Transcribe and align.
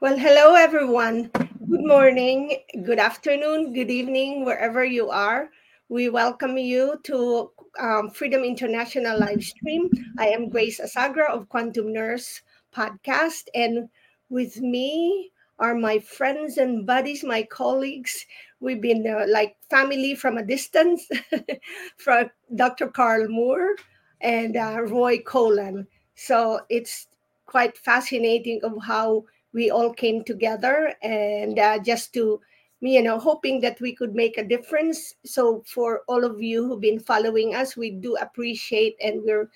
Well, 0.00 0.16
hello, 0.16 0.54
everyone. 0.54 1.30
Good 1.68 1.84
morning, 1.84 2.56
good 2.84 2.98
afternoon, 2.98 3.74
good 3.74 3.90
evening, 3.90 4.46
wherever 4.46 4.82
you 4.82 5.10
are. 5.10 5.50
We 5.90 6.08
welcome 6.08 6.56
you 6.56 6.98
to 7.04 7.50
um, 7.78 8.08
Freedom 8.08 8.42
International 8.42 9.18
live 9.18 9.44
stream. 9.44 9.90
I 10.18 10.28
am 10.28 10.48
Grace 10.48 10.80
Asagra 10.80 11.28
of 11.28 11.50
Quantum 11.50 11.92
Nurse 11.92 12.40
podcast, 12.74 13.48
and 13.54 13.90
with 14.30 14.56
me 14.62 15.32
are 15.58 15.74
my 15.74 15.98
friends 15.98 16.56
and 16.56 16.86
buddies, 16.86 17.22
my 17.22 17.42
colleagues. 17.42 18.24
We've 18.58 18.80
been 18.80 19.06
uh, 19.06 19.26
like 19.28 19.56
family 19.68 20.14
from 20.14 20.38
a 20.38 20.42
distance, 20.42 21.06
from 21.98 22.30
Dr. 22.56 22.88
Carl 22.88 23.28
Moore 23.28 23.76
and 24.22 24.56
uh, 24.56 24.80
Roy 24.80 25.18
Colan. 25.18 25.86
So 26.14 26.60
it's 26.70 27.06
quite 27.44 27.76
fascinating 27.76 28.60
of 28.62 28.78
how 28.82 29.24
we 29.52 29.70
all 29.70 29.92
came 29.92 30.24
together 30.24 30.94
and 31.02 31.58
uh, 31.58 31.78
just 31.78 32.12
to 32.14 32.40
you 32.80 33.02
know 33.02 33.18
hoping 33.18 33.60
that 33.60 33.80
we 33.80 33.94
could 33.94 34.14
make 34.14 34.38
a 34.38 34.44
difference. 34.44 35.14
So 35.24 35.62
for 35.66 36.02
all 36.08 36.24
of 36.24 36.40
you 36.40 36.66
who've 36.66 36.80
been 36.80 37.00
following 37.00 37.54
us 37.54 37.76
we 37.76 37.90
do 37.90 38.16
appreciate 38.16 38.96
and 39.02 39.22
we're 39.24 39.50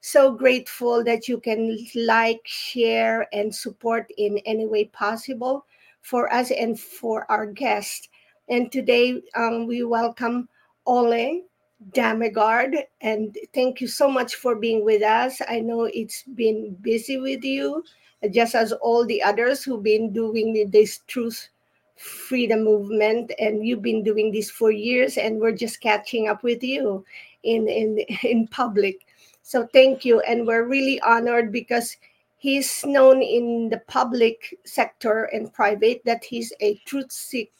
so 0.00 0.32
grateful 0.32 1.02
that 1.04 1.28
you 1.28 1.40
can 1.40 1.76
like 1.94 2.40
share 2.44 3.26
and 3.32 3.54
support 3.54 4.06
in 4.16 4.38
any 4.46 4.66
way 4.66 4.84
possible 4.84 5.66
for 6.02 6.32
us 6.32 6.50
and 6.50 6.78
for 6.78 7.30
our 7.30 7.46
guests. 7.46 8.08
And 8.48 8.70
today 8.70 9.20
um, 9.34 9.66
we 9.66 9.82
welcome 9.82 10.48
Ole 10.86 11.42
Dammegard 11.90 12.76
and 13.00 13.36
thank 13.54 13.80
you 13.80 13.88
so 13.88 14.08
much 14.08 14.36
for 14.36 14.54
being 14.56 14.84
with 14.84 15.02
us. 15.02 15.42
I 15.48 15.60
know 15.60 15.84
it's 15.84 16.22
been 16.22 16.76
busy 16.80 17.18
with 17.18 17.44
you 17.44 17.82
just 18.30 18.54
as 18.54 18.72
all 18.72 19.06
the 19.06 19.22
others 19.22 19.62
who've 19.62 19.82
been 19.82 20.12
doing 20.12 20.70
this 20.70 21.00
truth 21.06 21.48
freedom 21.96 22.62
movement 22.62 23.32
and 23.38 23.66
you've 23.66 23.82
been 23.82 24.04
doing 24.04 24.30
this 24.30 24.50
for 24.50 24.70
years 24.70 25.18
and 25.18 25.40
we're 25.40 25.52
just 25.52 25.80
catching 25.80 26.28
up 26.28 26.42
with 26.42 26.62
you 26.62 27.04
in 27.42 27.68
in 27.68 27.98
in 28.22 28.46
public. 28.48 29.06
So 29.42 29.66
thank 29.72 30.04
you 30.04 30.20
and 30.20 30.46
we're 30.46 30.64
really 30.64 31.00
honored 31.00 31.52
because 31.52 31.96
he's 32.36 32.84
known 32.84 33.22
in 33.22 33.68
the 33.68 33.82
public 33.88 34.56
sector 34.64 35.24
and 35.24 35.52
private 35.52 36.02
that 36.04 36.24
he's 36.24 36.52
a 36.60 36.76
truth 36.86 37.10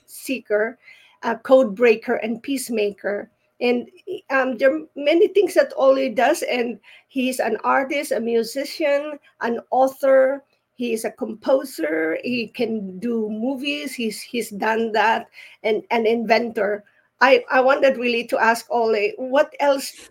seeker 0.06 0.78
a 1.22 1.36
code 1.36 1.74
breaker 1.74 2.14
and 2.14 2.42
peacemaker 2.42 3.30
and 3.60 3.88
um, 4.30 4.56
there 4.56 4.74
are 4.74 4.86
many 4.94 5.28
things 5.28 5.54
that 5.54 5.72
Ole 5.76 6.14
does 6.14 6.42
and 6.42 6.78
he's 7.08 7.40
an 7.40 7.56
artist 7.64 8.12
a 8.12 8.20
musician 8.20 9.18
an 9.40 9.60
author 9.70 10.44
he's 10.74 11.04
a 11.04 11.10
composer 11.10 12.18
he 12.22 12.48
can 12.48 12.98
do 13.00 13.28
movies 13.28 13.94
he's 13.94 14.20
he's 14.20 14.50
done 14.50 14.92
that 14.92 15.26
and 15.62 15.82
an 15.90 16.06
inventor. 16.06 16.84
I 17.20 17.44
i 17.50 17.60
wanted 17.60 17.96
really 17.96 18.24
to 18.28 18.38
ask 18.38 18.66
ole 18.70 19.10
what 19.18 19.52
else 19.58 20.08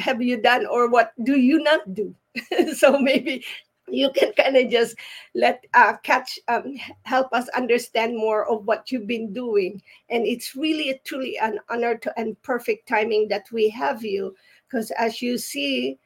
have 0.00 0.20
you 0.20 0.40
done 0.42 0.66
or 0.66 0.88
what 0.90 1.12
do 1.22 1.38
you 1.38 1.62
not 1.62 1.94
do? 1.94 2.14
So 2.74 2.98
maybe 2.98 3.44
you 3.90 4.10
can 4.10 4.32
kind 4.32 4.56
of 4.56 4.70
just 4.70 4.96
let 5.34 5.64
uh, 5.74 5.96
catch 6.02 6.38
um, 6.48 6.76
help 7.04 7.32
us 7.32 7.48
understand 7.50 8.16
more 8.16 8.48
of 8.48 8.66
what 8.66 8.90
you've 8.90 9.06
been 9.06 9.32
doing. 9.32 9.82
And 10.10 10.26
it's 10.26 10.54
really 10.54 11.00
truly 11.04 11.38
an 11.38 11.58
honor 11.68 11.96
to, 11.96 12.18
and 12.18 12.40
perfect 12.42 12.88
timing 12.88 13.28
that 13.28 13.46
we 13.52 13.68
have 13.70 14.04
you. 14.04 14.34
Because 14.66 14.90
as 14.92 15.22
you 15.22 15.38
see 15.38 15.98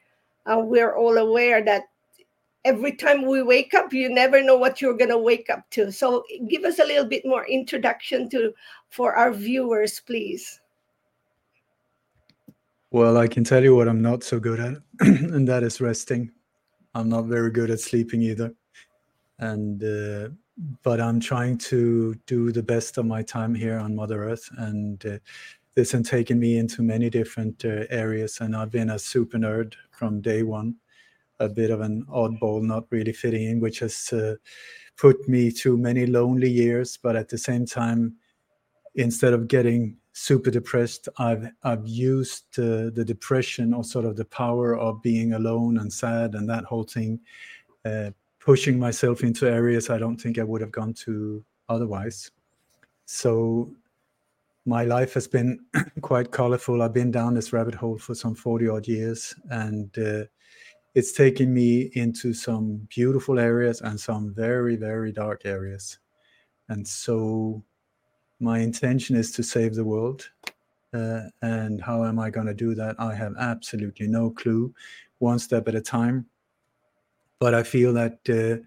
uh, 0.45 0.59
we're 0.59 0.95
all 0.95 1.17
aware 1.17 1.63
that 1.63 1.83
every 2.65 2.93
time 2.93 3.25
we 3.25 3.41
wake 3.41 3.73
up 3.73 3.93
you 3.93 4.09
never 4.09 4.41
know 4.41 4.55
what 4.55 4.81
you're 4.81 4.97
going 4.97 5.09
to 5.09 5.17
wake 5.17 5.49
up 5.49 5.69
to. 5.71 5.91
So 5.91 6.23
give 6.47 6.63
us 6.63 6.79
a 6.79 6.85
little 6.85 7.05
bit 7.05 7.25
more 7.25 7.45
introduction 7.45 8.29
to 8.29 8.53
for 8.89 9.13
our 9.13 9.33
viewers 9.33 9.99
please. 9.99 10.59
Well 12.91 13.17
i 13.17 13.27
can 13.27 13.43
tell 13.43 13.63
you 13.63 13.75
what 13.75 13.87
i'm 13.87 14.03
not 14.03 14.23
so 14.23 14.39
good 14.39 14.59
at 14.59 14.77
and 14.99 15.47
that 15.47 15.63
is 15.63 15.81
resting 15.81 16.31
i'm 16.95 17.09
not 17.09 17.25
very 17.25 17.51
good 17.51 17.71
at 17.71 17.79
sleeping 17.79 18.21
either. 18.21 18.53
And 19.39 19.83
uh, 19.83 20.29
but 20.83 21.01
i'm 21.01 21.19
trying 21.19 21.57
to 21.57 22.15
do 22.27 22.51
the 22.51 22.63
best 22.63 22.97
of 22.97 23.05
my 23.05 23.23
time 23.23 23.55
here 23.55 23.79
on 23.79 23.95
mother 23.95 24.23
earth. 24.25 24.49
And 24.57 25.05
uh, 25.05 25.17
this 25.75 25.91
has 25.93 26.07
taken 26.07 26.39
me 26.39 26.57
into 26.57 26.83
many 26.83 27.09
different 27.09 27.65
uh, 27.65 27.85
areas. 27.89 28.39
And 28.41 28.55
i've 28.55 28.71
been 28.71 28.91
a 28.91 28.99
super 28.99 29.37
nerd 29.37 29.73
from 29.91 30.21
day 30.21 30.43
one 30.43 30.75
a 31.39 31.49
bit 31.49 31.71
of 31.71 31.81
an 31.81 32.05
oddball, 32.05 32.61
not 32.61 32.85
really 32.89 33.13
fitting 33.13 33.43
in, 33.43 33.59
which 33.59 33.79
has 33.79 34.11
uh, 34.13 34.35
put 34.97 35.27
me 35.27 35.49
through 35.49 35.77
many 35.77 36.05
lonely 36.05 36.49
years. 36.49 36.97
But 36.97 37.15
at 37.15 37.29
the 37.29 37.37
same 37.37 37.65
time, 37.65 38.15
instead 38.95 39.33
of 39.33 39.47
getting 39.47 39.97
super 40.13 40.51
depressed, 40.51 41.09
I've 41.17 41.47
I've 41.63 41.85
used 41.85 42.57
uh, 42.57 42.89
the 42.93 43.03
depression 43.05 43.73
or 43.73 43.83
sort 43.83 44.05
of 44.05 44.15
the 44.15 44.25
power 44.25 44.77
of 44.77 45.01
being 45.01 45.33
alone 45.33 45.79
and 45.79 45.91
sad 45.91 46.35
and 46.35 46.47
that 46.49 46.63
whole 46.63 46.83
thing, 46.83 47.19
uh, 47.83 48.11
pushing 48.39 48.79
myself 48.79 49.23
into 49.23 49.49
areas 49.49 49.89
I 49.89 49.97
don't 49.97 50.17
think 50.17 50.37
I 50.37 50.43
would 50.43 50.61
have 50.61 50.71
gone 50.71 50.93
to 51.05 51.43
otherwise. 51.67 52.31
So 53.05 53.73
my 54.65 54.85
life 54.85 55.13
has 55.15 55.27
been 55.27 55.59
quite 56.01 56.31
colorful. 56.31 56.81
I've 56.81 56.93
been 56.93 57.11
down 57.11 57.33
this 57.33 57.51
rabbit 57.51 57.75
hole 57.75 57.97
for 57.97 58.15
some 58.15 58.35
40 58.35 58.69
odd 58.69 58.87
years 58.87 59.35
and 59.49 59.97
uh, 59.97 60.23
it's 60.95 61.11
taken 61.11 61.53
me 61.53 61.91
into 61.95 62.33
some 62.33 62.87
beautiful 62.89 63.39
areas 63.39 63.81
and 63.81 63.99
some 63.99 64.33
very 64.33 64.75
very 64.75 65.11
dark 65.11 65.41
areas 65.45 65.97
and 66.69 66.87
so 66.87 67.63
my 68.43 68.59
intention 68.59 69.15
is 69.15 69.31
to 69.31 69.43
save 69.43 69.73
the 69.75 69.83
world 69.83 70.29
uh, 70.93 71.21
and 71.41 71.81
how 71.81 72.05
am 72.05 72.19
i 72.19 72.29
going 72.29 72.45
to 72.45 72.53
do 72.53 72.75
that? 72.75 72.95
I 72.99 73.15
have 73.15 73.33
absolutely 73.39 74.07
no 74.07 74.29
clue 74.29 74.73
one 75.19 75.39
step 75.39 75.67
at 75.67 75.75
a 75.75 75.81
time. 75.81 76.25
But 77.39 77.53
i 77.53 77.63
feel 77.63 77.93
that 77.93 78.19
uh, 78.29 78.63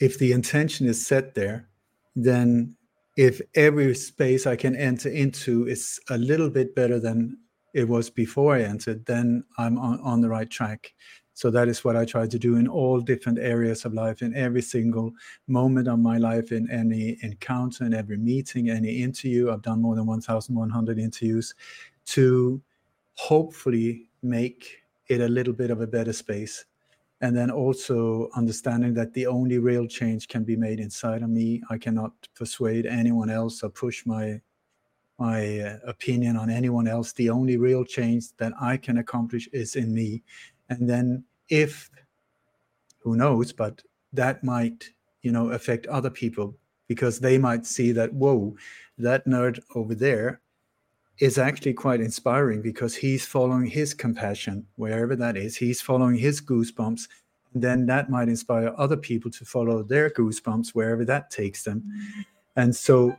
if 0.00 0.18
the 0.18 0.32
intention 0.32 0.86
is 0.88 1.06
set 1.06 1.34
there 1.34 1.68
then 2.16 2.74
if 3.16 3.40
every 3.54 3.94
space 3.94 4.46
i 4.46 4.56
can 4.56 4.74
enter 4.74 5.08
into 5.08 5.68
is 5.68 6.00
a 6.10 6.18
little 6.18 6.50
bit 6.50 6.74
better 6.74 6.98
than 6.98 7.38
it 7.74 7.88
was 7.88 8.10
before 8.10 8.54
i 8.54 8.62
entered 8.62 9.04
then 9.06 9.44
i'm 9.58 9.78
on, 9.78 10.00
on 10.00 10.20
the 10.20 10.28
right 10.28 10.50
track 10.50 10.92
so 11.34 11.50
that 11.50 11.68
is 11.68 11.82
what 11.82 11.96
I 11.96 12.04
try 12.04 12.26
to 12.26 12.38
do 12.38 12.56
in 12.56 12.68
all 12.68 13.00
different 13.00 13.38
areas 13.38 13.84
of 13.84 13.94
life, 13.94 14.22
in 14.22 14.34
every 14.34 14.62
single 14.62 15.12
moment 15.48 15.88
of 15.88 15.98
my 15.98 16.18
life, 16.18 16.52
in 16.52 16.70
any 16.70 17.18
encounter, 17.22 17.84
in 17.84 17.94
every 17.94 18.18
meeting, 18.18 18.68
any 18.68 19.02
interview. 19.02 19.50
I've 19.50 19.62
done 19.62 19.80
more 19.80 19.96
than 19.96 20.06
1,100 20.06 20.98
interviews 20.98 21.54
to 22.06 22.60
hopefully 23.14 24.10
make 24.22 24.82
it 25.08 25.20
a 25.20 25.28
little 25.28 25.54
bit 25.54 25.70
of 25.70 25.80
a 25.80 25.86
better 25.86 26.12
space. 26.12 26.64
And 27.22 27.36
then 27.36 27.50
also 27.50 28.28
understanding 28.36 28.94
that 28.94 29.14
the 29.14 29.26
only 29.26 29.58
real 29.58 29.86
change 29.86 30.28
can 30.28 30.44
be 30.44 30.56
made 30.56 30.80
inside 30.80 31.22
of 31.22 31.30
me. 31.30 31.62
I 31.70 31.78
cannot 31.78 32.12
persuade 32.34 32.84
anyone 32.84 33.30
else 33.30 33.62
or 33.62 33.70
push 33.70 34.04
my 34.04 34.40
my 35.28 35.60
uh, 35.60 35.78
opinion 35.94 36.36
on 36.36 36.48
anyone 36.50 36.88
else. 36.88 37.12
The 37.12 37.30
only 37.30 37.56
real 37.56 37.84
change 37.84 38.24
that 38.40 38.52
I 38.60 38.76
can 38.76 38.98
accomplish 38.98 39.48
is 39.52 39.76
in 39.76 39.88
me. 39.94 40.22
And 40.68 40.88
then 40.90 41.24
if 41.48 41.90
who 43.02 43.16
knows 43.16 43.52
but 43.52 43.74
that 44.12 44.36
might 44.44 44.80
you 45.22 45.32
know 45.32 45.46
affect 45.58 45.86
other 45.86 46.10
people 46.22 46.54
because 46.86 47.18
they 47.18 47.36
might 47.36 47.64
see 47.66 47.90
that 47.92 48.12
whoa 48.12 48.54
that 48.98 49.26
nerd 49.26 49.60
over 49.74 49.94
there 49.94 50.40
is 51.18 51.38
actually 51.38 51.74
quite 51.74 52.00
inspiring 52.00 52.60
because 52.62 52.94
he's 52.96 53.24
following 53.26 53.66
his 53.66 53.94
compassion 53.94 54.66
wherever 54.76 55.14
that 55.14 55.36
is. 55.36 55.56
He's 55.56 55.80
following 55.80 56.16
his 56.16 56.40
goosebumps. 56.40 57.02
And 57.54 57.62
then 57.62 57.86
that 57.86 58.10
might 58.10 58.28
inspire 58.28 58.74
other 58.78 58.96
people 58.96 59.30
to 59.32 59.44
follow 59.44 59.82
their 59.82 60.10
goosebumps 60.10 60.70
wherever 60.70 61.04
that 61.04 61.30
takes 61.30 61.62
them. 61.64 61.84
And 62.56 62.74
so 62.74 63.14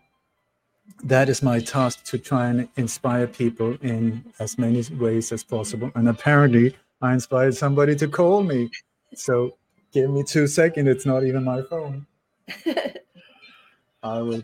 that 1.03 1.30
is 1.30 1.41
my 1.41 1.59
task 1.59 2.03
to 2.06 2.18
try 2.18 2.47
and 2.47 2.68
inspire 2.75 3.27
people 3.27 3.77
in 3.81 4.24
as 4.39 4.57
many 4.57 4.83
ways 5.00 5.31
as 5.31 5.44
possible 5.44 5.91
and 5.95 6.07
apparently 6.07 6.75
I 7.03 7.12
inspired 7.12 7.53
somebody 7.53 7.97
to 7.97 8.07
call 8.07 8.44
me. 8.44 8.71
So 9.13 9.57
give 9.91 10.09
me 10.09 10.24
two 10.24 10.47
seconds. 10.47 10.88
It's 10.88 11.06
not 11.06 11.25
even 11.25 11.44
my 11.44 11.62
phone. 11.63 12.07
I 14.03 14.21
will. 14.21 14.41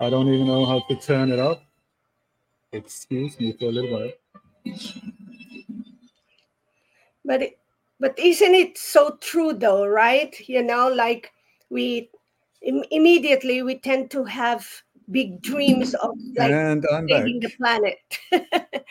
I 0.00 0.08
don't 0.08 0.28
even 0.32 0.46
know 0.46 0.64
how 0.64 0.80
to 0.88 0.96
turn 0.96 1.30
it 1.30 1.38
up. 1.38 1.62
Excuse 2.72 3.38
me 3.38 3.52
for 3.52 3.66
a 3.66 3.72
little 3.72 3.92
while. 3.92 4.74
But 7.26 7.42
it, 7.42 7.58
but 8.00 8.18
isn't 8.18 8.54
it 8.54 8.78
so 8.78 9.18
true 9.20 9.52
though, 9.52 9.86
right? 9.86 10.34
You 10.48 10.62
know, 10.62 10.88
like 10.88 11.30
we 11.68 12.08
Im- 12.64 12.84
immediately 12.90 13.62
we 13.62 13.78
tend 13.78 14.10
to 14.12 14.24
have 14.24 14.66
big 15.10 15.42
dreams 15.42 15.92
of 15.94 16.12
like 16.36 16.50
and 16.50 16.82
I'm 16.90 17.06
saving 17.08 17.40
back. 17.40 17.50
the 17.50 17.56
planet. 17.58 17.98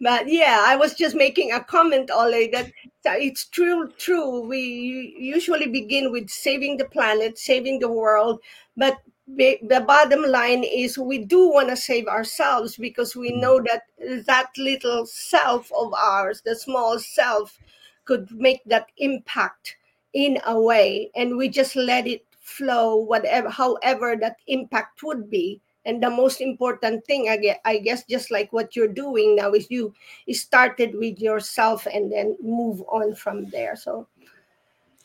but 0.00 0.28
yeah, 0.28 0.64
I 0.64 0.76
was 0.76 0.94
just 0.94 1.16
making 1.16 1.50
a 1.50 1.62
comment, 1.62 2.10
Ole, 2.12 2.48
that 2.52 2.70
it's 3.14 3.46
true 3.46 3.90
true 3.98 4.40
we 4.40 5.14
usually 5.18 5.68
begin 5.68 6.10
with 6.10 6.28
saving 6.28 6.76
the 6.76 6.84
planet 6.86 7.38
saving 7.38 7.78
the 7.78 7.90
world 7.90 8.40
but 8.76 8.98
the 9.28 9.84
bottom 9.86 10.22
line 10.22 10.64
is 10.64 10.98
we 10.98 11.18
do 11.18 11.48
want 11.48 11.68
to 11.68 11.76
save 11.76 12.06
ourselves 12.06 12.76
because 12.76 13.16
we 13.16 13.32
mm. 13.32 13.40
know 13.40 13.60
that 13.60 13.82
that 14.26 14.50
little 14.56 15.06
self 15.06 15.70
of 15.76 15.92
ours 15.94 16.42
the 16.44 16.54
small 16.54 16.98
self 16.98 17.58
could 18.04 18.30
make 18.32 18.62
that 18.66 18.86
impact 18.98 19.76
in 20.12 20.38
a 20.46 20.60
way 20.60 21.10
and 21.14 21.36
we 21.36 21.48
just 21.48 21.76
let 21.76 22.06
it 22.06 22.24
flow 22.46 22.94
whatever 22.96 23.50
however 23.50 24.14
that 24.14 24.36
impact 24.46 25.02
would 25.02 25.28
be 25.28 25.60
and 25.84 26.02
the 26.02 26.10
most 26.10 26.40
important 26.40 27.04
thing 27.06 27.28
I 27.28 27.36
guess, 27.36 27.58
I 27.64 27.78
guess 27.78 28.04
just 28.04 28.30
like 28.30 28.52
what 28.52 28.74
you're 28.74 28.88
doing 28.88 29.36
now 29.36 29.52
is 29.52 29.70
you, 29.70 29.94
you 30.26 30.34
started 30.34 30.96
with 30.96 31.20
yourself 31.20 31.86
and 31.92 32.10
then 32.10 32.36
move 32.40 32.82
on 32.90 33.14
from 33.14 33.50
there 33.50 33.74
so 33.74 34.06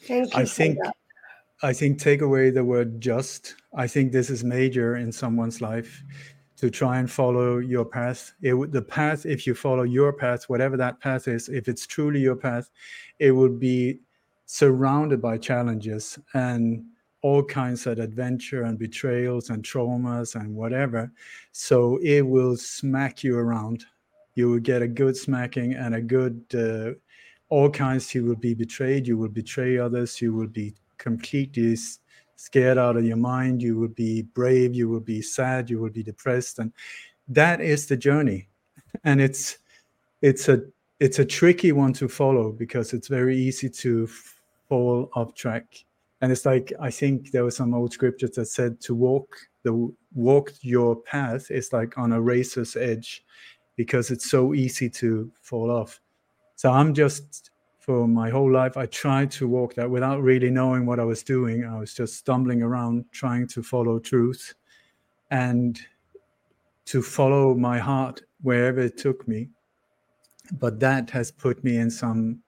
thank 0.04 0.34
you 0.34 0.42
i 0.42 0.46
think 0.46 0.78
that. 0.84 0.96
I 1.64 1.74
think 1.74 2.00
take 2.00 2.22
away 2.22 2.50
the 2.50 2.64
word 2.64 3.00
just. 3.00 3.54
I 3.76 3.86
think 3.86 4.12
this 4.12 4.32
is 4.32 4.44
major 4.44 4.98
in 4.98 5.12
someone's 5.12 5.62
life 5.62 6.04
to 6.58 6.72
try 6.72 6.98
and 6.98 7.10
follow 7.10 7.60
your 7.60 7.86
path. 7.86 8.34
It, 8.42 8.72
the 8.72 8.82
path, 8.82 9.28
if 9.28 9.46
you 9.46 9.54
follow 9.54 9.84
your 9.84 10.12
path, 10.12 10.50
whatever 10.50 10.76
that 10.78 11.00
path 11.00 11.28
is, 11.28 11.50
if 11.50 11.68
it's 11.68 11.86
truly 11.86 12.20
your 12.20 12.36
path, 12.36 12.72
it 13.20 13.32
will 13.32 13.50
be 13.50 14.00
surrounded 14.48 15.22
by 15.22 15.38
challenges 15.38 16.18
and 16.34 16.84
all 17.22 17.44
kinds 17.44 17.86
of 17.88 18.00
adventure 18.00 18.64
and 18.64 18.80
betrayals 18.80 19.50
and 19.50 19.64
traumas 19.64 20.36
and 20.36 20.56
whatever. 20.56 21.12
So 21.52 21.98
it 21.98 22.22
will 22.22 22.58
smack 22.58 23.24
you 23.24 23.38
around. 23.38 23.86
You 24.36 24.50
will 24.50 24.60
get 24.60 24.82
a 24.82 24.88
good 24.88 25.16
smacking 25.16 25.74
and 25.74 25.96
a 25.96 26.02
good, 26.02 26.44
uh, 26.54 26.94
all 27.50 27.70
kinds. 27.70 28.16
You 28.16 28.26
will 28.26 28.36
be 28.36 28.54
betrayed. 28.54 29.08
You 29.08 29.18
will 29.18 29.30
betray 29.30 29.78
others. 29.78 30.22
You 30.22 30.34
will 30.34 30.48
be 30.48 30.74
completely 30.98 31.76
scared 32.42 32.80
out 32.80 32.98
of 32.98 33.06
your 33.06 33.18
mind 33.18 33.62
you 33.62 33.78
will 33.78 33.88
be 33.88 34.24
brave 34.24 34.74
you 34.74 34.90
will 34.90 35.00
be 35.00 35.22
sad 35.22 35.70
you 35.70 35.80
will 35.80 35.92
be 35.92 36.02
depressed 36.02 36.58
and 36.58 36.74
that 37.28 37.62
is 37.62 37.86
the 37.86 37.96
journey 37.96 38.48
and 39.04 39.22
it's 39.22 39.60
it's 40.24 40.50
a 40.50 40.64
it's 41.00 41.20
a 41.20 41.26
tricky 41.26 41.72
one 41.72 41.94
to 41.94 42.08
follow 42.08 42.52
because 42.52 42.94
it's 42.94 43.08
very 43.08 43.38
easy 43.38 43.70
to 43.70 44.08
fall 44.68 45.08
off 45.14 45.36
track 45.36 45.86
and 46.22 46.32
it's 46.32 46.46
like 46.46 46.72
i 46.80 46.90
think 46.90 47.32
there 47.32 47.44
was 47.44 47.56
some 47.56 47.74
old 47.74 47.92
scriptures 47.92 48.32
that 48.32 48.46
said 48.46 48.80
to 48.80 48.96
walk 48.96 49.36
the 49.64 49.94
walk 50.14 50.52
your 50.62 50.96
path 50.96 51.52
is 51.52 51.72
like 51.74 51.98
on 51.98 52.14
a 52.14 52.22
razor's 52.22 52.76
edge 52.76 53.24
because 53.76 54.12
it's 54.12 54.30
so 54.30 54.54
easy 54.54 54.90
to 54.90 55.32
fall 55.42 55.72
off. 55.72 56.00
So 56.56 56.72
i'm 56.72 56.94
just 56.94 57.52
for 57.80 58.08
my 58.08 58.30
whole 58.30 58.52
life 58.52 58.78
i 58.78 58.86
tried 58.86 59.32
to 59.32 59.48
walk 59.48 59.74
that 59.76 59.90
without 59.90 60.22
really 60.22 60.52
knowing 60.52 60.86
what 60.86 61.00
i 61.00 61.04
was 61.04 61.24
doing. 61.24 61.66
I 61.66 61.80
was 61.80 61.94
just 61.94 62.16
stumbling 62.18 62.62
around 62.62 63.06
trying 63.12 63.48
to 63.48 63.64
follow 63.64 64.00
truth 64.00 64.54
and 65.32 65.80
to 66.86 67.02
follow 67.02 67.56
my 67.56 67.80
heart 67.80 68.22
wherever 68.42 68.82
it 68.82 68.98
took 68.98 69.28
me. 69.28 69.50
But 70.60 70.80
that 70.80 71.10
has 71.12 71.32
put 71.32 71.64
me 71.64 71.78
in 71.78 71.90
some 71.90 72.42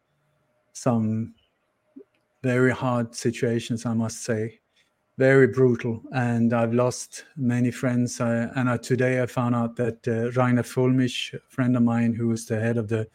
some 0.73 1.33
very 2.43 2.71
hard 2.71 3.15
situations 3.15 3.85
i 3.85 3.93
must 3.93 4.23
say. 4.23 4.59
Very 5.17 5.47
brutal. 5.47 6.01
And 6.13 6.53
i've 6.53 6.73
lost 6.73 7.25
many 7.37 7.71
friends. 7.71 8.19
I, 8.19 8.49
and 8.55 8.69
I, 8.69 8.77
today 8.77 9.21
i 9.21 9.25
found 9.25 9.55
out 9.55 9.75
that 9.77 10.07
uh, 10.07 10.29
Reiner 10.39 10.65
Fuellmich, 10.71 11.33
a 11.33 11.39
friend 11.49 11.75
of 11.77 11.83
mine 11.83 12.13
who 12.13 12.31
is 12.31 12.45
the 12.45 12.59
head 12.59 12.77
of 12.77 12.87
the 12.89 13.07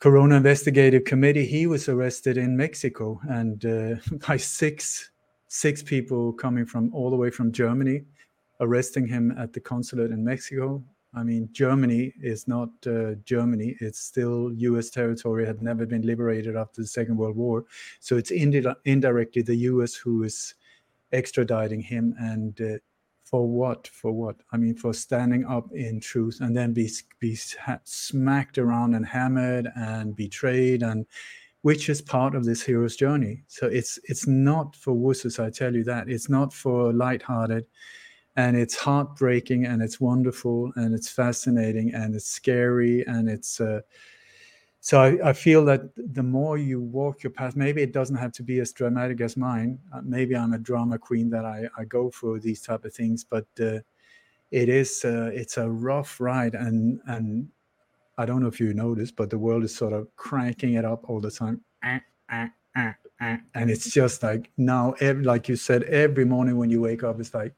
Corona 0.00 0.36
Investigative 0.36 1.04
Committee, 1.04 1.46
he 1.46 1.66
was 1.66 1.88
arrested 1.88 2.36
in 2.36 2.56
Mexico. 2.56 3.20
And 3.28 3.64
uh, 3.64 3.94
by 4.28 4.36
six 4.36 5.10
six 5.48 5.82
people 5.82 6.32
coming 6.32 6.66
from 6.66 6.92
all 6.94 7.10
the 7.10 7.16
way 7.16 7.30
from 7.30 7.50
Germany, 7.52 8.04
arresting 8.60 9.06
him 9.06 9.34
at 9.38 9.52
the 9.52 9.60
consulate 9.60 10.10
in 10.10 10.22
Mexico. 10.22 10.82
I 11.14 11.22
mean, 11.22 11.48
Germany 11.52 12.12
is 12.22 12.46
not 12.46 12.68
uh, 12.86 13.14
Germany; 13.24 13.76
it's 13.80 14.00
still 14.00 14.52
U.S. 14.52 14.90
territory. 14.90 15.46
Had 15.46 15.62
never 15.62 15.86
been 15.86 16.02
liberated 16.02 16.54
after 16.54 16.82
the 16.82 16.86
Second 16.86 17.16
World 17.16 17.36
War, 17.36 17.64
so 18.00 18.16
it's 18.16 18.30
indi- 18.30 18.64
indirectly 18.84 19.42
the 19.42 19.56
U.S. 19.56 19.94
who 19.94 20.22
is 20.22 20.54
extraditing 21.12 21.82
him 21.82 22.14
and 22.18 22.60
uh, 22.60 22.78
for 23.28 23.46
what 23.46 23.86
for 23.88 24.12
what 24.12 24.36
i 24.52 24.56
mean 24.56 24.74
for 24.74 24.92
standing 24.92 25.44
up 25.46 25.70
in 25.72 26.00
truth 26.00 26.38
and 26.40 26.56
then 26.56 26.72
be 26.72 26.90
be 27.18 27.36
smacked 27.84 28.58
around 28.58 28.94
and 28.94 29.06
hammered 29.06 29.68
and 29.76 30.16
betrayed 30.16 30.82
and 30.82 31.06
which 31.62 31.88
is 31.88 32.00
part 32.00 32.34
of 32.34 32.44
this 32.44 32.62
hero's 32.62 32.96
journey 32.96 33.42
so 33.46 33.66
it's 33.66 33.98
it's 34.04 34.26
not 34.26 34.74
for 34.76 34.94
wusses 34.94 35.42
i 35.42 35.50
tell 35.50 35.74
you 35.74 35.84
that 35.84 36.08
it's 36.08 36.28
not 36.28 36.52
for 36.52 36.92
lighthearted 36.92 37.64
and 38.38 38.56
it's 38.56 38.76
heartbreaking 38.76 39.66
and 39.66 39.82
it's 39.82 40.00
wonderful 40.00 40.72
and 40.76 40.94
it's 40.94 41.08
fascinating 41.08 41.92
and 41.92 42.14
it's 42.14 42.26
scary 42.26 43.04
and 43.06 43.28
it's 43.28 43.60
uh, 43.60 43.80
so 44.80 45.00
I, 45.00 45.30
I, 45.30 45.32
feel 45.32 45.64
that 45.64 45.80
the 45.96 46.22
more 46.22 46.56
you 46.56 46.80
walk 46.80 47.24
your 47.24 47.32
path 47.32 47.56
maybe 47.56 47.82
it 47.82 47.92
doesn't 47.92 48.14
have 48.14 48.30
to 48.34 48.44
be 48.44 48.60
as 48.60 48.72
dramatic 48.72 49.20
as 49.20 49.36
mine. 49.36 49.80
Uh, 49.92 50.02
maybe 50.04 50.36
i'm 50.36 50.52
a 50.52 50.58
drama 50.58 50.98
queen 50.98 51.28
that 51.30 51.44
i, 51.44 51.64
I 51.76 51.84
go 51.84 52.10
for 52.10 52.38
these 52.38 52.62
type 52.62 52.84
of 52.84 52.94
things 52.94 53.24
but 53.24 53.46
uh, 53.60 53.80
it 54.52 54.68
is 54.68 55.04
uh, 55.04 55.30
it's 55.34 55.56
a 55.56 55.68
rough 55.68 56.20
ride 56.20 56.54
and 56.54 57.00
and 57.08 57.48
i 58.18 58.24
don't 58.24 58.40
know 58.40 58.46
if 58.46 58.60
you 58.60 58.72
noticed 58.72 59.16
but 59.16 59.30
the 59.30 59.38
world 59.38 59.64
is 59.64 59.74
sort 59.74 59.92
of 59.92 60.06
cranking 60.14 60.74
it 60.74 60.84
up 60.84 61.10
all 61.10 61.20
the 61.20 61.30
time. 61.30 61.60
And 63.54 63.68
it's 63.68 63.90
just 63.90 64.22
like 64.22 64.50
now 64.56 64.94
every, 65.00 65.24
like 65.24 65.48
you 65.48 65.56
said 65.56 65.82
every 65.84 66.24
morning 66.24 66.56
when 66.56 66.70
you 66.70 66.80
wake 66.80 67.02
up 67.02 67.18
it's 67.18 67.34
like 67.34 67.52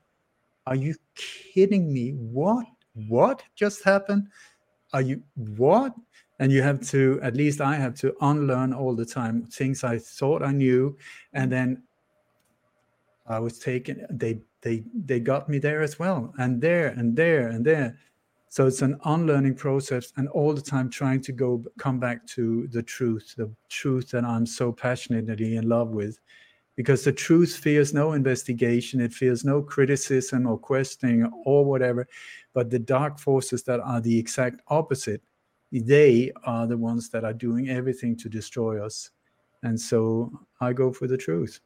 are 0.70 0.76
you 0.76 0.94
kidding 1.16 1.92
me? 1.92 2.12
What? 2.12 2.64
What 3.08 3.42
just 3.56 3.82
happened? 3.84 4.28
Are 4.92 5.02
you 5.02 5.22
what? 5.34 5.92
And 6.38 6.50
you 6.50 6.62
have 6.62 6.80
to 6.88 7.20
at 7.22 7.36
least 7.36 7.60
i 7.60 7.74
have 7.74 7.94
to 7.96 8.14
unlearn 8.22 8.72
all 8.72 8.94
the 8.94 9.04
time 9.04 9.44
things 9.44 9.84
i 9.84 9.98
thought 9.98 10.42
i 10.42 10.52
knew. 10.52 10.96
And 11.34 11.52
then 11.52 11.82
i 13.26 13.38
was 13.38 13.58
taken 13.58 14.06
they 14.08 14.40
they 14.62 14.84
they 14.94 15.20
got 15.20 15.48
me 15.48 15.58
there 15.58 15.82
as 15.82 15.98
well 15.98 16.32
and 16.38 16.62
there 16.62 16.88
and 16.88 17.14
there 17.14 17.48
and 17.48 17.64
there. 17.64 17.98
So 18.48 18.66
it's 18.66 18.82
an 18.82 18.98
unlearning 19.04 19.56
process 19.56 20.12
and 20.16 20.28
all 20.28 20.54
the 20.54 20.62
time 20.62 20.88
trying 20.88 21.20
to 21.22 21.32
go 21.32 21.62
come 21.78 22.00
back 22.00 22.26
to 22.28 22.68
the 22.68 22.82
truth 22.82 23.34
the 23.36 23.50
truth 23.68 24.10
that 24.10 24.24
i'm 24.24 24.46
so 24.46 24.72
passionately 24.72 25.56
in 25.56 25.68
love 25.68 25.90
with 25.90 26.18
because 26.80 27.04
the 27.04 27.12
truth 27.12 27.56
fears 27.56 27.92
no 27.92 28.14
investigation 28.14 29.02
it 29.02 29.12
fears 29.12 29.44
no 29.44 29.60
criticism 29.60 30.46
or 30.46 30.56
questioning 30.56 31.30
or 31.44 31.62
whatever 31.62 32.08
but 32.54 32.70
the 32.70 32.78
dark 32.78 33.18
forces 33.18 33.62
that 33.62 33.80
are 33.80 34.00
the 34.00 34.18
exact 34.18 34.62
opposite 34.68 35.20
they 35.70 36.32
are 36.44 36.66
the 36.66 36.78
ones 36.78 37.10
that 37.10 37.22
are 37.22 37.34
doing 37.34 37.68
everything 37.68 38.16
to 38.16 38.30
destroy 38.30 38.82
us. 38.82 39.10
And 39.62 39.78
so 39.78 40.32
i 40.62 40.72
go 40.72 40.90
for 40.90 41.06
the 41.06 41.18
truth. 41.18 41.60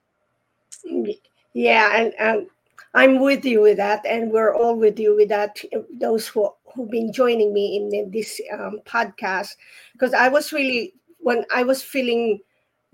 Yeah 1.52 1.94
and, 1.94 2.12
and 2.18 2.48
i'm 2.94 3.20
with 3.20 3.44
you 3.44 3.60
with 3.60 3.76
that 3.76 4.04
and 4.04 4.32
we're 4.32 4.52
all 4.52 4.74
with 4.74 4.98
you 4.98 5.14
with 5.14 5.28
that 5.28 5.60
those 6.00 6.26
who 6.26 6.50
who've 6.74 6.90
been 6.90 7.12
joining 7.12 7.54
me 7.54 7.76
in, 7.76 7.94
in 7.94 8.10
this 8.10 8.40
um, 8.52 8.80
podcast 8.84 9.54
because 9.92 10.12
i 10.12 10.28
was 10.28 10.52
really 10.52 10.92
when 11.20 11.44
i 11.54 11.62
was 11.62 11.82
feeling 11.82 12.40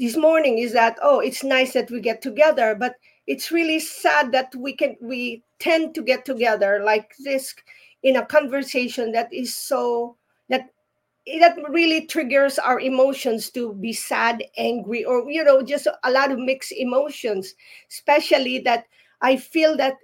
this 0.00 0.16
morning 0.16 0.58
is 0.58 0.72
that 0.72 0.98
oh 1.02 1.20
it's 1.20 1.44
nice 1.44 1.74
that 1.74 1.90
we 1.90 2.00
get 2.00 2.22
together 2.22 2.74
but 2.74 2.94
it's 3.26 3.52
really 3.52 3.78
sad 3.78 4.32
that 4.32 4.52
we 4.56 4.72
can 4.72 4.96
we 5.00 5.42
tend 5.58 5.94
to 5.94 6.02
get 6.02 6.24
together 6.24 6.80
like 6.82 7.14
this 7.22 7.54
in 8.02 8.16
a 8.16 8.24
conversation 8.24 9.12
that 9.12 9.32
is 9.32 9.54
so 9.54 10.16
that 10.48 10.70
that 11.38 11.54
really 11.68 12.06
triggers 12.06 12.58
our 12.58 12.80
emotions 12.80 13.50
to 13.50 13.74
be 13.74 13.92
sad 13.92 14.42
angry 14.56 15.04
or 15.04 15.30
you 15.30 15.44
know 15.44 15.60
just 15.60 15.86
a 16.04 16.10
lot 16.10 16.32
of 16.32 16.38
mixed 16.38 16.72
emotions 16.72 17.54
especially 17.90 18.58
that 18.58 18.86
i 19.20 19.36
feel 19.36 19.76
that 19.76 19.96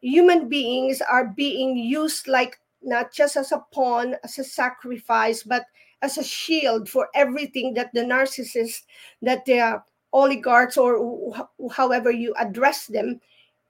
human 0.00 0.48
beings 0.48 1.02
are 1.02 1.28
being 1.36 1.76
used 1.76 2.26
like 2.28 2.58
not 2.82 3.12
just 3.12 3.36
as 3.36 3.52
a 3.52 3.62
pawn 3.74 4.16
as 4.24 4.38
a 4.38 4.44
sacrifice 4.44 5.42
but 5.42 5.66
as 6.02 6.18
a 6.18 6.24
shield 6.24 6.88
for 6.88 7.08
everything 7.14 7.74
that 7.74 7.92
the 7.94 8.00
narcissist 8.00 8.82
that 9.22 9.44
the 9.44 9.82
oligarchs 10.12 10.76
or 10.76 11.48
however 11.72 12.10
you 12.10 12.34
address 12.38 12.86
them 12.86 13.20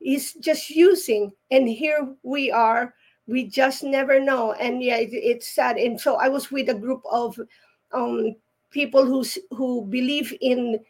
is 0.01 0.33
just 0.35 0.71
using 0.71 1.31
and 1.51 1.69
here 1.69 2.15
we 2.25 2.51
are 2.51 2.95
we 3.29 3.47
just 3.47 3.85
never 3.85 4.19
know 4.19 4.53
and 4.55 4.83
yeah 4.83 4.97
it, 4.97 5.11
it's 5.13 5.49
sad 5.49 5.77
and 5.77 6.01
so 6.01 6.17
i 6.17 6.29
was 6.29 6.51
with 6.51 6.69
a 6.69 6.75
group 6.75 7.03
of 7.11 7.39
um, 7.93 8.35
people 8.71 9.05
who 9.05 9.25
who 9.55 9.87
believe 9.87 10.35
in 10.41 10.81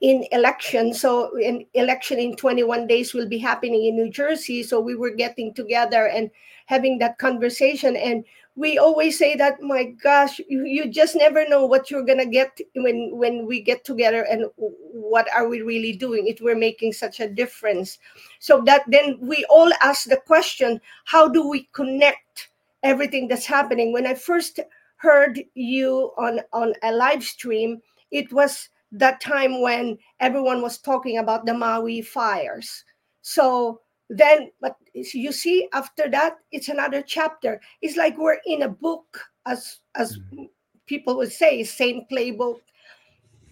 in 0.00 0.26
election. 0.32 0.94
So 0.94 1.36
an 1.38 1.66
election 1.74 2.18
in 2.18 2.36
21 2.36 2.86
days 2.86 3.12
will 3.12 3.28
be 3.28 3.38
happening 3.38 3.84
in 3.84 3.96
New 3.96 4.10
Jersey. 4.10 4.62
So 4.62 4.80
we 4.80 4.94
were 4.94 5.10
getting 5.10 5.52
together 5.52 6.06
and 6.06 6.30
having 6.66 6.98
that 6.98 7.18
conversation. 7.18 7.96
And 7.96 8.24
we 8.56 8.78
always 8.78 9.16
say 9.16 9.36
that, 9.36 9.62
my 9.62 9.84
gosh, 10.02 10.40
you, 10.48 10.64
you 10.64 10.88
just 10.88 11.14
never 11.16 11.48
know 11.48 11.64
what 11.66 11.90
you're 11.90 12.04
gonna 12.04 12.26
get 12.26 12.58
when 12.74 13.10
when 13.16 13.46
we 13.46 13.60
get 13.60 13.84
together 13.84 14.22
and 14.22 14.46
what 14.56 15.28
are 15.34 15.48
we 15.48 15.62
really 15.62 15.92
doing 15.92 16.26
if 16.26 16.40
we're 16.40 16.56
making 16.56 16.92
such 16.92 17.20
a 17.20 17.28
difference. 17.28 17.98
So 18.38 18.60
that 18.62 18.82
then 18.88 19.18
we 19.20 19.44
all 19.48 19.70
ask 19.80 20.08
the 20.08 20.16
question, 20.16 20.80
how 21.04 21.28
do 21.28 21.48
we 21.48 21.68
connect 21.72 22.50
everything 22.82 23.28
that's 23.28 23.46
happening? 23.46 23.92
When 23.92 24.06
I 24.06 24.14
first 24.14 24.60
heard 24.96 25.40
you 25.54 26.12
on 26.18 26.40
on 26.52 26.74
a 26.82 26.92
live 26.92 27.22
stream, 27.22 27.80
it 28.10 28.32
was 28.32 28.68
that 28.92 29.20
time 29.20 29.62
when 29.62 29.96
everyone 30.18 30.60
was 30.60 30.78
talking 30.78 31.18
about 31.18 31.46
the 31.46 31.54
Maui 31.54 32.02
fires. 32.02 32.84
So 33.22 33.80
then, 34.10 34.50
but 34.60 34.76
you 34.92 35.30
see, 35.30 35.68
after 35.72 36.10
that, 36.10 36.38
it's 36.50 36.68
another 36.68 37.00
chapter. 37.00 37.60
It's 37.80 37.96
like 37.96 38.18
we're 38.18 38.40
in 38.44 38.62
a 38.62 38.68
book, 38.68 39.20
as 39.46 39.78
as 39.94 40.18
mm-hmm. 40.18 40.44
people 40.86 41.16
would 41.16 41.30
say, 41.30 41.62
same 41.62 42.02
playbook, 42.10 42.58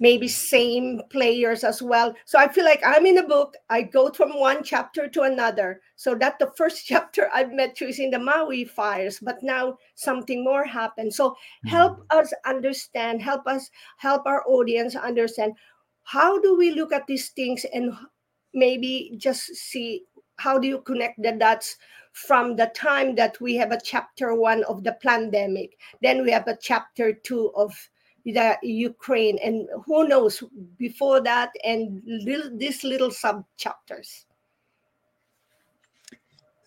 maybe 0.01 0.27
same 0.27 1.01
players 1.11 1.63
as 1.63 1.81
well. 1.81 2.13
So 2.25 2.41
I 2.41 2.49
feel 2.49 2.65
like 2.65 2.83
I'm 2.85 3.07
in 3.07 3.19
a 3.19 3.27
book. 3.27 3.55
I 3.71 3.83
go 3.83 4.11
from 4.11 4.39
one 4.39 4.65
chapter 4.65 5.07
to 5.09 5.23
another. 5.23 5.81
So 5.95 6.17
that 6.17 6.41
the 6.41 6.51
first 6.57 6.85
chapter 6.91 7.31
I've 7.33 7.53
met 7.53 7.81
you 7.81 7.87
is 7.87 8.01
in 8.01 8.11
the 8.11 8.19
Maui 8.19 8.65
fires, 8.65 9.21
but 9.21 9.41
now 9.45 9.79
something 9.95 10.43
more 10.43 10.65
happened. 10.65 11.15
So 11.15 11.37
help 11.67 12.01
mm-hmm. 12.01 12.19
us 12.19 12.33
understand, 12.45 13.23
help 13.23 13.47
us 13.47 13.71
help 13.99 14.27
our 14.27 14.43
audience 14.49 14.97
understand 14.97 15.53
how 16.03 16.41
do 16.41 16.57
we 16.57 16.73
look 16.73 16.93
at 16.93 17.07
these 17.07 17.29
things 17.29 17.65
and 17.73 17.93
maybe 18.55 19.15
just 19.17 19.47
see 19.55 20.05
how 20.39 20.59
do 20.59 20.67
you 20.67 20.81
connect 20.81 21.23
the 21.23 21.33
dots 21.33 21.77
from 22.13 22.57
the 22.57 22.71
time 22.75 23.15
that 23.15 23.41
we 23.41 23.55
have 23.55 23.71
a 23.71 23.81
chapter 23.81 24.35
one 24.35 24.65
of 24.65 24.83
the 24.83 24.97
pandemic 25.03 25.79
then 26.03 26.25
we 26.25 26.31
have 26.31 26.49
a 26.49 26.57
chapter 26.61 27.13
two 27.13 27.53
of 27.55 27.73
the 28.33 28.57
Ukraine, 28.63 29.39
and 29.43 29.69
who 29.87 30.07
knows 30.09 30.43
before 30.77 31.21
that, 31.23 31.51
and 31.65 32.03
little, 32.05 32.51
these 32.57 32.85
little 32.85 33.11
sub 33.11 33.45
chapters. 33.57 34.27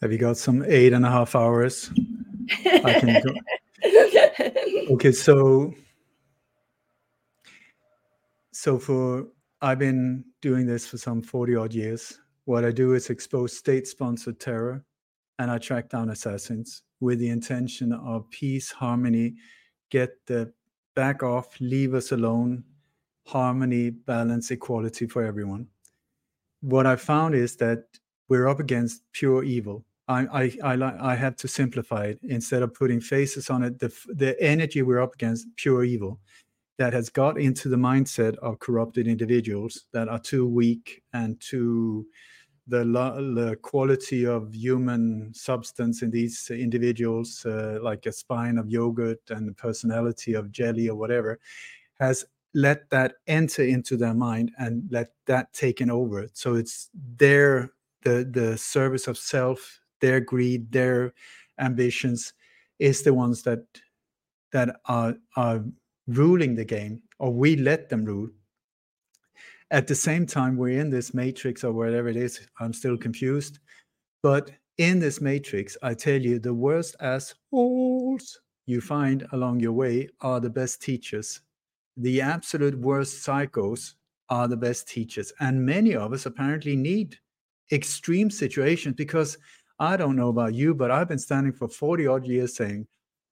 Have 0.01 0.11
you 0.11 0.17
got 0.17 0.37
some 0.37 0.63
eight 0.67 0.93
and 0.93 1.05
a 1.05 1.09
half 1.09 1.35
hours? 1.35 1.91
okay, 4.91 5.11
so 5.11 5.73
so 8.51 8.79
for 8.79 9.27
I've 9.61 9.79
been 9.79 10.25
doing 10.41 10.65
this 10.65 10.87
for 10.87 10.97
some 10.97 11.21
40 11.21 11.55
odd 11.55 11.73
years. 11.73 12.19
What 12.45 12.65
I 12.65 12.71
do 12.71 12.93
is 12.93 13.09
expose 13.09 13.55
state 13.55 13.87
sponsored 13.87 14.39
terror 14.39 14.83
and 15.39 15.51
I 15.51 15.57
track 15.57 15.89
down 15.89 16.09
assassins 16.09 16.83
with 16.99 17.19
the 17.19 17.29
intention 17.29 17.93
of 17.93 18.29
peace, 18.29 18.71
harmony, 18.71 19.35
get 19.89 20.13
the 20.27 20.51
back 20.95 21.23
off, 21.23 21.59
leave 21.59 21.93
us 21.93 22.11
alone, 22.11 22.63
harmony, 23.27 23.89
balance, 23.89 24.51
equality 24.51 25.07
for 25.07 25.23
everyone. 25.23 25.67
What 26.61 26.85
I 26.85 26.95
found 26.95 27.35
is 27.35 27.55
that 27.57 27.85
we're 28.29 28.47
up 28.47 28.59
against 28.59 29.01
pure 29.13 29.43
evil. 29.43 29.85
I, 30.07 30.53
I, 30.63 30.75
I, 30.75 31.11
I 31.11 31.15
have 31.15 31.35
to 31.37 31.47
simplify 31.47 32.05
it 32.05 32.19
instead 32.23 32.61
of 32.61 32.73
putting 32.73 33.01
faces 33.01 33.49
on 33.49 33.63
it. 33.63 33.79
The, 33.79 33.93
the 34.07 34.39
energy 34.41 34.81
we're 34.81 35.01
up 35.01 35.13
against, 35.13 35.47
pure 35.55 35.83
evil, 35.83 36.19
that 36.81 36.93
has 36.93 37.11
got 37.11 37.39
into 37.39 37.69
the 37.69 37.75
mindset 37.75 38.35
of 38.37 38.57
corrupted 38.57 39.07
individuals 39.07 39.85
that 39.93 40.09
are 40.09 40.17
too 40.17 40.47
weak 40.47 41.03
and 41.13 41.39
too 41.39 42.07
the, 42.65 42.83
the 42.83 43.55
quality 43.61 44.25
of 44.25 44.55
human 44.55 45.31
substance 45.31 46.01
in 46.01 46.09
these 46.09 46.49
individuals, 46.49 47.45
uh, 47.45 47.77
like 47.83 48.07
a 48.07 48.11
spine 48.11 48.57
of 48.57 48.67
yogurt 48.67 49.19
and 49.29 49.47
the 49.47 49.53
personality 49.53 50.33
of 50.33 50.51
jelly 50.51 50.89
or 50.89 50.95
whatever, 50.95 51.39
has 51.99 52.25
let 52.55 52.89
that 52.89 53.13
enter 53.27 53.61
into 53.63 53.95
their 53.95 54.15
mind 54.15 54.51
and 54.57 54.81
let 54.89 55.09
that 55.27 55.53
taken 55.53 55.91
over. 55.91 56.29
So 56.33 56.55
it's 56.55 56.89
their 57.15 57.69
the 58.01 58.27
the 58.27 58.57
service 58.57 59.07
of 59.07 59.19
self, 59.19 59.79
their 59.99 60.19
greed, 60.19 60.71
their 60.71 61.13
ambitions 61.59 62.33
is 62.79 63.03
the 63.03 63.13
ones 63.13 63.43
that 63.43 63.63
that 64.51 64.79
are 64.85 65.13
are 65.35 65.63
ruling 66.07 66.55
the 66.55 66.65
game, 66.65 67.01
or 67.19 67.33
we 67.33 67.55
let 67.55 67.89
them 67.89 68.05
rule 68.05 68.29
at 69.71 69.87
the 69.87 69.95
same 69.95 70.25
time, 70.25 70.57
we're 70.57 70.79
in 70.79 70.89
this 70.89 71.13
matrix 71.13 71.63
or 71.63 71.71
whatever 71.71 72.09
it 72.09 72.17
is. 72.17 72.45
I'm 72.59 72.73
still 72.73 72.97
confused. 72.97 73.59
But 74.21 74.51
in 74.77 74.99
this 74.99 75.21
matrix, 75.21 75.77
I 75.81 75.93
tell 75.93 76.21
you, 76.21 76.39
the 76.39 76.53
worst 76.53 76.97
assholes 76.99 78.41
you 78.65 78.81
find 78.81 79.25
along 79.31 79.61
your 79.61 79.71
way 79.71 80.09
are 80.19 80.41
the 80.41 80.49
best 80.49 80.81
teachers. 80.81 81.41
The 81.97 82.21
absolute 82.21 82.77
worst 82.77 83.25
psychos 83.25 83.93
are 84.29 84.47
the 84.49 84.57
best 84.57 84.89
teachers. 84.89 85.31
And 85.39 85.65
many 85.65 85.95
of 85.95 86.11
us 86.11 86.25
apparently 86.25 86.75
need 86.75 87.17
extreme 87.71 88.29
situations 88.29 88.95
because 88.95 89.37
I 89.79 89.95
don't 89.95 90.17
know 90.17 90.29
about 90.29 90.53
you, 90.53 90.75
but 90.75 90.91
I've 90.91 91.07
been 91.07 91.17
standing 91.17 91.53
for 91.53 91.69
40 91.69 92.07
odd 92.07 92.27
years 92.27 92.55
saying, 92.55 92.87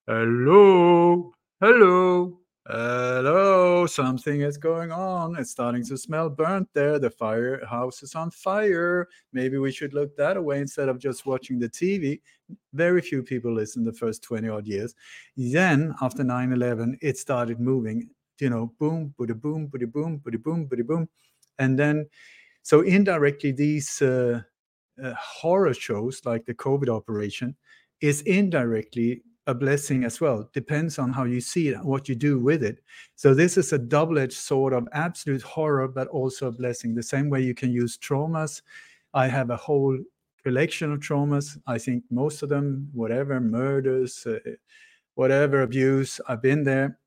hello, 0.08 1.34
hello, 1.60 2.38
Hello, 2.72 3.88
something 3.88 4.42
is 4.42 4.56
going 4.56 4.92
on. 4.92 5.36
It's 5.40 5.50
starting 5.50 5.84
to 5.86 5.98
smell 5.98 6.30
burnt 6.30 6.70
there. 6.76 7.00
The 7.00 7.10
firehouse 7.10 8.04
is 8.04 8.14
on 8.14 8.30
fire. 8.30 9.08
Maybe 9.34 9.58
we 9.58 9.72
should 9.72 9.96
look 9.96 10.16
that 10.18 10.44
way 10.44 10.60
instead 10.60 10.88
of 10.88 11.00
just 11.00 11.26
watching 11.26 11.58
the 11.58 11.68
TV. 11.68 12.22
Very 12.74 13.02
few 13.02 13.24
people 13.24 13.52
listen 13.52 13.84
the 13.84 13.92
first 13.92 14.22
20 14.22 14.50
odd 14.50 14.68
years. 14.68 14.94
Then, 15.36 15.96
after 16.00 16.24
9 16.24 16.54
11, 16.54 17.00
it 17.02 17.18
started 17.18 17.60
moving, 17.60 18.08
you 18.40 18.52
know, 18.52 18.72
boom, 18.78 19.16
booty 19.18 19.34
boom, 19.34 19.66
booty 19.66 19.86
boom, 19.86 20.18
booty 20.18 20.38
boom, 20.38 20.66
booty 20.66 20.84
boom. 20.84 21.10
And 21.58 21.80
then, 21.80 22.06
so 22.62 22.82
indirectly, 22.82 23.52
these 23.52 24.00
uh, 24.00 24.42
uh, 25.04 25.14
horror 25.16 25.74
shows 25.74 26.22
like 26.24 26.46
the 26.46 26.54
COVID 26.54 26.90
operation 26.90 27.56
is 28.00 28.22
indirectly 28.22 29.24
a 29.50 29.53
blessing 29.53 30.03
as 30.03 30.22
well. 30.22 30.50
Depends 30.53 31.00
on 31.00 31.12
how 31.12 31.24
you 31.24 31.41
see 31.41 31.70
it, 31.70 31.84
what 31.84 32.08
you 32.08 32.15
do 32.15 32.39
with 32.39 32.63
it. 32.63 32.84
So 33.15 33.34
this 33.34 33.58
is 33.58 33.74
a 33.74 33.79
double-edged 33.79 34.38
sword 34.38 34.74
of 34.74 34.88
absolute 34.94 35.41
horror, 35.41 35.88
but 35.88 36.08
also 36.08 36.48
a 36.48 36.51
blessing. 36.51 36.94
The 36.94 37.03
same 37.03 37.29
way 37.29 37.41
you 37.41 37.56
can 37.56 37.72
use 37.72 37.98
traumas. 37.98 38.62
I 39.13 39.27
have 39.27 39.50
a 39.50 39.58
whole 39.58 39.98
collection 40.44 40.94
of 40.94 41.00
traumas. 41.00 41.58
I 41.65 41.77
think 41.79 42.03
most 42.12 42.44
of 42.44 42.50
them, 42.50 42.89
whatever 42.94 43.41
murders, 43.41 44.25
uh, 44.25 44.38
whatever 45.15 45.63
abuse, 45.63 46.22
I've 46.27 46.41
been 46.41 46.63
there. 46.63 47.00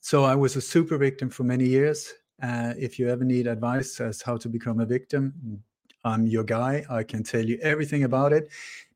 So 0.00 0.24
I 0.24 0.34
was 0.34 0.56
a 0.56 0.60
super 0.60 0.96
victim 0.96 1.30
for 1.30 1.44
many 1.44 1.66
years. 1.66 2.12
Uh, 2.42 2.72
if 2.76 2.98
you 2.98 3.08
ever 3.08 3.24
need 3.24 3.46
advice 3.46 4.00
as 4.00 4.22
how 4.22 4.36
to 4.38 4.48
become 4.48 4.80
a 4.80 4.86
victim, 4.86 5.62
I'm 6.04 6.26
your 6.26 6.44
guy. 6.44 6.84
I 6.90 7.02
can 7.02 7.22
tell 7.22 7.44
you 7.44 7.58
everything 7.62 8.04
about 8.04 8.32
it. 8.32 8.48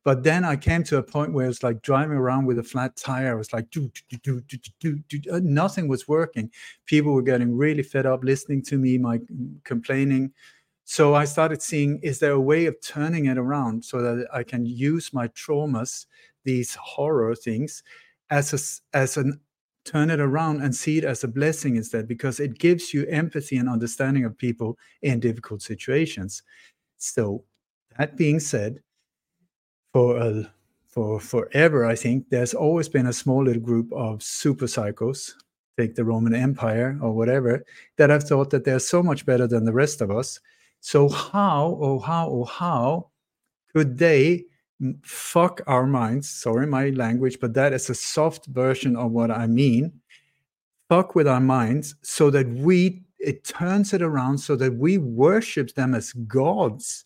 But 0.03 0.23
then 0.23 0.45
I 0.45 0.55
came 0.55 0.83
to 0.85 0.97
a 0.97 1.03
point 1.03 1.33
where 1.33 1.49
it's 1.49 1.63
like 1.63 1.81
driving 1.81 2.17
around 2.17 2.45
with 2.45 2.59
a 2.59 2.63
flat 2.63 2.95
tire. 2.95 3.31
I 3.31 3.35
was 3.35 3.51
like, 3.51 3.69
do, 3.71 3.91
do, 4.09 4.17
do, 4.23 4.41
do, 4.41 4.59
do, 4.79 5.19
do. 5.19 5.31
Uh, 5.31 5.41
nothing 5.43 5.87
was 5.87 6.07
working. 6.07 6.49
People 6.85 7.13
were 7.13 7.21
getting 7.21 7.55
really 7.55 7.83
fed 7.83 8.05
up 8.05 8.23
listening 8.23 8.61
to 8.63 8.77
me, 8.77 8.97
my 8.97 9.19
complaining. 9.65 10.31
So 10.85 11.13
I 11.13 11.25
started 11.25 11.61
seeing, 11.61 11.99
is 12.03 12.19
there 12.19 12.31
a 12.31 12.39
way 12.39 12.67
of 12.67 12.79
turning 12.81 13.25
it 13.25 13.37
around 13.37 13.83
so 13.83 14.01
that 14.01 14.27
I 14.33 14.43
can 14.43 14.65
use 14.65 15.11
my 15.11 15.27
traumas, 15.29 16.05
these 16.45 16.75
horror 16.75 17.35
things, 17.35 17.83
as 18.29 18.53
a, 18.53 18.97
as 18.97 19.17
an 19.17 19.41
turn 19.83 20.09
it 20.09 20.19
around 20.19 20.61
and 20.61 20.75
see 20.75 20.97
it 20.97 21.05
as 21.05 21.23
a 21.23 21.27
blessing 21.27 21.77
instead, 21.77 22.07
because 22.07 22.39
it 22.41 22.59
gives 22.59 22.93
you 22.93 23.05
empathy 23.07 23.55
and 23.57 23.69
understanding 23.69 24.25
of 24.25 24.37
people 24.37 24.77
in 25.01 25.19
difficult 25.19 25.61
situations. 25.61 26.43
So 26.97 27.43
that 27.97 28.17
being 28.17 28.39
said, 28.39 28.81
for 29.93 30.17
a, 30.17 30.51
for 30.87 31.19
forever, 31.19 31.85
I 31.85 31.95
think 31.95 32.29
there's 32.29 32.53
always 32.53 32.89
been 32.89 33.07
a 33.07 33.13
small 33.13 33.43
little 33.43 33.61
group 33.61 33.91
of 33.93 34.21
super 34.21 34.65
psychos, 34.65 35.33
take 35.77 35.95
the 35.95 36.03
Roman 36.03 36.35
Empire 36.35 36.97
or 37.01 37.13
whatever, 37.13 37.63
that 37.97 38.09
have 38.09 38.23
thought 38.23 38.49
that 38.49 38.65
they're 38.65 38.79
so 38.79 39.01
much 39.01 39.25
better 39.25 39.47
than 39.47 39.65
the 39.65 39.73
rest 39.73 40.01
of 40.01 40.11
us. 40.11 40.39
So 40.79 41.09
how, 41.09 41.77
oh 41.81 41.99
how, 41.99 42.29
oh 42.29 42.45
how 42.45 43.09
could 43.75 43.97
they 43.97 44.45
fuck 45.03 45.61
our 45.67 45.87
minds? 45.87 46.29
Sorry, 46.29 46.67
my 46.67 46.89
language, 46.89 47.39
but 47.39 47.53
that 47.53 47.73
is 47.73 47.89
a 47.89 47.95
soft 47.95 48.45
version 48.47 48.95
of 48.95 49.11
what 49.11 49.31
I 49.31 49.47
mean. 49.47 49.91
Fuck 50.89 51.15
with 51.15 51.27
our 51.27 51.41
minds 51.41 51.95
so 52.01 52.29
that 52.29 52.47
we 52.47 53.03
it 53.19 53.43
turns 53.43 53.93
it 53.93 54.01
around 54.01 54.37
so 54.37 54.55
that 54.55 54.75
we 54.75 54.97
worship 54.97 55.73
them 55.73 55.93
as 55.93 56.13
gods 56.13 57.05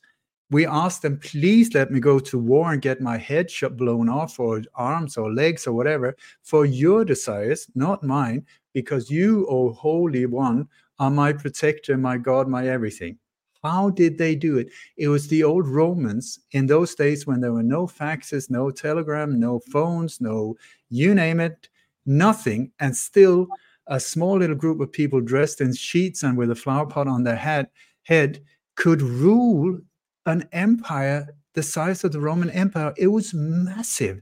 we 0.52 0.66
ask 0.66 1.02
them, 1.02 1.18
please 1.18 1.74
let 1.74 1.92
me 1.92 2.02
go 2.02 2.20
to 2.20 2.38
war 2.38 2.74
and 2.74 2.82
get 2.82 3.00
my 3.00 3.18
head 3.18 3.50
blown 3.78 4.10
off, 4.10 4.38
or 4.38 4.62
arms, 4.76 5.16
or 5.16 5.32
legs, 5.34 5.66
or 5.66 5.72
whatever, 5.72 6.16
for 6.44 6.66
your 6.66 7.06
desires, 7.06 7.68
not 7.74 8.04
mine, 8.04 8.46
because 8.74 9.10
you, 9.10 9.48
O 9.48 9.72
Holy 9.72 10.26
One, 10.26 10.68
are 11.00 11.10
my 11.10 11.32
protector, 11.32 11.98
my 11.98 12.18
God, 12.18 12.50
my 12.50 12.68
everything. 12.68 13.18
How 13.64 13.92
did 13.92 14.18
they 14.18 14.36
do 14.36 14.58
it? 14.58 14.68
It 14.98 15.08
was 15.08 15.28
the 15.28 15.44
old 15.44 15.68
Romans 15.68 16.40
in 16.52 16.66
those 16.66 16.96
days 16.96 17.26
when 17.26 17.40
there 17.40 17.54
were 17.54 17.64
no 17.64 17.88
faxes, 17.88 18.50
no 18.50 18.72
telegram, 18.72 19.40
no 19.40 19.60
phones, 19.72 20.20
no 20.20 20.58
you 20.90 21.16
name 21.16 21.40
it, 21.40 21.70
nothing. 22.06 22.72
And 22.80 22.96
still, 22.96 23.48
a 23.92 24.00
small 24.00 24.38
little 24.40 24.56
group 24.56 24.80
of 24.80 24.92
people 24.92 25.20
dressed 25.20 25.60
in 25.60 25.76
sheets 25.76 26.24
and 26.24 26.38
with 26.38 26.50
a 26.50 26.56
flower 26.56 26.86
pot 26.88 27.10
on 27.10 27.24
their 27.24 27.36
head, 27.36 27.68
head 28.04 28.42
could 28.76 29.02
rule 29.02 29.78
an 30.26 30.48
empire 30.54 31.28
the 31.54 31.62
size 31.62 32.06
of 32.06 32.14
the 32.14 32.20
Roman 32.22 32.50
Empire. 32.52 32.94
It 32.98 33.08
was 33.08 33.34
massive. 33.34 34.22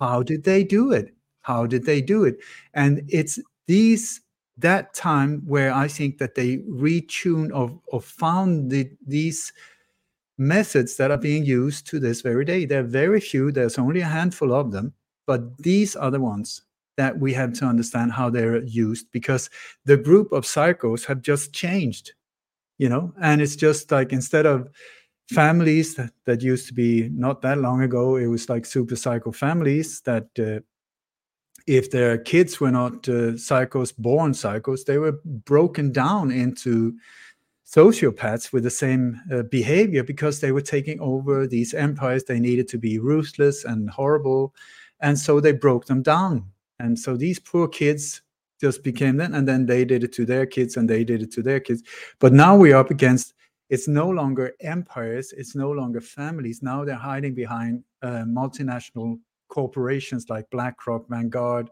How 0.00 0.24
did 0.24 0.42
they 0.42 0.64
do 0.64 0.90
it? 0.90 1.14
How 1.42 1.64
did 1.64 1.86
they 1.86 2.02
do 2.02 2.24
it? 2.24 2.38
And 2.74 3.02
it's 3.08 3.38
these 3.68 4.20
that 4.56 4.92
time 4.94 5.42
where 5.46 5.72
I 5.72 5.86
think 5.86 6.18
that 6.18 6.34
they 6.34 6.56
retune 6.58 7.54
or, 7.54 7.80
or 7.86 8.00
found 8.00 8.72
the, 8.72 8.90
these 9.06 9.52
methods 10.36 10.96
that 10.96 11.12
are 11.12 11.18
being 11.18 11.44
used 11.44 11.86
to 11.86 12.00
this 12.00 12.22
very 12.22 12.44
day. 12.44 12.64
There 12.64 12.80
are 12.80 12.94
very 13.04 13.20
few, 13.20 13.52
there's 13.52 13.78
only 13.78 14.00
a 14.00 14.06
handful 14.06 14.52
of 14.52 14.72
them, 14.72 14.92
but 15.24 15.56
these 15.58 15.94
are 15.94 16.10
the 16.10 16.18
ones 16.20 16.62
that 16.98 17.18
we 17.18 17.32
have 17.32 17.52
to 17.54 17.64
understand 17.64 18.12
how 18.12 18.28
they're 18.28 18.62
used 18.64 19.06
because 19.12 19.48
the 19.84 19.96
group 19.96 20.32
of 20.32 20.44
psychos 20.44 21.06
have 21.06 21.22
just 21.22 21.52
changed, 21.52 22.12
you 22.76 22.88
know, 22.88 23.14
and 23.22 23.40
it's 23.40 23.56
just 23.56 23.90
like 23.90 24.12
instead 24.12 24.44
of 24.44 24.68
families 25.30 25.94
that, 25.94 26.10
that 26.26 26.42
used 26.42 26.66
to 26.66 26.74
be 26.74 27.08
not 27.10 27.40
that 27.40 27.58
long 27.58 27.82
ago, 27.82 28.16
it 28.16 28.26
was 28.26 28.48
like 28.48 28.66
super 28.66 28.96
psycho 28.96 29.30
families 29.30 30.00
that 30.02 30.26
uh, 30.40 30.58
if 31.68 31.90
their 31.90 32.18
kids 32.18 32.58
were 32.58 32.72
not 32.72 33.08
uh, 33.08 33.36
psychos, 33.38 33.96
born 33.96 34.32
psychos, 34.32 34.84
they 34.84 34.98
were 34.98 35.20
broken 35.24 35.92
down 35.92 36.32
into 36.32 36.96
sociopaths 37.64 38.52
with 38.52 38.64
the 38.64 38.70
same 38.70 39.20
uh, 39.32 39.42
behavior 39.42 40.02
because 40.02 40.40
they 40.40 40.50
were 40.50 40.62
taking 40.62 40.98
over 41.00 41.46
these 41.46 41.74
empires. 41.74 42.24
They 42.24 42.40
needed 42.40 42.66
to 42.68 42.78
be 42.78 42.98
ruthless 42.98 43.64
and 43.64 43.88
horrible. 43.88 44.52
And 45.00 45.16
so 45.16 45.38
they 45.38 45.52
broke 45.52 45.86
them 45.86 46.02
down. 46.02 46.50
And 46.80 46.98
so 46.98 47.16
these 47.16 47.38
poor 47.38 47.68
kids 47.68 48.22
just 48.60 48.82
became 48.82 49.16
that. 49.18 49.32
And 49.32 49.46
then 49.46 49.66
they 49.66 49.84
did 49.84 50.04
it 50.04 50.12
to 50.14 50.24
their 50.24 50.46
kids 50.46 50.76
and 50.76 50.88
they 50.88 51.04
did 51.04 51.22
it 51.22 51.32
to 51.32 51.42
their 51.42 51.60
kids. 51.60 51.82
But 52.18 52.32
now 52.32 52.56
we're 52.56 52.76
up 52.76 52.90
against 52.90 53.34
it's 53.70 53.86
no 53.86 54.08
longer 54.08 54.54
empires, 54.60 55.32
it's 55.36 55.54
no 55.54 55.70
longer 55.70 56.00
families. 56.00 56.62
Now 56.62 56.84
they're 56.84 56.94
hiding 56.94 57.34
behind 57.34 57.84
uh, 58.02 58.24
multinational 58.26 59.18
corporations 59.48 60.30
like 60.30 60.48
BlackRock, 60.50 61.06
Vanguard, 61.08 61.70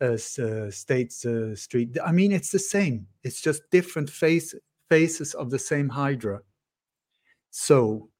uh, 0.00 0.14
uh, 0.14 0.70
States 0.70 1.24
uh, 1.24 1.56
Street. 1.56 1.96
I 2.04 2.12
mean, 2.12 2.32
it's 2.32 2.50
the 2.50 2.58
same. 2.58 3.06
It's 3.24 3.40
just 3.40 3.62
different 3.70 4.08
face 4.08 4.54
faces 4.88 5.34
of 5.34 5.50
the 5.50 5.58
same 5.58 5.88
Hydra. 5.88 6.40
So 7.50 8.10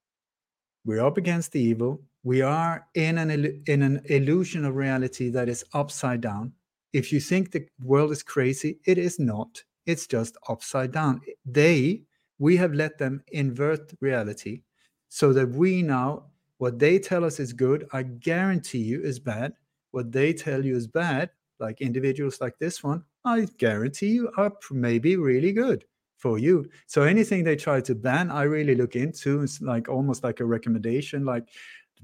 we're 0.84 1.04
up 1.04 1.16
against 1.16 1.52
the 1.52 1.60
evil. 1.60 2.00
We 2.24 2.42
are 2.42 2.86
in 2.94 3.18
an 3.18 3.62
in 3.66 3.82
an 3.82 4.02
illusion 4.04 4.64
of 4.64 4.76
reality 4.76 5.28
that 5.30 5.48
is 5.48 5.64
upside 5.72 6.20
down. 6.20 6.52
If 6.92 7.12
you 7.12 7.20
think 7.20 7.50
the 7.50 7.66
world 7.82 8.12
is 8.12 8.22
crazy, 8.22 8.78
it 8.86 8.98
is 8.98 9.18
not. 9.18 9.62
It's 9.86 10.06
just 10.06 10.36
upside 10.48 10.92
down. 10.92 11.20
They, 11.44 12.02
we 12.38 12.56
have 12.58 12.74
let 12.74 12.98
them 12.98 13.24
invert 13.32 13.92
reality 14.00 14.62
so 15.08 15.32
that 15.32 15.48
we 15.50 15.82
now 15.82 16.26
what 16.62 16.78
they 16.78 17.00
tell 17.00 17.24
us 17.24 17.40
is 17.40 17.52
good, 17.52 17.88
I 17.92 18.04
guarantee 18.04 18.78
you 18.78 19.02
is 19.02 19.18
bad. 19.18 19.54
What 19.90 20.12
they 20.12 20.32
tell 20.32 20.64
you 20.64 20.76
is 20.76 20.86
bad, 20.86 21.30
like 21.58 21.80
individuals 21.80 22.40
like 22.40 22.56
this 22.60 22.84
one, 22.84 23.02
I 23.24 23.48
guarantee 23.58 24.10
you 24.10 24.30
are 24.36 24.52
maybe 24.70 25.16
really 25.16 25.52
good 25.52 25.84
for 26.18 26.38
you. 26.38 26.70
So 26.86 27.02
anything 27.02 27.42
they 27.42 27.56
try 27.56 27.80
to 27.80 27.96
ban, 27.96 28.30
I 28.30 28.44
really 28.44 28.76
look 28.76 28.94
into. 28.94 29.42
It's 29.42 29.60
like 29.60 29.88
almost 29.88 30.22
like 30.22 30.38
a 30.38 30.44
recommendation, 30.44 31.24
like 31.24 31.48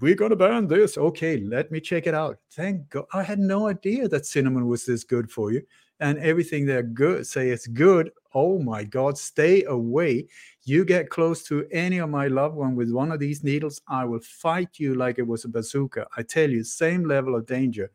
we're 0.00 0.14
going 0.14 0.30
to 0.30 0.36
ban 0.36 0.66
this. 0.66 0.96
Okay, 0.96 1.38
let 1.38 1.70
me 1.72 1.80
check 1.80 2.06
it 2.06 2.14
out. 2.14 2.38
Thank 2.52 2.88
God. 2.90 3.06
I 3.12 3.22
had 3.22 3.38
no 3.38 3.66
idea 3.66 4.08
that 4.08 4.26
cinnamon 4.26 4.66
was 4.66 4.84
this 4.84 5.04
good 5.04 5.30
for 5.30 5.52
you. 5.52 5.62
And 6.00 6.18
everything 6.18 6.64
they're 6.64 6.84
good 6.84 7.26
say 7.26 7.50
it's 7.50 7.66
good. 7.66 8.10
Oh 8.32 8.60
my 8.60 8.84
God, 8.84 9.18
stay 9.18 9.64
away. 9.64 10.28
You 10.64 10.84
get 10.84 11.10
close 11.10 11.42
to 11.44 11.66
any 11.72 11.98
of 11.98 12.08
my 12.08 12.28
loved 12.28 12.54
one 12.54 12.76
with 12.76 12.92
one 12.92 13.10
of 13.10 13.18
these 13.18 13.42
needles, 13.42 13.80
I 13.88 14.04
will 14.04 14.20
fight 14.20 14.78
you 14.78 14.94
like 14.94 15.18
it 15.18 15.26
was 15.26 15.44
a 15.44 15.48
bazooka. 15.48 16.06
I 16.16 16.22
tell 16.22 16.48
you, 16.48 16.62
same 16.62 17.04
level 17.04 17.34
of 17.34 17.46
danger. 17.46 17.90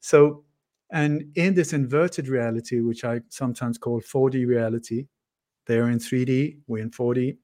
So, 0.00 0.44
and 0.90 1.24
in 1.36 1.54
this 1.54 1.72
inverted 1.72 2.28
reality, 2.28 2.80
which 2.80 3.04
I 3.04 3.20
sometimes 3.30 3.78
call 3.78 4.00
4D 4.00 4.46
reality, 4.46 5.06
they're 5.66 5.88
in 5.88 5.98
3D, 5.98 6.58
we're 6.66 6.82
in 6.82 6.90
4D. 6.90 7.36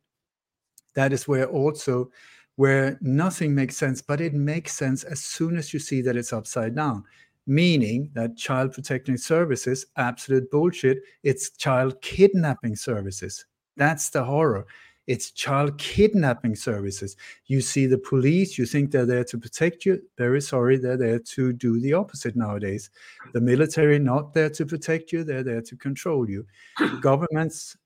That 0.94 1.12
is 1.12 1.26
where 1.26 1.46
also 1.46 2.10
where 2.56 2.98
nothing 3.00 3.54
makes 3.54 3.76
sense, 3.76 4.00
but 4.00 4.20
it 4.20 4.34
makes 4.34 4.72
sense 4.72 5.04
as 5.04 5.20
soon 5.20 5.56
as 5.56 5.72
you 5.72 5.80
see 5.80 6.00
that 6.02 6.16
it's 6.16 6.32
upside 6.32 6.74
down 6.74 7.04
meaning 7.46 8.10
that 8.14 8.38
child 8.38 8.72
protecting 8.72 9.18
services 9.18 9.84
absolute 9.98 10.50
bullshit 10.50 11.02
it's 11.22 11.50
child 11.50 12.00
kidnapping 12.00 12.74
services 12.74 13.44
that's 13.76 14.10
the 14.10 14.24
horror. 14.24 14.66
It's 15.06 15.32
child 15.32 15.76
kidnapping 15.76 16.56
services. 16.56 17.16
You 17.46 17.60
see 17.60 17.86
the 17.86 17.98
police, 17.98 18.56
you 18.56 18.64
think 18.64 18.90
they're 18.90 19.04
there 19.04 19.24
to 19.24 19.38
protect 19.38 19.84
you. 19.84 20.00
Very 20.16 20.40
sorry, 20.40 20.78
they're 20.78 20.96
there 20.96 21.18
to 21.18 21.52
do 21.52 21.78
the 21.78 21.92
opposite 21.92 22.36
nowadays. 22.36 22.88
The 23.34 23.40
military, 23.40 23.98
not 23.98 24.32
there 24.32 24.48
to 24.50 24.64
protect 24.64 25.12
you, 25.12 25.22
they're 25.22 25.42
there 25.42 25.60
to 25.60 25.76
control 25.76 26.30
you. 26.30 26.46
Governments, 27.02 27.76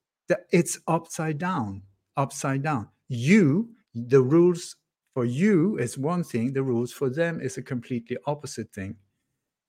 it's 0.53 0.79
upside 0.87 1.39
down, 1.39 1.83
upside 2.17 2.63
down. 2.63 2.89
You, 3.09 3.69
the 4.07 4.21
rules 4.21 4.77
for 5.15 5.25
you 5.25 5.79
is 5.79 5.99
one 5.99 6.23
thing, 6.23 6.53
the 6.53 6.63
rules 6.63 6.93
for 6.93 7.11
them 7.11 7.41
is 7.41 7.59
a 7.59 7.63
completely 7.63 8.17
opposite 8.27 8.73
thing. 8.73 8.97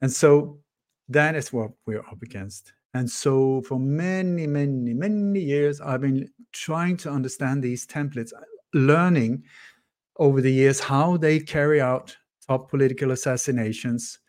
And 0.01 0.11
so 0.11 0.59
that 1.07 1.35
is 1.35 1.51
what 1.51 1.71
we're 1.85 2.01
up 2.01 2.21
against. 2.21 2.73
And 2.93 3.09
so 3.09 3.61
for 3.61 3.79
many, 3.79 4.47
many, 4.47 4.93
many 4.93 5.39
years, 5.39 5.81
I've 5.81 6.01
been 6.01 6.29
trying 6.53 6.97
to 6.97 7.11
understand 7.11 7.63
these 7.63 7.85
templates, 7.85 8.31
learning 8.73 9.43
over 10.17 10.41
the 10.41 10.51
years 10.51 10.79
how 10.79 11.17
they 11.17 11.39
carry 11.39 11.81
out 11.81 12.15
top 12.47 12.69
political 12.69 13.11
assassinations. 13.11 14.19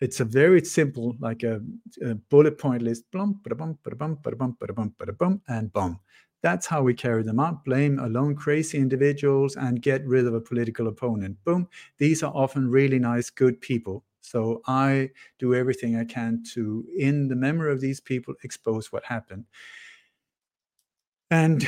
It's 0.00 0.20
a 0.20 0.24
very 0.24 0.64
simple, 0.64 1.16
like 1.18 1.42
a, 1.42 1.60
a 2.04 2.14
bullet 2.14 2.58
point 2.58 2.82
list, 2.82 3.04
and 5.48 5.72
boom. 5.72 5.98
That's 6.42 6.66
how 6.66 6.82
we 6.82 6.94
carry 6.94 7.22
them 7.22 7.40
out. 7.40 7.64
Blame 7.64 7.98
alone 7.98 8.36
crazy 8.36 8.78
individuals 8.78 9.56
and 9.56 9.82
get 9.82 10.06
rid 10.06 10.26
of 10.26 10.34
a 10.34 10.40
political 10.40 10.88
opponent. 10.88 11.36
Boom. 11.44 11.68
These 11.98 12.22
are 12.22 12.32
often 12.34 12.70
really 12.70 12.98
nice, 12.98 13.28
good 13.30 13.60
people 13.60 14.04
so 14.28 14.60
I 14.66 15.10
do 15.38 15.54
everything 15.54 15.96
I 15.96 16.04
can 16.04 16.42
to, 16.52 16.86
in 16.96 17.28
the 17.28 17.36
memory 17.36 17.72
of 17.72 17.80
these 17.80 18.00
people, 18.00 18.34
expose 18.42 18.92
what 18.92 19.04
happened. 19.04 19.46
And 21.30 21.66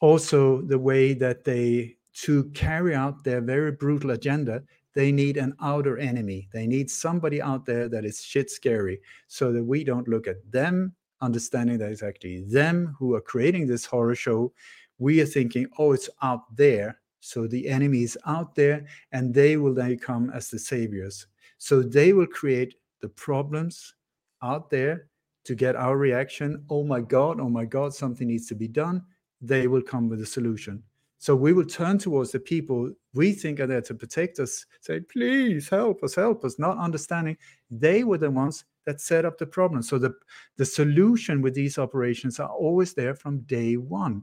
also 0.00 0.60
the 0.62 0.78
way 0.78 1.14
that 1.14 1.44
they, 1.44 1.96
to 2.14 2.44
carry 2.50 2.94
out 2.96 3.22
their 3.22 3.40
very 3.40 3.72
brutal 3.72 4.10
agenda, 4.10 4.62
they 4.94 5.12
need 5.12 5.36
an 5.36 5.54
outer 5.60 5.98
enemy. 5.98 6.48
They 6.52 6.66
need 6.66 6.90
somebody 6.90 7.40
out 7.40 7.64
there 7.64 7.88
that 7.88 8.04
is 8.04 8.22
shit 8.22 8.50
scary 8.50 9.00
so 9.28 9.52
that 9.52 9.64
we 9.64 9.84
don't 9.84 10.08
look 10.08 10.26
at 10.26 10.50
them, 10.50 10.94
understanding 11.24 11.78
that 11.78 11.90
it's 11.90 12.02
actually 12.02 12.42
them 12.42 12.94
who 12.98 13.14
are 13.14 13.20
creating 13.20 13.66
this 13.66 13.84
horror 13.84 14.14
show. 14.14 14.52
We 14.98 15.20
are 15.20 15.26
thinking, 15.26 15.66
oh, 15.78 15.92
it's 15.92 16.10
out 16.22 16.54
there. 16.56 17.00
So 17.20 17.46
the 17.46 17.68
enemy 17.68 18.02
is 18.02 18.18
out 18.26 18.54
there 18.54 18.86
and 19.12 19.32
they 19.32 19.56
will 19.56 19.74
then 19.74 19.98
come 19.98 20.30
as 20.30 20.50
the 20.50 20.58
saviors. 20.58 21.26
So 21.58 21.82
they 21.82 22.12
will 22.12 22.26
create 22.26 22.74
the 23.00 23.08
problems 23.08 23.94
out 24.42 24.70
there 24.70 25.08
to 25.44 25.54
get 25.54 25.76
our 25.76 25.96
reaction. 25.96 26.64
Oh 26.70 26.84
my 26.84 27.00
God, 27.00 27.40
oh 27.40 27.48
my 27.48 27.64
God, 27.64 27.94
something 27.94 28.28
needs 28.28 28.46
to 28.48 28.54
be 28.54 28.68
done. 28.68 29.02
They 29.40 29.66
will 29.66 29.82
come 29.82 30.08
with 30.08 30.20
a 30.20 30.26
solution. 30.26 30.82
So 31.18 31.34
we 31.34 31.54
will 31.54 31.64
turn 31.64 31.98
towards 31.98 32.32
the 32.32 32.40
people 32.40 32.92
we 33.14 33.32
think 33.32 33.60
are 33.60 33.66
there 33.66 33.80
to 33.82 33.94
protect 33.94 34.38
us, 34.40 34.66
say, 34.80 35.00
please 35.00 35.70
help 35.70 36.02
us, 36.02 36.14
help 36.14 36.44
us, 36.44 36.58
not 36.58 36.76
understanding 36.76 37.38
they 37.70 38.04
were 38.04 38.18
the 38.18 38.30
ones 38.30 38.64
that 38.86 39.00
set 39.00 39.24
up 39.24 39.38
the 39.38 39.46
problem. 39.46 39.82
So 39.82 39.98
the, 39.98 40.14
the 40.56 40.64
solution 40.64 41.40
with 41.42 41.54
these 41.54 41.78
operations 41.78 42.38
are 42.40 42.48
always 42.48 42.94
there 42.94 43.14
from 43.14 43.40
day 43.40 43.76
one. 43.76 44.22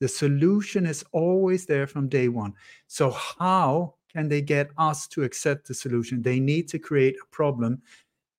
The 0.00 0.08
solution 0.08 0.86
is 0.86 1.04
always 1.12 1.66
there 1.66 1.86
from 1.86 2.08
day 2.08 2.28
one. 2.28 2.54
So 2.86 3.10
how 3.10 3.94
can 4.12 4.28
they 4.28 4.42
get 4.42 4.70
us 4.78 5.06
to 5.08 5.22
accept 5.22 5.68
the 5.68 5.74
solution? 5.74 6.22
They 6.22 6.40
need 6.40 6.68
to 6.68 6.78
create 6.78 7.16
a 7.22 7.34
problem 7.34 7.80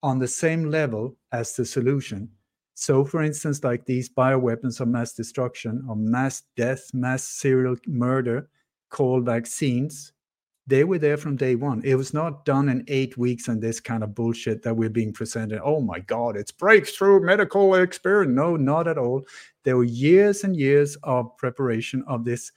on 0.03 0.19
the 0.19 0.27
same 0.27 0.69
level 0.69 1.15
as 1.31 1.55
the 1.55 1.65
solution. 1.65 2.29
So, 2.75 3.05
for 3.05 3.23
instance, 3.23 3.63
like 3.63 3.85
these 3.85 4.09
bioweapons 4.09 4.81
of 4.81 4.89
mass 4.89 5.13
destruction 5.13 5.83
or 5.89 5.95
mass 5.95 6.43
death, 6.57 6.93
mass 6.93 7.23
serial 7.23 7.77
murder 7.87 8.49
called 8.89 9.25
vaccines, 9.25 10.11
they 10.67 10.83
were 10.83 10.97
there 10.97 11.17
from 11.17 11.35
day 11.35 11.55
one. 11.55 11.81
It 11.83 11.95
was 11.95 12.13
not 12.13 12.43
done 12.43 12.69
in 12.69 12.83
eight 12.87 13.17
weeks 13.17 13.47
and 13.47 13.61
this 13.61 13.79
kind 13.79 14.03
of 14.03 14.15
bullshit 14.15 14.63
that 14.63 14.75
we're 14.75 14.89
being 14.89 15.13
presented. 15.13 15.61
Oh 15.63 15.79
my 15.79 15.99
God, 15.99 16.35
it's 16.35 16.51
breakthrough 16.51 17.19
medical 17.19 17.75
experience. 17.75 18.35
No, 18.35 18.55
not 18.55 18.87
at 18.87 18.97
all. 18.97 19.23
There 19.63 19.77
were 19.77 19.83
years 19.83 20.43
and 20.43 20.55
years 20.55 20.97
of 21.03 21.37
preparation 21.37 22.03
of 22.07 22.25
this. 22.25 22.51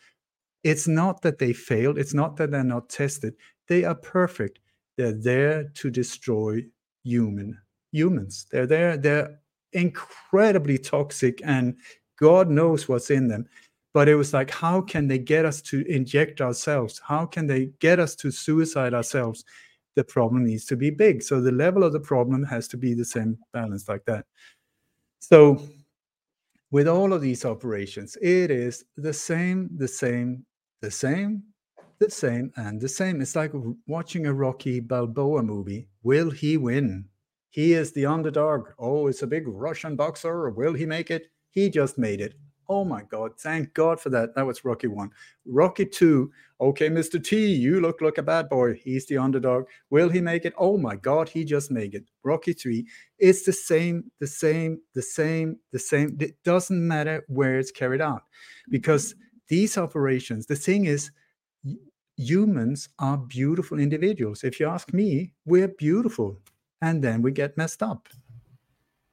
It's 0.64 0.88
not 0.88 1.20
that 1.22 1.38
they 1.38 1.52
failed, 1.52 1.98
it's 1.98 2.14
not 2.14 2.36
that 2.36 2.50
they're 2.50 2.64
not 2.64 2.88
tested. 2.88 3.34
They 3.68 3.84
are 3.84 3.94
perfect. 3.94 4.60
They're 4.96 5.12
there 5.12 5.64
to 5.64 5.90
destroy 5.90 6.64
human 7.04 7.58
humans. 7.92 8.46
They're 8.50 8.66
there, 8.66 8.96
they're 8.96 9.38
incredibly 9.72 10.78
toxic, 10.78 11.40
and 11.44 11.76
God 12.18 12.48
knows 12.48 12.88
what's 12.88 13.10
in 13.10 13.28
them 13.28 13.46
but 13.98 14.08
it 14.08 14.14
was 14.14 14.32
like 14.32 14.48
how 14.48 14.80
can 14.80 15.08
they 15.08 15.18
get 15.18 15.44
us 15.44 15.60
to 15.60 15.84
inject 15.92 16.40
ourselves? 16.40 17.00
How 17.04 17.26
can 17.26 17.48
they 17.48 17.70
get 17.80 17.98
us 17.98 18.14
to 18.22 18.30
suicide 18.30 18.94
ourselves? 18.94 19.44
The 19.96 20.04
problem 20.04 20.44
needs 20.44 20.66
to 20.66 20.76
be 20.76 20.90
big. 20.90 21.20
So 21.20 21.40
the 21.40 21.50
level 21.50 21.82
of 21.82 21.92
the 21.92 21.98
problem 21.98 22.44
has 22.44 22.68
to 22.68 22.76
be 22.76 22.94
the 22.94 23.04
same 23.04 23.36
balance 23.52 23.88
like 23.88 24.04
that. 24.04 24.24
So 25.18 25.60
with 26.70 26.86
all 26.86 27.12
of 27.12 27.22
these 27.22 27.44
operations 27.44 28.16
it 28.22 28.52
is 28.52 28.84
the 28.96 29.12
same 29.12 29.68
the 29.76 29.88
same 29.88 30.46
the 30.80 30.92
same 30.92 31.42
the 31.98 32.08
same 32.08 32.52
and 32.54 32.80
the 32.80 32.88
same. 32.88 33.20
It's 33.20 33.34
like 33.34 33.50
watching 33.88 34.26
a 34.26 34.32
rocky 34.32 34.78
balboa 34.78 35.42
movie. 35.42 35.88
Will 36.04 36.30
he 36.30 36.56
win? 36.56 37.04
He 37.50 37.72
is 37.72 37.90
the 37.90 38.06
underdog. 38.06 38.68
Oh 38.78 39.08
it's 39.08 39.22
a 39.22 39.26
big 39.26 39.48
russian 39.48 39.96
boxer. 39.96 40.50
Will 40.50 40.74
he 40.74 40.86
make 40.86 41.10
it? 41.10 41.32
He 41.50 41.68
just 41.68 41.98
made 41.98 42.20
it 42.20 42.34
Oh 42.70 42.84
my 42.84 43.02
God, 43.02 43.32
thank 43.38 43.72
God 43.72 43.98
for 43.98 44.10
that. 44.10 44.34
That 44.34 44.46
was 44.46 44.64
Rocky 44.64 44.88
one. 44.88 45.10
Rocky 45.46 45.86
two, 45.86 46.30
okay, 46.60 46.90
Mr. 46.90 47.22
T, 47.22 47.46
you 47.46 47.80
look 47.80 48.02
like 48.02 48.18
a 48.18 48.22
bad 48.22 48.48
boy. 48.50 48.74
He's 48.74 49.06
the 49.06 49.16
underdog. 49.16 49.64
Will 49.90 50.10
he 50.10 50.20
make 50.20 50.44
it? 50.44 50.52
Oh 50.58 50.76
my 50.76 50.96
God, 50.96 51.30
he 51.30 51.44
just 51.44 51.70
made 51.70 51.94
it. 51.94 52.04
Rocky 52.24 52.52
three, 52.52 52.86
it's 53.18 53.44
the 53.44 53.54
same, 53.54 54.10
the 54.20 54.26
same, 54.26 54.80
the 54.94 55.02
same, 55.02 55.56
the 55.72 55.78
same. 55.78 56.16
It 56.20 56.36
doesn't 56.44 56.86
matter 56.86 57.24
where 57.28 57.58
it's 57.58 57.70
carried 57.70 58.02
out 58.02 58.22
because 58.68 59.14
these 59.48 59.78
operations, 59.78 60.46
the 60.46 60.56
thing 60.56 60.84
is, 60.84 61.10
humans 62.18 62.90
are 62.98 63.16
beautiful 63.16 63.78
individuals. 63.78 64.44
If 64.44 64.60
you 64.60 64.66
ask 64.66 64.92
me, 64.92 65.32
we're 65.46 65.68
beautiful. 65.68 66.38
And 66.82 67.02
then 67.02 67.22
we 67.22 67.32
get 67.32 67.56
messed 67.56 67.82
up. 67.82 68.08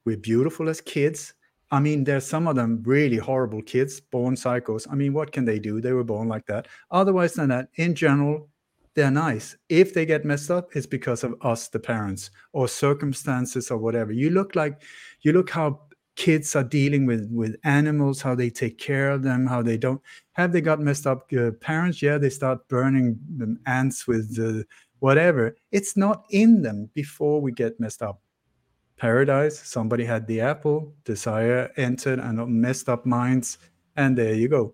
We're 0.03 0.17
beautiful 0.17 0.69
as 0.69 0.81
kids 0.81 1.33
I 1.71 1.79
mean, 1.79 2.03
there's 2.03 2.25
some 2.25 2.47
of 2.47 2.55
them 2.55 2.83
really 2.85 3.17
horrible 3.17 3.61
kids, 3.61 3.99
born 3.99 4.35
psychos. 4.35 4.87
I 4.89 4.95
mean, 4.95 5.13
what 5.13 5.31
can 5.31 5.45
they 5.45 5.59
do? 5.59 5.81
They 5.81 5.93
were 5.93 6.03
born 6.03 6.27
like 6.27 6.45
that. 6.45 6.67
Otherwise 6.91 7.33
than 7.33 7.49
that, 7.49 7.69
in 7.75 7.95
general, 7.95 8.49
they're 8.95 9.11
nice. 9.11 9.57
If 9.67 9.93
they 9.93 10.05
get 10.05 10.25
messed 10.25 10.49
up, 10.49 10.75
it's 10.75 10.85
because 10.85 11.23
of 11.23 11.35
us, 11.41 11.67
the 11.67 11.79
parents, 11.79 12.31
or 12.53 12.67
circumstances 12.67 13.69
or 13.69 13.77
whatever. 13.77 14.11
You 14.13 14.29
look 14.29 14.55
like 14.55 14.83
you 15.21 15.33
look 15.33 15.49
how 15.49 15.81
kids 16.15 16.55
are 16.55 16.63
dealing 16.63 17.05
with 17.05 17.29
with 17.29 17.57
animals, 17.65 18.21
how 18.21 18.35
they 18.35 18.49
take 18.49 18.77
care 18.77 19.11
of 19.11 19.23
them, 19.23 19.45
how 19.45 19.61
they 19.61 19.77
don't 19.77 20.01
have 20.33 20.53
they 20.53 20.61
got 20.61 20.79
messed 20.79 21.05
up 21.05 21.29
uh, 21.37 21.51
parents. 21.59 22.01
Yeah, 22.01 22.17
they 22.17 22.29
start 22.29 22.65
burning 22.69 23.19
ants 23.65 24.07
with 24.07 24.37
uh, 24.39 24.63
whatever. 24.99 25.55
It's 25.71 25.97
not 25.97 26.23
in 26.29 26.61
them 26.61 26.89
before 26.93 27.41
we 27.41 27.51
get 27.51 27.79
messed 27.79 28.01
up 28.01 28.21
paradise. 28.97 29.59
Somebody 29.59 30.05
had 30.05 30.27
the 30.27 30.41
apple, 30.41 30.93
desire 31.03 31.71
entered 31.77 32.19
and 32.19 32.45
messed 32.47 32.89
up 32.89 33.05
minds, 33.05 33.57
and 33.95 34.17
there 34.17 34.33
you 34.33 34.47
go. 34.47 34.73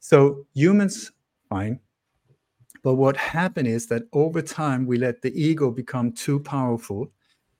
So 0.00 0.46
humans, 0.54 1.12
fine. 1.48 1.80
But 2.82 2.94
what 2.94 3.16
happened 3.16 3.68
is 3.68 3.86
that 3.86 4.02
over 4.12 4.42
time 4.42 4.86
we 4.86 4.98
let 4.98 5.22
the 5.22 5.32
ego 5.40 5.70
become 5.70 6.12
too 6.12 6.40
powerful, 6.40 7.10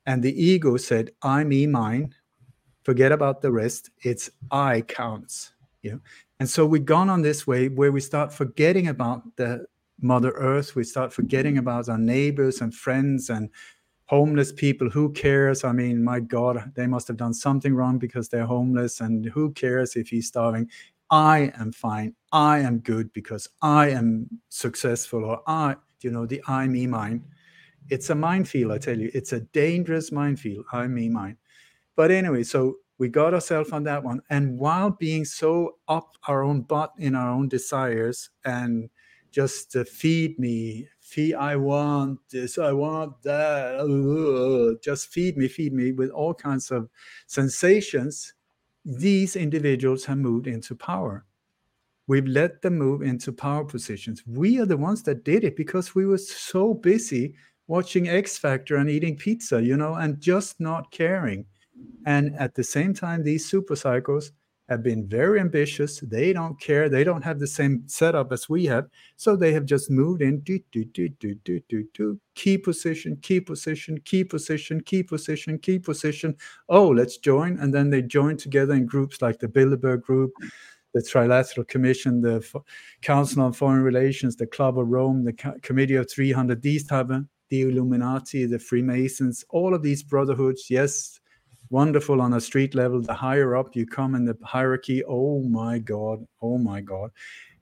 and 0.06 0.22
the 0.22 0.34
ego 0.34 0.76
said, 0.76 1.10
"I, 1.22 1.44
me, 1.44 1.66
mine." 1.66 2.14
Forget 2.82 3.12
about 3.12 3.42
the 3.42 3.52
rest. 3.52 3.90
It's 4.02 4.28
I 4.50 4.80
counts. 4.80 5.52
You 5.82 5.92
know? 5.92 6.00
And 6.40 6.50
so 6.50 6.66
we've 6.66 6.84
gone 6.84 7.08
on 7.08 7.22
this 7.22 7.46
way 7.46 7.68
where 7.68 7.92
we 7.92 8.00
start 8.00 8.32
forgetting 8.32 8.88
about 8.88 9.22
the 9.36 9.66
Mother 10.00 10.32
Earth. 10.32 10.74
We 10.74 10.82
start 10.82 11.12
forgetting 11.12 11.58
about 11.58 11.88
our 11.88 11.98
neighbors 11.98 12.60
and 12.60 12.74
friends 12.74 13.30
and 13.30 13.50
homeless 14.06 14.52
people 14.52 14.90
who 14.90 15.12
cares? 15.12 15.64
I 15.64 15.72
mean 15.72 16.02
my 16.02 16.20
god 16.20 16.72
they 16.74 16.86
must 16.86 17.08
have 17.08 17.16
done 17.16 17.34
something 17.34 17.74
wrong 17.74 17.98
because 17.98 18.28
they're 18.28 18.46
homeless 18.46 19.00
and 19.00 19.24
who 19.26 19.52
cares 19.52 19.96
if 19.96 20.08
he's 20.08 20.28
starving? 20.28 20.68
I 21.10 21.52
am 21.58 21.72
fine. 21.72 22.14
I 22.32 22.60
am 22.60 22.78
good 22.78 23.12
because 23.12 23.48
i 23.60 23.90
am 23.90 24.28
successful 24.48 25.24
or 25.24 25.42
i 25.46 25.76
you 26.00 26.10
know 26.10 26.26
the 26.26 26.42
i 26.46 26.66
me 26.66 26.86
mine. 26.86 27.24
It's 27.90 28.10
a 28.10 28.14
minefield 28.14 28.72
i 28.72 28.78
tell 28.78 28.98
you. 28.98 29.10
It's 29.14 29.32
a 29.32 29.40
dangerous 29.40 30.12
minefield 30.12 30.64
i 30.72 30.86
me 30.86 31.08
mine. 31.08 31.36
But 31.96 32.10
anyway 32.10 32.42
so 32.44 32.76
we 32.98 33.08
got 33.08 33.34
ourselves 33.34 33.72
on 33.72 33.82
that 33.84 34.04
one. 34.04 34.20
And 34.30 34.58
while 34.58 34.90
being 34.90 35.24
so 35.24 35.76
up 35.88 36.16
our 36.28 36.42
own 36.44 36.62
butt 36.62 36.92
in 36.98 37.16
our 37.16 37.28
own 37.30 37.48
desires 37.48 38.30
and 38.44 38.88
just 39.32 39.74
uh, 39.74 39.82
feed 39.84 40.38
me 40.38 40.86
feed 41.12 41.34
i 41.34 41.54
want 41.54 42.18
this 42.30 42.58
i 42.58 42.72
want 42.72 43.12
that 43.22 43.76
uh, 43.76 44.78
just 44.82 45.08
feed 45.08 45.36
me 45.36 45.46
feed 45.48 45.72
me 45.72 45.92
with 45.92 46.10
all 46.10 46.34
kinds 46.34 46.70
of 46.70 46.88
sensations. 47.26 48.34
These 48.84 49.36
individuals 49.36 50.04
have 50.06 50.18
moved 50.18 50.46
into 50.46 50.74
power. 50.74 51.24
We've 52.08 52.26
let 52.26 52.62
them 52.62 52.78
move 52.78 53.02
into 53.02 53.32
power 53.32 53.64
positions. 53.64 54.24
We 54.26 54.60
are 54.60 54.66
the 54.66 54.76
ones 54.76 55.02
that 55.04 55.24
did 55.24 55.44
it 55.44 55.56
because 55.56 55.94
we 55.94 56.04
were 56.04 56.18
so 56.18 56.74
busy 56.74 57.34
watching 57.68 58.08
x 58.08 58.36
factor 58.38 58.76
and 58.76 58.90
eating 58.90 59.16
pizza 59.16 59.62
you 59.62 59.76
know 59.76 59.94
and 59.94 60.20
just 60.20 60.60
not 60.60 60.90
caring. 60.90 61.46
And 62.06 62.34
at 62.36 62.54
the 62.54 62.64
same 62.64 62.92
time 62.92 63.22
these 63.22 63.46
super 63.46 63.74
psychos 63.74 64.32
have 64.68 64.82
been 64.82 65.06
very 65.06 65.40
ambitious. 65.40 66.00
They 66.00 66.32
don't 66.32 66.58
care. 66.60 66.88
They 66.88 67.04
don't 67.04 67.22
have 67.22 67.38
the 67.38 67.46
same 67.46 67.82
setup 67.86 68.32
as 68.32 68.48
we 68.48 68.64
have. 68.66 68.88
So 69.16 69.36
they 69.36 69.52
have 69.52 69.66
just 69.66 69.90
moved 69.90 70.22
in, 70.22 70.40
do, 70.40 70.60
do, 70.70 70.84
do, 70.84 71.08
do, 71.08 71.34
do, 71.44 71.60
do, 71.68 71.84
do, 71.94 72.20
key 72.34 72.58
position, 72.58 73.16
key 73.22 73.40
position, 73.40 74.00
key 74.04 74.24
position, 74.24 74.80
key 74.80 75.02
position, 75.02 75.58
key 75.58 75.78
position. 75.78 76.36
Oh, 76.68 76.88
let's 76.88 77.18
join. 77.18 77.58
And 77.58 77.74
then 77.74 77.90
they 77.90 78.02
join 78.02 78.36
together 78.36 78.74
in 78.74 78.86
groups 78.86 79.20
like 79.20 79.38
the 79.38 79.48
Bilderberg 79.48 80.02
Group, 80.02 80.32
the 80.94 81.00
Trilateral 81.00 81.66
Commission, 81.66 82.20
the 82.20 82.36
F- 82.36 82.62
Council 83.02 83.42
on 83.42 83.52
Foreign 83.52 83.82
Relations, 83.82 84.36
the 84.36 84.46
Club 84.46 84.78
of 84.78 84.88
Rome, 84.88 85.24
the 85.24 85.32
Co- 85.32 85.56
Committee 85.62 85.96
of 85.96 86.10
300, 86.10 86.62
these 86.62 86.86
type 86.86 87.10
of, 87.10 87.24
the 87.48 87.62
Illuminati, 87.62 88.46
the 88.46 88.58
Freemasons, 88.58 89.44
all 89.50 89.74
of 89.74 89.82
these 89.82 90.02
brotherhoods. 90.02 90.70
Yes, 90.70 91.20
wonderful 91.72 92.20
on 92.20 92.34
a 92.34 92.40
street 92.40 92.74
level. 92.74 93.00
The 93.00 93.14
higher 93.14 93.56
up 93.56 93.74
you 93.74 93.86
come 93.86 94.14
in 94.14 94.24
the 94.26 94.36
hierarchy, 94.44 95.02
oh 95.08 95.40
my 95.40 95.78
God, 95.78 96.24
oh 96.42 96.58
my 96.58 96.80
God. 96.80 97.10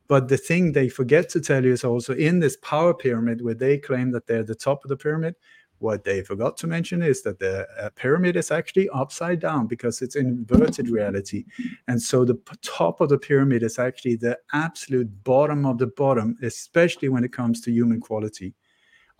But 0.08 0.28
the 0.28 0.36
thing 0.36 0.72
they 0.72 0.88
forget 0.88 1.28
to 1.30 1.40
tell 1.40 1.64
you 1.64 1.72
is 1.72 1.84
also 1.84 2.14
in 2.14 2.40
this 2.40 2.56
power 2.56 2.92
pyramid 2.92 3.42
where 3.42 3.54
they 3.54 3.78
claim 3.78 4.10
that 4.10 4.26
they're 4.26 4.42
the 4.42 4.56
top 4.56 4.84
of 4.84 4.88
the 4.88 4.96
pyramid, 4.96 5.36
what 5.78 6.04
they 6.04 6.22
forgot 6.22 6.56
to 6.58 6.66
mention 6.66 7.00
is 7.02 7.22
that 7.22 7.38
the 7.38 7.66
uh, 7.78 7.88
pyramid 7.90 8.36
is 8.36 8.50
actually 8.50 8.88
upside 8.90 9.40
down 9.40 9.66
because 9.66 10.02
it's 10.02 10.16
inverted 10.16 10.90
reality. 10.90 11.44
And 11.88 12.02
so 12.02 12.24
the 12.24 12.38
top 12.60 13.00
of 13.00 13.08
the 13.08 13.18
pyramid 13.18 13.62
is 13.62 13.78
actually 13.78 14.16
the 14.16 14.38
absolute 14.52 15.08
bottom 15.24 15.64
of 15.64 15.78
the 15.78 15.86
bottom, 15.86 16.36
especially 16.42 17.08
when 17.08 17.24
it 17.24 17.32
comes 17.32 17.60
to 17.62 17.70
human 17.70 18.00
quality. 18.00 18.54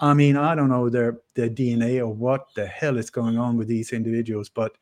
I 0.01 0.15
mean, 0.15 0.37
I 0.37 0.55
don't 0.55 0.71
know 0.71 0.89
their 0.89 1.19
their 1.35 1.51
DNA 1.51 2.01
or 2.01 2.09
what 2.09 2.47
the 2.55 2.67
hell 2.67 2.97
is 2.97 3.11
going 3.11 3.37
on 3.39 3.57
with 3.57 3.69
these 3.69 3.93
individuals, 3.93 4.49
but 4.49 4.73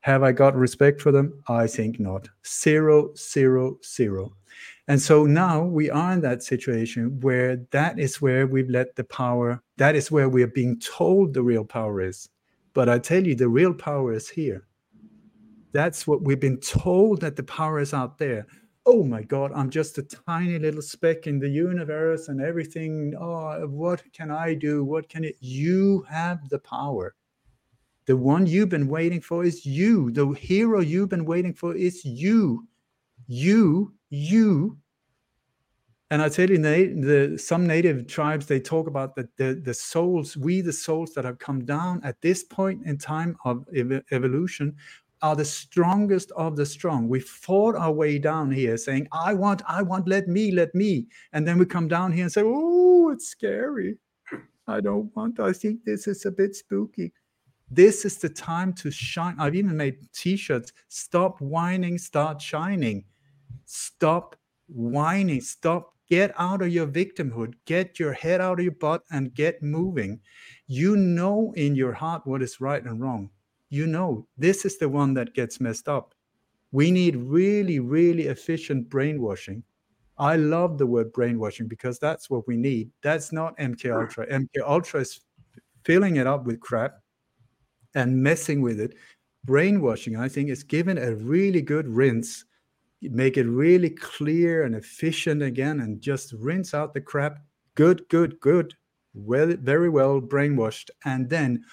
have 0.00 0.22
I 0.22 0.32
got 0.32 0.56
respect 0.56 1.00
for 1.00 1.12
them? 1.12 1.42
I 1.48 1.66
think 1.66 2.00
not. 2.00 2.28
Zero, 2.46 3.12
zero, 3.14 3.78
zero. 3.84 4.32
And 4.86 5.00
so 5.00 5.26
now 5.26 5.62
we 5.62 5.90
are 5.90 6.12
in 6.14 6.22
that 6.22 6.42
situation 6.42 7.20
where 7.20 7.56
that 7.72 7.98
is 7.98 8.22
where 8.22 8.46
we've 8.46 8.70
let 8.70 8.96
the 8.96 9.04
power, 9.04 9.62
that 9.76 9.94
is 9.94 10.10
where 10.10 10.30
we 10.30 10.42
are 10.42 10.48
being 10.48 10.80
told 10.80 11.34
the 11.34 11.42
real 11.42 11.64
power 11.64 12.00
is. 12.00 12.28
But 12.72 12.88
I 12.88 12.98
tell 12.98 13.26
you, 13.26 13.34
the 13.34 13.48
real 13.48 13.74
power 13.74 14.14
is 14.14 14.30
here. 14.30 14.66
That's 15.72 16.06
what 16.06 16.22
we've 16.22 16.40
been 16.40 16.60
told 16.60 17.20
that 17.20 17.36
the 17.36 17.42
power 17.42 17.80
is 17.80 17.92
out 17.92 18.16
there 18.16 18.46
oh 18.90 19.04
my 19.04 19.22
god 19.22 19.52
i'm 19.54 19.68
just 19.68 19.98
a 19.98 20.02
tiny 20.02 20.58
little 20.58 20.80
speck 20.80 21.26
in 21.26 21.38
the 21.38 21.48
universe 21.48 22.28
and 22.28 22.40
everything. 22.40 23.14
Oh 23.20 23.66
what 23.66 24.02
can 24.12 24.30
i 24.30 24.54
do? 24.54 24.82
What 24.82 25.10
can 25.10 25.24
it 25.24 25.36
you 25.40 26.06
have 26.08 26.48
the 26.48 26.58
power. 26.58 27.14
The 28.06 28.16
one 28.16 28.46
you've 28.46 28.70
been 28.70 28.88
waiting 28.88 29.20
for 29.20 29.44
is 29.44 29.66
you. 29.66 30.10
The 30.10 30.26
hero 30.28 30.80
you've 30.80 31.10
been 31.10 31.26
waiting 31.26 31.52
for 31.52 31.76
is 31.76 32.02
you. 32.02 32.66
You 33.26 33.92
you. 34.08 34.78
And 36.10 36.22
I 36.22 36.30
tell 36.30 36.48
you, 36.48 36.56
the, 36.56 37.36
some 37.38 37.66
native 37.66 38.06
tribes 38.06 38.46
they 38.46 38.60
talk 38.60 38.86
about 38.86 39.14
that 39.16 39.36
the, 39.36 39.60
the 39.62 39.74
souls, 39.74 40.38
we 40.38 40.62
the 40.62 40.72
souls 40.72 41.12
that 41.12 41.26
have 41.26 41.38
come 41.38 41.66
down 41.66 42.00
at 42.02 42.18
this 42.22 42.42
point 42.44 42.86
in 42.86 42.96
time 42.96 43.36
of 43.44 43.66
ev- 43.76 44.02
evolution, 44.10 44.74
are 45.22 45.36
the 45.36 45.44
strongest 45.44 46.30
of 46.32 46.56
the 46.56 46.66
strong. 46.66 47.08
We 47.08 47.20
fought 47.20 47.74
our 47.74 47.92
way 47.92 48.18
down 48.18 48.50
here 48.50 48.76
saying, 48.76 49.08
I 49.12 49.34
want, 49.34 49.62
I 49.68 49.82
want, 49.82 50.06
let 50.08 50.28
me, 50.28 50.52
let 50.52 50.74
me. 50.74 51.06
And 51.32 51.46
then 51.46 51.58
we 51.58 51.66
come 51.66 51.88
down 51.88 52.12
here 52.12 52.24
and 52.24 52.32
say, 52.32 52.42
Oh, 52.44 53.10
it's 53.10 53.28
scary. 53.28 53.96
I 54.66 54.80
don't 54.80 55.14
want, 55.16 55.40
I 55.40 55.52
think 55.52 55.84
this 55.84 56.06
is 56.06 56.26
a 56.26 56.30
bit 56.30 56.54
spooky. 56.54 57.12
This 57.70 58.04
is 58.04 58.18
the 58.18 58.28
time 58.28 58.72
to 58.74 58.90
shine. 58.90 59.36
I've 59.38 59.54
even 59.54 59.76
made 59.76 59.96
t 60.12 60.36
shirts. 60.36 60.72
Stop 60.88 61.40
whining, 61.40 61.98
start 61.98 62.40
shining. 62.40 63.04
Stop 63.66 64.36
whining. 64.68 65.40
Stop. 65.40 65.94
Get 66.08 66.32
out 66.38 66.62
of 66.62 66.68
your 66.70 66.86
victimhood. 66.86 67.52
Get 67.66 67.98
your 67.98 68.14
head 68.14 68.40
out 68.40 68.58
of 68.58 68.64
your 68.64 68.72
butt 68.72 69.02
and 69.10 69.34
get 69.34 69.62
moving. 69.62 70.20
You 70.66 70.96
know 70.96 71.52
in 71.56 71.74
your 71.74 71.92
heart 71.92 72.26
what 72.26 72.42
is 72.42 72.62
right 72.62 72.82
and 72.82 72.98
wrong 72.98 73.28
you 73.70 73.86
know 73.86 74.26
this 74.36 74.64
is 74.64 74.78
the 74.78 74.88
one 74.88 75.14
that 75.14 75.34
gets 75.34 75.60
messed 75.60 75.88
up. 75.88 76.14
We 76.72 76.90
need 76.90 77.16
really, 77.16 77.80
really 77.80 78.24
efficient 78.24 78.88
brainwashing. 78.88 79.62
I 80.18 80.36
love 80.36 80.78
the 80.78 80.86
word 80.86 81.12
brainwashing 81.12 81.68
because 81.68 81.98
that's 81.98 82.28
what 82.28 82.46
we 82.46 82.56
need. 82.56 82.90
That's 83.02 83.32
not 83.32 83.56
MK 83.58 83.94
Ultra. 83.94 84.26
MK 84.26 84.48
Ultra 84.66 85.00
is 85.00 85.20
filling 85.84 86.16
it 86.16 86.26
up 86.26 86.44
with 86.44 86.60
crap 86.60 87.00
and 87.94 88.22
messing 88.22 88.60
with 88.60 88.80
it. 88.80 88.94
Brainwashing, 89.44 90.16
I 90.16 90.28
think, 90.28 90.50
is 90.50 90.62
given 90.62 90.98
a 90.98 91.14
really 91.14 91.62
good 91.62 91.86
rinse, 91.86 92.44
make 93.00 93.36
it 93.36 93.46
really 93.46 93.90
clear 93.90 94.64
and 94.64 94.74
efficient 94.74 95.42
again, 95.42 95.80
and 95.80 96.00
just 96.00 96.32
rinse 96.32 96.74
out 96.74 96.92
the 96.92 97.00
crap. 97.00 97.38
Good, 97.76 98.06
good, 98.08 98.40
good. 98.40 98.74
Well, 99.14 99.54
very 99.60 99.88
well 99.88 100.20
brainwashed. 100.20 100.90
And 101.04 101.30
then 101.30 101.64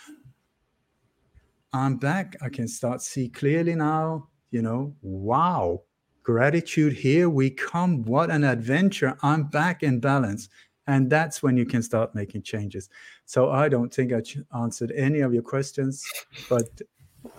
I'm 1.75 1.97
back. 1.97 2.38
I 2.41 2.47
can 2.47 2.67
start 2.67 3.01
see 3.01 3.27
clearly 3.27 3.75
now. 3.75 4.29
You 4.51 4.61
know, 4.61 4.95
wow, 5.01 5.81
gratitude. 6.23 6.93
Here 6.93 7.29
we 7.29 7.49
come. 7.49 8.03
What 8.03 8.29
an 8.31 8.45
adventure. 8.45 9.17
I'm 9.21 9.43
back 9.43 9.83
in 9.83 9.99
balance. 9.99 10.47
And 10.88 11.09
that's 11.09 11.43
when 11.43 11.57
you 11.57 11.65
can 11.65 11.81
start 11.81 12.15
making 12.15 12.43
changes. 12.43 12.89
So 13.25 13.51
I 13.51 13.67
don't 13.67 13.93
think 13.93 14.13
I 14.13 14.21
answered 14.57 14.93
any 14.95 15.19
of 15.19 15.33
your 15.33 15.41
questions, 15.41 16.03
but 16.47 16.69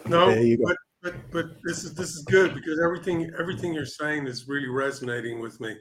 no, 0.06 0.26
there 0.26 0.42
you 0.42 0.58
go. 0.58 0.64
But, 0.66 0.76
but, 1.02 1.14
but 1.30 1.46
this 1.64 1.84
is 1.84 1.94
this 1.94 2.10
is 2.10 2.22
good 2.24 2.54
because 2.54 2.80
everything 2.80 3.30
everything 3.38 3.72
you're 3.72 3.86
saying 3.86 4.26
is 4.26 4.48
really 4.48 4.68
resonating 4.68 5.40
with 5.40 5.60
me. 5.60 5.76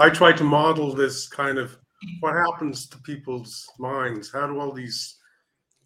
I 0.00 0.08
try 0.08 0.32
to 0.32 0.44
model 0.44 0.94
this 0.94 1.28
kind 1.28 1.58
of 1.58 1.76
what 2.20 2.34
happens 2.34 2.88
to 2.88 2.98
people's 3.02 3.64
minds. 3.78 4.32
How 4.32 4.46
do 4.46 4.58
all 4.58 4.72
these 4.72 5.18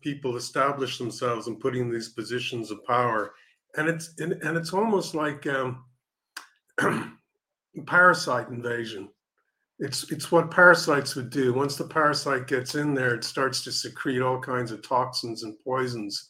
people 0.07 0.37
establish 0.37 0.99
themselves 0.99 1.49
and 1.49 1.59
putting 1.59 1.91
these 1.91 2.11
positions 2.11 2.71
of 2.71 2.85
power. 2.85 3.35
And 3.77 3.89
it's 3.89 4.15
and, 4.19 4.35
and 4.35 4.57
it's 4.57 4.73
almost 4.73 5.17
like 5.17 5.45
um, 5.49 5.85
parasite 7.87 8.49
invasion. 8.49 9.09
It's 9.81 10.13
it's 10.13 10.31
what 10.31 10.53
parasites 10.53 11.17
would 11.17 11.31
do. 11.31 11.53
Once 11.53 11.75
the 11.75 11.89
parasite 11.89 12.47
gets 12.47 12.77
in 12.77 12.95
there 12.95 13.17
it 13.17 13.25
starts 13.25 13.65
to 13.65 13.73
secrete 13.73 14.23
all 14.23 14.41
kinds 14.41 14.71
of 14.71 14.81
toxins 14.81 15.43
and 15.43 15.59
poisons. 15.59 16.29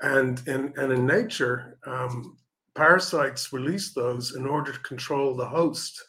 And 0.00 0.42
and, 0.48 0.76
and 0.76 0.92
in 0.92 1.06
nature 1.06 1.78
um, 1.86 2.38
parasites 2.74 3.52
release 3.52 3.94
those 3.94 4.34
in 4.34 4.46
order 4.48 4.72
to 4.72 4.80
control 4.80 5.36
the 5.36 5.48
host 5.48 6.02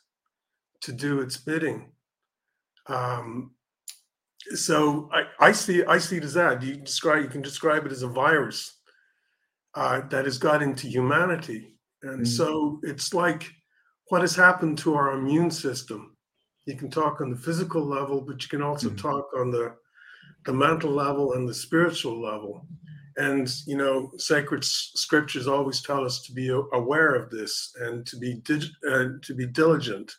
to 0.82 0.92
do 0.92 1.22
its 1.22 1.38
bidding. 1.38 1.92
Um, 2.88 3.52
so 4.56 5.10
I, 5.14 5.48
I 5.48 5.52
see 5.52 5.84
I 5.84 5.98
see 5.98 6.18
it 6.18 6.24
as 6.24 6.34
that. 6.34 6.62
You 6.62 6.76
describe 6.78 7.24
you 7.24 7.30
can 7.30 7.42
describe 7.42 7.86
it 7.86 7.92
as 7.92 8.04
a 8.04 8.08
virus 8.08 8.80
uh, 9.76 10.02
that 10.10 10.26
has 10.26 10.38
got 10.38 10.62
into 10.62 10.88
humanity, 10.88 11.76
and 12.04 12.26
mm. 12.26 12.28
so 12.28 12.80
it's 12.84 13.14
like 13.14 13.52
what 14.08 14.22
has 14.22 14.36
happened 14.36 14.78
to 14.80 14.96
our 14.96 15.14
immune 15.14 15.52
system. 15.52 16.18
You 16.66 16.76
can 16.76 16.92
talk 16.92 17.22
on 17.22 17.30
the 17.30 17.38
physical 17.38 17.84
level, 17.84 18.22
but 18.22 18.42
you 18.44 18.50
can 18.50 18.62
also 18.62 18.90
mm. 18.90 19.02
talk 19.02 19.28
on 19.38 19.52
the 19.52 19.74
the 20.46 20.54
mental 20.54 20.92
level 20.92 21.34
and 21.34 21.48
the 21.48 21.54
spiritual 21.54 22.22
level. 22.22 22.66
And 23.18 23.54
you 23.68 23.78
know, 23.78 24.12
sacred 24.18 24.64
scriptures 24.64 25.48
always 25.48 25.82
tell 25.82 26.04
us 26.06 26.24
to 26.24 26.34
be 26.34 26.48
aware 26.74 27.14
of 27.16 27.30
this 27.30 27.74
and 27.82 28.06
to 28.08 28.18
be 28.18 28.36
dig- 28.44 28.76
uh, 28.90 29.10
to 29.22 29.36
be 29.36 29.46
diligent. 29.46 30.12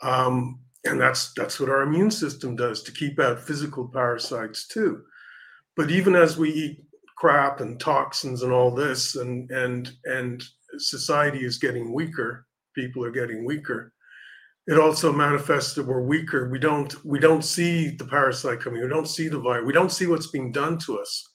Um, 0.00 0.60
and 0.84 1.00
that's 1.00 1.32
that's 1.34 1.58
what 1.58 1.70
our 1.70 1.82
immune 1.82 2.10
system 2.10 2.56
does 2.56 2.82
to 2.82 2.92
keep 2.92 3.18
out 3.18 3.40
physical 3.40 3.88
parasites 3.88 4.66
too. 4.66 5.02
But 5.76 5.90
even 5.90 6.14
as 6.14 6.36
we 6.36 6.50
eat 6.50 6.84
crap 7.16 7.60
and 7.60 7.78
toxins 7.80 8.42
and 8.42 8.52
all 8.52 8.74
this 8.74 9.16
and 9.16 9.50
and 9.50 9.92
and 10.04 10.42
society 10.78 11.44
is 11.44 11.58
getting 11.58 11.92
weaker 11.92 12.44
people 12.74 13.04
are 13.04 13.12
getting 13.12 13.44
weaker 13.44 13.94
it 14.66 14.78
also 14.78 15.12
manifests 15.12 15.74
that 15.74 15.86
we're 15.86 16.02
weaker. 16.02 16.48
We 16.48 16.58
don't 16.58 17.04
we 17.04 17.18
don't 17.18 17.44
see 17.44 17.90
the 17.90 18.06
parasite 18.06 18.60
coming. 18.60 18.82
We 18.82 18.88
don't 18.88 19.08
see 19.08 19.28
the 19.28 19.38
virus 19.38 19.66
we 19.66 19.72
don't 19.72 19.92
see 19.92 20.06
what's 20.06 20.28
being 20.28 20.52
done 20.52 20.78
to 20.80 20.98
us. 20.98 21.28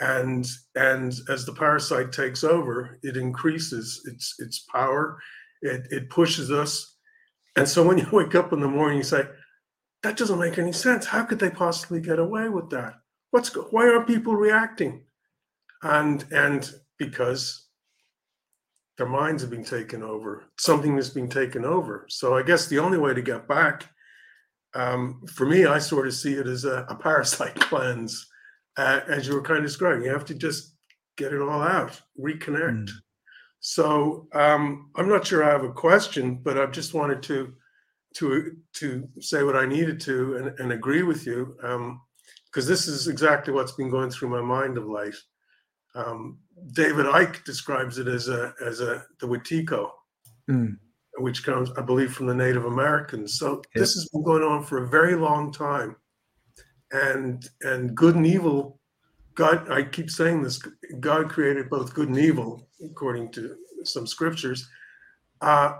And 0.00 0.46
and 0.74 1.14
as 1.28 1.46
the 1.46 1.54
parasite 1.54 2.12
takes 2.12 2.42
over 2.42 2.98
it 3.02 3.16
increases 3.16 4.02
its 4.06 4.34
its 4.38 4.64
power. 4.72 5.18
It, 5.62 5.86
it 5.90 6.10
pushes 6.10 6.50
us 6.50 6.95
and 7.56 7.68
so 7.68 7.86
when 7.86 7.98
you 7.98 8.06
wake 8.12 8.34
up 8.34 8.52
in 8.52 8.60
the 8.60 8.68
morning, 8.68 8.98
you 8.98 9.04
say, 9.04 9.24
that 10.02 10.16
doesn't 10.16 10.38
make 10.38 10.58
any 10.58 10.72
sense. 10.72 11.06
How 11.06 11.24
could 11.24 11.38
they 11.38 11.50
possibly 11.50 12.00
get 12.00 12.18
away 12.18 12.48
with 12.48 12.70
that? 12.70 12.94
What's 13.30 13.48
why 13.70 13.86
are 13.86 14.04
people 14.04 14.36
reacting? 14.36 15.04
And 15.82 16.24
and 16.30 16.70
because 16.98 17.66
their 18.98 19.08
minds 19.08 19.42
have 19.42 19.50
been 19.50 19.64
taken 19.64 20.02
over, 20.02 20.44
something 20.58 20.96
has 20.96 21.10
been 21.10 21.28
taken 21.28 21.64
over. 21.64 22.06
So 22.08 22.36
I 22.36 22.42
guess 22.42 22.66
the 22.66 22.78
only 22.78 22.98
way 22.98 23.14
to 23.14 23.20
get 23.20 23.48
back, 23.48 23.90
um, 24.74 25.22
for 25.34 25.44
me, 25.44 25.66
I 25.66 25.78
sort 25.78 26.06
of 26.06 26.14
see 26.14 26.34
it 26.34 26.46
as 26.46 26.64
a, 26.64 26.86
a 26.88 26.94
parasite 27.02 27.56
cleanse, 27.56 28.26
uh, 28.78 29.00
as 29.08 29.26
you 29.26 29.34
were 29.34 29.42
kind 29.42 29.58
of 29.58 29.64
describing. 29.64 30.04
You 30.04 30.12
have 30.12 30.24
to 30.26 30.34
just 30.34 30.76
get 31.16 31.32
it 31.32 31.40
all 31.40 31.62
out, 31.62 32.00
reconnect. 32.18 32.86
Mm. 32.86 32.90
So 33.68 34.28
um, 34.32 34.90
I'm 34.94 35.08
not 35.08 35.26
sure 35.26 35.42
I 35.42 35.50
have 35.50 35.64
a 35.64 35.72
question, 35.72 36.36
but 36.36 36.56
I 36.56 36.66
just 36.66 36.94
wanted 36.94 37.20
to 37.24 37.52
to 38.14 38.56
to 38.74 39.08
say 39.18 39.42
what 39.42 39.56
I 39.56 39.66
needed 39.66 39.98
to 40.02 40.36
and, 40.36 40.60
and 40.60 40.70
agree 40.70 41.02
with 41.02 41.26
you 41.26 41.56
because 41.58 41.74
um, 41.74 42.00
this 42.52 42.86
is 42.86 43.08
exactly 43.08 43.52
what's 43.52 43.72
been 43.72 43.90
going 43.90 44.10
through 44.10 44.28
my 44.28 44.40
mind 44.40 44.78
of 44.78 44.86
late. 44.86 45.16
Um, 45.96 46.38
David 46.74 47.06
Icke 47.06 47.42
describes 47.42 47.98
it 47.98 48.06
as 48.06 48.28
a 48.28 48.54
as 48.64 48.80
a 48.80 49.04
the 49.18 49.26
Wetiko, 49.26 49.90
mm. 50.48 50.78
which 51.18 51.42
comes, 51.42 51.68
I 51.76 51.82
believe, 51.82 52.12
from 52.12 52.28
the 52.28 52.34
Native 52.36 52.66
Americans. 52.66 53.36
So 53.36 53.62
yes. 53.74 53.80
this 53.82 53.94
has 53.94 54.08
been 54.12 54.22
going 54.22 54.44
on 54.44 54.62
for 54.62 54.84
a 54.84 54.88
very 54.88 55.16
long 55.16 55.50
time, 55.50 55.96
and 56.92 57.44
and 57.62 57.96
good 57.96 58.14
and 58.14 58.28
evil 58.28 58.78
God, 59.36 59.70
I 59.70 59.82
keep 59.82 60.10
saying 60.10 60.42
this, 60.42 60.60
God 60.98 61.28
created 61.28 61.68
both 61.68 61.94
good 61.94 62.08
and 62.08 62.18
evil, 62.18 62.68
according 62.84 63.30
to 63.32 63.54
some 63.84 64.06
scriptures, 64.06 64.66
uh, 65.42 65.74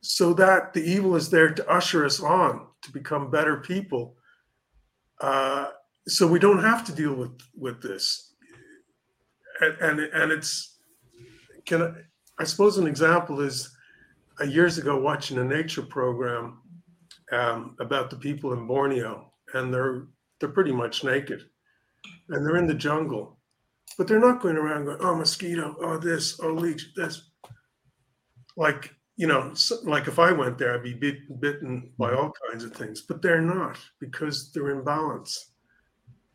so 0.00 0.32
that 0.34 0.72
the 0.72 0.82
evil 0.82 1.16
is 1.16 1.28
there 1.28 1.52
to 1.52 1.68
usher 1.68 2.06
us 2.06 2.20
on 2.20 2.68
to 2.82 2.92
become 2.92 3.30
better 3.30 3.56
people. 3.56 4.16
Uh, 5.20 5.66
so 6.06 6.26
we 6.26 6.38
don't 6.38 6.62
have 6.62 6.84
to 6.84 6.92
deal 6.92 7.14
with 7.14 7.38
with 7.56 7.82
this. 7.82 8.34
And 9.60 9.74
and, 9.80 10.00
and 10.00 10.32
it's 10.32 10.78
can 11.66 11.82
I, 11.82 11.90
I 12.38 12.44
suppose 12.44 12.78
an 12.78 12.86
example 12.86 13.40
is 13.40 13.70
uh, 14.40 14.44
years 14.44 14.78
ago 14.78 14.98
watching 15.00 15.38
a 15.38 15.44
nature 15.44 15.82
program 15.82 16.60
um, 17.32 17.76
about 17.80 18.10
the 18.10 18.16
people 18.16 18.52
in 18.52 18.66
Borneo, 18.66 19.32
and 19.54 19.74
they're 19.74 20.06
they're 20.38 20.48
pretty 20.48 20.72
much 20.72 21.04
naked 21.04 21.42
and 22.32 22.44
they're 22.44 22.56
in 22.56 22.66
the 22.66 22.74
jungle, 22.74 23.38
but 23.98 24.08
they're 24.08 24.18
not 24.18 24.40
going 24.40 24.56
around 24.56 24.86
going, 24.86 24.96
oh, 25.00 25.14
mosquito, 25.14 25.76
oh, 25.80 25.98
this, 25.98 26.40
oh, 26.42 26.52
leech, 26.52 26.92
this. 26.96 27.30
Like, 28.56 28.94
you 29.16 29.26
know, 29.26 29.52
like 29.84 30.08
if 30.08 30.18
I 30.18 30.32
went 30.32 30.58
there, 30.58 30.74
I'd 30.74 30.82
be 30.82 30.94
bit, 30.94 31.40
bitten 31.40 31.92
by 31.98 32.12
all 32.14 32.32
kinds 32.50 32.64
of 32.64 32.72
things, 32.74 33.02
but 33.02 33.20
they're 33.20 33.42
not 33.42 33.78
because 34.00 34.50
they're 34.50 34.70
in 34.70 34.82
balance. 34.82 35.52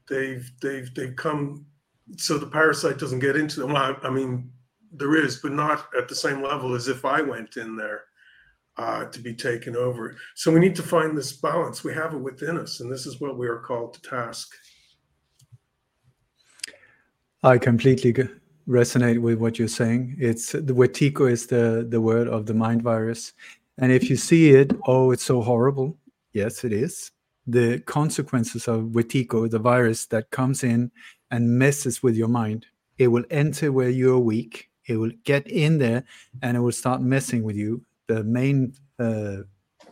They've, 0.07 0.49
they've, 0.61 0.93
they've 0.93 1.15
come, 1.15 1.65
so 2.17 2.37
the 2.37 2.47
parasite 2.47 2.99
doesn't 2.99 3.19
get 3.19 3.35
into 3.35 3.59
them. 3.59 3.75
I, 3.75 3.95
I 4.03 4.11
mean, 4.11 4.51
there 4.91 5.15
is, 5.15 5.37
but 5.37 5.51
not 5.51 5.87
at 5.97 6.07
the 6.07 6.15
same 6.15 6.41
level 6.41 6.75
as 6.75 6.87
if 6.87 7.05
I 7.05 7.21
went 7.21 7.57
in 7.57 7.75
there. 7.75 8.03
Uh, 8.79 9.05
to 9.05 9.19
be 9.19 9.33
taken 9.33 9.75
over. 9.75 10.15
So 10.35 10.51
we 10.51 10.59
need 10.59 10.75
to 10.75 10.83
find 10.83 11.17
this 11.17 11.31
balance. 11.31 11.83
We 11.83 11.95
have 11.95 12.13
it 12.13 12.19
within 12.19 12.59
us, 12.59 12.79
and 12.79 12.91
this 12.91 13.07
is 13.07 13.19
what 13.19 13.35
we 13.35 13.47
are 13.47 13.57
called 13.57 13.95
to 13.95 14.01
task. 14.03 14.53
I 17.47 17.57
completely 17.57 18.13
resonate 18.67 19.21
with 19.21 19.39
what 19.39 19.57
you're 19.57 19.69
saying. 19.69 20.17
It's 20.19 20.51
the 20.51 20.73
Wetiko 20.73 21.31
is 21.31 21.47
the 21.47 21.87
the 21.89 22.01
word 22.01 22.27
of 22.27 22.45
the 22.45 22.53
mind 22.53 22.81
virus, 22.81 23.31
and 23.77 23.89
if 23.89 24.09
you 24.09 24.17
see 24.17 24.49
it, 24.49 24.73
oh, 24.85 25.11
it's 25.11 25.23
so 25.23 25.41
horrible. 25.41 25.97
Yes, 26.33 26.65
it 26.65 26.73
is. 26.73 27.09
The 27.45 27.79
consequences 27.79 28.67
of 28.67 28.91
Wetiko, 28.91 29.49
the 29.49 29.59
virus 29.59 30.07
that 30.07 30.29
comes 30.29 30.65
in 30.65 30.91
and 31.31 31.57
messes 31.57 32.03
with 32.03 32.17
your 32.17 32.27
mind, 32.27 32.65
it 32.97 33.07
will 33.07 33.23
enter 33.31 33.71
where 33.71 33.89
you're 33.89 34.19
weak. 34.19 34.69
It 34.85 34.97
will 34.97 35.13
get 35.23 35.47
in 35.47 35.77
there 35.77 36.03
and 36.41 36.57
it 36.57 36.59
will 36.59 36.73
start 36.73 37.01
messing 37.01 37.43
with 37.43 37.55
you. 37.55 37.81
The 38.07 38.25
main 38.25 38.73
uh, 38.99 39.43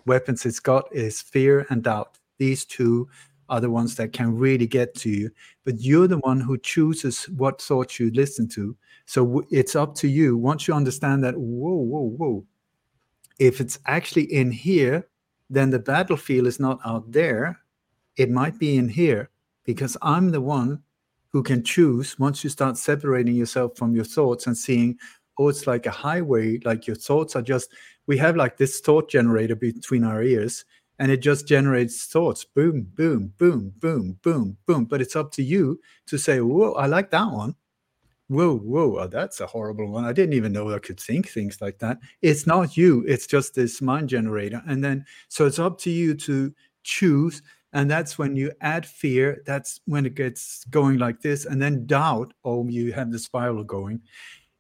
weapons 0.06 0.46
it's 0.46 0.60
got 0.60 0.94
is 0.94 1.22
fear 1.22 1.66
and 1.70 1.84
doubt. 1.84 2.18
These 2.38 2.66
two 2.66 3.08
are 3.50 3.62
the 3.62 3.70
ones 3.70 3.96
that 3.96 4.14
can 4.14 4.36
really 4.36 4.68
get 4.68 4.96
to 4.96 5.10
you. 5.10 5.30
But 5.64 5.80
you're 5.80 6.08
the 6.08 6.20
one 6.20 6.40
who 6.40 6.58
chooses 6.58 7.26
what 7.30 7.62
thoughts 7.62 8.00
you 8.00 8.12
listen 8.12 8.48
to. 8.50 8.76
So 9.06 9.44
it's 9.52 9.76
up 9.76 9.96
to 9.96 10.08
you. 10.08 10.38
Once 10.38 10.68
you 10.68 10.74
understand 10.74 11.24
that, 11.24 11.36
whoa, 11.38 11.76
whoa, 11.76 12.10
whoa, 12.18 12.46
if 13.40 13.62
it's 13.62 13.80
actually 13.86 14.34
in 14.34 14.52
here, 14.52 15.08
then 15.50 15.70
the 15.70 15.80
battlefield 15.80 16.48
is 16.48 16.60
not 16.60 16.80
out 16.86 17.12
there. 17.12 17.60
It 18.18 18.32
might 18.32 18.58
be 18.58 18.78
in 18.78 18.90
here 18.90 19.30
because 19.66 19.98
I'm 20.02 20.32
the 20.32 20.42
one 20.42 20.82
who 21.30 21.44
can 21.44 21.64
choose 21.64 22.18
once 22.18 22.44
you 22.44 22.50
start 22.50 22.78
separating 22.78 23.36
yourself 23.36 23.78
from 23.78 23.94
your 23.94 24.06
thoughts 24.06 24.48
and 24.48 24.58
seeing, 24.58 24.98
oh, 25.38 25.50
it's 25.50 25.68
like 25.68 25.86
a 25.86 25.92
highway, 25.92 26.60
like 26.64 26.88
your 26.88 26.96
thoughts 26.96 27.36
are 27.36 27.42
just, 27.42 27.70
we 28.08 28.18
have 28.18 28.38
like 28.38 28.58
this 28.58 28.80
thought 28.80 29.10
generator 29.10 29.56
between 29.56 30.04
our 30.04 30.24
ears 30.24 30.64
and 31.00 31.12
it 31.12 31.18
just 31.18 31.48
generates 31.48 32.06
thoughts 32.06 32.46
boom, 32.46 32.88
boom, 32.94 33.34
boom, 33.38 33.74
boom, 33.80 34.18
boom, 34.22 34.58
boom. 34.66 34.86
But 34.86 35.02
it's 35.02 35.16
up 35.16 35.32
to 35.34 35.44
you 35.44 35.80
to 36.08 36.18
say, 36.18 36.42
whoa, 36.42 36.74
I 36.74 36.88
like 36.88 37.12
that 37.12 37.32
one 37.32 37.56
whoa, 38.28 38.58
whoa, 38.58 38.98
oh, 39.00 39.08
that's 39.08 39.40
a 39.40 39.48
horrible 39.48 39.90
one. 39.92 40.06
I 40.06 40.14
didn't 40.14 40.34
even 40.34 40.52
know 40.52 40.74
I 40.74 40.80
could 40.80 41.00
think 41.00 41.30
things 41.30 41.62
like 41.62 41.80
that. 41.80 42.00
It's 42.22 42.48
not 42.48 42.76
you, 42.76 43.04
it's 43.08 43.28
just 43.28 43.54
this 43.54 43.82
mind 43.82 44.10
generator. 44.10 44.62
And 44.68 44.84
then, 44.84 45.06
so 45.28 45.46
it's 45.46 45.60
up 45.60 45.78
to 45.82 45.92
you 45.92 46.16
to 46.16 46.54
choose. 46.84 47.42
And 47.74 47.92
that's 47.92 48.18
when 48.18 48.36
you 48.36 48.52
add 48.62 48.86
fear, 48.86 49.44
that's 49.46 49.82
when 49.86 50.06
it 50.06 50.16
gets 50.16 50.64
going 50.66 50.98
like 50.98 51.22
this. 51.22 51.46
And 51.46 51.62
then 51.62 51.86
doubt, 51.86 52.34
oh, 52.44 52.68
you 52.68 52.94
have 52.94 53.12
the 53.12 53.20
spiral 53.20 53.64
going. 53.64 54.02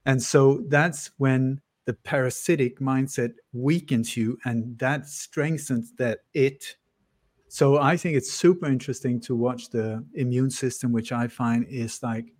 And 0.05 0.21
so 0.21 0.63
that's 0.67 1.09
when 1.17 1.61
the 1.85 1.93
parasitic 1.93 2.79
mindset 2.79 3.33
weakens 3.53 4.17
you 4.17 4.37
and 4.45 4.77
that 4.79 5.07
strengthens 5.07 5.93
that 5.97 6.19
it. 6.33 6.75
So 7.47 7.79
I 7.79 7.95
think 7.95 8.17
it's 8.17 8.31
super 8.31 8.65
interesting 8.65 9.21
to 9.21 9.35
watch 9.35 9.69
the 9.69 10.03
immune 10.15 10.49
system, 10.49 10.91
which 10.91 11.11
I 11.11 11.27
find 11.27 11.65
is 11.69 12.01
like 12.03 12.33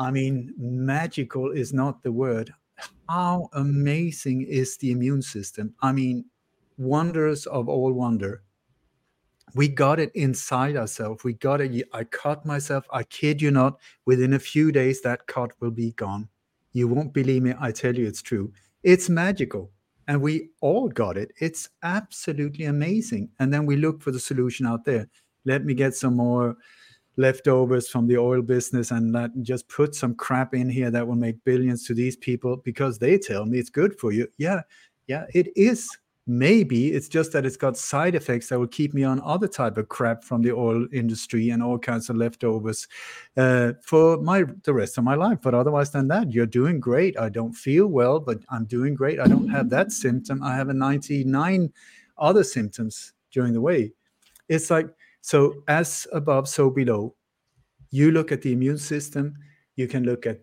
I 0.00 0.10
mean, 0.10 0.54
magical 0.56 1.50
is 1.50 1.74
not 1.74 2.02
the 2.02 2.10
word. 2.10 2.54
How 3.10 3.50
amazing 3.52 4.46
is 4.48 4.78
the 4.78 4.92
immune 4.92 5.20
system? 5.20 5.74
I 5.82 5.92
mean, 5.92 6.24
wonders 6.78 7.44
of 7.44 7.68
all 7.68 7.92
wonder. 7.92 8.42
We 9.54 9.68
got 9.68 10.00
it 10.00 10.10
inside 10.14 10.76
ourselves. 10.76 11.22
We 11.22 11.34
got 11.34 11.60
it. 11.60 11.86
I 11.92 12.04
cut 12.04 12.46
myself. 12.46 12.86
I 12.90 13.02
kid 13.02 13.42
you 13.42 13.50
not. 13.50 13.78
Within 14.06 14.32
a 14.32 14.38
few 14.38 14.72
days, 14.72 15.02
that 15.02 15.26
cut 15.26 15.50
will 15.60 15.70
be 15.70 15.92
gone. 15.92 16.30
You 16.72 16.88
won't 16.88 17.12
believe 17.12 17.42
me. 17.42 17.54
I 17.58 17.72
tell 17.72 17.94
you, 17.94 18.06
it's 18.06 18.22
true. 18.22 18.52
It's 18.82 19.08
magical. 19.08 19.70
And 20.08 20.20
we 20.20 20.50
all 20.60 20.88
got 20.88 21.16
it. 21.16 21.32
It's 21.40 21.68
absolutely 21.82 22.64
amazing. 22.64 23.30
And 23.38 23.52
then 23.52 23.66
we 23.66 23.76
look 23.76 24.02
for 24.02 24.10
the 24.10 24.18
solution 24.18 24.66
out 24.66 24.84
there. 24.84 25.08
Let 25.44 25.64
me 25.64 25.74
get 25.74 25.94
some 25.94 26.16
more 26.16 26.56
leftovers 27.16 27.88
from 27.88 28.06
the 28.06 28.18
oil 28.18 28.42
business 28.42 28.90
and 28.90 29.12
let, 29.12 29.30
just 29.42 29.68
put 29.68 29.94
some 29.94 30.14
crap 30.14 30.54
in 30.54 30.68
here 30.68 30.90
that 30.90 31.06
will 31.06 31.16
make 31.16 31.44
billions 31.44 31.86
to 31.86 31.94
these 31.94 32.16
people 32.16 32.56
because 32.64 32.98
they 32.98 33.18
tell 33.18 33.46
me 33.46 33.58
it's 33.58 33.70
good 33.70 33.98
for 33.98 34.10
you. 34.12 34.26
Yeah, 34.38 34.62
yeah, 35.06 35.26
it 35.34 35.48
is. 35.56 35.88
Maybe 36.26 36.92
it's 36.92 37.08
just 37.08 37.32
that 37.32 37.44
it's 37.46 37.56
got 37.56 37.76
side 37.76 38.14
effects 38.14 38.48
that 38.48 38.58
will 38.58 38.68
keep 38.68 38.94
me 38.94 39.02
on 39.04 39.20
other 39.24 39.48
type 39.48 39.78
of 39.78 39.88
crap 39.88 40.22
from 40.22 40.42
the 40.42 40.52
oil 40.52 40.86
industry 40.92 41.50
and 41.50 41.62
all 41.62 41.78
kinds 41.78 42.08
of 42.08 42.16
leftovers 42.16 42.86
uh, 43.36 43.72
for 43.82 44.18
my 44.18 44.44
the 44.62 44.72
rest 44.72 44.98
of 44.98 45.04
my 45.04 45.14
life. 45.14 45.38
But 45.42 45.54
otherwise 45.54 45.90
than 45.90 46.08
that, 46.08 46.32
you're 46.32 46.46
doing 46.46 46.78
great. 46.78 47.18
I 47.18 47.30
don't 47.30 47.52
feel 47.52 47.86
well, 47.86 48.20
but 48.20 48.38
I'm 48.50 48.66
doing 48.66 48.94
great. 48.94 49.18
I 49.18 49.26
don't 49.26 49.48
have 49.48 49.70
that 49.70 49.92
symptom. 49.92 50.42
I 50.42 50.54
have 50.54 50.68
a 50.68 50.74
99 50.74 51.72
other 52.18 52.44
symptoms 52.44 53.14
during 53.32 53.52
the 53.52 53.60
way. 53.60 53.92
It's 54.48 54.70
like 54.70 54.88
so, 55.22 55.62
as 55.68 56.06
above, 56.12 56.48
so 56.48 56.70
below. 56.70 57.14
You 57.90 58.12
look 58.12 58.30
at 58.30 58.42
the 58.42 58.52
immune 58.52 58.78
system, 58.78 59.34
you 59.74 59.88
can 59.88 60.04
look 60.04 60.26
at 60.26 60.40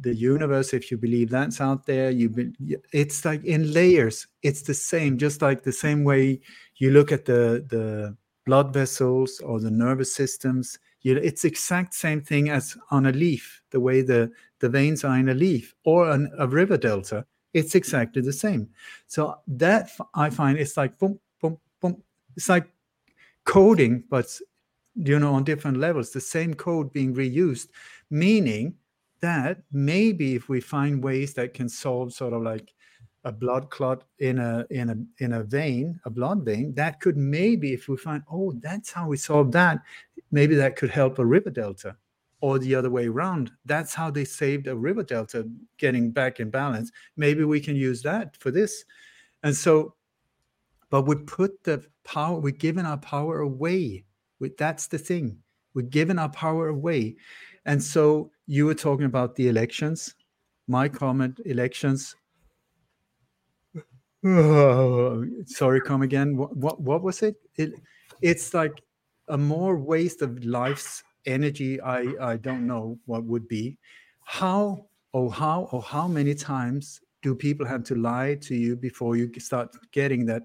the 0.00 0.14
universe 0.14 0.72
if 0.72 0.90
you 0.90 0.96
believe 0.96 1.30
that's 1.30 1.60
out 1.60 1.84
there 1.84 2.10
you 2.10 2.28
be, 2.28 2.52
it's 2.92 3.24
like 3.24 3.44
in 3.44 3.72
layers 3.72 4.26
it's 4.42 4.62
the 4.62 4.74
same 4.74 5.18
just 5.18 5.42
like 5.42 5.62
the 5.62 5.72
same 5.72 6.04
way 6.04 6.40
you 6.76 6.90
look 6.90 7.10
at 7.10 7.24
the 7.24 7.64
the 7.68 8.16
blood 8.46 8.72
vessels 8.72 9.40
or 9.40 9.58
the 9.60 9.70
nervous 9.70 10.14
systems 10.14 10.78
you, 11.02 11.16
it's 11.16 11.44
exact 11.44 11.94
same 11.94 12.20
thing 12.20 12.50
as 12.50 12.76
on 12.90 13.06
a 13.06 13.12
leaf 13.12 13.62
the 13.70 13.80
way 13.80 14.00
the 14.00 14.30
the 14.60 14.68
veins 14.68 15.02
are 15.04 15.18
in 15.18 15.30
a 15.30 15.34
leaf 15.34 15.74
or 15.84 16.10
an, 16.10 16.30
a 16.38 16.46
river 16.46 16.76
delta 16.76 17.24
it's 17.52 17.74
exactly 17.74 18.22
the 18.22 18.32
same. 18.32 18.68
So 19.08 19.36
that 19.48 19.90
i 20.14 20.30
find 20.30 20.56
it's 20.56 20.76
like 20.76 20.98
boom 20.98 21.18
boom 21.40 21.58
boom 21.80 22.02
it's 22.36 22.48
like 22.48 22.70
coding, 23.44 24.04
but 24.08 24.26
you 24.94 25.18
know, 25.18 25.34
on 25.34 25.44
different 25.44 25.78
levels, 25.78 26.10
the 26.10 26.20
same 26.20 26.54
code 26.54 26.92
being 26.92 27.14
reused, 27.14 27.68
meaning 28.10 28.74
that 29.20 29.62
maybe 29.72 30.34
if 30.34 30.48
we 30.48 30.60
find 30.60 31.02
ways 31.02 31.34
that 31.34 31.54
can 31.54 31.68
solve 31.68 32.12
sort 32.12 32.32
of 32.32 32.42
like 32.42 32.72
a 33.24 33.32
blood 33.32 33.68
clot 33.70 34.04
in 34.18 34.38
a 34.38 34.64
in 34.70 34.90
a 34.90 35.22
in 35.22 35.34
a 35.34 35.42
vein, 35.42 36.00
a 36.04 36.10
blood 36.10 36.44
vein, 36.44 36.74
that 36.74 37.00
could 37.00 37.16
maybe 37.16 37.72
if 37.72 37.88
we 37.88 37.96
find, 37.96 38.22
oh, 38.32 38.52
that's 38.60 38.90
how 38.90 39.08
we 39.08 39.16
solve 39.16 39.52
that, 39.52 39.80
maybe 40.30 40.54
that 40.54 40.76
could 40.76 40.90
help 40.90 41.18
a 41.18 41.26
river 41.26 41.50
delta. 41.50 41.96
Or 42.42 42.58
the 42.58 42.74
other 42.74 42.88
way 42.88 43.06
around. 43.06 43.50
That's 43.66 43.92
how 43.92 44.10
they 44.10 44.24
saved 44.24 44.66
a 44.66 44.74
river 44.74 45.02
delta 45.02 45.46
getting 45.76 46.10
back 46.10 46.40
in 46.40 46.48
balance. 46.48 46.90
Maybe 47.18 47.44
we 47.44 47.60
can 47.60 47.76
use 47.76 48.00
that 48.02 48.34
for 48.38 48.50
this. 48.50 48.86
And 49.42 49.54
so 49.54 49.94
but 50.90 51.02
we 51.02 51.14
put 51.14 51.62
the 51.62 51.84
power, 52.04 52.38
we're 52.38 52.50
giving 52.50 52.84
our 52.84 52.98
power 52.98 53.40
away. 53.40 54.04
We, 54.40 54.50
that's 54.58 54.88
the 54.88 54.98
thing. 54.98 55.38
We're 55.72 55.82
giving 55.82 56.18
our 56.18 56.28
power 56.28 56.68
away. 56.68 57.16
And 57.64 57.82
so 57.82 58.32
you 58.50 58.66
were 58.66 58.74
talking 58.74 59.06
about 59.06 59.36
the 59.36 59.46
elections. 59.46 60.12
My 60.66 60.88
comment 60.88 61.38
elections. 61.44 62.16
Sorry, 64.24 65.80
come 65.80 66.02
again. 66.02 66.36
What, 66.36 66.56
what, 66.56 66.80
what 66.80 67.00
was 67.00 67.22
it? 67.22 67.36
it? 67.54 67.74
It's 68.22 68.52
like 68.52 68.82
a 69.28 69.38
more 69.38 69.76
waste 69.76 70.20
of 70.20 70.44
life's 70.44 71.04
energy. 71.26 71.80
I, 71.80 72.12
I 72.20 72.36
don't 72.38 72.66
know 72.66 72.98
what 73.06 73.22
would 73.22 73.46
be. 73.46 73.78
How, 74.24 74.86
oh, 75.14 75.28
how, 75.28 75.68
or 75.70 75.78
oh, 75.78 75.80
how 75.80 76.08
many 76.08 76.34
times 76.34 77.00
do 77.22 77.36
people 77.36 77.64
have 77.66 77.84
to 77.84 77.94
lie 77.94 78.34
to 78.40 78.56
you 78.56 78.74
before 78.74 79.14
you 79.14 79.30
start 79.38 79.76
getting 79.92 80.26
that 80.26 80.42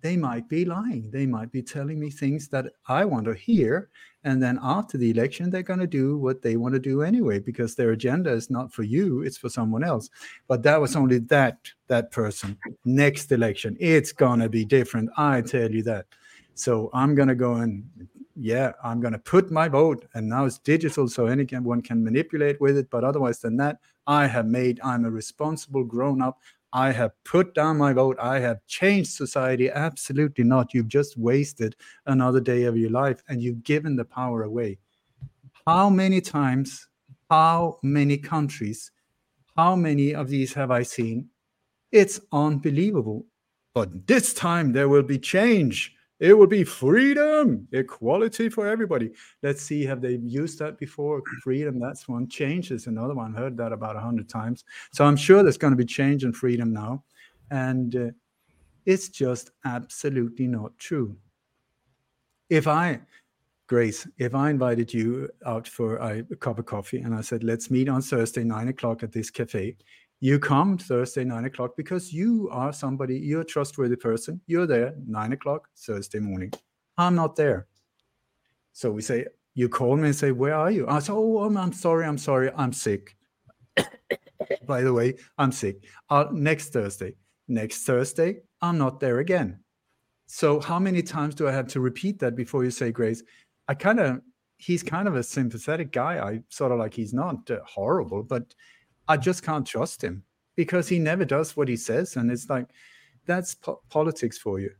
they 0.00 0.16
might 0.16 0.48
be 0.48 0.64
lying. 0.64 1.10
They 1.10 1.26
might 1.26 1.52
be 1.52 1.62
telling 1.62 1.98
me 1.98 2.10
things 2.10 2.48
that 2.48 2.66
I 2.88 3.04
want 3.04 3.26
to 3.26 3.34
hear. 3.34 3.88
And 4.24 4.42
then 4.42 4.58
after 4.62 4.98
the 4.98 5.10
election, 5.10 5.48
they're 5.48 5.62
going 5.62 5.80
to 5.80 5.86
do 5.86 6.18
what 6.18 6.42
they 6.42 6.56
want 6.56 6.74
to 6.74 6.80
do 6.80 7.02
anyway, 7.02 7.38
because 7.38 7.74
their 7.74 7.92
agenda 7.92 8.30
is 8.30 8.50
not 8.50 8.72
for 8.72 8.82
you, 8.82 9.22
it's 9.22 9.38
for 9.38 9.48
someone 9.48 9.82
else. 9.82 10.10
But 10.46 10.62
that 10.64 10.80
was 10.80 10.94
only 10.94 11.18
that 11.18 11.58
that 11.86 12.10
person. 12.10 12.58
Next 12.84 13.32
election, 13.32 13.76
it's 13.80 14.12
going 14.12 14.40
to 14.40 14.48
be 14.48 14.64
different. 14.64 15.10
I 15.16 15.40
tell 15.40 15.70
you 15.70 15.82
that. 15.84 16.06
So 16.54 16.90
I'm 16.92 17.14
going 17.14 17.28
to 17.28 17.34
go 17.34 17.54
and 17.54 17.84
yeah, 18.36 18.72
I'm 18.82 19.00
going 19.00 19.12
to 19.12 19.18
put 19.18 19.50
my 19.50 19.68
vote. 19.68 20.06
And 20.14 20.28
now 20.28 20.44
it's 20.44 20.58
digital, 20.58 21.08
so 21.08 21.26
anyone 21.26 21.82
can 21.82 22.04
manipulate 22.04 22.60
with 22.60 22.76
it. 22.76 22.88
But 22.90 23.04
otherwise 23.04 23.40
than 23.40 23.56
that, 23.58 23.78
I 24.06 24.26
have 24.26 24.46
made, 24.46 24.80
I'm 24.82 25.04
a 25.04 25.10
responsible 25.10 25.84
grown 25.84 26.22
up. 26.22 26.38
I 26.72 26.92
have 26.92 27.12
put 27.24 27.54
down 27.54 27.78
my 27.78 27.92
vote. 27.92 28.16
I 28.20 28.38
have 28.38 28.64
changed 28.66 29.10
society. 29.10 29.70
Absolutely 29.70 30.44
not. 30.44 30.72
You've 30.72 30.88
just 30.88 31.16
wasted 31.16 31.74
another 32.06 32.40
day 32.40 32.64
of 32.64 32.76
your 32.76 32.90
life 32.90 33.22
and 33.28 33.42
you've 33.42 33.64
given 33.64 33.96
the 33.96 34.04
power 34.04 34.44
away. 34.44 34.78
How 35.66 35.90
many 35.90 36.20
times, 36.20 36.88
how 37.28 37.78
many 37.82 38.16
countries, 38.16 38.92
how 39.56 39.74
many 39.76 40.14
of 40.14 40.28
these 40.28 40.52
have 40.54 40.70
I 40.70 40.84
seen? 40.84 41.28
It's 41.92 42.20
unbelievable. 42.32 43.26
But 43.74 44.06
this 44.06 44.32
time 44.32 44.72
there 44.72 44.88
will 44.88 45.02
be 45.02 45.18
change. 45.18 45.94
It 46.20 46.34
will 46.34 46.46
be 46.46 46.64
freedom, 46.64 47.66
equality 47.72 48.50
for 48.50 48.68
everybody. 48.68 49.12
Let's 49.42 49.62
see, 49.62 49.84
have 49.86 50.02
they 50.02 50.16
used 50.16 50.58
that 50.58 50.78
before? 50.78 51.22
Freedom, 51.42 51.80
that's 51.80 52.06
one. 52.08 52.28
Change 52.28 52.70
is 52.72 52.86
another 52.86 53.14
one. 53.14 53.32
Heard 53.32 53.56
that 53.56 53.72
about 53.72 53.96
a 53.96 54.00
hundred 54.00 54.28
times. 54.28 54.64
So 54.92 55.06
I'm 55.06 55.16
sure 55.16 55.42
there's 55.42 55.56
going 55.56 55.72
to 55.72 55.78
be 55.78 55.86
change 55.86 56.24
and 56.24 56.36
freedom 56.36 56.74
now. 56.74 57.04
And 57.50 57.96
uh, 57.96 58.10
it's 58.84 59.08
just 59.08 59.52
absolutely 59.64 60.46
not 60.46 60.76
true. 60.78 61.16
If 62.50 62.66
I, 62.66 63.00
Grace, 63.66 64.06
if 64.18 64.34
I 64.34 64.50
invited 64.50 64.92
you 64.92 65.30
out 65.46 65.66
for 65.66 65.96
a, 65.96 66.18
a 66.30 66.36
cup 66.36 66.58
of 66.58 66.66
coffee 66.66 66.98
and 66.98 67.14
I 67.14 67.22
said, 67.22 67.44
let's 67.44 67.70
meet 67.70 67.88
on 67.88 68.02
Thursday, 68.02 68.44
nine 68.44 68.68
o'clock 68.68 69.02
at 69.02 69.12
this 69.12 69.30
cafe, 69.30 69.76
you 70.20 70.38
come 70.38 70.76
Thursday, 70.76 71.24
nine 71.24 71.46
o'clock, 71.46 71.72
because 71.76 72.12
you 72.12 72.48
are 72.52 72.72
somebody, 72.72 73.18
you're 73.18 73.40
a 73.40 73.44
trustworthy 73.44 73.96
person. 73.96 74.40
You're 74.46 74.66
there, 74.66 74.94
nine 75.06 75.32
o'clock, 75.32 75.68
Thursday 75.76 76.18
morning. 76.18 76.52
I'm 76.98 77.14
not 77.14 77.36
there. 77.36 77.66
So 78.72 78.90
we 78.90 79.00
say, 79.02 79.26
you 79.54 79.68
call 79.68 79.96
me 79.96 80.08
and 80.08 80.16
say, 80.16 80.30
Where 80.30 80.54
are 80.54 80.70
you? 80.70 80.86
I 80.86 81.00
say, 81.00 81.12
Oh, 81.12 81.38
I'm, 81.38 81.56
I'm 81.56 81.72
sorry, 81.72 82.06
I'm 82.06 82.18
sorry, 82.18 82.50
I'm 82.54 82.72
sick. 82.72 83.16
by 84.66 84.82
the 84.82 84.92
way, 84.92 85.14
I'm 85.38 85.52
sick. 85.52 85.84
Uh, 86.08 86.26
next 86.32 86.72
Thursday. 86.72 87.14
Next 87.48 87.84
Thursday, 87.84 88.40
I'm 88.60 88.78
not 88.78 89.00
there 89.00 89.18
again. 89.18 89.60
So 90.26 90.60
how 90.60 90.78
many 90.78 91.02
times 91.02 91.34
do 91.34 91.48
I 91.48 91.52
have 91.52 91.66
to 91.68 91.80
repeat 91.80 92.20
that 92.20 92.36
before 92.36 92.62
you 92.62 92.70
say 92.70 92.92
grace? 92.92 93.22
I 93.66 93.74
kind 93.74 93.98
of 93.98 94.20
he's 94.58 94.82
kind 94.82 95.08
of 95.08 95.16
a 95.16 95.22
sympathetic 95.22 95.90
guy. 95.90 96.18
I 96.18 96.40
sort 96.50 96.70
of 96.70 96.78
like 96.78 96.94
he's 96.94 97.14
not 97.14 97.50
uh, 97.50 97.58
horrible, 97.66 98.22
but 98.22 98.54
I 99.10 99.16
just 99.16 99.42
can't 99.42 99.66
trust 99.66 100.04
him 100.04 100.22
because 100.54 100.86
he 100.86 101.00
never 101.00 101.24
does 101.24 101.56
what 101.56 101.66
he 101.66 101.76
says, 101.76 102.14
and 102.14 102.30
it's 102.30 102.48
like 102.48 102.68
that's 103.26 103.56
po- 103.56 103.82
politics 103.90 104.38
for 104.38 104.60
you. 104.60 104.70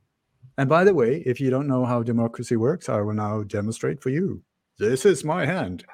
And 0.56 0.68
by 0.68 0.84
the 0.84 0.94
way, 0.94 1.24
if 1.26 1.40
you 1.40 1.50
don't 1.50 1.66
know 1.66 1.84
how 1.84 2.04
democracy 2.04 2.54
works, 2.54 2.88
I 2.88 3.00
will 3.00 3.14
now 3.14 3.42
demonstrate 3.42 4.00
for 4.00 4.10
you. 4.10 4.40
This 4.78 5.04
is 5.04 5.24
my 5.24 5.44
hand. 5.44 5.84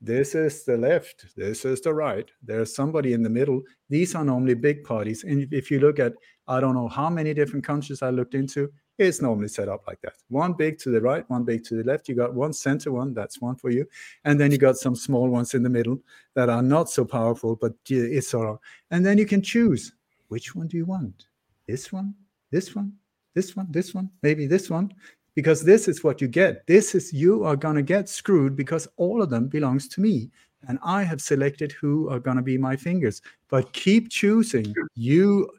This 0.00 0.36
is 0.36 0.64
the 0.64 0.76
left. 0.76 1.26
This 1.36 1.64
is 1.64 1.80
the 1.80 1.92
right. 1.92 2.30
There's 2.40 2.72
somebody 2.72 3.14
in 3.14 3.22
the 3.24 3.30
middle. 3.30 3.60
These 3.88 4.14
are 4.14 4.24
normally 4.24 4.54
big 4.54 4.84
parties. 4.84 5.24
And 5.24 5.52
if 5.52 5.68
you 5.68 5.80
look 5.80 5.98
at, 5.98 6.12
I 6.46 6.60
don't 6.60 6.76
know 6.76 6.88
how 6.88 7.10
many 7.10 7.34
different 7.34 7.64
countries 7.64 8.00
I 8.00 8.10
looked 8.10 8.34
into, 8.34 8.70
it's 8.98 9.22
normally 9.22 9.48
set 9.48 9.68
up 9.68 9.84
like 9.86 10.00
that. 10.02 10.14
One 10.28 10.52
big 10.52 10.78
to 10.80 10.90
the 10.90 11.00
right, 11.00 11.28
one 11.30 11.44
big 11.44 11.64
to 11.64 11.76
the 11.76 11.84
left. 11.84 12.08
You 12.08 12.14
got 12.14 12.34
one 12.34 12.52
center 12.52 12.92
one, 12.92 13.14
that's 13.14 13.40
one 13.40 13.56
for 13.56 13.70
you. 13.70 13.86
And 14.24 14.40
then 14.40 14.52
you 14.52 14.58
got 14.58 14.76
some 14.76 14.94
small 14.94 15.28
ones 15.28 15.54
in 15.54 15.62
the 15.62 15.70
middle 15.70 15.98
that 16.34 16.48
are 16.48 16.62
not 16.62 16.90
so 16.90 17.04
powerful, 17.04 17.56
but 17.56 17.74
it's 17.88 18.28
sort 18.28 18.48
of, 18.48 18.58
and 18.90 19.04
then 19.04 19.18
you 19.18 19.26
can 19.26 19.42
choose 19.42 19.92
which 20.28 20.54
one 20.54 20.68
do 20.68 20.76
you 20.76 20.84
want? 20.84 21.26
This 21.66 21.92
one, 21.92 22.14
this 22.50 22.74
one, 22.74 22.92
this 23.34 23.56
one, 23.56 23.66
this 23.70 23.94
one, 23.94 24.10
maybe 24.22 24.46
this 24.46 24.68
one, 24.68 24.92
because 25.34 25.62
this 25.62 25.88
is 25.88 26.04
what 26.04 26.20
you 26.20 26.28
get. 26.28 26.66
This 26.66 26.94
is, 26.94 27.12
you 27.12 27.44
are 27.44 27.56
going 27.56 27.76
to 27.76 27.82
get 27.82 28.08
screwed 28.08 28.56
because 28.56 28.86
all 28.96 29.22
of 29.22 29.30
them 29.30 29.48
belongs 29.48 29.88
to 29.88 30.00
me. 30.00 30.30
And 30.68 30.78
I 30.84 31.02
have 31.02 31.20
selected 31.20 31.72
who 31.72 32.08
are 32.08 32.20
going 32.20 32.36
to 32.36 32.42
be 32.42 32.56
my 32.56 32.76
fingers. 32.76 33.20
But 33.48 33.72
keep 33.72 34.10
choosing. 34.10 34.72
You 34.94 35.50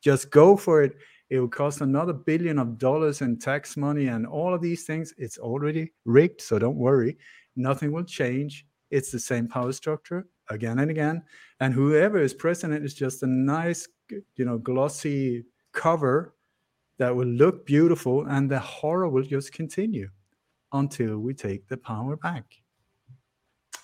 just 0.00 0.30
go 0.30 0.56
for 0.56 0.82
it 0.82 0.96
it 1.30 1.38
will 1.38 1.48
cost 1.48 1.80
another 1.80 2.12
billion 2.12 2.58
of 2.58 2.78
dollars 2.78 3.20
in 3.20 3.38
tax 3.38 3.76
money 3.76 4.06
and 4.06 4.26
all 4.26 4.54
of 4.54 4.62
these 4.62 4.84
things. 4.84 5.12
It's 5.18 5.38
already 5.38 5.92
rigged, 6.04 6.40
so 6.40 6.58
don't 6.58 6.76
worry. 6.76 7.18
Nothing 7.56 7.92
will 7.92 8.04
change. 8.04 8.66
It's 8.90 9.10
the 9.10 9.18
same 9.18 9.46
power 9.46 9.72
structure 9.72 10.26
again 10.48 10.78
and 10.78 10.90
again. 10.90 11.22
And 11.60 11.74
whoever 11.74 12.18
is 12.18 12.32
president 12.32 12.84
is 12.84 12.94
just 12.94 13.22
a 13.22 13.26
nice, 13.26 13.86
you 14.10 14.44
know, 14.44 14.56
glossy 14.58 15.44
cover 15.72 16.34
that 16.98 17.14
will 17.14 17.28
look 17.28 17.66
beautiful, 17.66 18.26
and 18.26 18.50
the 18.50 18.58
horror 18.58 19.08
will 19.08 19.22
just 19.22 19.52
continue 19.52 20.08
until 20.72 21.18
we 21.18 21.34
take 21.34 21.68
the 21.68 21.76
power 21.76 22.16
back. 22.16 22.44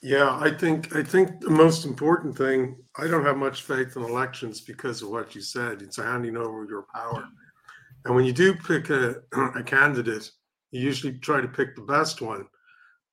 Yeah, 0.04 0.36
I 0.38 0.50
think 0.50 0.94
I 0.94 1.02
think 1.02 1.40
the 1.40 1.48
most 1.48 1.86
important 1.86 2.36
thing. 2.36 2.76
I 2.98 3.06
don't 3.06 3.24
have 3.24 3.38
much 3.38 3.62
faith 3.62 3.96
in 3.96 4.02
elections 4.02 4.60
because 4.60 5.00
of 5.00 5.08
what 5.08 5.34
you 5.34 5.40
said. 5.40 5.80
It's 5.80 5.96
handing 5.96 6.36
over 6.36 6.66
your 6.66 6.84
power, 6.94 7.26
and 8.04 8.14
when 8.14 8.26
you 8.26 8.34
do 8.34 8.54
pick 8.54 8.90
a, 8.90 9.22
a 9.56 9.62
candidate, 9.62 10.30
you 10.72 10.82
usually 10.82 11.14
try 11.20 11.40
to 11.40 11.48
pick 11.48 11.74
the 11.74 11.80
best 11.80 12.20
one, 12.20 12.46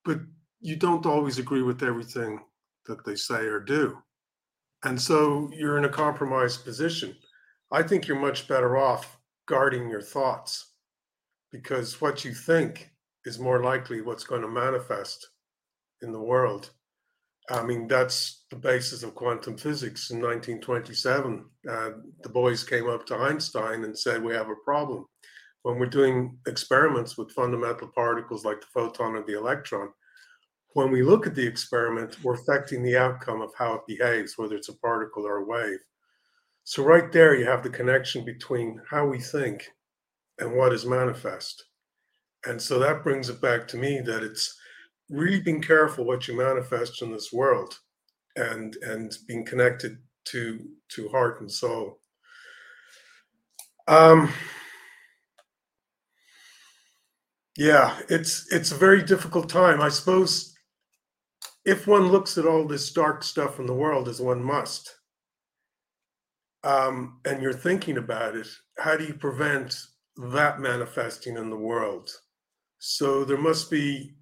but 0.04 0.20
you 0.60 0.76
don't 0.76 1.06
always 1.06 1.40
agree 1.40 1.62
with 1.62 1.82
everything 1.82 2.42
that 2.88 3.06
they 3.06 3.16
say 3.16 3.46
or 3.46 3.62
do, 3.62 3.98
and 4.84 5.02
so 5.02 5.50
you're 5.54 5.78
in 5.78 5.86
a 5.86 5.90
compromised 5.90 6.66
position. 6.66 7.16
I 7.72 7.84
think 7.84 8.06
you're 8.06 8.20
much 8.20 8.50
better 8.50 8.76
off 8.78 9.18
guarding 9.48 9.90
your 9.90 10.02
thoughts, 10.02 10.74
because 11.54 12.02
what 12.02 12.26
you 12.26 12.34
think 12.34 12.92
is 13.24 13.40
more 13.40 13.64
likely 13.64 14.02
what's 14.02 14.26
going 14.26 14.42
to 14.42 14.50
manifest 14.50 15.26
in 16.02 16.12
the 16.12 16.20
world 16.20 16.72
I 17.50 17.64
mean, 17.64 17.88
that's 17.88 18.46
the 18.50 18.56
basis 18.56 19.04
of 19.04 19.16
quantum 19.16 19.58
physics. 19.58 20.12
In 20.12 20.18
1927, 20.22 21.46
uh, 21.70 21.90
the 22.22 22.30
boys 22.30 22.64
came 22.64 22.88
up 22.88 23.06
to 23.08 23.16
Einstein 23.16 23.84
and 23.84 23.98
said, 23.98 24.24
We 24.24 24.34
have 24.34 24.50
a 24.50 24.56
problem. 24.64 25.06
When 25.64 25.78
we're 25.78 25.88
doing 25.88 26.38
experiments 26.48 27.18
with 27.18 27.32
fundamental 27.32 27.88
particles 27.90 28.46
like 28.46 28.62
the 28.62 28.68
photon 28.74 29.16
or 29.16 29.24
the 29.24 29.38
electron, 29.38 29.90
when 30.74 30.92
we 30.92 31.04
look 31.04 31.28
at 31.28 31.36
the 31.36 31.46
experiment, 31.46 32.18
we're 32.24 32.36
affecting 32.36 32.82
the 32.82 32.98
outcome 32.98 33.42
of 33.42 33.52
how 33.58 33.74
it 33.74 33.82
behaves, 33.88 34.38
whether 34.38 34.56
it's 34.56 34.70
a 34.70 34.78
particle 34.78 35.26
or 35.26 35.38
a 35.38 35.46
wave. 35.46 35.80
So, 36.64 36.84
right 36.84 37.12
there, 37.12 37.36
you 37.36 37.46
have 37.46 37.64
the 37.64 37.70
connection 37.70 38.24
between 38.24 38.80
how 38.90 39.06
we 39.06 39.20
think 39.20 39.68
and 40.40 40.56
what 40.56 40.74
is 40.74 40.86
manifest. 40.86 41.66
And 42.46 42.60
so 42.62 42.80
that 42.80 43.04
brings 43.04 43.30
it 43.30 43.42
back 43.42 43.68
to 43.70 43.78
me 43.78 44.02
that 44.02 44.24
it's 44.24 44.58
really 45.12 45.42
being 45.42 45.62
careful 45.62 46.06
what 46.06 46.28
you 46.28 46.36
manifest 46.36 47.02
in 47.02 47.12
this 47.12 47.32
world 47.34 47.78
and 48.38 48.78
and 48.82 49.12
being 49.28 49.46
connected 49.46 49.98
to 50.26 50.60
to 50.90 51.10
heart 51.10 51.42
and 51.42 51.52
soul. 51.52 52.00
Um 53.88 54.32
yeah 57.58 58.00
it's 58.10 58.52
it's 58.52 58.72
a 58.72 58.76
very 58.76 59.04
difficult 59.04 59.50
time. 59.50 59.82
I 59.82 59.90
suppose 59.90 60.56
if 61.66 61.86
one 61.88 62.08
looks 62.08 62.38
at 62.38 62.46
all 62.46 62.66
this 62.68 62.92
dark 62.92 63.24
stuff 63.24 63.60
in 63.60 63.66
the 63.66 63.74
world 63.74 64.08
as 64.08 64.22
one 64.22 64.42
must 64.42 64.96
um 66.64 67.20
and 67.26 67.42
you're 67.42 67.54
thinking 67.54 67.98
about 67.98 68.36
it 68.36 68.48
how 68.78 68.96
do 68.96 69.04
you 69.04 69.14
prevent 69.14 69.76
that 70.18 70.60
manifesting 70.60 71.36
in 71.38 71.50
the 71.50 71.58
world? 71.58 72.10
So 72.80 73.26
there 73.26 73.38
must 73.38 73.70
be 73.70 74.16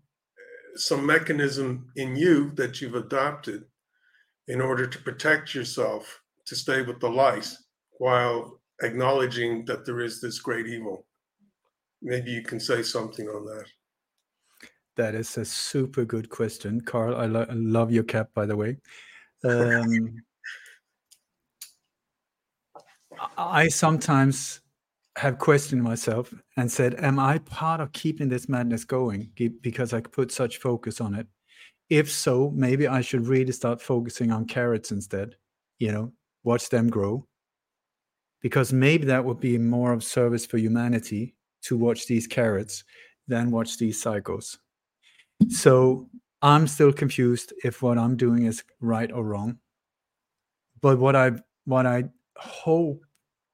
some 0.76 1.06
mechanism 1.06 1.92
in 1.96 2.16
you 2.16 2.52
that 2.56 2.82
you've 2.82 2.96
adopted 2.96 3.66
in 4.48 4.62
order 4.62 4.88
to 4.88 5.00
protect 5.00 5.54
yourself 5.54 6.22
to 6.46 6.56
stay 6.56 6.82
with 6.82 7.00
the 7.00 7.10
light 7.10 7.52
while 8.00 8.60
acknowledging 8.82 9.66
that 9.66 9.86
there 9.86 10.00
is 10.00 10.22
this 10.22 10.40
great 10.40 10.68
evil. 10.68 11.06
Maybe 12.02 12.32
you 12.32 12.42
can 12.42 12.60
say 12.60 12.82
something 12.82 13.28
on 13.28 13.46
that. 13.46 13.66
That 14.96 15.16
is 15.16 15.38
a 15.38 15.46
super 15.46 16.06
good 16.06 16.30
question, 16.30 16.82
Carl. 16.82 17.16
I, 17.16 17.26
lo- 17.26 17.46
I 17.50 17.54
love 17.54 17.92
your 17.92 18.04
cap, 18.04 18.30
by 18.34 18.46
the 18.46 18.56
way. 18.56 18.78
Um, 19.44 20.18
I 23.38 23.68
sometimes 23.68 24.62
have 25.20 25.38
questioned 25.38 25.84
myself 25.84 26.34
and 26.56 26.72
said, 26.72 26.96
Am 27.04 27.20
I 27.20 27.40
part 27.40 27.82
of 27.82 27.92
keeping 27.92 28.30
this 28.30 28.48
madness 28.48 28.86
going 28.86 29.30
because 29.60 29.92
I 29.92 30.00
put 30.00 30.32
such 30.32 30.60
focus 30.60 31.02
on 31.02 31.14
it? 31.14 31.28
If 31.90 32.10
so, 32.10 32.52
maybe 32.56 32.88
I 32.88 33.02
should 33.02 33.28
really 33.28 33.52
start 33.52 33.82
focusing 33.82 34.32
on 34.32 34.46
carrots 34.46 34.92
instead, 34.92 35.36
you 35.78 35.92
know, 35.92 36.14
watch 36.44 36.70
them 36.70 36.90
grow. 36.90 37.28
Because 38.42 38.72
maybe 38.72 39.06
that 39.08 39.26
would 39.26 39.42
be 39.42 39.58
more 39.58 39.92
of 39.92 40.06
service 40.06 40.46
for 40.46 40.58
humanity 40.58 41.36
to 41.64 41.76
watch 41.76 42.08
these 42.08 42.26
carrots 42.26 42.86
than 43.28 43.52
watch 43.52 43.78
these 43.78 44.02
cycles. 44.02 44.58
So 45.50 46.10
I'm 46.42 46.66
still 46.66 46.94
confused 46.94 47.52
if 47.66 47.82
what 47.82 47.98
I'm 47.98 48.16
doing 48.16 48.46
is 48.46 48.64
right 48.80 49.12
or 49.12 49.26
wrong. 49.26 49.58
But 50.80 50.98
what 50.98 51.18
I 51.18 51.32
what 51.66 51.86
I 51.86 52.06
hope 52.38 53.04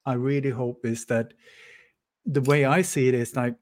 I 0.06 0.14
really 0.14 0.50
hope 0.50 0.86
is 0.86 1.04
that 1.06 1.34
the 2.24 2.42
way 2.42 2.64
I 2.64 2.82
see 2.82 3.08
it 3.08 3.14
is 3.14 3.36
like 3.36 3.56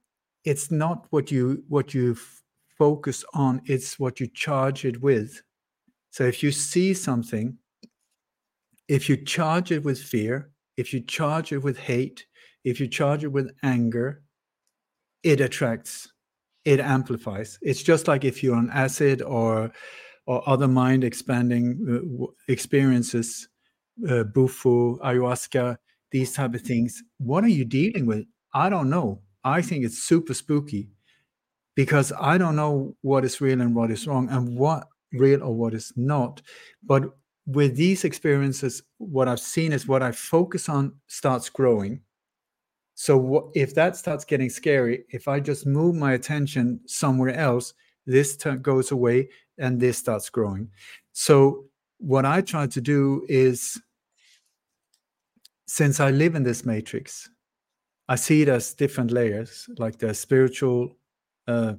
it's 0.45 0.71
not 0.71 1.07
what 1.11 1.31
you 1.31 1.65
what 1.69 1.95
you 1.95 2.13
f- 2.13 2.43
focus 2.79 3.25
on, 3.35 3.63
it's 3.65 3.99
what 3.99 4.21
you 4.21 4.27
charge 4.27 4.85
it 4.85 5.01
with. 5.01 5.43
So 6.11 6.25
if 6.25 6.43
you 6.43 6.53
see 6.53 6.95
something, 6.95 7.59
if 8.89 9.09
you 9.09 9.17
charge 9.17 9.73
it 9.73 9.83
with 9.83 10.01
fear, 10.01 10.51
if 10.77 10.93
you 10.93 11.01
charge 11.01 11.53
it 11.53 11.59
with 11.59 11.79
hate, 11.79 12.27
if 12.65 12.81
you 12.81 12.89
charge 12.89 13.25
it 13.25 13.29
with 13.33 13.51
anger, 13.63 14.23
it 15.23 15.41
attracts, 15.41 16.13
it 16.65 16.81
amplifies. 16.81 17.59
It's 17.63 17.83
just 17.83 18.07
like 18.07 18.25
if 18.25 18.43
you're 18.43 18.57
on 18.57 18.71
acid 18.71 19.23
or 19.23 19.73
or 20.27 20.47
other 20.49 20.69
mind 20.69 21.05
expanding 21.05 21.67
uh, 21.87 22.27
experiences, 22.49 23.49
uh, 24.09 24.25
bufo, 24.25 24.97
ayahuasca, 24.99 25.77
these 26.15 26.33
type 26.33 26.55
of 26.55 26.63
things 26.63 27.03
what 27.19 27.43
are 27.43 27.49
you 27.49 27.65
dealing 27.65 28.07
with? 28.07 28.25
I 28.55 28.71
don't 28.71 28.89
know. 28.89 29.21
I 29.43 29.61
think 29.61 29.85
it's 29.85 29.99
super 30.05 30.33
spooky 30.33 30.89
because 31.75 32.13
i 32.21 32.39
don't 32.39 32.55
know 32.55 32.95
what 33.03 33.25
is 33.25 33.41
real 33.41 33.61
and 33.61 33.75
what 33.75 33.91
is 33.91 34.07
wrong 34.07 34.29
and 34.31 34.57
what 34.57 34.87
real 35.13 35.43
or 35.43 35.53
what 35.53 35.75
is 35.75 35.93
not. 35.97 36.41
But 36.85 37.03
with 37.47 37.75
these 37.75 38.05
experiences 38.05 38.83
what 38.99 39.27
i've 39.27 39.41
seen 39.41 39.73
is 39.73 39.89
what 39.89 40.03
i 40.03 40.13
focus 40.13 40.69
on 40.69 40.93
starts 41.09 41.51
growing. 41.51 42.01
So 42.95 43.19
what, 43.19 43.47
if 43.57 43.75
that 43.75 43.97
starts 43.97 44.25
getting 44.25 44.51
scary 44.51 45.05
if 45.11 45.27
i 45.27 45.41
just 45.41 45.67
move 45.67 45.97
my 45.97 46.13
attention 46.13 46.79
somewhere 46.87 47.35
else 47.35 47.75
this 48.07 48.37
t- 48.37 48.53
goes 48.71 48.93
away 48.93 49.29
and 49.59 49.81
this 49.81 49.99
starts 49.99 50.31
growing. 50.31 50.71
So 51.13 51.65
what 51.99 52.25
i 52.25 52.41
try 52.41 52.69
to 52.69 52.81
do 52.81 53.27
is 53.29 53.83
since 55.67 56.01
I 56.01 56.11
live 56.11 56.35
in 56.35 56.43
this 56.43 56.65
matrix, 56.65 57.29
I 58.09 58.17
see 58.17 58.43
it 58.43 58.49
as 58.49 58.75
different 58.75 59.11
layers, 59.11 59.69
like 59.79 59.99
the 59.99 60.15
spiritual 60.15 60.97
uh, 61.47 61.75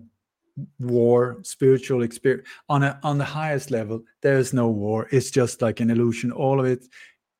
war 0.79 1.37
spiritual 1.43 2.03
experience 2.03 2.47
on 2.69 2.83
a 2.83 2.97
on 3.03 3.17
the 3.17 3.25
highest 3.25 3.71
level 3.71 4.01
there 4.21 4.37
is 4.37 4.53
no 4.53 4.69
war. 4.69 5.07
It's 5.11 5.29
just 5.29 5.61
like 5.61 5.79
an 5.79 5.89
illusion. 5.89 6.31
All 6.31 6.59
of 6.59 6.65
it 6.65 6.85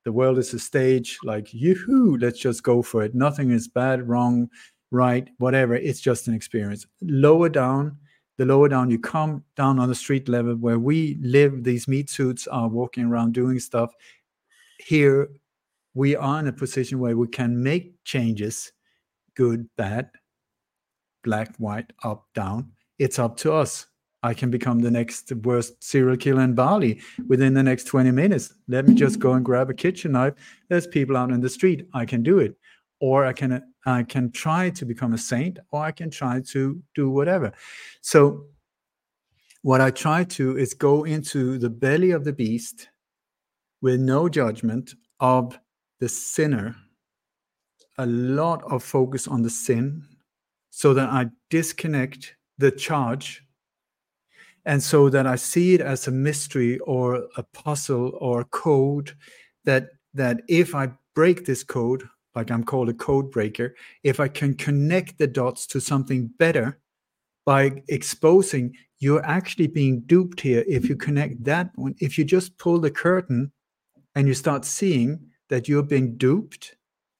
the 0.04 0.12
world 0.12 0.38
is 0.38 0.54
a 0.54 0.60
stage 0.60 1.18
like 1.24 1.54
yoo 1.54 2.18
let's 2.20 2.39
just 2.39 2.64
go 2.64 2.82
for 2.82 3.04
it. 3.04 3.16
Nothing 3.16 3.52
is 3.52 3.68
bad 3.68 4.08
wrong 4.08 4.50
right 4.91 5.30
whatever. 5.38 5.76
It's 5.76 6.02
just 6.02 6.28
an 6.28 6.34
experience. 6.34 6.86
Lower 7.02 7.50
down 7.50 7.98
the 8.38 8.46
lower 8.46 8.68
down 8.68 8.89
you 8.89 9.00
come 9.00 9.43
down 9.56 9.80
on 9.80 9.88
the 9.88 9.96
street 9.96 10.28
level 10.28 10.56
where 10.56 10.80
we 10.80 11.18
live 11.22 11.64
these 11.64 11.88
meat 11.88 12.10
suits 12.10 12.48
are 12.48 12.68
walking 12.68 13.06
around 13.06 13.34
doing 13.34 13.60
stuff 13.60 13.93
here 14.80 15.30
we 15.96 16.16
are 16.16 16.39
in 16.39 16.48
a 16.48 16.54
position 16.54 17.00
where 17.00 17.18
we 17.18 17.28
can 17.28 17.64
make 17.64 17.96
changes 18.04 18.72
good 19.36 19.68
bad 19.78 20.10
black 21.24 21.56
white 21.58 21.91
up 22.04 22.28
down. 22.36 22.72
It's 23.00 23.18
up 23.18 23.38
to 23.38 23.54
us. 23.54 23.88
I 24.22 24.34
can 24.34 24.50
become 24.52 24.80
the 24.80 24.91
next 24.91 25.32
worst 25.43 25.84
serial 25.84 26.18
killer 26.18 26.41
in 26.41 26.54
bali 26.54 27.02
within 27.28 27.54
the 27.54 27.64
next 27.64 27.86
20 27.86 28.12
minutes. 28.12 28.54
Let 28.68 28.88
me 28.88 28.96
just 28.96 29.20
go 29.20 29.34
and 29.34 29.46
grab 29.46 29.70
a 29.70 29.74
kitchen 29.74 30.14
knife. 30.14 30.34
There's 30.70 30.88
people 30.88 31.16
out 31.16 31.32
in 31.32 31.41
the 31.41 31.50
street. 31.50 31.88
I 31.93 32.06
can 32.06 32.24
do 32.24 32.39
it. 32.39 32.56
Or 33.02 33.26
i 33.26 33.34
can 33.34 33.62
i 33.86 34.04
can 34.04 34.32
try 34.32 34.70
to 34.70 34.86
become 34.86 35.14
a 35.14 35.18
saint 35.18 35.60
or 35.72 35.84
i 35.84 35.91
can 35.91 36.10
try 36.10 36.41
to 36.54 36.82
do 36.96 37.10
whatever. 37.10 37.52
So 38.02 38.46
what 39.62 39.82
i 39.82 39.91
try 39.91 40.24
to 40.24 40.58
is 40.58 40.74
go 40.74 41.04
into 41.04 41.58
the 41.58 41.70
belly 41.70 42.12
of 42.12 42.24
the 42.24 42.34
beast 42.34 42.88
with 43.82 44.00
no 44.00 44.30
judgment 44.30 44.96
of 45.20 45.60
the 46.00 46.10
sinner 46.10 46.76
a 47.98 48.06
lot 48.06 48.62
of 48.72 48.84
focus 48.84 49.28
on 49.28 49.41
the 49.41 49.50
sin 49.50 50.04
so 50.70 50.93
that 50.93 51.10
i 51.10 51.26
disconnect 51.50 52.36
the 52.58 52.72
charge 52.72 53.43
and 54.66 54.82
so 54.82 55.10
that 55.10 55.26
i 55.26 55.36
see 55.36 55.74
it 55.74 55.82
as 55.82 56.08
a 56.08 56.12
mystery 56.12 56.78
or 56.80 57.28
a 57.38 57.43
puzzle 57.54 58.18
or 58.20 58.41
a 58.41 58.46
code 58.46 59.14
that 59.64 59.88
that 60.14 60.41
if 60.48 60.76
i 60.76 60.89
break 61.14 61.46
this 61.46 61.64
code 61.64 62.04
like 62.36 62.52
i'm 62.52 62.64
called 62.64 62.89
a 62.89 62.93
code 62.93 63.32
breaker 63.32 63.74
if 64.04 64.20
i 64.20 64.28
can 64.28 64.54
connect 64.54 65.18
the 65.18 65.28
dots 65.28 65.66
to 65.66 65.80
something 65.80 66.28
better 66.38 66.80
by 67.46 67.82
exposing 67.88 68.74
you're 69.00 69.26
actually 69.26 69.68
being 69.68 70.02
duped 70.02 70.39
here 70.39 70.64
if 70.68 70.88
you 70.88 70.96
connect 70.96 71.43
that 71.43 71.70
one. 71.76 71.96
If 72.00 72.18
you 72.18 72.24
just 72.24 72.58
pull 72.58 72.80
the 72.80 72.91
curtain 72.91 73.52
and 74.16 74.28
you 74.28 74.34
start 74.34 74.66
seeing 74.66 75.20
that 75.50 75.68
you're 75.68 75.84
being 75.84 76.18
duped 76.18 76.76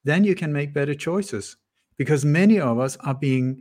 then 0.06 0.22
you 0.22 0.36
can 0.36 0.52
make 0.52 0.72
better 0.72 0.94
choices 0.94 1.56
because 1.98 2.24
many 2.24 2.60
of 2.60 2.78
us 2.78 2.96
are 2.98 3.14
being 3.14 3.60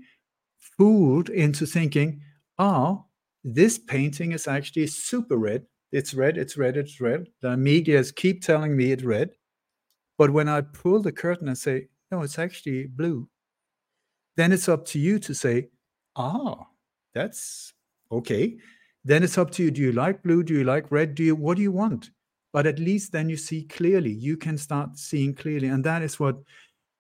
fooled 0.78 1.30
into 1.30 1.66
thinking, 1.66 2.22
oh, 2.60 3.06
this 3.44 3.80
painting 3.80 4.32
is 4.32 4.48
actually 4.48 4.86
super 4.86 5.38
red. 5.38 5.66
It's 5.92 6.14
red, 6.14 6.38
it's 6.38 6.56
red, 6.56 6.78
it's 6.78 7.02
red. 7.02 7.30
The 7.42 7.58
medias 7.58 8.12
keep 8.12 8.44
telling 8.44 8.78
me 8.78 8.92
it's 8.92 9.04
red. 9.04 9.32
But 10.20 10.30
when 10.30 10.48
I 10.48 10.62
pull 10.62 11.02
the 11.02 11.12
curtain 11.12 11.48
and 11.48 11.58
say, 11.58 11.88
no, 12.12 12.22
it's 12.22 12.38
actually 12.38 12.86
blue, 12.86 13.28
then 14.38 14.52
it's 14.52 14.70
up 14.70 14.86
to 14.88 15.00
you 15.00 15.18
to 15.18 15.34
say, 15.34 15.70
ah, 16.16 16.68
that's 17.16 17.74
okay. 18.12 18.58
Then 19.04 19.24
it's 19.24 19.40
up 19.40 19.50
to 19.52 19.64
you. 19.64 19.72
Do 19.72 19.82
you 19.82 19.94
like 19.94 20.22
blue? 20.22 20.44
Do 20.44 20.54
you 20.54 20.64
like 20.64 20.92
red? 20.92 21.16
Do 21.16 21.24
you 21.24 21.36
what 21.36 21.58
do 21.58 21.64
you 21.64 21.72
want? 21.72 22.12
But 22.56 22.66
at 22.66 22.80
least 22.80 23.12
then 23.12 23.28
you 23.28 23.36
see 23.36 23.64
clearly. 23.64 24.14
You 24.14 24.38
can 24.38 24.58
start 24.58 24.98
seeing 24.98 25.36
clearly. 25.36 25.68
And 25.68 25.84
that 25.84 26.02
is 26.02 26.22
what 26.22 26.38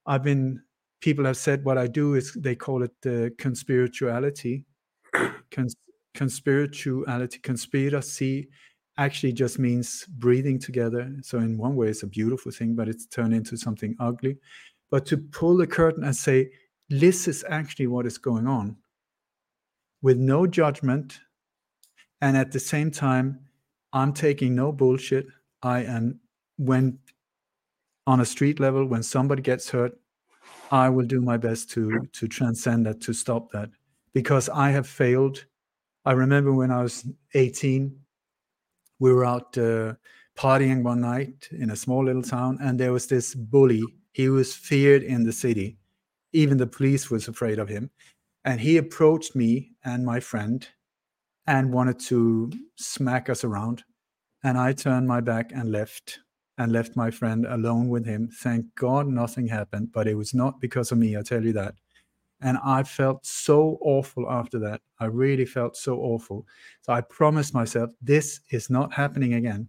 I've 0.05 0.21
been 0.21 0.61
people 0.99 1.23
have 1.23 1.37
said 1.37 1.63
what 1.63 1.77
I 1.77 1.87
do 1.87 2.15
is 2.15 2.33
they 2.33 2.55
call 2.55 2.83
it 2.83 2.91
the 3.01 3.31
conspirituality. 3.37 4.65
Cons- 5.51 5.77
conspirituality, 6.13 7.41
conspiracy 7.41 8.49
actually 8.97 9.31
just 9.31 9.57
means 9.57 10.05
breathing 10.17 10.59
together. 10.59 11.09
So 11.21 11.37
in 11.37 11.57
one 11.57 11.77
way, 11.77 11.87
it's 11.87 12.03
a 12.03 12.07
beautiful 12.07 12.51
thing, 12.51 12.75
but 12.75 12.89
it's 12.89 13.05
turned 13.05 13.33
into 13.33 13.55
something 13.55 13.95
ugly. 13.97 14.35
But 14.91 15.05
to 15.05 15.17
pull 15.17 15.55
the 15.55 15.67
curtain 15.67 16.03
and 16.03 16.13
say, 16.13 16.49
this 16.89 17.29
is 17.29 17.45
actually 17.47 17.87
what 17.87 18.05
is 18.05 18.17
going 18.17 18.45
on 18.45 18.75
with 20.01 20.17
no 20.17 20.47
judgment. 20.47 21.21
And 22.19 22.35
at 22.35 22.51
the 22.51 22.59
same 22.59 22.91
time, 22.91 23.39
I'm 23.93 24.11
taking 24.11 24.53
no 24.53 24.73
bullshit. 24.73 25.27
I 25.65 25.81
am, 25.81 26.19
when 26.57 26.99
on 28.05 28.19
a 28.19 28.25
street 28.25 28.59
level, 28.59 28.85
when 28.85 29.01
somebody 29.01 29.41
gets 29.41 29.69
hurt, 29.69 29.97
I 30.71 30.89
will 30.89 31.05
do 31.05 31.21
my 31.21 31.37
best 31.37 31.71
to 31.71 32.07
to 32.13 32.27
transcend 32.27 32.85
that, 32.85 33.01
to 33.01 33.13
stop 33.13 33.51
that, 33.51 33.69
because 34.13 34.47
I 34.49 34.69
have 34.69 34.87
failed. 34.87 35.45
I 36.05 36.11
remember 36.11 36.53
when 36.53 36.69
I 36.69 36.83
was 36.83 37.07
18, 37.33 37.99
we 38.99 39.11
were 39.11 39.25
out 39.25 39.57
uh, 39.57 39.95
partying 40.37 40.83
one 40.83 41.01
night 41.01 41.49
in 41.51 41.71
a 41.71 41.75
small 41.75 42.05
little 42.05 42.21
town, 42.21 42.59
and 42.61 42.79
there 42.79 42.93
was 42.93 43.07
this 43.07 43.33
bully. 43.33 43.83
He 44.11 44.29
was 44.29 44.53
feared 44.53 45.01
in 45.01 45.23
the 45.23 45.33
city. 45.33 45.77
Even 46.31 46.57
the 46.57 46.67
police 46.67 47.09
was 47.09 47.27
afraid 47.27 47.57
of 47.57 47.69
him. 47.69 47.89
And 48.45 48.61
he 48.61 48.77
approached 48.77 49.35
me 49.35 49.71
and 49.83 50.05
my 50.05 50.19
friend 50.19 50.67
and 51.47 51.73
wanted 51.73 51.99
to 52.11 52.51
smack 52.75 53.29
us 53.29 53.43
around. 53.43 53.83
And 54.45 54.59
I 54.59 54.73
turned 54.73 55.07
my 55.07 55.21
back 55.21 55.51
and 55.55 55.71
left 55.71 56.19
and 56.59 56.71
left 56.71 56.95
my 56.95 57.09
friend 57.09 57.47
alone 57.47 57.89
with 57.89 58.05
him. 58.05 58.29
Thank 58.31 58.75
God 58.75 59.07
nothing 59.07 59.47
happened, 59.47 59.91
but 59.91 60.07
it 60.07 60.13
was 60.13 60.35
not 60.35 60.61
because 60.61 60.91
of 60.91 60.99
me, 60.99 61.17
I 61.17 61.23
tell 61.23 61.43
you 61.43 61.51
that. 61.53 61.73
And 62.41 62.59
I 62.63 62.83
felt 62.83 63.25
so 63.25 63.79
awful 63.81 64.29
after 64.29 64.59
that. 64.59 64.81
I 64.99 65.05
really 65.05 65.45
felt 65.45 65.75
so 65.75 65.97
awful. 65.97 66.45
So 66.83 66.93
I 66.93 67.01
promised 67.01 67.55
myself, 67.55 67.89
this 68.03 68.41
is 68.51 68.69
not 68.69 68.93
happening 68.93 69.33
again. 69.33 69.67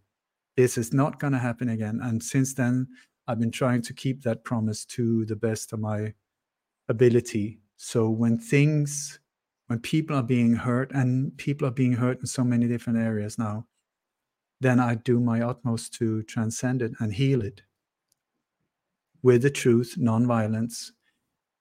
This 0.57 0.77
is 0.77 0.93
not 0.93 1.19
going 1.21 1.33
to 1.33 1.39
happen 1.39 1.71
again. 1.71 2.01
And 2.03 2.23
since 2.23 2.53
then, 2.53 2.87
I've 3.27 3.41
been 3.41 3.51
trying 3.51 3.81
to 3.81 3.95
keep 3.95 4.23
that 4.25 4.45
promise 4.45 4.85
to 4.97 5.25
the 5.25 5.37
best 5.37 5.73
of 5.73 5.81
my 5.81 6.13
ability. 6.91 7.61
So 7.79 8.11
when 8.11 8.37
things, 8.39 9.21
when 9.69 9.79
people 9.79 10.17
are 10.17 10.23
being 10.23 10.55
hurt, 10.55 10.93
and 10.93 11.35
people 11.39 11.67
are 11.67 11.79
being 11.83 11.95
hurt 11.95 12.21
in 12.21 12.27
so 12.27 12.45
many 12.45 12.69
different 12.69 12.99
areas 12.99 13.39
now, 13.39 13.65
then 14.61 14.81
I 14.81 14.95
do 14.97 15.21
my 15.21 15.41
utmost 15.43 15.95
to 15.95 16.23
transcend 16.25 16.83
it 16.83 16.93
and 17.01 17.13
heal 17.15 17.43
it 17.43 17.63
with 19.23 19.43
the 19.43 19.51
truth, 19.51 19.95
non-violence, 19.99 20.93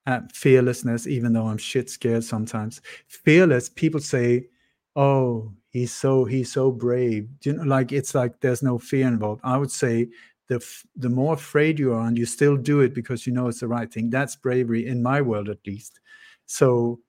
uh, 0.08 0.22
fearlessness. 0.34 1.08
Even 1.08 1.34
though 1.34 1.48
I'm 1.48 1.58
shit 1.58 1.90
scared 1.90 2.24
sometimes, 2.24 2.82
fearless. 3.08 3.70
People 3.70 4.00
say, 4.02 4.50
"Oh, 4.96 5.54
he's 5.70 5.94
so 5.94 6.26
he's 6.26 6.52
so 6.52 6.72
brave." 6.72 7.30
You 7.44 7.54
know, 7.56 7.64
like 7.64 7.92
it's 7.92 8.16
like 8.16 8.42
there's 8.42 8.64
no 8.64 8.80
fear 8.80 9.08
involved. 9.08 9.42
I 9.46 9.58
would 9.58 9.72
say 9.72 10.10
the 10.50 10.66
the 10.96 11.10
more 11.10 11.36
afraid 11.36 11.80
you 11.80 11.94
are 11.94 12.08
and 12.08 12.18
you 12.18 12.26
still 12.26 12.58
do 12.58 12.82
it 12.82 12.94
because 12.96 13.28
you 13.28 13.34
know 13.34 13.48
it's 13.50 13.62
the 13.62 13.68
right 13.68 13.92
thing. 13.92 14.10
That's 14.10 14.36
bravery 14.36 14.88
in 14.88 15.04
my 15.04 15.22
world, 15.22 15.50
at 15.50 15.66
least. 15.68 16.00
So 16.48 17.02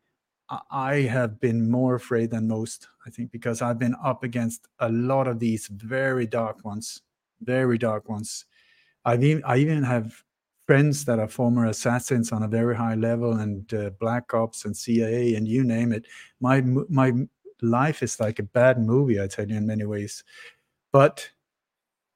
I 0.70 1.00
have 1.10 1.40
been 1.40 1.70
more 1.70 1.96
afraid 1.96 2.30
than 2.30 2.46
most, 2.46 2.88
I 3.04 3.10
think, 3.10 3.32
because 3.32 3.62
I've 3.62 3.78
been 3.78 3.96
up 4.04 4.22
against 4.22 4.68
a 4.78 4.88
lot 4.90 5.26
of 5.26 5.40
these 5.40 5.66
very 5.66 6.26
dark 6.26 6.64
ones, 6.64 7.02
very 7.40 7.78
dark 7.78 8.08
ones. 8.08 8.44
I've 9.04 9.24
even, 9.24 9.42
I 9.44 9.56
even 9.56 9.82
have 9.82 10.22
friends 10.66 11.04
that 11.04 11.18
are 11.18 11.28
former 11.28 11.66
assassins 11.66 12.32
on 12.32 12.42
a 12.42 12.48
very 12.48 12.76
high 12.76 12.94
level 12.94 13.38
and 13.38 13.72
uh, 13.74 13.90
black 13.98 14.34
ops 14.34 14.64
and 14.64 14.76
CIA 14.76 15.34
and 15.34 15.46
you 15.48 15.64
name 15.64 15.92
it. 15.92 16.06
My 16.40 16.60
my 16.60 17.12
life 17.62 18.02
is 18.02 18.20
like 18.20 18.38
a 18.38 18.44
bad 18.44 18.78
movie, 18.78 19.20
I 19.20 19.26
tell 19.26 19.48
you, 19.48 19.56
in 19.56 19.66
many 19.66 19.84
ways. 19.84 20.22
But 20.92 21.28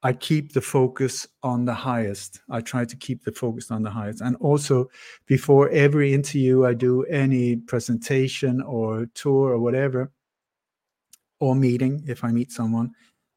I 0.02 0.14
keep 0.14 0.52
the 0.52 0.60
focus 0.60 1.26
on 1.42 1.66
the 1.66 1.74
highest. 1.74 2.40
I 2.48 2.62
try 2.62 2.86
to 2.86 2.96
keep 2.96 3.22
the 3.24 3.32
focus 3.32 3.70
on 3.70 3.82
the 3.82 3.90
highest. 3.90 4.22
And 4.22 4.36
also, 4.36 4.88
before 5.26 5.68
every 5.70 6.14
interview 6.14 6.64
I 6.64 6.72
do, 6.72 7.04
any 7.04 7.56
presentation 7.56 8.62
or 8.62 9.06
tour 9.14 9.50
or 9.50 9.58
whatever, 9.58 10.10
or 11.38 11.54
meeting, 11.54 12.02
if 12.06 12.24
I 12.24 12.32
meet 12.32 12.50
someone, 12.50 12.92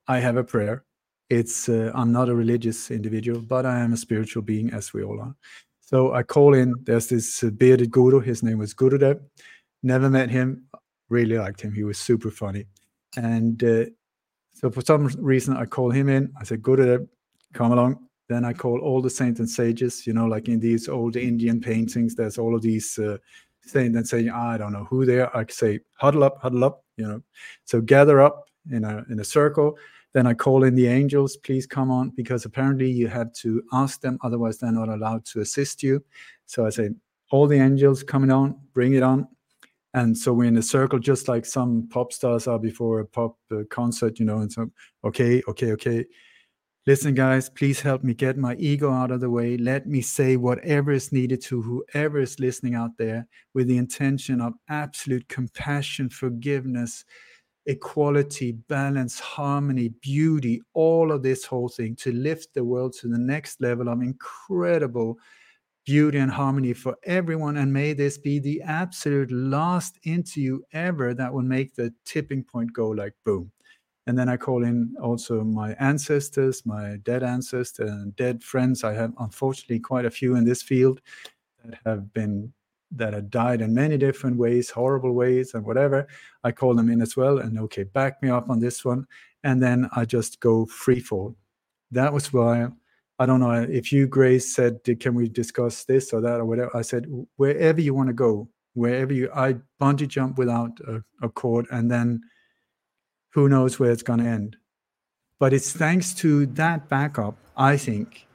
I 0.07 0.19
have 0.19 0.37
a 0.37 0.43
prayer. 0.43 0.85
It's 1.29 1.67
uh, 1.67 1.91
I'm 1.95 2.11
not 2.11 2.29
a 2.29 2.35
religious 2.35 2.91
individual, 2.91 3.41
but 3.41 3.65
I 3.65 3.79
am 3.79 3.93
a 3.93 3.97
spiritual 3.97 4.43
being, 4.43 4.71
as 4.71 4.93
we 4.93 5.03
all 5.03 5.19
are. 5.19 5.35
So 5.81 6.13
I 6.13 6.23
call 6.23 6.53
in. 6.53 6.73
There's 6.83 7.07
this 7.07 7.43
uh, 7.43 7.49
bearded 7.49 7.91
guru. 7.91 8.19
His 8.19 8.43
name 8.43 8.59
was 8.59 8.73
Gurudev. 8.73 9.19
Never 9.81 10.09
met 10.09 10.29
him. 10.29 10.65
Really 11.09 11.37
liked 11.37 11.61
him. 11.61 11.73
He 11.73 11.83
was 11.83 11.97
super 11.97 12.31
funny, 12.31 12.65
and 13.17 13.63
uh, 13.63 13.85
so 14.63 14.71
for 14.71 14.79
some 14.79 15.07
reason, 15.19 15.57
I 15.57 15.65
call 15.65 15.91
him 15.91 16.07
in. 16.07 16.31
I 16.39 16.45
said, 16.45 16.61
"Go 16.61 16.77
to 16.77 16.83
the, 16.83 17.07
come 17.51 17.73
along." 17.73 18.07
Then 18.29 18.45
I 18.45 18.53
call 18.53 18.79
all 18.79 19.01
the 19.01 19.09
saints 19.09 19.41
and 19.41 19.49
sages. 19.49 20.07
You 20.07 20.13
know, 20.13 20.25
like 20.25 20.47
in 20.47 20.61
these 20.61 20.87
old 20.87 21.17
Indian 21.17 21.59
paintings, 21.59 22.15
there's 22.15 22.37
all 22.37 22.55
of 22.55 22.61
these 22.61 22.97
uh, 22.97 23.17
saints 23.61 23.97
and 23.97 24.07
saying, 24.07 24.29
"I 24.29 24.57
don't 24.57 24.71
know 24.71 24.85
who 24.85 25.05
they 25.05 25.19
are." 25.19 25.35
I 25.35 25.45
say, 25.49 25.81
"Huddle 25.95 26.23
up, 26.23 26.41
huddle 26.41 26.63
up." 26.63 26.85
You 26.95 27.07
know, 27.09 27.21
so 27.65 27.81
gather 27.81 28.21
up 28.21 28.45
in 28.71 28.85
a 28.85 29.03
in 29.09 29.19
a 29.19 29.25
circle. 29.25 29.77
Then 30.13 30.27
I 30.27 30.33
call 30.33 30.63
in 30.63 30.75
the 30.75 30.87
angels. 30.87 31.35
Please 31.35 31.67
come 31.67 31.91
on, 31.91 32.11
because 32.11 32.45
apparently 32.45 32.89
you 32.89 33.09
have 33.09 33.33
to 33.41 33.61
ask 33.73 33.99
them, 33.99 34.17
otherwise 34.23 34.59
they're 34.59 34.71
not 34.71 34.87
allowed 34.87 35.25
to 35.25 35.41
assist 35.41 35.83
you. 35.83 36.01
So 36.45 36.65
I 36.65 36.69
say, 36.69 36.91
all 37.31 37.47
the 37.47 37.59
angels 37.59 38.01
coming 38.01 38.31
on, 38.31 38.57
bring 38.73 38.93
it 38.93 39.03
on. 39.03 39.27
And 39.93 40.17
so 40.17 40.33
we're 40.33 40.45
in 40.45 40.57
a 40.57 40.63
circle 40.63 40.99
just 40.99 41.27
like 41.27 41.45
some 41.45 41.87
pop 41.89 42.11
stars 42.11 42.47
are 42.47 42.59
before 42.59 42.99
a 42.99 43.05
pop 43.05 43.37
uh, 43.51 43.63
concert 43.69 44.19
you 44.19 44.25
know 44.25 44.39
and 44.39 44.51
so 44.51 44.69
okay 45.03 45.41
okay 45.47 45.71
okay. 45.71 46.05
Listen 46.85 47.13
guys 47.13 47.49
please 47.49 47.79
help 47.79 48.03
me 48.03 48.13
get 48.13 48.37
my 48.37 48.55
ego 48.55 48.91
out 48.91 49.11
of 49.11 49.21
the 49.21 49.29
way. 49.29 49.55
Let 49.55 49.87
me 49.87 50.01
say 50.01 50.35
whatever 50.35 50.91
is 50.91 51.13
needed 51.13 51.41
to 51.43 51.61
whoever 51.61 52.19
is 52.19 52.39
listening 52.41 52.75
out 52.75 52.91
there 52.97 53.25
with 53.53 53.67
the 53.67 53.77
intention 53.77 54.41
of 54.41 54.53
absolute 54.67 55.27
compassion 55.29 56.09
forgiveness 56.09 57.05
equality 57.65 58.51
balance 58.51 59.19
harmony 59.21 59.87
beauty 60.01 60.61
all 60.73 61.13
of 61.13 61.23
this 61.23 61.45
whole 61.45 61.69
thing 61.69 61.95
to 61.95 62.11
lift 62.11 62.53
the 62.53 62.63
world 62.63 62.93
to 62.93 63.07
the 63.07 63.17
next 63.17 63.61
level 63.61 63.87
of 63.87 64.01
incredible 64.01 65.17
beauty 65.85 66.17
and 66.17 66.31
harmony 66.31 66.73
for 66.73 66.97
everyone. 67.03 67.57
And 67.57 67.71
may 67.71 67.93
this 67.93 68.17
be 68.17 68.39
the 68.39 68.61
absolute 68.61 69.31
last 69.31 69.99
interview 70.03 70.59
ever 70.71 71.13
that 71.13 71.33
will 71.33 71.43
make 71.43 71.75
the 71.75 71.93
tipping 72.05 72.43
point 72.43 72.73
go 72.73 72.89
like 72.89 73.13
boom. 73.25 73.51
And 74.05 74.17
then 74.17 74.27
I 74.27 74.37
call 74.37 74.63
in 74.63 74.95
also 75.01 75.43
my 75.43 75.73
ancestors, 75.79 76.65
my 76.65 76.97
dead 77.03 77.23
ancestors 77.23 77.89
and 77.89 78.15
dead 78.15 78.43
friends. 78.43 78.83
I 78.83 78.93
have 78.93 79.13
unfortunately 79.19 79.79
quite 79.79 80.05
a 80.05 80.11
few 80.11 80.35
in 80.35 80.43
this 80.43 80.61
field 80.61 81.01
that 81.63 81.79
have 81.85 82.13
been 82.13 82.53
that 82.95 83.13
have 83.13 83.31
died 83.31 83.61
in 83.61 83.73
many 83.73 83.97
different 83.97 84.37
ways, 84.37 84.69
horrible 84.69 85.13
ways, 85.13 85.55
and 85.55 85.65
whatever. 85.65 86.07
I 86.43 86.51
call 86.51 86.75
them 86.75 86.89
in 86.89 87.01
as 87.01 87.17
well, 87.17 87.39
and 87.39 87.57
okay, 87.59 87.83
back 87.83 88.21
me 88.21 88.29
up 88.29 88.49
on 88.49 88.59
this 88.59 88.85
one. 88.85 89.07
And 89.43 89.63
then 89.63 89.89
I 89.95 90.05
just 90.05 90.39
go 90.39 90.65
free 90.67 90.99
fall. 90.99 91.35
That 91.91 92.13
was 92.13 92.31
why 92.31 92.67
I 93.19 93.25
don't 93.25 93.39
know 93.39 93.51
if 93.51 93.91
you, 93.91 94.07
Grace, 94.07 94.55
said, 94.55 94.79
"Can 94.99 95.13
we 95.13 95.29
discuss 95.29 95.85
this 95.85 96.13
or 96.13 96.21
that 96.21 96.39
or 96.39 96.45
whatever?" 96.45 96.75
I 96.75 96.81
said, 96.81 97.05
"Wherever 97.35 97.79
you 97.79 97.93
want 97.93 98.07
to 98.07 98.13
go, 98.13 98.49
wherever 98.73 99.13
you." 99.13 99.29
I 99.33 99.57
bungee 99.79 100.07
jump 100.07 100.37
without 100.37 100.71
a, 100.87 101.03
a 101.21 101.29
cord, 101.29 101.67
and 101.71 101.91
then 101.91 102.21
who 103.33 103.49
knows 103.49 103.79
where 103.79 103.91
it's 103.91 104.03
going 104.03 104.19
to 104.19 104.25
end. 104.25 104.57
But 105.39 105.53
it's 105.53 105.71
thanks 105.71 106.13
to 106.15 106.45
that 106.47 106.89
backup, 106.89 107.35
I 107.55 107.77
think. 107.77 108.27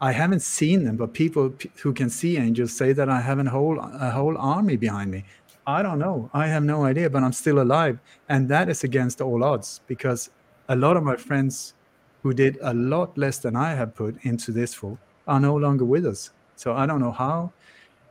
I 0.00 0.12
haven't 0.12 0.40
seen 0.40 0.84
them, 0.84 0.96
but 0.96 1.12
people 1.12 1.52
who 1.82 1.92
can 1.92 2.08
see 2.08 2.38
angels 2.38 2.72
say 2.72 2.92
that 2.92 3.08
I 3.08 3.20
have 3.20 3.38
a 3.38 3.50
whole 3.50 3.78
a 3.80 4.10
whole 4.10 4.38
army 4.38 4.76
behind 4.76 5.10
me. 5.10 5.24
I 5.66 5.82
don't 5.82 5.98
know. 5.98 6.30
I 6.32 6.46
have 6.46 6.64
no 6.64 6.84
idea, 6.84 7.10
but 7.10 7.22
I'm 7.22 7.32
still 7.32 7.60
alive, 7.60 7.98
and 8.28 8.48
that 8.48 8.68
is 8.68 8.84
against 8.84 9.20
all 9.20 9.44
odds 9.44 9.80
because 9.86 10.30
a 10.68 10.76
lot 10.76 10.96
of 10.96 11.02
my 11.02 11.16
friends 11.16 11.74
who 12.22 12.34
did 12.34 12.58
a 12.62 12.74
lot 12.74 13.16
less 13.16 13.38
than 13.38 13.56
I 13.56 13.74
have 13.74 13.94
put 13.94 14.24
into 14.24 14.52
this 14.52 14.74
for 14.74 14.98
are 15.26 15.40
no 15.40 15.56
longer 15.56 15.84
with 15.84 16.06
us. 16.06 16.30
So 16.56 16.74
I 16.74 16.86
don't 16.86 17.00
know 17.00 17.12
how. 17.12 17.52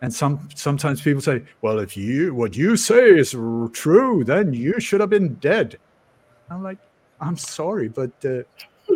And 0.01 0.13
some 0.13 0.47
sometimes 0.55 1.01
people 1.01 1.21
say, 1.21 1.43
"Well, 1.61 1.79
if 1.79 1.97
you 1.97 2.33
what 2.33 2.55
you 2.55 2.77
say 2.77 3.19
is 3.19 3.31
true, 3.73 4.23
then 4.23 4.53
you 4.53 4.79
should 4.79 5.01
have 5.01 5.09
been 5.09 5.35
dead." 5.35 5.77
I'm 6.49 6.63
like, 6.63 6.77
"I'm 7.19 7.35
sorry, 7.35 7.89
but 7.89 8.11
uh, 8.23 8.43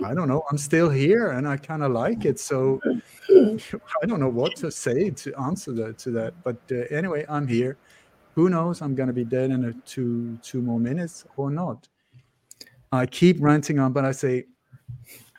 I 0.06 0.14
don't 0.14 0.30
know. 0.30 0.44
I'm 0.50 0.58
still 0.58 0.90
here, 0.90 1.32
and 1.32 1.48
I 1.48 1.58
kind 1.58 1.84
of 1.84 1.92
like 1.92 2.24
it. 2.26 2.40
So 2.40 2.80
I 3.30 4.06
don't 4.08 4.20
know 4.20 4.30
what 4.30 4.56
to 4.58 4.72
say 4.72 5.10
to 5.10 5.36
answer 5.42 5.74
that 5.74 5.98
to 6.00 6.12
that. 6.12 6.34
But 6.44 6.58
uh, 6.72 6.86
anyway, 6.90 7.26
I'm 7.28 7.48
here. 7.48 7.78
Who 8.36 8.50
knows? 8.50 8.82
I'm 8.82 8.96
going 8.96 9.08
to 9.08 9.14
be 9.14 9.26
dead 9.26 9.52
in 9.52 9.82
two 9.86 10.40
two 10.42 10.62
more 10.62 10.80
minutes 10.80 11.26
or 11.36 11.52
not. 11.52 11.88
I 12.92 13.06
keep 13.06 13.38
ranting 13.42 13.80
on, 13.80 13.92
but 13.92 14.06
I 14.06 14.12
say 14.12 14.46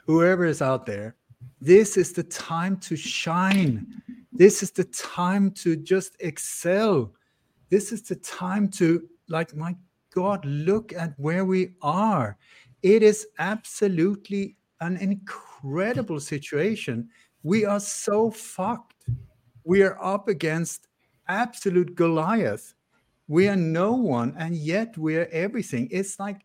whoever 0.06 0.44
is 0.44 0.62
out 0.62 0.86
there, 0.86 1.16
this 1.60 1.96
is 1.96 2.12
the 2.12 2.24
time 2.24 2.76
to 2.78 2.96
shine. 2.96 4.02
This 4.32 4.62
is 4.62 4.70
the 4.70 4.84
time 4.84 5.50
to 5.52 5.76
just 5.76 6.16
excel. 6.20 7.14
This 7.70 7.92
is 7.92 8.02
the 8.02 8.16
time 8.16 8.68
to, 8.72 9.08
like, 9.28 9.54
my 9.54 9.74
God, 10.14 10.44
look 10.44 10.92
at 10.92 11.14
where 11.18 11.44
we 11.44 11.74
are. 11.82 12.36
It 12.82 13.02
is 13.02 13.26
absolutely 13.38 14.56
an 14.80 14.96
incredible 14.98 16.20
situation. 16.20 17.08
We 17.42 17.64
are 17.64 17.80
so 17.80 18.30
fucked. 18.30 18.94
We 19.64 19.82
are 19.82 20.02
up 20.02 20.28
against 20.28 20.88
absolute 21.28 21.94
Goliath. 21.94 22.74
We 23.28 23.48
are 23.48 23.56
no 23.56 23.94
one, 23.94 24.34
and 24.38 24.54
yet 24.54 24.98
we 24.98 25.16
are 25.16 25.28
everything. 25.32 25.88
It's 25.90 26.18
like 26.18 26.44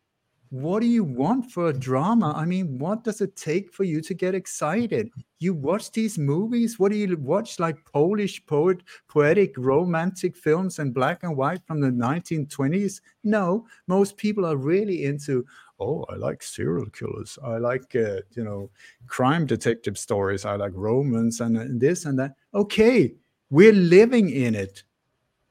what 0.52 0.80
do 0.82 0.88
you 0.88 1.04
want 1.04 1.52
for 1.52 1.68
a 1.68 1.74
drama? 1.74 2.34
I 2.36 2.46
mean, 2.46 2.80
what 2.80 3.04
does 3.04 3.22
it 3.22 3.36
take 3.36 3.72
for 3.72 3.84
you 3.84 4.02
to 4.02 4.14
get 4.16 4.34
excited? 4.34 5.12
You 5.38 5.54
watch 5.54 5.92
these 5.92 6.18
movies. 6.18 6.80
What 6.80 6.92
do 6.92 6.98
you 6.98 7.16
watch? 7.18 7.60
Like 7.60 7.78
Polish 7.86 8.44
poet, 8.48 8.82
poetic, 9.08 9.54
romantic 9.58 10.36
films 10.36 10.80
in 10.80 10.92
black 10.92 11.22
and 11.22 11.38
white 11.38 11.66
from 11.68 11.82
the 11.82 11.90
1920s? 11.90 13.00
No, 13.24 13.68
most 13.88 14.18
people 14.18 14.46
are 14.46 14.58
really 14.58 15.06
into. 15.06 15.46
Oh, 15.80 16.04
I 16.10 16.16
like 16.16 16.42
serial 16.42 16.88
killers. 16.88 17.38
I 17.44 17.58
like, 17.58 17.96
uh, 17.96 18.22
you 18.32 18.44
know, 18.44 18.72
crime 19.06 19.46
detective 19.46 19.98
stories. 19.98 20.46
I 20.46 20.56
like 20.56 20.74
romance 20.74 21.42
and, 21.42 21.58
and 21.58 21.80
this 21.80 22.06
and 22.06 22.18
that. 22.18 22.34
Okay, 22.56 23.14
we're 23.52 23.74
living 23.74 24.32
in 24.32 24.56
it. 24.56 24.84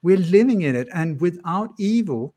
We're 0.03 0.19
living 0.19 0.63
in 0.63 0.77
it, 0.77 0.89
and 0.95 1.21
without 1.21 1.71
evil, 1.79 2.35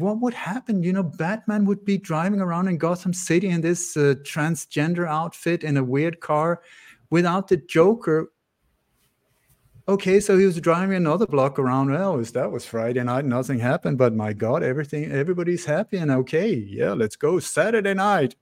what 0.00 0.20
would 0.20 0.34
happen? 0.34 0.82
You 0.82 0.92
know, 0.92 1.02
Batman 1.02 1.64
would 1.66 1.84
be 1.84 1.98
driving 1.98 2.40
around 2.40 2.68
in 2.68 2.78
Gotham 2.78 3.12
City 3.12 3.48
in 3.48 3.60
this 3.60 3.96
uh, 3.96 4.14
transgender 4.22 5.06
outfit 5.06 5.62
in 5.62 5.76
a 5.76 5.84
weird 5.84 6.20
car 6.20 6.62
without 7.10 7.48
the 7.48 7.58
Joker. 7.58 8.32
Okay, 9.88 10.20
so 10.20 10.38
he 10.38 10.46
was 10.46 10.60
driving 10.60 10.96
another 10.96 11.26
block 11.26 11.58
around. 11.58 11.90
Well, 11.90 12.16
that 12.16 12.52
was 12.52 12.64
Friday 12.64 13.02
night, 13.02 13.24
nothing 13.24 13.58
happened. 13.58 13.98
But 13.98 14.14
my 14.14 14.32
God, 14.32 14.62
everything, 14.62 15.10
everybody's 15.10 15.64
happy 15.64 15.98
and 15.98 16.10
okay. 16.10 16.54
Yeah, 16.54 16.92
let's 16.92 17.16
go 17.16 17.38
Saturday 17.38 17.94
night. 17.94 18.36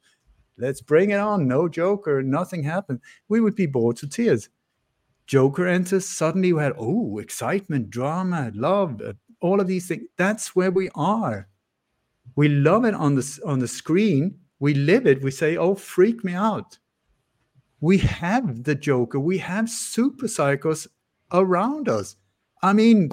Let's 0.59 0.81
bring 0.81 1.11
it 1.11 1.21
on. 1.21 1.49
No 1.49 1.69
Joker, 1.69 2.23
nothing 2.23 2.63
happened. 2.63 3.01
We 3.29 3.41
would 3.41 3.55
be 3.55 3.67
bored 3.67 3.97
to 3.99 4.09
tears. 4.09 4.49
Joker 5.27 5.67
enters. 5.67 6.07
Suddenly, 6.07 6.53
we 6.53 6.63
had 6.63 6.73
oh, 6.79 7.19
excitement, 7.19 7.91
drama, 7.91 8.51
love, 8.55 9.01
all 9.41 9.61
of 9.61 9.67
these 9.67 9.89
things. 9.89 10.05
That's 10.17 10.55
where 10.55 10.71
we 10.71 10.91
are. 10.95 11.49
We 12.37 12.49
love 12.49 12.85
it 12.85 12.95
on 12.95 13.15
the 13.15 13.41
on 13.45 13.59
the 13.59 13.69
screen. 13.69 14.39
We 14.61 14.75
live 14.75 15.07
it. 15.07 15.23
We 15.23 15.31
say, 15.31 15.57
"Oh, 15.57 15.75
freak 15.75 16.25
me 16.25 16.35
out." 16.35 16.79
We 17.81 17.99
have 17.99 18.65
the 18.65 18.75
Joker. 18.75 19.21
We 19.21 19.39
have 19.39 19.71
super 19.71 20.27
psychos 20.27 20.87
around 21.33 21.89
us. 21.89 22.17
I 22.63 22.73
mean, 22.73 23.11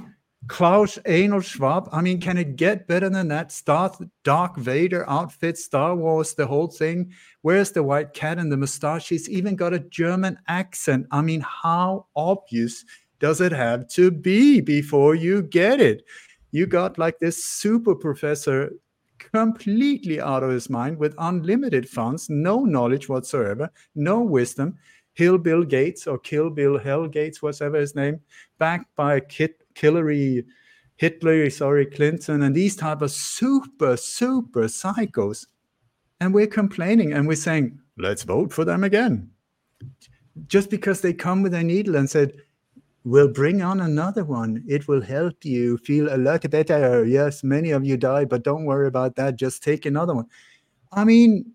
Klaus 0.47 0.97
Einol 1.05 1.43
Schwab. 1.43 1.89
I 1.91 2.01
mean, 2.01 2.19
can 2.19 2.37
it 2.37 2.55
get 2.55 2.87
better 2.87 3.09
than 3.09 3.27
that? 3.29 3.51
Star 3.51 3.91
Darth 4.23 4.55
Vader 4.57 5.07
outfit, 5.09 5.57
Star 5.57 5.95
Wars, 5.95 6.33
the 6.33 6.45
whole 6.45 6.67
thing. 6.67 7.11
Where's 7.41 7.71
the 7.71 7.83
white 7.83 8.13
cat 8.13 8.37
and 8.37 8.51
the 8.51 8.57
mustache? 8.57 9.09
He's 9.09 9.29
even 9.29 9.55
got 9.55 9.73
a 9.73 9.79
German 9.79 10.37
accent. 10.47 11.07
I 11.11 11.21
mean, 11.21 11.41
how 11.41 12.07
obvious 12.15 12.85
does 13.19 13.41
it 13.41 13.51
have 13.51 13.87
to 13.89 14.11
be 14.11 14.61
before 14.61 15.15
you 15.15 15.41
get 15.41 15.79
it? 15.79 16.05
You 16.51 16.65
got 16.65 16.97
like 16.97 17.19
this 17.19 17.43
super 17.43 17.95
professor 17.95 18.71
completely 19.17 20.21
out 20.21 20.43
of 20.43 20.51
his 20.51 20.69
mind 20.69 20.97
with 20.97 21.15
unlimited 21.17 21.87
funds, 21.89 22.29
no 22.29 22.63
knowledge 22.63 23.09
whatsoever, 23.09 23.69
no 23.95 24.21
wisdom. 24.21 24.77
Hill 25.13 25.37
Bill 25.37 25.63
Gates 25.63 26.07
or 26.07 26.19
Kill 26.19 26.49
Bill 26.49 26.77
Hell 26.77 27.07
Gates, 27.07 27.41
whatever 27.41 27.77
his 27.77 27.95
name, 27.95 28.19
backed 28.57 28.93
by 28.95 29.21
Kit 29.21 29.61
Hillary, 29.73 30.45
Hitler, 30.97 31.49
sorry, 31.49 31.85
Clinton, 31.85 32.43
and 32.43 32.55
these 32.55 32.75
type 32.75 33.01
of 33.01 33.11
super, 33.11 33.97
super 33.97 34.63
psychos. 34.63 35.47
And 36.19 36.33
we're 36.33 36.47
complaining 36.47 37.13
and 37.13 37.27
we're 37.27 37.35
saying, 37.35 37.79
let's 37.97 38.23
vote 38.23 38.51
for 38.53 38.65
them 38.65 38.83
again. 38.83 39.29
Just 40.47 40.69
because 40.69 41.01
they 41.01 41.13
come 41.13 41.43
with 41.43 41.53
a 41.53 41.63
needle 41.63 41.95
and 41.95 42.09
said, 42.09 42.33
we'll 43.05 43.31
bring 43.31 43.61
on 43.61 43.79
another 43.81 44.25
one. 44.25 44.63
It 44.67 44.87
will 44.87 45.01
help 45.01 45.45
you 45.45 45.77
feel 45.77 46.13
a 46.13 46.17
lot 46.17 46.49
better. 46.49 47.05
Yes, 47.05 47.43
many 47.43 47.69
of 47.69 47.85
you 47.85 47.95
die, 47.95 48.25
but 48.25 48.43
don't 48.43 48.65
worry 48.65 48.87
about 48.87 49.15
that. 49.15 49.37
Just 49.37 49.63
take 49.63 49.85
another 49.85 50.15
one. 50.15 50.25
I 50.91 51.05
mean, 51.05 51.53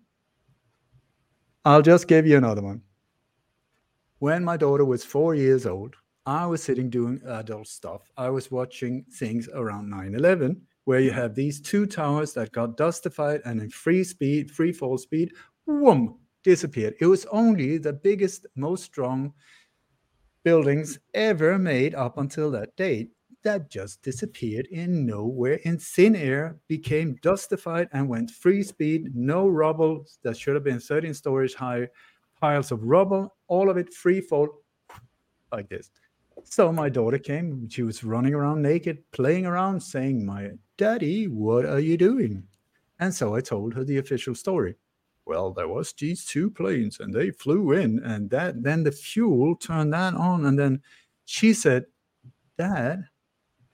I'll 1.65 1.81
just 1.81 2.07
give 2.07 2.25
you 2.25 2.37
another 2.37 2.61
one. 2.61 2.81
When 4.19 4.43
my 4.43 4.55
daughter 4.55 4.85
was 4.85 5.03
four 5.03 5.35
years 5.35 5.65
old, 5.65 5.95
I 6.25 6.45
was 6.45 6.63
sitting 6.63 6.89
doing 6.89 7.21
adult 7.27 7.67
stuff. 7.67 8.09
I 8.15 8.29
was 8.29 8.49
watching 8.49 9.03
things 9.11 9.49
around 9.53 9.89
9 9.89 10.15
11, 10.15 10.61
where 10.85 10.99
you 10.99 11.11
have 11.11 11.35
these 11.35 11.59
two 11.59 11.85
towers 11.85 12.33
that 12.33 12.51
got 12.51 12.77
dustified 12.77 13.41
and 13.45 13.59
in 13.61 13.69
free 13.69 14.03
speed, 14.03 14.51
free 14.51 14.71
fall 14.71 14.97
speed, 14.97 15.33
whoom, 15.65 16.17
disappeared. 16.43 16.95
It 17.01 17.07
was 17.07 17.25
only 17.25 17.77
the 17.77 17.93
biggest, 17.93 18.45
most 18.55 18.83
strong 18.83 19.33
buildings 20.43 20.99
ever 21.13 21.57
made 21.59 21.95
up 21.95 22.17
until 22.17 22.51
that 22.51 22.75
date 22.75 23.11
that 23.43 23.69
just 23.69 24.01
disappeared 24.03 24.67
in 24.67 25.05
nowhere 25.05 25.59
in 25.63 25.77
thin 25.77 26.15
air, 26.15 26.59
became 26.67 27.17
dustified, 27.21 27.89
and 27.91 28.07
went 28.07 28.29
free 28.29 28.63
speed. 28.63 29.15
No 29.15 29.47
rubble 29.47 30.05
that 30.23 30.37
should 30.37 30.55
have 30.55 30.63
been 30.63 30.79
13 30.79 31.13
stories 31.13 31.53
high, 31.53 31.87
piles 32.39 32.71
of 32.71 32.83
rubble, 32.83 33.35
all 33.47 33.69
of 33.69 33.77
it 33.77 33.93
free 33.93 34.21
fall 34.21 34.47
like 35.51 35.69
this. 35.69 35.91
So 36.43 36.71
my 36.71 36.89
daughter 36.89 37.17
came. 37.17 37.67
She 37.69 37.83
was 37.83 38.03
running 38.03 38.33
around 38.33 38.61
naked, 38.61 39.03
playing 39.11 39.45
around, 39.45 39.81
saying, 39.81 40.25
"My 40.25 40.51
daddy, 40.77 41.27
what 41.27 41.65
are 41.65 41.79
you 41.79 41.97
doing?" 41.97 42.47
And 42.99 43.13
so 43.13 43.35
I 43.35 43.41
told 43.41 43.73
her 43.73 43.83
the 43.83 43.97
official 43.97 44.35
story. 44.35 44.75
Well, 45.25 45.51
there 45.51 45.67
was 45.67 45.93
these 45.93 46.25
two 46.25 46.49
planes, 46.49 46.99
and 46.99 47.13
they 47.13 47.31
flew 47.31 47.73
in, 47.73 47.99
and 48.03 48.29
that 48.31 48.63
then 48.63 48.83
the 48.83 48.91
fuel 48.91 49.55
turned 49.55 49.93
that 49.93 50.13
on, 50.15 50.45
and 50.45 50.57
then 50.57 50.81
she 51.25 51.53
said, 51.53 51.85
"Dad, 52.57 53.05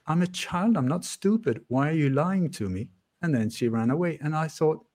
I'm 0.05 0.21
a 0.21 0.27
child. 0.27 0.77
I'm 0.77 0.87
not 0.87 1.05
stupid. 1.05 1.63
Why 1.67 1.89
are 1.89 1.93
you 1.93 2.09
lying 2.09 2.51
to 2.51 2.69
me?" 2.69 2.89
And 3.21 3.33
then 3.33 3.49
she 3.49 3.67
ran 3.67 3.89
away, 3.89 4.19
and 4.21 4.35
I 4.35 4.47
thought, 4.47 4.85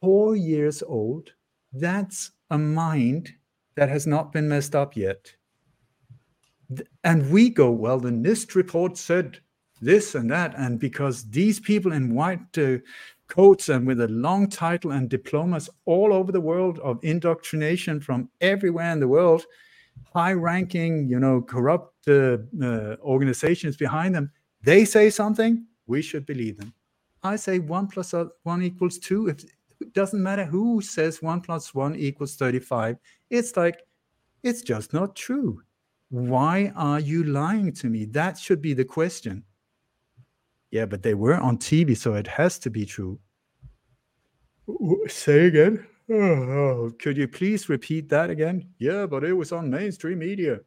four 0.00 0.36
years 0.36 0.82
old, 0.82 1.32
that's 1.72 2.32
a 2.50 2.58
mind 2.58 3.32
that 3.76 3.88
has 3.88 4.06
not 4.06 4.32
been 4.32 4.48
messed 4.48 4.74
up 4.74 4.96
yet. 4.96 5.32
And 7.04 7.30
we 7.30 7.50
go, 7.50 7.70
well, 7.70 7.98
the 7.98 8.10
NIST 8.10 8.54
report 8.54 8.96
said 8.96 9.38
this 9.80 10.14
and 10.14 10.30
that. 10.30 10.54
And 10.56 10.78
because 10.78 11.28
these 11.30 11.60
people 11.60 11.92
in 11.92 12.14
white 12.14 12.56
uh, 12.58 12.78
coats 13.30 13.68
and 13.70 13.86
with 13.86 14.00
a 14.00 14.08
long 14.08 14.48
title 14.48 14.90
and 14.90 15.08
diplomas 15.08 15.70
all 15.86 16.12
over 16.12 16.32
the 16.32 16.40
world 16.40 16.78
of 16.80 16.98
indoctrination 17.02 18.00
from 18.00 18.28
everywhere 18.40 18.92
in 18.92 19.00
the 19.00 19.08
world, 19.08 19.46
high 20.12 20.32
ranking, 20.32 21.08
you 21.08 21.18
know, 21.18 21.40
corrupt 21.40 22.08
uh, 22.08 22.38
uh, 22.62 22.96
organizations 23.00 23.76
behind 23.76 24.14
them, 24.14 24.30
they 24.62 24.84
say 24.84 25.08
something, 25.08 25.64
we 25.86 26.02
should 26.02 26.26
believe 26.26 26.58
them. 26.58 26.74
I 27.22 27.36
say 27.36 27.58
one 27.58 27.86
plus 27.86 28.14
one 28.42 28.62
equals 28.62 28.98
two. 28.98 29.28
If 29.28 29.44
it 29.80 29.94
doesn't 29.94 30.22
matter 30.22 30.44
who 30.44 30.80
says 30.80 31.22
one 31.22 31.40
plus 31.40 31.74
one 31.74 31.96
equals 31.96 32.36
35, 32.36 32.96
it's 33.30 33.56
like, 33.56 33.80
it's 34.42 34.62
just 34.62 34.92
not 34.92 35.16
true. 35.16 35.62
Why 36.08 36.72
are 36.74 37.00
you 37.00 37.24
lying 37.24 37.72
to 37.74 37.88
me? 37.88 38.06
That 38.06 38.38
should 38.38 38.60
be 38.60 38.74
the 38.74 38.84
question. 38.84 39.44
Yeah, 40.70 40.86
but 40.86 41.02
they 41.02 41.14
were 41.14 41.34
on 41.34 41.58
TV, 41.58 41.96
so 41.96 42.14
it 42.14 42.26
has 42.26 42.58
to 42.60 42.70
be 42.70 42.86
true. 42.86 43.18
Say 45.08 45.46
again. 45.46 45.86
Oh, 46.10 46.92
could 46.98 47.16
you 47.16 47.28
please 47.28 47.68
repeat 47.68 48.08
that 48.08 48.30
again? 48.30 48.68
Yeah, 48.78 49.06
but 49.06 49.24
it 49.24 49.32
was 49.32 49.52
on 49.52 49.70
mainstream 49.70 50.18
media. 50.18 50.60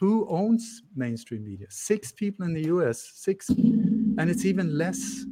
Who 0.00 0.26
owns 0.28 0.82
mainstream 0.94 1.44
media? 1.44 1.66
Six 1.70 2.12
people 2.12 2.46
in 2.46 2.54
the 2.54 2.66
US, 2.66 3.10
six, 3.14 3.48
and 3.48 4.30
it's 4.30 4.44
even 4.44 4.78
less 4.78 5.24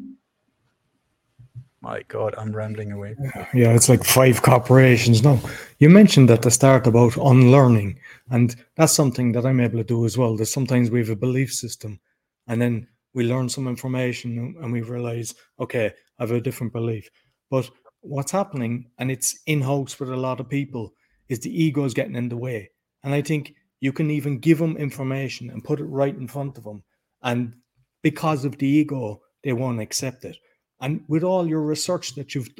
my 1.87 2.03
God, 2.09 2.35
I'm 2.37 2.51
rambling 2.51 2.91
away. 2.91 3.14
Yeah, 3.55 3.73
it's 3.73 3.89
like 3.89 4.03
five 4.03 4.43
corporations. 4.43 5.23
No, 5.23 5.39
you 5.79 5.89
mentioned 5.89 6.31
at 6.33 6.43
the 6.43 6.51
start 6.51 6.85
about 6.87 7.17
unlearning, 7.17 8.01
and 8.31 8.57
that's 8.75 8.93
something 8.93 9.31
that 9.33 9.47
I'm 9.47 9.61
able 9.61 9.79
to 9.79 9.85
do 9.85 10.05
as 10.05 10.19
well. 10.19 10.37
That 10.37 10.47
sometimes 10.47 10.91
we 10.91 10.99
have 10.99 11.11
a 11.11 11.17
belief 11.17 11.53
system, 11.53 12.01
and 12.49 12.61
then 12.61 12.89
we 13.17 13.25
learn 13.25 13.49
some 13.49 13.67
information 13.67 14.55
and 14.61 14.71
we 14.71 14.83
realize, 14.83 15.35
okay, 15.59 15.87
I 16.19 16.23
have 16.23 16.33
a 16.33 16.41
different 16.41 16.75
belief. 16.75 17.09
But 17.51 17.71
what's 18.03 18.31
happening, 18.31 18.91
and 18.99 19.11
it's 19.11 19.41
in 19.47 19.62
house 19.62 19.99
with 19.99 20.11
a 20.11 20.17
lot 20.17 20.39
of 20.39 20.51
people, 20.51 20.93
is 21.31 21.41
the 21.41 21.64
ego 21.64 21.85
is 21.85 21.95
getting 21.95 22.14
in 22.14 22.29
the 22.29 22.37
way. 22.37 22.71
And 23.03 23.14
I 23.14 23.23
think 23.23 23.55
you 23.81 23.91
can 23.91 24.11
even 24.11 24.39
give 24.39 24.59
them 24.59 24.77
information 24.77 25.49
and 25.49 25.64
put 25.64 25.81
it 25.81 25.85
right 25.85 26.14
in 26.14 26.29
front 26.29 26.59
of 26.59 26.64
them. 26.64 26.83
And 27.23 27.55
because 28.03 28.45
of 28.45 28.59
the 28.59 28.69
ego, 28.69 29.23
they 29.43 29.55
won't 29.55 29.81
accept 29.81 30.27
it. 30.27 30.37
And 30.83 31.01
with 31.09 31.25
all 31.25 31.49
your 31.49 31.62
research 31.62 32.17
that 32.17 32.35
you've 32.35 32.51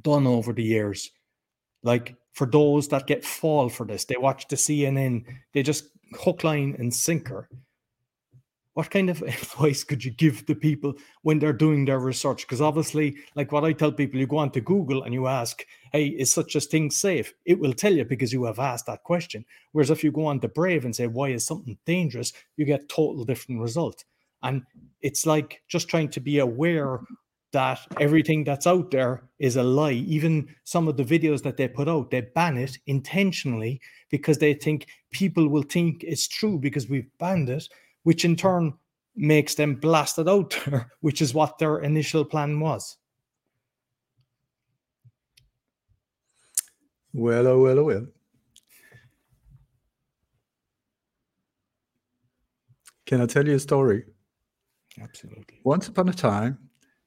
done 0.00 0.28
over 0.28 0.52
the 0.52 0.62
years, 0.62 1.10
like 1.82 2.14
for 2.34 2.46
those 2.46 2.86
that 2.88 3.08
get 3.08 3.24
fall 3.24 3.68
for 3.68 3.84
this, 3.84 4.04
they 4.04 4.16
watch 4.16 4.46
the 4.46 4.54
CNN, 4.54 5.24
they 5.52 5.64
just 5.64 5.88
hook, 6.20 6.44
line, 6.44 6.76
and 6.78 6.94
sinker. 6.94 7.48
What 8.74 8.90
kind 8.90 9.10
of 9.10 9.22
advice 9.22 9.84
could 9.84 10.04
you 10.04 10.10
give 10.10 10.46
the 10.46 10.54
people 10.54 10.94
when 11.22 11.38
they're 11.38 11.52
doing 11.52 11.84
their 11.84 11.98
research? 11.98 12.42
Because 12.42 12.60
obviously, 12.60 13.16
like 13.34 13.52
what 13.52 13.64
I 13.64 13.72
tell 13.72 13.92
people, 13.92 14.18
you 14.18 14.26
go 14.26 14.38
onto 14.38 14.60
Google 14.60 15.02
and 15.02 15.12
you 15.12 15.26
ask, 15.26 15.64
Hey, 15.92 16.06
is 16.06 16.32
such 16.32 16.54
a 16.54 16.60
thing 16.60 16.90
safe? 16.90 17.34
It 17.44 17.58
will 17.58 17.74
tell 17.74 17.92
you 17.92 18.04
because 18.04 18.32
you 18.32 18.44
have 18.44 18.58
asked 18.58 18.86
that 18.86 19.02
question. 19.02 19.44
Whereas 19.72 19.90
if 19.90 20.02
you 20.02 20.10
go 20.10 20.26
on 20.26 20.40
to 20.40 20.48
Brave 20.48 20.84
and 20.84 20.96
say, 20.96 21.06
Why 21.06 21.28
is 21.28 21.46
something 21.46 21.78
dangerous? 21.86 22.32
you 22.56 22.64
get 22.64 22.88
total 22.88 23.24
different 23.24 23.60
result. 23.60 24.04
And 24.42 24.62
it's 25.00 25.26
like 25.26 25.62
just 25.68 25.88
trying 25.88 26.08
to 26.10 26.20
be 26.20 26.38
aware 26.38 27.00
that 27.52 27.80
everything 28.00 28.44
that's 28.44 28.66
out 28.66 28.90
there 28.90 29.22
is 29.38 29.56
a 29.56 29.62
lie. 29.62 29.92
Even 29.92 30.48
some 30.64 30.88
of 30.88 30.96
the 30.96 31.04
videos 31.04 31.42
that 31.42 31.56
they 31.56 31.68
put 31.68 31.88
out, 31.88 32.10
they 32.10 32.22
ban 32.22 32.56
it 32.56 32.78
intentionally 32.86 33.80
because 34.10 34.38
they 34.38 34.54
think 34.54 34.86
people 35.10 35.48
will 35.48 35.62
think 35.62 36.02
it's 36.02 36.26
true 36.26 36.58
because 36.58 36.88
we've 36.88 37.10
banned 37.18 37.50
it, 37.50 37.68
which 38.02 38.24
in 38.24 38.36
turn 38.36 38.74
makes 39.14 39.54
them 39.54 39.74
blasted 39.74 40.28
out 40.28 40.56
there, 40.66 40.90
which 41.00 41.20
is 41.20 41.34
what 41.34 41.58
their 41.58 41.78
initial 41.78 42.24
plan 42.24 42.60
was. 42.60 42.96
Well, 47.14 47.46
oh, 47.46 47.62
well, 47.62 47.78
oh, 47.78 47.84
well. 47.84 48.06
Can 53.04 53.20
I 53.20 53.26
tell 53.26 53.46
you 53.46 53.56
a 53.56 53.58
story? 53.58 54.04
Absolutely. 55.00 55.60
Once 55.64 55.88
upon 55.88 56.08
a 56.08 56.14
time, 56.14 56.58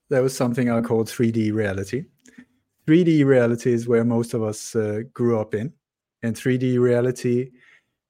there 0.10 0.22
was 0.22 0.38
something 0.38 0.70
I 0.70 0.82
called 0.82 1.08
3D 1.08 1.52
reality. 1.52 2.06
3D 2.88 3.26
reality 3.26 3.74
is 3.74 3.88
where 3.88 4.04
most 4.04 4.36
of 4.36 4.44
us 4.44 4.76
uh, 4.76 5.02
grew 5.14 5.40
up 5.40 5.56
in. 5.56 5.74
And 6.22 6.36
3D 6.36 6.80
reality, 6.80 7.52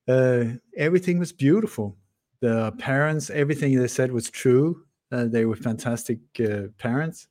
uh, 0.07 0.45
everything 0.77 1.19
was 1.19 1.31
beautiful. 1.31 1.97
The 2.41 2.73
parents, 2.77 3.29
everything 3.29 3.77
they 3.77 3.88
said 3.88 4.11
was 4.11 4.29
true. 4.29 4.83
Uh, 5.11 5.25
they 5.25 5.45
were 5.45 5.55
fantastic 5.55 6.19
uh, 6.39 6.67
parents. 6.77 7.27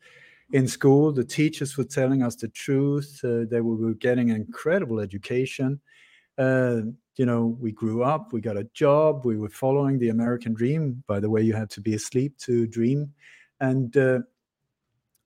In 0.53 0.69
school, 0.69 1.13
the 1.13 1.25
teachers 1.25 1.77
were 1.77 1.85
telling 1.85 2.23
us 2.23 2.37
the 2.37 2.49
truth. 2.49 3.21
Uh, 3.25 3.45
they 3.51 3.61
were, 3.61 3.77
were 3.77 3.95
getting 3.95 4.29
incredible 4.29 5.01
education. 5.01 5.81
Uh, 6.39 6.83
you 7.17 7.27
know, 7.27 7.57
we 7.61 7.73
grew 7.73 8.03
up, 8.03 8.33
we 8.33 8.41
got 8.41 8.57
a 8.57 8.69
job, 8.75 9.25
we 9.25 9.37
were 9.37 9.49
following 9.49 9.99
the 9.99 10.09
American 10.09 10.53
dream. 10.53 11.03
By 11.07 11.21
the 11.21 11.31
way, 11.31 11.43
you 11.43 11.55
had 11.55 11.71
to 11.71 11.81
be 11.81 11.95
asleep 11.95 12.37
to 12.39 12.67
dream. 12.67 13.13
And 13.61 13.97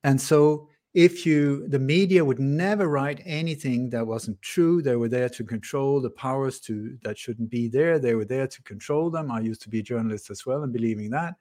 and 0.05 0.21
so 0.21 0.69
if 0.99 1.25
you 1.25 1.69
the 1.69 1.79
media 1.79 2.25
would 2.25 2.41
never 2.41 2.89
write 2.89 3.23
anything 3.25 3.89
that 3.89 4.05
wasn't 4.05 4.43
true. 4.43 4.83
They 4.83 4.97
were 4.97 5.09
there 5.09 5.29
to 5.29 5.45
control 5.45 6.01
the 6.01 6.11
powers 6.11 6.59
to 6.63 6.99
that 7.05 7.17
shouldn't 7.17 7.51
be 7.51 7.69
there. 7.69 8.01
They 8.01 8.17
were 8.17 8.25
there 8.25 8.49
to 8.49 8.63
control 8.65 9.09
them. 9.09 9.31
I 9.31 9.39
used 9.39 9.63
to 9.63 9.69
be 9.69 9.79
a 9.79 9.91
journalist 9.93 10.29
as 10.29 10.45
well 10.45 10.65
and 10.65 10.73
believing 10.73 11.11
that. 11.11 11.35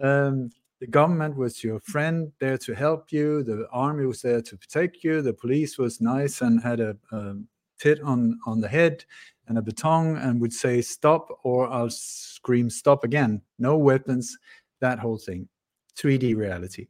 Um, 0.00 0.50
the 0.80 0.88
government 0.88 1.36
was 1.36 1.62
your 1.62 1.78
friend 1.78 2.32
there 2.40 2.58
to 2.58 2.74
help 2.74 3.12
you. 3.12 3.44
The 3.44 3.68
army 3.70 4.06
was 4.06 4.22
there 4.22 4.42
to 4.42 4.56
protect 4.56 5.04
you. 5.04 5.22
The 5.22 5.32
police 5.32 5.78
was 5.78 6.00
nice 6.00 6.40
and 6.40 6.60
had 6.60 6.80
a, 6.80 6.96
a 7.12 7.36
tit 7.78 8.00
on 8.02 8.40
on 8.44 8.60
the 8.60 8.68
head 8.68 9.04
and 9.46 9.56
a 9.56 9.62
baton 9.62 10.16
and 10.16 10.40
would 10.40 10.52
say 10.52 10.82
stop 10.82 11.28
or 11.44 11.68
i'll 11.70 11.90
scream 11.90 12.68
stop 12.68 13.04
again. 13.04 13.40
No 13.60 13.76
weapons 13.76 14.36
that 14.80 14.98
whole 14.98 15.18
thing. 15.18 15.48
3d 15.96 16.36
reality 16.36 16.88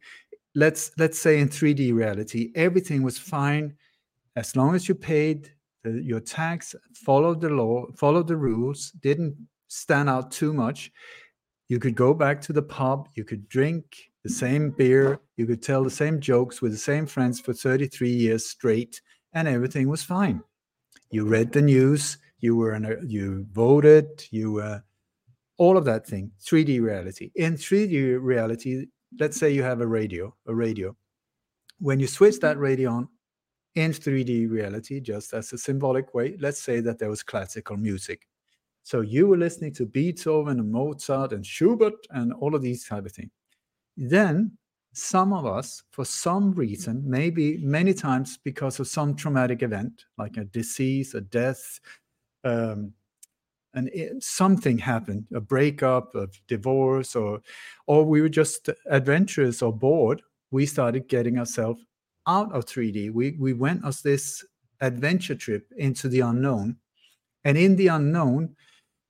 let's 0.57 0.91
let's 0.97 1.19
say 1.19 1.39
in 1.39 1.49
3D 1.49 1.95
reality, 1.95 2.51
everything 2.57 3.03
was 3.03 3.19
fine 3.19 3.75
as 4.35 4.57
long 4.57 4.75
as 4.75 4.89
you 4.89 4.95
paid 4.95 5.53
the, 5.85 6.03
your 6.03 6.21
tax, 6.21 6.75
followed 6.95 7.41
the 7.41 7.51
law, 7.51 7.87
followed 7.95 8.27
the 8.27 8.37
rules, 8.37 8.91
didn't 9.03 9.37
stand 9.69 10.09
out 10.09 10.31
too 10.33 10.53
much. 10.53 10.91
You 11.69 11.79
could 11.79 11.95
go 11.95 12.15
back 12.15 12.41
to 12.43 12.53
the 12.53 12.63
pub, 12.63 13.09
you 13.15 13.25
could 13.25 13.49
drink 13.49 13.85
the 14.25 14.31
same 14.31 14.71
beer, 14.71 15.21
you 15.37 15.47
could 15.47 15.63
tell 15.63 15.85
the 15.85 15.91
same 15.91 16.21
jokes 16.21 16.63
with 16.63 16.73
the 16.73 16.79
same 16.79 17.07
friends 17.07 17.39
for 17.39 17.53
33 17.53 18.11
years 18.11 18.47
straight, 18.47 19.01
and 19.35 19.47
everything 19.47 19.89
was 19.89 20.03
fine. 20.03 20.43
You 21.11 21.27
read 21.27 21.53
the 21.53 21.63
news, 21.63 22.19
you 22.41 22.57
were 22.57 22.75
in 22.75 22.85
a, 22.85 22.97
you 23.05 23.47
voted, 23.53 24.25
you 24.31 24.53
were 24.53 24.83
all 25.59 25.77
of 25.77 25.85
that 25.85 26.07
thing. 26.07 26.31
3D 26.45 26.81
reality. 26.81 27.31
In 27.35 27.55
3D 27.55 28.19
reality, 28.21 28.87
let's 29.19 29.37
say 29.37 29.51
you 29.51 29.62
have 29.62 29.81
a 29.81 29.87
radio, 29.87 30.35
a 30.47 30.55
radio. 30.55 30.97
When 31.79 32.01
you 32.01 32.07
switch 32.07 32.41
that 32.41 32.59
radio 32.59 32.91
on 32.91 33.09
in 33.75 33.93
3D 33.93 34.51
reality, 34.51 35.01
just 35.01 35.35
as 35.35 35.53
a 35.53 35.59
symbolic 35.59 36.14
way, 36.14 36.37
let's 36.41 36.61
say 36.61 36.81
that 36.81 36.99
there 36.99 37.11
was 37.11 37.23
classical 37.23 37.77
music. 37.77 38.27
So 38.83 39.01
you 39.01 39.27
were 39.27 39.37
listening 39.37 39.75
to 39.75 39.87
Beethoven 39.87 40.61
and 40.61 40.71
Mozart 40.71 41.33
and 41.33 41.45
Schubert 41.45 42.07
and 42.11 42.33
all 42.35 42.55
of 42.55 42.62
these 42.62 42.87
type 42.87 43.05
of 43.05 43.12
things. 43.12 43.33
Then 43.97 44.57
some 44.93 45.33
of 45.33 45.45
us, 45.45 45.83
for 45.91 46.05
some 46.05 46.53
reason, 46.53 47.03
maybe 47.05 47.59
many 47.59 47.93
times 47.93 48.39
because 48.43 48.81
of 48.81 48.87
some 48.87 49.14
traumatic 49.14 49.62
event, 49.62 50.05
like 50.17 50.37
a 50.37 50.45
disease, 50.45 51.14
a 51.14 51.21
death, 51.21 51.81
um, 52.45 52.93
and 53.77 53.89
it, 53.93 54.22
something 54.22 54.79
happened 54.79 55.24
a 55.35 55.41
breakup 55.41 56.14
a 56.14 56.29
divorce 56.49 57.14
or 57.14 57.41
or 57.87 58.05
we 58.05 58.20
were 58.20 58.29
just 58.29 58.68
adventurous 58.87 59.62
or 59.62 59.72
bored 59.72 60.20
we 60.51 60.66
started 60.66 61.09
getting 61.09 61.39
ourselves 61.39 61.81
out 62.27 62.53
of 62.53 62.64
3d 62.64 63.12
we 63.12 63.37
we 63.39 63.53
went 63.53 63.85
on 63.85 63.93
this 64.03 64.45
adventure 64.81 65.35
trip 65.35 65.66
into 65.77 66.09
the 66.09 66.20
unknown 66.20 66.77
and 67.45 67.57
in 67.57 67.77
the 67.77 67.87
unknown 67.89 68.55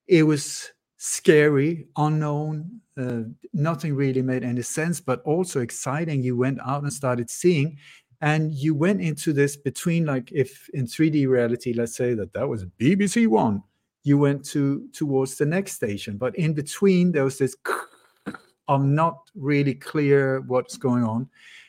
it 0.07 0.23
was 0.23 0.73
scary, 0.97 1.87
unknown. 1.97 2.81
Uh, 2.99 3.23
nothing 3.53 3.95
really 3.95 4.23
made 4.23 4.43
any 4.43 4.63
sense, 4.63 5.01
but 5.01 5.23
also 5.23 5.61
exciting. 5.61 6.23
You 6.23 6.37
went 6.37 6.59
out 6.65 6.83
and 6.83 6.93
started 6.93 7.29
seeing, 7.29 7.77
and 8.21 8.55
you 8.55 8.75
went 8.75 9.01
into 9.03 9.33
this 9.33 9.57
between, 9.57 10.07
like, 10.07 10.33
if 10.33 10.69
in 10.73 10.87
3D 10.87 11.29
reality, 11.29 11.73
let's 11.75 11.97
say 11.97 12.15
that 12.15 12.33
that 12.33 12.49
was 12.49 12.65
BBC 12.65 13.27
One, 13.27 13.63
you 14.07 14.17
went 14.17 14.45
to 14.45 14.87
towards 14.93 15.35
the 15.37 15.45
next 15.45 15.73
station, 15.73 16.17
but 16.17 16.37
in 16.37 16.55
between 16.55 17.11
there 17.11 17.25
was 17.25 17.39
this. 17.39 17.57
I'm 18.69 18.95
not 18.95 19.31
really 19.37 19.75
clear 19.75 20.41
what's 20.41 20.77
going 20.77 21.05
on 21.05 21.29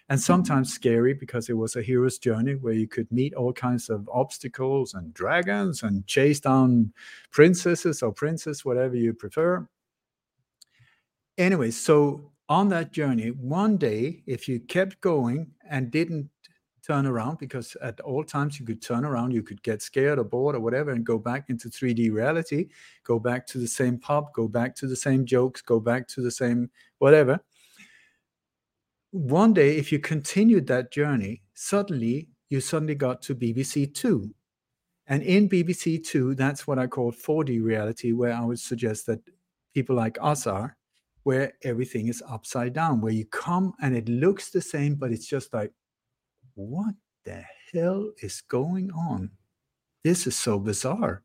and 0.10 0.20
sometimes 0.20 0.74
scary 0.74 1.14
because 1.14 1.50
it 1.50 1.54
was 1.54 1.76
a 1.76 1.82
hero's 1.82 2.18
journey 2.18 2.56
where 2.56 2.74
you 2.74 2.88
could 2.88 3.12
meet 3.12 3.34
all 3.34 3.54
kinds 3.54 3.90
of 3.90 4.08
obstacles 4.12 4.94
and 4.94 5.14
dragons 5.14 5.84
and 5.84 6.08
chase 6.08 6.40
down 6.40 6.94
princesses 7.32 8.02
or 8.02 8.12
princes, 8.14 8.64
whatever 8.64 8.96
you 8.96 9.14
prefer. 9.14 9.68
Anyway, 11.38 11.72
so 11.72 12.32
on 12.50 12.70
that 12.70 12.94
journey, 12.94 13.30
one 13.30 13.78
day, 13.78 14.24
if 14.26 14.48
you 14.48 14.60
kept 14.60 15.02
going 15.02 15.52
and 15.70 15.92
didn't 15.92 16.30
turn 16.88 17.06
around, 17.06 17.38
because 17.38 17.76
at 17.82 18.00
all 18.00 18.24
times 18.24 18.60
you 18.60 18.66
could 18.66 18.82
turn 18.82 19.04
around, 19.04 19.34
you 19.34 19.44
could 19.44 19.62
get 19.62 19.82
scared 19.82 20.20
or 20.20 20.24
bored 20.24 20.56
or 20.56 20.62
whatever 20.62 20.92
and 20.92 21.06
go 21.06 21.18
back 21.18 21.50
into 21.50 21.68
3D 21.68 22.12
reality, 22.12 22.70
go 23.04 23.20
back 23.20 23.46
to 23.48 23.58
the 23.58 23.68
same 23.68 24.00
pub, 24.00 24.32
go 24.34 24.48
back 24.48 24.76
to 24.76 24.88
the 24.88 24.96
same 24.96 25.26
jokes, 25.26 25.62
go 25.62 25.80
back 25.80 26.08
to 26.08 26.22
the 26.22 26.32
same 26.32 26.70
whatever 27.00 27.40
one 29.12 29.54
day, 29.54 29.78
if 29.78 29.92
you 29.92 30.00
continued 30.00 30.68
that 30.68 30.92
journey, 30.92 31.42
suddenly 31.54 32.30
you 32.50 32.62
suddenly 32.62 32.96
got 32.96 33.22
to 33.24 33.36
BBC 33.36 33.94
Two. 33.94 34.34
And 35.08 35.24
in 35.24 35.50
BBC 35.50 36.06
Two, 36.06 36.36
that's 36.36 36.68
what 36.68 36.78
I 36.78 36.88
call 36.88 37.12
4D 37.12 37.64
reality, 37.64 38.12
where 38.12 38.34
I 38.34 38.44
would 38.44 38.60
suggest 38.60 39.06
that 39.08 39.22
people 39.74 39.96
like 39.96 40.18
us 40.22 40.46
are, 40.46 40.76
where 41.24 41.54
everything 41.64 42.08
is 42.08 42.24
upside 42.28 42.74
down, 42.74 43.02
where 43.02 43.14
you 43.14 43.26
come 43.26 43.74
and 43.82 43.96
it 43.96 44.10
looks 44.10 44.50
the 44.50 44.62
same, 44.62 44.96
but 44.96 45.12
it's 45.12 45.28
just 45.28 45.54
like, 45.54 45.72
what 46.58 46.95
the 47.24 47.43
hell 47.72 48.12
is 48.22 48.41
going 48.41 48.91
on? 48.91 49.30
This 50.03 50.26
is 50.26 50.36
so 50.36 50.58
bizarre. 50.58 51.22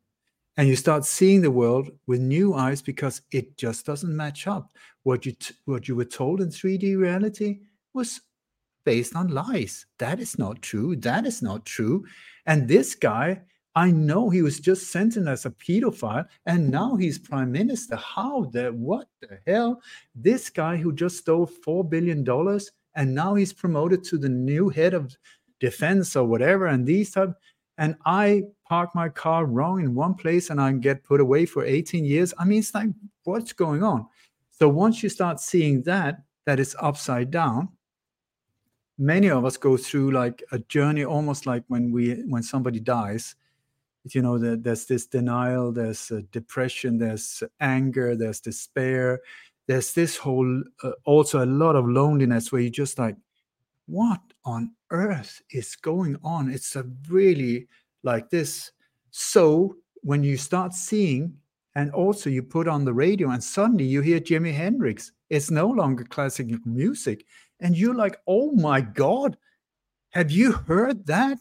And 0.58 0.68
you 0.68 0.76
start 0.76 1.06
seeing 1.06 1.40
the 1.40 1.50
world 1.50 1.90
with 2.06 2.20
new 2.20 2.52
eyes 2.52 2.82
because 2.82 3.22
it 3.32 3.56
just 3.56 3.86
doesn't 3.86 4.14
match 4.14 4.46
up. 4.46 4.76
What 5.04 5.24
you 5.24 5.32
t- 5.32 5.54
what 5.64 5.88
you 5.88 5.96
were 5.96 6.04
told 6.04 6.42
in 6.42 6.48
3D 6.50 6.98
reality 6.98 7.60
was 7.94 8.20
based 8.84 9.16
on 9.16 9.28
lies. 9.28 9.86
That 9.98 10.20
is 10.20 10.38
not 10.38 10.60
true. 10.60 10.96
That 10.96 11.24
is 11.24 11.40
not 11.40 11.64
true. 11.64 12.04
And 12.44 12.68
this 12.68 12.94
guy, 12.94 13.40
I 13.74 13.90
know 13.90 14.28
he 14.28 14.42
was 14.42 14.60
just 14.60 14.90
sentenced 14.90 15.30
as 15.30 15.46
a 15.46 15.50
pedophile, 15.50 16.26
and 16.44 16.70
now 16.70 16.96
he's 16.96 17.18
prime 17.18 17.50
minister. 17.50 17.96
How 17.96 18.44
the 18.52 18.70
what 18.72 19.08
the 19.22 19.38
hell? 19.46 19.80
This 20.14 20.50
guy 20.50 20.76
who 20.76 20.92
just 20.92 21.16
stole 21.16 21.46
four 21.46 21.82
billion 21.82 22.22
dollars, 22.22 22.70
and 22.94 23.14
now 23.14 23.34
he's 23.34 23.52
promoted 23.52 24.04
to 24.04 24.18
the 24.18 24.28
new 24.28 24.68
head 24.68 24.94
of 24.94 25.16
defense 25.60 26.16
or 26.16 26.24
whatever. 26.24 26.66
And 26.66 26.86
these 26.86 27.10
type, 27.12 27.34
and 27.78 27.96
I 28.04 28.44
park 28.68 28.94
my 28.94 29.08
car 29.08 29.46
wrong 29.46 29.80
in 29.80 29.94
one 29.94 30.14
place, 30.14 30.50
and 30.50 30.60
I 30.60 30.72
get 30.72 31.04
put 31.04 31.20
away 31.20 31.46
for 31.46 31.64
18 31.64 32.04
years. 32.04 32.34
I 32.38 32.44
mean, 32.44 32.60
it's 32.60 32.74
like 32.74 32.90
what's 33.24 33.52
going 33.52 33.82
on? 33.82 34.06
So 34.50 34.68
once 34.68 35.02
you 35.02 35.08
start 35.08 35.40
seeing 35.40 35.82
that, 35.82 36.22
that 36.44 36.60
is 36.60 36.76
upside 36.80 37.30
down, 37.30 37.68
many 38.98 39.30
of 39.30 39.44
us 39.44 39.56
go 39.56 39.76
through 39.76 40.10
like 40.10 40.42
a 40.52 40.58
journey 40.60 41.04
almost 41.04 41.46
like 41.46 41.64
when 41.68 41.90
we 41.90 42.14
when 42.28 42.42
somebody 42.42 42.78
dies 42.78 43.34
you 44.10 44.20
know 44.20 44.38
there's 44.38 44.86
this 44.86 45.06
denial 45.06 45.72
there's 45.72 46.10
depression 46.30 46.98
there's 46.98 47.42
anger 47.60 48.16
there's 48.16 48.40
despair 48.40 49.20
there's 49.68 49.92
this 49.92 50.16
whole 50.16 50.62
uh, 50.82 50.90
also 51.04 51.44
a 51.44 51.46
lot 51.46 51.76
of 51.76 51.88
loneliness 51.88 52.50
where 52.50 52.62
you 52.62 52.70
just 52.70 52.98
like 52.98 53.16
what 53.86 54.20
on 54.44 54.72
earth 54.90 55.40
is 55.50 55.76
going 55.76 56.16
on 56.22 56.50
it's 56.50 56.76
a 56.76 56.84
really 57.08 57.66
like 58.02 58.30
this 58.30 58.72
so 59.10 59.76
when 60.02 60.22
you 60.22 60.36
start 60.36 60.72
seeing 60.72 61.34
and 61.74 61.90
also 61.92 62.28
you 62.28 62.42
put 62.42 62.68
on 62.68 62.84
the 62.84 62.92
radio 62.92 63.30
and 63.30 63.42
suddenly 63.42 63.84
you 63.84 64.00
hear 64.00 64.20
jimi 64.20 64.52
hendrix 64.52 65.12
it's 65.30 65.50
no 65.50 65.66
longer 65.66 66.04
classical 66.04 66.58
music 66.66 67.24
and 67.62 67.78
you're 67.78 67.94
like, 67.94 68.18
oh 68.26 68.52
my 68.52 68.80
God, 68.80 69.38
have 70.10 70.30
you 70.30 70.52
heard 70.52 71.06
that? 71.06 71.38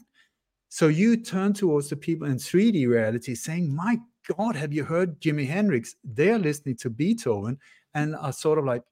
So 0.69 0.87
you 0.87 1.17
turn 1.17 1.51
towards 1.53 1.89
the 1.89 1.97
people 1.97 2.27
in 2.27 2.35
3D 2.35 2.87
reality 2.87 3.35
saying, 3.35 3.75
my 3.75 3.97
God, 4.37 4.55
have 4.55 4.71
you 4.71 4.85
heard 4.85 5.19
Jimi 5.19 5.47
Hendrix? 5.47 5.95
They're 6.03 6.37
listening 6.37 6.77
to 6.77 6.89
Beethoven 6.89 7.57
and 7.93 8.15
are 8.15 8.33
sort 8.33 8.59
of 8.59 8.65
like, 8.65 8.83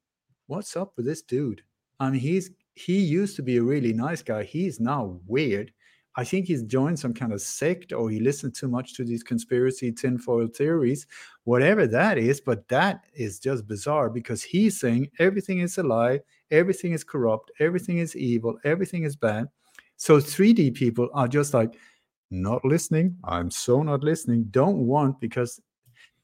what's 0.46 0.76
up 0.76 0.92
with 0.96 1.06
this 1.06 1.22
dude? 1.22 1.62
I 1.98 2.10
mean, 2.10 2.20
he's 2.20 2.50
he 2.74 2.98
used 2.98 3.36
to 3.36 3.42
be 3.42 3.56
a 3.58 3.62
really 3.62 3.92
nice 3.92 4.22
guy. 4.22 4.44
He's 4.44 4.80
now 4.80 5.20
weird. 5.26 5.72
I 6.16 6.24
think 6.24 6.46
he's 6.46 6.62
joined 6.64 6.98
some 6.98 7.14
kind 7.14 7.32
of 7.32 7.40
sect 7.40 7.92
or 7.92 8.10
he 8.10 8.18
listened 8.20 8.54
too 8.54 8.68
much 8.68 8.94
to 8.94 9.04
these 9.04 9.22
conspiracy 9.22 9.92
tinfoil 9.92 10.48
theories, 10.48 11.06
whatever 11.44 11.86
that 11.86 12.18
is. 12.18 12.40
But 12.40 12.66
that 12.68 13.04
is 13.14 13.38
just 13.38 13.68
bizarre 13.68 14.10
because 14.10 14.42
he's 14.42 14.80
saying 14.80 15.10
everything 15.18 15.60
is 15.60 15.78
a 15.78 15.82
lie, 15.82 16.20
everything 16.50 16.92
is 16.92 17.04
corrupt, 17.04 17.50
everything 17.60 17.98
is 17.98 18.16
evil, 18.16 18.58
everything 18.64 19.04
is 19.04 19.14
bad. 19.14 19.46
So 19.96 20.18
3D 20.18 20.74
people 20.74 21.08
are 21.14 21.28
just 21.28 21.54
like, 21.54 21.76
not 22.30 22.64
listening. 22.64 23.16
I'm 23.24 23.50
so 23.50 23.82
not 23.82 24.02
listening. 24.04 24.44
Don't 24.50 24.86
want 24.86 25.20
because 25.20 25.60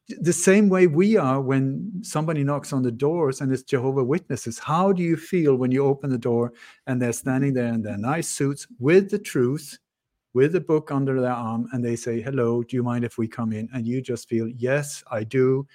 the 0.09 0.33
same 0.33 0.69
way 0.69 0.87
we 0.87 1.17
are 1.17 1.41
when 1.41 1.93
somebody 2.03 2.45
knocks 2.45 2.73
on 2.73 2.83
the 2.83 2.93
doors 2.93 3.41
and 3.41 3.53
it's 3.53 3.63
Jehovah 3.63 4.05
Witnesses. 4.05 4.59
How 4.59 4.93
do 4.93 5.03
you 5.03 5.17
feel 5.17 5.57
when 5.57 5.73
you 5.73 5.85
open 5.85 6.11
the 6.11 6.19
door 6.19 6.53
and 6.87 7.01
they're 7.01 7.13
standing 7.13 7.55
there 7.55 7.73
in 7.73 7.83
their 7.83 7.99
nice 7.99 8.29
suits 8.29 8.67
with 8.79 9.11
the 9.11 9.19
truth, 9.19 9.79
with 10.33 10.53
the 10.53 10.61
book 10.61 10.93
under 10.93 11.21
their 11.21 11.33
arm, 11.33 11.69
and 11.73 11.85
they 11.85 11.97
say, 11.97 12.21
"Hello, 12.21 12.63
do 12.63 12.77
you 12.77 12.83
mind 12.83 13.05
if 13.05 13.19
we 13.19 13.27
come 13.27 13.53
in?" 13.53 13.69
And 13.73 13.87
you 13.87 14.01
just 14.01 14.29
feel, 14.29 14.47
"Yes, 14.49 15.03
I 15.11 15.25
do. 15.25 15.67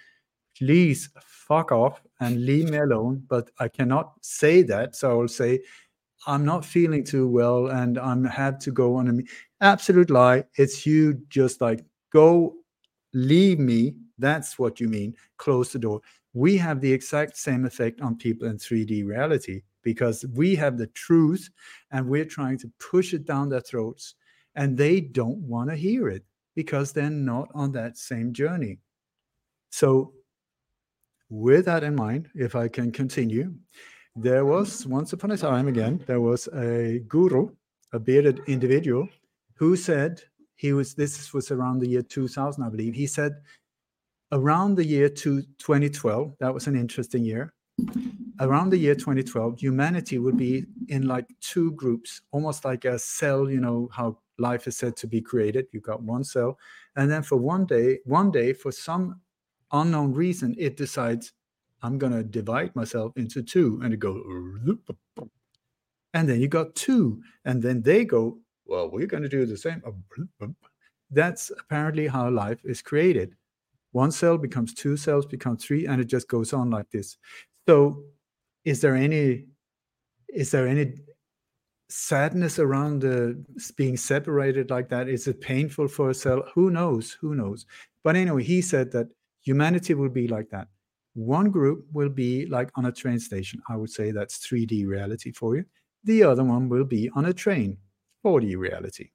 Please 0.57 1.09
fuck 1.19 1.71
off 1.71 2.01
and 2.19 2.45
leave 2.45 2.69
me 2.69 2.77
alone." 2.77 3.23
But 3.27 3.51
I 3.59 3.67
cannot 3.67 4.13
say 4.21 4.61
that, 4.63 4.95
so 4.95 5.11
I 5.11 5.13
will 5.15 5.27
say, 5.27 5.61
"I'm 6.27 6.45
not 6.45 6.63
feeling 6.63 7.03
too 7.03 7.27
well, 7.27 7.67
and 7.67 7.97
I'm 7.97 8.23
had 8.23 8.59
to 8.61 8.71
go 8.71 8.95
on 8.95 9.09
a 9.09 9.23
absolute 9.65 10.09
lie. 10.09 10.45
It's 10.55 10.85
you. 10.85 11.15
Just 11.29 11.59
like 11.59 11.83
go, 12.13 12.55
leave 13.13 13.59
me." 13.59 13.95
That's 14.21 14.57
what 14.57 14.79
you 14.79 14.87
mean. 14.87 15.15
Close 15.37 15.73
the 15.73 15.79
door. 15.79 16.01
We 16.33 16.55
have 16.57 16.79
the 16.79 16.93
exact 16.93 17.35
same 17.35 17.65
effect 17.65 17.99
on 17.99 18.15
people 18.15 18.47
in 18.47 18.57
3D 18.57 19.05
reality 19.05 19.63
because 19.83 20.23
we 20.33 20.55
have 20.55 20.77
the 20.77 20.87
truth 20.87 21.49
and 21.91 22.07
we're 22.07 22.25
trying 22.25 22.57
to 22.59 22.71
push 22.79 23.13
it 23.13 23.25
down 23.25 23.49
their 23.49 23.61
throats 23.61 24.15
and 24.55 24.77
they 24.77 25.01
don't 25.01 25.39
want 25.39 25.69
to 25.69 25.75
hear 25.75 26.07
it 26.07 26.23
because 26.55 26.93
they're 26.93 27.09
not 27.09 27.49
on 27.53 27.71
that 27.71 27.97
same 27.97 28.31
journey. 28.31 28.77
So, 29.71 30.13
with 31.29 31.65
that 31.65 31.83
in 31.83 31.95
mind, 31.95 32.29
if 32.35 32.55
I 32.55 32.67
can 32.67 32.91
continue, 32.91 33.53
there 34.15 34.45
was 34.45 34.85
once 34.85 35.13
upon 35.13 35.31
a 35.31 35.37
time 35.37 35.67
again, 35.69 36.03
there 36.05 36.19
was 36.19 36.47
a 36.47 36.99
guru, 37.07 37.49
a 37.93 37.99
bearded 37.99 38.41
individual, 38.47 39.07
who 39.55 39.77
said 39.77 40.21
he 40.55 40.73
was, 40.73 40.93
this 40.93 41.33
was 41.33 41.49
around 41.49 41.79
the 41.79 41.87
year 41.87 42.01
2000, 42.01 42.61
I 42.63 42.69
believe, 42.69 42.93
he 42.93 43.07
said 43.07 43.33
around 44.31 44.75
the 44.75 44.85
year 44.85 45.09
to 45.09 45.41
2012, 45.59 46.35
that 46.39 46.53
was 46.53 46.67
an 46.67 46.75
interesting 46.75 47.23
year. 47.23 47.53
Around 48.39 48.69
the 48.69 48.77
year 48.77 48.95
2012, 48.95 49.59
humanity 49.59 50.17
would 50.17 50.37
be 50.37 50.65
in 50.87 51.07
like 51.07 51.27
two 51.41 51.71
groups, 51.73 52.21
almost 52.31 52.65
like 52.65 52.85
a 52.85 52.97
cell, 52.97 53.49
you 53.49 53.59
know, 53.59 53.89
how 53.93 54.17
life 54.37 54.67
is 54.67 54.77
said 54.77 54.95
to 54.97 55.07
be 55.07 55.21
created. 55.21 55.67
You 55.71 55.81
got 55.81 56.01
one 56.01 56.23
cell. 56.23 56.57
And 56.95 57.09
then 57.09 57.23
for 57.23 57.37
one 57.37 57.65
day, 57.65 57.99
one 58.05 58.31
day, 58.31 58.53
for 58.53 58.71
some 58.71 59.21
unknown 59.71 60.13
reason, 60.13 60.55
it 60.57 60.77
decides, 60.77 61.33
I'm 61.83 61.97
going 61.97 62.13
to 62.13 62.23
divide 62.23 62.75
myself 62.75 63.13
into 63.15 63.41
two. 63.41 63.79
And 63.83 63.93
it 63.93 63.99
goes, 63.99 64.23
and 66.13 66.27
then 66.27 66.41
you 66.41 66.47
got 66.47 66.75
two. 66.75 67.21
And 67.45 67.61
then 67.61 67.81
they 67.81 68.05
go, 68.05 68.39
well, 68.65 68.89
we're 68.89 69.07
going 69.07 69.23
to 69.23 69.29
do 69.29 69.45
the 69.45 69.57
same. 69.57 69.81
That's 71.09 71.51
apparently 71.59 72.07
how 72.07 72.29
life 72.29 72.59
is 72.63 72.81
created 72.81 73.35
one 73.91 74.11
cell 74.11 74.37
becomes 74.37 74.73
two 74.73 74.95
cells 74.97 75.25
becomes 75.25 75.63
three 75.63 75.85
and 75.85 76.01
it 76.01 76.05
just 76.05 76.27
goes 76.27 76.53
on 76.53 76.69
like 76.69 76.89
this. 76.91 77.17
So 77.67 78.03
is 78.63 78.81
there 78.81 78.95
any 78.95 79.45
is 80.33 80.51
there 80.51 80.67
any 80.67 80.93
sadness 81.89 82.57
around 82.57 83.03
uh, 83.03 83.33
being 83.75 83.97
separated 83.97 84.69
like 84.69 84.87
that? 84.89 85.09
Is 85.09 85.27
it 85.27 85.41
painful 85.41 85.89
for 85.89 86.09
a 86.09 86.13
cell? 86.13 86.43
Who 86.55 86.69
knows? 86.69 87.11
Who 87.19 87.35
knows? 87.35 87.65
But 88.03 88.15
anyway 88.15 88.43
he 88.43 88.61
said 88.61 88.91
that 88.93 89.07
humanity 89.41 89.93
will 89.93 90.09
be 90.09 90.27
like 90.27 90.49
that. 90.51 90.67
One 91.13 91.51
group 91.51 91.85
will 91.91 92.09
be 92.09 92.45
like 92.45 92.71
on 92.75 92.85
a 92.85 92.91
train 92.91 93.19
station. 93.19 93.61
I 93.67 93.75
would 93.75 93.89
say 93.89 94.11
that's 94.11 94.47
3d 94.47 94.87
reality 94.87 95.33
for 95.33 95.57
you. 95.57 95.65
The 96.05 96.23
other 96.23 96.43
one 96.43 96.69
will 96.69 96.85
be 96.85 97.09
on 97.13 97.25
a 97.25 97.33
train 97.33 97.77
4d 98.25 98.57
reality. 98.57 99.09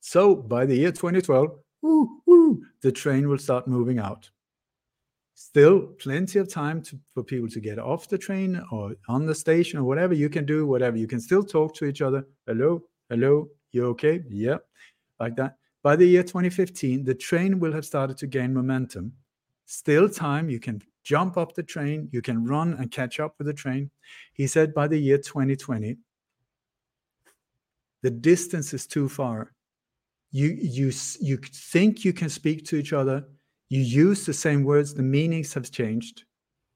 So 0.00 0.34
by 0.34 0.64
the 0.64 0.76
year 0.76 0.92
2012 0.92 1.50
woo, 1.82 2.22
woo, 2.26 2.62
the 2.86 2.92
train 2.92 3.28
will 3.28 3.36
start 3.36 3.66
moving 3.66 3.98
out. 3.98 4.30
Still, 5.34 5.88
plenty 5.98 6.38
of 6.38 6.48
time 6.48 6.80
to, 6.82 6.96
for 7.14 7.24
people 7.24 7.48
to 7.48 7.58
get 7.58 7.80
off 7.80 8.08
the 8.08 8.16
train 8.16 8.62
or 8.70 8.94
on 9.08 9.26
the 9.26 9.34
station 9.34 9.80
or 9.80 9.82
whatever. 9.82 10.14
You 10.14 10.28
can 10.28 10.46
do 10.46 10.68
whatever. 10.68 10.96
You 10.96 11.08
can 11.08 11.18
still 11.18 11.42
talk 11.42 11.74
to 11.74 11.86
each 11.86 12.00
other. 12.00 12.24
Hello, 12.46 12.84
hello, 13.10 13.48
you 13.72 13.86
okay? 13.86 14.22
Yeah, 14.28 14.58
like 15.18 15.34
that. 15.34 15.56
By 15.82 15.96
the 15.96 16.06
year 16.06 16.22
2015, 16.22 17.02
the 17.02 17.12
train 17.12 17.58
will 17.58 17.72
have 17.72 17.84
started 17.84 18.18
to 18.18 18.28
gain 18.28 18.54
momentum. 18.54 19.12
Still 19.64 20.08
time, 20.08 20.48
you 20.48 20.60
can 20.60 20.80
jump 21.02 21.36
up 21.36 21.56
the 21.56 21.64
train, 21.64 22.08
you 22.12 22.22
can 22.22 22.46
run 22.46 22.74
and 22.74 22.92
catch 22.92 23.18
up 23.18 23.34
with 23.38 23.48
the 23.48 23.52
train. 23.52 23.90
He 24.32 24.46
said 24.46 24.72
by 24.72 24.86
the 24.86 24.96
year 24.96 25.18
2020, 25.18 25.96
the 28.02 28.10
distance 28.12 28.72
is 28.72 28.86
too 28.86 29.08
far. 29.08 29.55
You 30.38 30.48
you 30.78 30.92
you 31.20 31.36
think 31.36 32.04
you 32.04 32.12
can 32.12 32.28
speak 32.28 32.64
to 32.66 32.76
each 32.76 32.92
other, 32.92 33.18
you 33.68 33.80
use 33.80 34.26
the 34.26 34.32
same 34.32 34.62
words, 34.64 34.94
the 34.94 35.02
meanings 35.02 35.54
have 35.54 35.70
changed. 35.70 36.24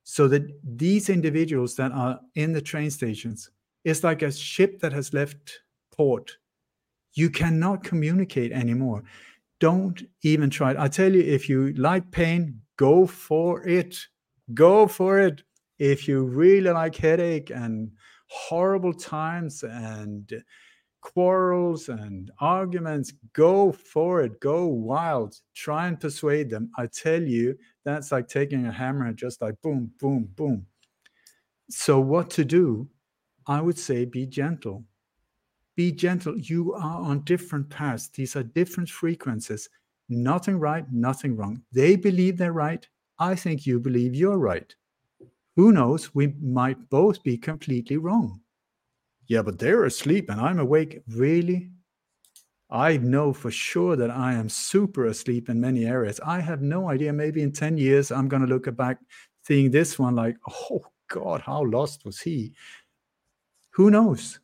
So 0.05 0.29
that 0.29 0.45
these 0.65 1.09
individuals 1.09 1.77
that 1.77 1.93
are 1.93 2.19
in 2.35 2.53
the 2.53 2.63
train 2.63 2.91
stations, 2.91 3.51
it's 3.85 4.03
like 4.03 4.23
a 4.23 4.33
ship 4.33 4.81
that 4.81 4.93
has 4.93 5.13
left 5.13 5.61
port 5.97 6.39
you 7.15 7.31
cannot 7.31 7.85
communicate 7.85 8.53
anymore. 8.53 9.03
Don't 9.59 10.03
even 10.23 10.51
try 10.51 10.73
it. 10.73 10.77
I 10.79 10.89
tell 10.89 11.13
you, 11.13 11.23
if 11.23 11.49
you 11.49 11.73
like 11.75 12.11
pain, 12.11 12.61
go 12.77 13.07
for 13.07 13.67
it. 13.67 13.99
Go 14.55 14.87
for 14.87 15.21
it. 15.21 15.43
If 15.79 16.09
you 16.09 16.25
really 16.25 16.71
like 16.71 16.97
headache 16.97 17.51
and 17.51 17.91
horrible 18.29 18.93
times 18.95 19.63
and 19.65 20.33
quarrels 21.01 21.89
and 21.89 22.31
arguments, 22.41 23.13
go 23.33 23.73
for 23.73 24.23
it. 24.23 24.41
Go 24.41 24.67
wild. 24.67 25.37
Try 25.55 25.89
and 25.89 25.99
persuade 25.99 26.51
them. 26.51 26.71
I 26.77 26.87
tell 26.87 27.23
you, 27.23 27.57
that's 27.85 28.13
like 28.13 28.29
taking 28.29 28.67
a 28.67 28.73
hammer 28.73 29.07
and 29.07 29.17
just 29.17 29.41
like 29.41 29.61
boom, 29.63 29.91
boom, 29.99 30.29
boom. 30.37 30.67
So, 31.71 32.01
what 32.01 32.31
to 32.31 32.45
do? 32.45 32.89
I 33.47 33.61
would 33.61 33.79
say 33.79 34.05
be 34.05 34.27
gentle 34.27 34.85
be 35.81 35.93
gentle. 35.93 36.37
You 36.39 36.75
are 36.75 37.01
on 37.01 37.21
different 37.21 37.71
paths. 37.71 38.09
These 38.09 38.37
are 38.37 38.43
different 38.43 38.91
frequencies. 38.91 39.67
Nothing 40.11 40.59
right, 40.59 40.85
nothing 40.93 41.37
wrong. 41.37 41.63
They 41.73 41.97
believe 41.97 42.37
they're 42.37 42.53
right. 42.53 42.87
I 43.19 43.35
think 43.35 43.65
you 43.65 43.81
believe 43.81 44.15
you're 44.15 44.37
right. 44.37 44.75
Who 45.57 45.73
knows? 45.73 46.15
We 46.15 46.35
might 46.43 46.91
both 46.91 47.23
be 47.23 47.39
completely 47.39 47.97
wrong. 47.97 48.43
Yeah, 49.31 49.43
but 49.43 49.61
they're 49.61 49.85
asleep 49.85 50.29
and 50.29 50.41
I'm 50.41 50.59
awake. 50.59 51.03
Really? 51.07 51.71
I 52.69 52.97
know 52.97 53.33
for 53.33 53.53
sure 53.53 53.95
that 53.95 54.11
I 54.11 54.33
am 54.33 54.49
super 54.49 55.07
asleep 55.07 55.49
in 55.49 55.61
many 55.61 55.87
areas. 55.87 56.19
I 56.27 56.41
have 56.41 56.63
no 56.63 56.91
idea. 56.91 57.13
Maybe 57.13 57.41
in 57.43 57.53
10 57.53 57.79
years, 57.79 58.11
I'm 58.11 58.27
going 58.27 58.43
to 58.43 58.49
look 58.49 58.75
back 58.77 58.99
seeing 59.45 59.71
this 59.71 60.01
one 60.01 60.17
like, 60.17 60.37
oh 60.73 60.81
God, 61.07 61.43
how 61.43 61.65
lost 61.65 62.05
was 62.05 62.21
he? 62.21 62.53
Who 63.71 63.89
knows? 63.93 64.41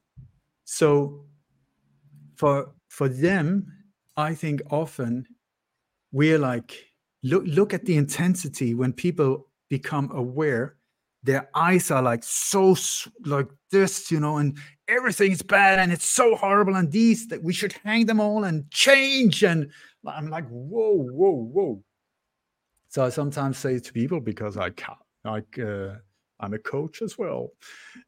So 0.62 1.24
for 2.36 2.72
for 2.88 3.08
them, 3.08 3.66
I 4.16 4.36
think 4.36 4.62
often 4.70 5.26
we're 6.12 6.38
like 6.38 6.86
look 7.24 7.42
look 7.44 7.74
at 7.74 7.86
the 7.86 7.96
intensity 7.96 8.74
when 8.74 8.92
people 8.92 9.48
become 9.68 10.12
aware 10.12 10.76
their 11.24 11.50
eyes 11.56 11.90
are 11.90 12.02
like 12.02 12.22
so 12.22 12.76
like 13.24 13.48
this 13.72 14.10
you 14.12 14.20
know 14.20 14.38
and 14.38 14.56
everything 14.88 15.32
is 15.32 15.42
bad 15.42 15.78
and 15.78 15.92
it's 15.92 16.08
so 16.08 16.36
horrible 16.36 16.76
and 16.76 16.92
these 16.92 17.26
that 17.28 17.42
we 17.42 17.52
should 17.52 17.74
hang 17.84 18.06
them 18.06 18.20
all 18.20 18.44
and 18.44 18.70
change 18.70 19.42
and 19.42 19.70
i'm 20.06 20.28
like 20.28 20.46
whoa 20.48 20.96
whoa 20.96 21.30
whoa. 21.52 21.82
So 22.88 23.04
i 23.04 23.08
sometimes 23.08 23.58
say 23.58 23.78
to 23.78 23.92
people 23.92 24.20
because 24.20 24.56
i 24.56 24.70
can't 24.70 24.98
like 25.24 25.58
uh, 25.58 25.94
i'm 26.40 26.54
a 26.54 26.58
coach 26.58 27.02
as 27.02 27.18
well 27.18 27.50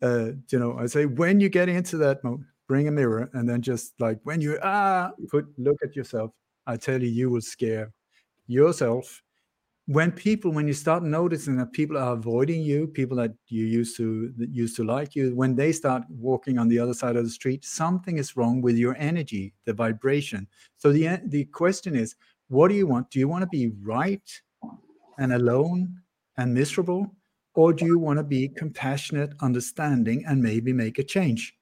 uh, 0.02 0.30
you 0.50 0.58
know 0.58 0.78
i 0.78 0.86
say 0.86 1.06
when 1.06 1.40
you 1.40 1.48
get 1.48 1.68
into 1.68 1.96
that 1.98 2.22
mode 2.22 2.44
bring 2.68 2.86
a 2.86 2.90
mirror 2.90 3.30
and 3.32 3.48
then 3.48 3.62
just 3.62 3.94
like 3.98 4.18
when 4.22 4.40
you 4.40 4.58
ah 4.62 5.10
put 5.30 5.46
look 5.58 5.78
at 5.82 5.96
yourself 5.96 6.30
i 6.66 6.76
tell 6.76 7.02
you 7.02 7.08
you 7.08 7.30
will 7.30 7.40
scare 7.40 7.92
yourself 8.46 9.22
when 9.88 10.12
people 10.12 10.52
when 10.52 10.66
you 10.68 10.74
start 10.74 11.02
noticing 11.02 11.56
that 11.56 11.72
people 11.72 11.96
are 11.96 12.12
avoiding 12.12 12.60
you 12.60 12.86
people 12.86 13.16
that 13.16 13.32
you 13.48 13.64
used 13.64 13.96
to 13.96 14.32
used 14.38 14.76
to 14.76 14.84
like 14.84 15.16
you 15.16 15.34
when 15.34 15.54
they 15.56 15.72
start 15.72 16.02
walking 16.10 16.58
on 16.58 16.68
the 16.68 16.78
other 16.78 16.92
side 16.92 17.16
of 17.16 17.24
the 17.24 17.30
street 17.30 17.64
something 17.64 18.18
is 18.18 18.36
wrong 18.36 18.60
with 18.60 18.76
your 18.76 18.94
energy 18.98 19.54
the 19.64 19.72
vibration 19.72 20.46
so 20.76 20.92
the 20.92 21.18
the 21.28 21.44
question 21.46 21.96
is 21.96 22.16
what 22.48 22.68
do 22.68 22.74
you 22.74 22.86
want 22.86 23.10
do 23.10 23.18
you 23.18 23.28
want 23.28 23.42
to 23.42 23.48
be 23.48 23.72
right 23.82 24.42
and 25.18 25.32
alone 25.32 25.88
and 26.36 26.52
miserable 26.52 27.10
or 27.54 27.72
do 27.72 27.86
you 27.86 27.98
want 27.98 28.18
to 28.18 28.22
be 28.22 28.46
compassionate 28.48 29.32
understanding 29.40 30.22
and 30.26 30.42
maybe 30.42 30.72
make 30.72 30.98
a 30.98 31.02
change 31.02 31.58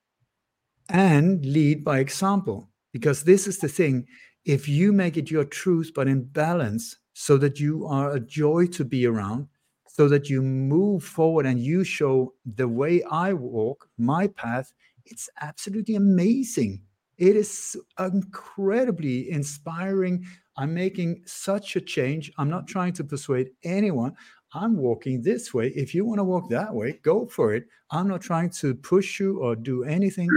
and 0.88 1.44
lead 1.44 1.84
by 1.84 1.98
example. 1.98 2.68
Because 2.92 3.24
this 3.24 3.46
is 3.46 3.58
the 3.58 3.68
thing 3.68 4.06
if 4.44 4.68
you 4.68 4.92
make 4.92 5.16
it 5.16 5.30
your 5.30 5.44
truth, 5.44 5.92
but 5.94 6.08
in 6.08 6.24
balance, 6.24 6.96
so 7.18 7.38
that 7.38 7.58
you 7.58 7.86
are 7.86 8.12
a 8.12 8.20
joy 8.20 8.66
to 8.66 8.84
be 8.84 9.06
around, 9.06 9.48
so 9.88 10.06
that 10.06 10.28
you 10.28 10.42
move 10.42 11.02
forward 11.02 11.46
and 11.46 11.58
you 11.58 11.82
show 11.82 12.34
the 12.56 12.68
way 12.68 13.02
I 13.04 13.32
walk, 13.32 13.88
my 13.96 14.26
path, 14.26 14.74
it's 15.06 15.30
absolutely 15.40 15.94
amazing. 15.94 16.82
It 17.16 17.34
is 17.34 17.74
incredibly 17.98 19.30
inspiring. 19.30 20.26
I'm 20.58 20.74
making 20.74 21.22
such 21.24 21.74
a 21.74 21.80
change. 21.80 22.30
I'm 22.36 22.50
not 22.50 22.68
trying 22.68 22.92
to 22.92 23.04
persuade 23.04 23.48
anyone. 23.64 24.14
I'm 24.52 24.76
walking 24.76 25.22
this 25.22 25.54
way. 25.54 25.68
If 25.68 25.94
you 25.94 26.04
want 26.04 26.18
to 26.18 26.24
walk 26.24 26.50
that 26.50 26.74
way, 26.74 27.00
go 27.02 27.24
for 27.24 27.54
it. 27.54 27.64
I'm 27.90 28.08
not 28.08 28.20
trying 28.20 28.50
to 28.60 28.74
push 28.74 29.18
you 29.18 29.40
or 29.40 29.56
do 29.56 29.84
anything. 29.84 30.28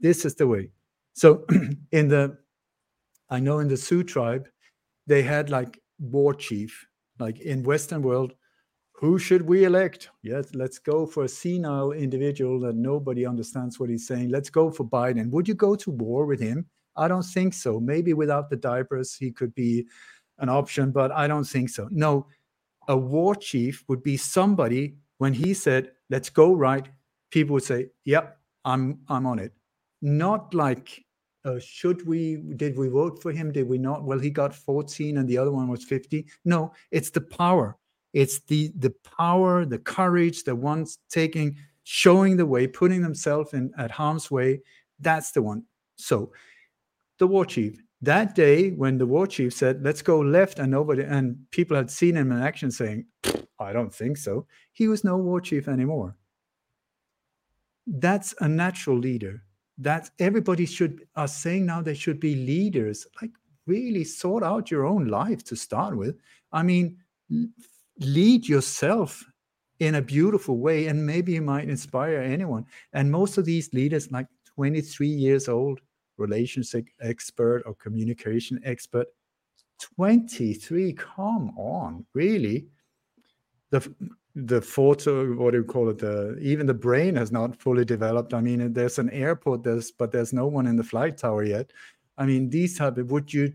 This 0.00 0.24
is 0.24 0.34
the 0.34 0.46
way. 0.46 0.70
So 1.12 1.44
in 1.92 2.08
the, 2.08 2.38
I 3.28 3.38
know 3.38 3.58
in 3.58 3.68
the 3.68 3.76
Sioux 3.76 4.02
tribe, 4.02 4.48
they 5.06 5.22
had 5.22 5.50
like 5.50 5.78
war 6.00 6.34
chief, 6.34 6.86
like 7.18 7.40
in 7.40 7.62
Western 7.62 8.02
world, 8.02 8.32
who 8.92 9.18
should 9.18 9.42
we 9.42 9.64
elect? 9.64 10.10
Yes, 10.22 10.54
let's 10.54 10.78
go 10.78 11.06
for 11.06 11.24
a 11.24 11.28
senile 11.28 11.92
individual 11.92 12.60
that 12.60 12.74
nobody 12.74 13.26
understands 13.26 13.78
what 13.78 13.88
he's 13.88 14.06
saying. 14.06 14.28
Let's 14.30 14.50
go 14.50 14.70
for 14.70 14.84
Biden. 14.84 15.30
Would 15.30 15.48
you 15.48 15.54
go 15.54 15.74
to 15.74 15.90
war 15.90 16.26
with 16.26 16.40
him? 16.40 16.66
I 16.96 17.08
don't 17.08 17.22
think 17.22 17.54
so. 17.54 17.80
Maybe 17.80 18.12
without 18.12 18.50
the 18.50 18.56
diapers, 18.56 19.14
he 19.14 19.30
could 19.30 19.54
be 19.54 19.86
an 20.38 20.48
option, 20.48 20.90
but 20.90 21.12
I 21.12 21.26
don't 21.26 21.44
think 21.44 21.70
so. 21.70 21.88
No, 21.90 22.26
a 22.88 22.96
war 22.96 23.34
chief 23.34 23.84
would 23.88 24.02
be 24.02 24.16
somebody 24.16 24.96
when 25.18 25.32
he 25.32 25.54
said, 25.54 25.92
"Let's 26.10 26.30
go 26.30 26.54
right," 26.54 26.88
people 27.30 27.54
would 27.54 27.64
say, 27.64 27.90
"Yep, 28.04 28.38
I'm 28.64 29.00
I'm 29.08 29.26
on 29.26 29.38
it." 29.38 29.52
not 30.02 30.54
like 30.54 31.04
uh, 31.44 31.58
should 31.58 32.06
we 32.06 32.36
did 32.56 32.76
we 32.76 32.88
vote 32.88 33.22
for 33.22 33.32
him? 33.32 33.52
Did 33.52 33.68
we 33.68 33.78
not? 33.78 34.04
Well 34.04 34.18
he 34.18 34.30
got 34.30 34.54
14 34.54 35.18
and 35.18 35.28
the 35.28 35.38
other 35.38 35.52
one 35.52 35.68
was 35.68 35.84
50 35.84 36.26
no 36.44 36.72
it's 36.90 37.10
the 37.10 37.20
power. 37.20 37.76
It's 38.12 38.40
the 38.40 38.72
the 38.76 38.94
power 39.16 39.64
the 39.64 39.78
courage 39.78 40.44
the 40.44 40.54
ones 40.54 40.98
taking 41.08 41.56
showing 41.84 42.36
the 42.36 42.46
way 42.46 42.66
putting 42.66 43.02
themselves 43.02 43.54
in 43.54 43.72
at 43.78 43.90
harm's 43.90 44.30
way. 44.30 44.60
That's 44.98 45.32
the 45.32 45.42
one. 45.42 45.64
So 45.96 46.32
the 47.18 47.26
war 47.26 47.46
chief. 47.46 47.80
That 48.02 48.34
day 48.34 48.70
when 48.70 48.98
the 48.98 49.06
war 49.06 49.26
chief 49.26 49.52
said 49.54 49.82
let's 49.82 50.02
go 50.02 50.20
left 50.20 50.58
and 50.58 50.70
nobody 50.70 51.02
and 51.02 51.38
people 51.50 51.76
had 51.76 51.90
seen 51.90 52.16
him 52.16 52.32
in 52.32 52.42
action 52.42 52.70
saying 52.70 53.06
i 53.58 53.72
don't 53.72 53.94
think 53.94 54.16
so. 54.18 54.46
He 54.72 54.88
was 54.88 55.04
no 55.04 55.16
war 55.16 55.40
chief 55.40 55.68
anymore. 55.68 56.16
That's 57.86 58.34
a 58.40 58.48
natural 58.48 58.98
leader 58.98 59.42
that 59.80 60.10
everybody 60.18 60.66
should 60.66 61.06
are 61.16 61.28
saying 61.28 61.66
now 61.66 61.80
they 61.80 61.94
should 61.94 62.20
be 62.20 62.34
leaders 62.34 63.06
like 63.20 63.30
really 63.66 64.04
sort 64.04 64.42
out 64.42 64.70
your 64.70 64.86
own 64.86 65.06
life 65.08 65.42
to 65.44 65.56
start 65.56 65.96
with. 65.96 66.16
I 66.52 66.62
mean 66.62 66.98
lead 67.98 68.48
yourself 68.48 69.24
in 69.78 69.94
a 69.96 70.02
beautiful 70.02 70.58
way 70.58 70.86
and 70.86 71.04
maybe 71.06 71.32
you 71.32 71.42
might 71.42 71.68
inspire 71.68 72.18
anyone. 72.18 72.66
And 72.92 73.10
most 73.10 73.38
of 73.38 73.44
these 73.44 73.72
leaders 73.72 74.10
like 74.12 74.26
23 74.54 75.06
years 75.08 75.48
old 75.48 75.80
relationship 76.18 76.86
expert 77.00 77.62
or 77.64 77.74
communication 77.74 78.60
expert 78.64 79.06
23 79.80 80.92
come 80.92 81.52
on 81.56 82.04
really. 82.12 82.66
The 83.70 83.94
the 84.36 84.62
photo 84.62 85.34
what 85.34 85.50
do 85.50 85.58
you 85.58 85.64
call 85.64 85.88
it 85.88 85.98
the 85.98 86.38
even 86.40 86.66
the 86.66 86.74
brain 86.74 87.16
has 87.16 87.32
not 87.32 87.60
fully 87.60 87.84
developed. 87.84 88.32
I 88.32 88.40
mean 88.40 88.72
there's 88.72 88.98
an 88.98 89.10
airport 89.10 89.64
there's 89.64 89.90
but 89.90 90.12
there's 90.12 90.32
no 90.32 90.46
one 90.46 90.66
in 90.66 90.76
the 90.76 90.84
flight 90.84 91.16
tower 91.16 91.42
yet. 91.42 91.72
I 92.16 92.26
mean 92.26 92.48
these 92.48 92.78
type 92.78 92.98
of 92.98 93.10
would 93.10 93.32
you 93.32 93.52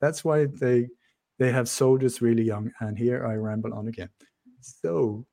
that's 0.00 0.24
why 0.24 0.46
they 0.46 0.88
they 1.38 1.52
have 1.52 1.68
soldiers 1.68 2.22
really 2.22 2.42
young. 2.42 2.72
And 2.80 2.98
here 2.98 3.26
i 3.26 3.34
ramble 3.34 3.74
on 3.74 3.88
again. 3.88 4.08
So 4.60 5.26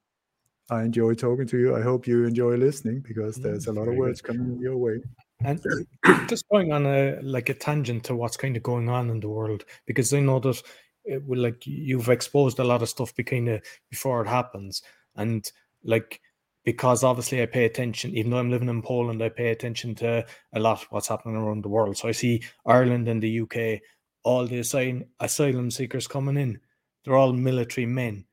i 0.70 0.84
enjoy 0.84 1.14
talking 1.14 1.48
to 1.48 1.58
you. 1.58 1.76
I 1.76 1.82
hope 1.82 2.06
you 2.06 2.26
enjoy 2.26 2.56
listening 2.56 3.00
because 3.00 3.36
mm-hmm. 3.36 3.48
there's 3.48 3.68
a 3.68 3.74
lot 3.74 3.88
of 3.88 3.96
words 3.96 4.22
coming 4.22 4.60
your 4.60 4.78
way. 4.78 5.00
And 5.46 5.64
just 6.28 6.48
going 6.50 6.74
on 6.74 6.86
a 6.86 7.20
like 7.22 7.48
a 7.48 7.54
tangent 7.54 8.04
to 8.06 8.16
what's 8.16 8.38
kind 8.38 8.58
of 8.58 8.64
going 8.64 8.90
on 8.90 9.10
in 9.10 9.20
the 9.22 9.30
world 9.30 9.64
because 9.86 10.14
i 10.14 10.20
know 10.20 10.40
that 10.40 10.62
it 11.06 11.26
will 11.26 11.40
like 11.40 11.66
you've 11.66 12.10
exposed 12.10 12.60
a 12.60 12.64
lot 12.64 12.82
of 12.82 12.90
stuff 12.90 13.14
kind 13.26 13.50
of 13.50 13.62
before 13.90 14.22
it 14.22 14.28
happens, 14.28 14.82
and 15.16 15.50
like 15.84 16.22
because 16.64 17.04
obviously 17.04 17.42
I 17.42 17.46
pay 17.46 17.66
attention, 17.66 18.16
even 18.16 18.32
though 18.32 18.40
I'm 18.40 18.50
living 18.50 18.70
in 18.70 18.82
Poland, 18.82 19.22
I 19.22 19.30
pay 19.30 19.52
attention 19.52 19.94
to 19.96 20.26
a 20.54 20.60
lot 20.60 20.88
what's 20.90 21.08
happening 21.08 21.36
around 21.36 21.64
the 21.64 21.70
world. 21.70 21.96
So 21.98 22.08
I 22.08 22.12
see 22.12 22.42
Ireland 22.66 23.08
and 23.08 23.22
the 23.22 23.42
UK, 23.42 23.82
all 24.24 24.48
the 24.48 24.60
asylum 24.60 25.06
asylum 25.20 25.70
seekers 25.72 26.08
coming 26.08 26.38
in, 26.38 26.60
they're 27.04 27.16
all 27.16 27.34
military 27.34 27.86
men, 27.86 28.26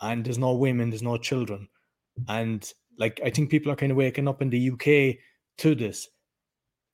and 0.00 0.24
there's 0.24 0.38
no 0.38 0.54
women, 0.54 0.90
there's 0.90 1.02
no 1.02 1.16
children, 1.16 1.68
and 2.28 2.72
like 2.98 3.20
I 3.24 3.30
think 3.30 3.50
people 3.50 3.72
are 3.72 3.76
kind 3.76 3.92
of 3.92 3.98
waking 3.98 4.28
up 4.28 4.42
in 4.42 4.50
the 4.50 4.70
UK 4.70 5.18
to 5.58 5.74
this. 5.74 6.08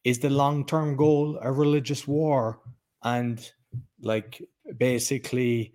Is 0.05 0.21
the 0.21 0.31
long 0.31 0.65
term 0.65 0.97
goal 0.97 1.39
a 1.43 1.53
religious 1.53 2.07
war? 2.07 2.61
And 3.03 3.39
like 4.01 4.43
basically 4.77 5.75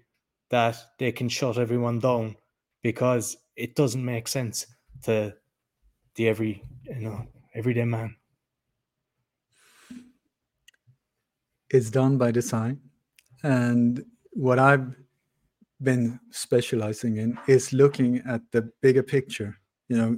that 0.50 0.78
they 1.00 1.12
can 1.12 1.30
shut 1.30 1.58
everyone 1.58 2.00
down 2.00 2.36
because 2.82 3.38
it 3.56 3.76
doesn't 3.76 4.04
make 4.04 4.28
sense 4.28 4.68
to 5.04 5.34
the 6.16 6.28
every 6.28 6.64
you 6.84 7.02
know 7.02 7.28
everyday 7.56 7.86
man. 7.86 8.16
It's 11.70 11.90
done 11.90 12.18
by 12.18 12.32
design. 12.32 12.80
And 13.42 14.06
what 14.32 14.60
I've 14.60 14.94
been 15.82 16.20
specializing 16.30 17.18
in 17.18 17.38
is 17.48 17.74
looking 17.74 18.22
at 18.28 18.42
the 18.52 18.72
bigger 18.82 19.04
picture. 19.04 19.58
You 19.90 19.98
know, 19.98 20.18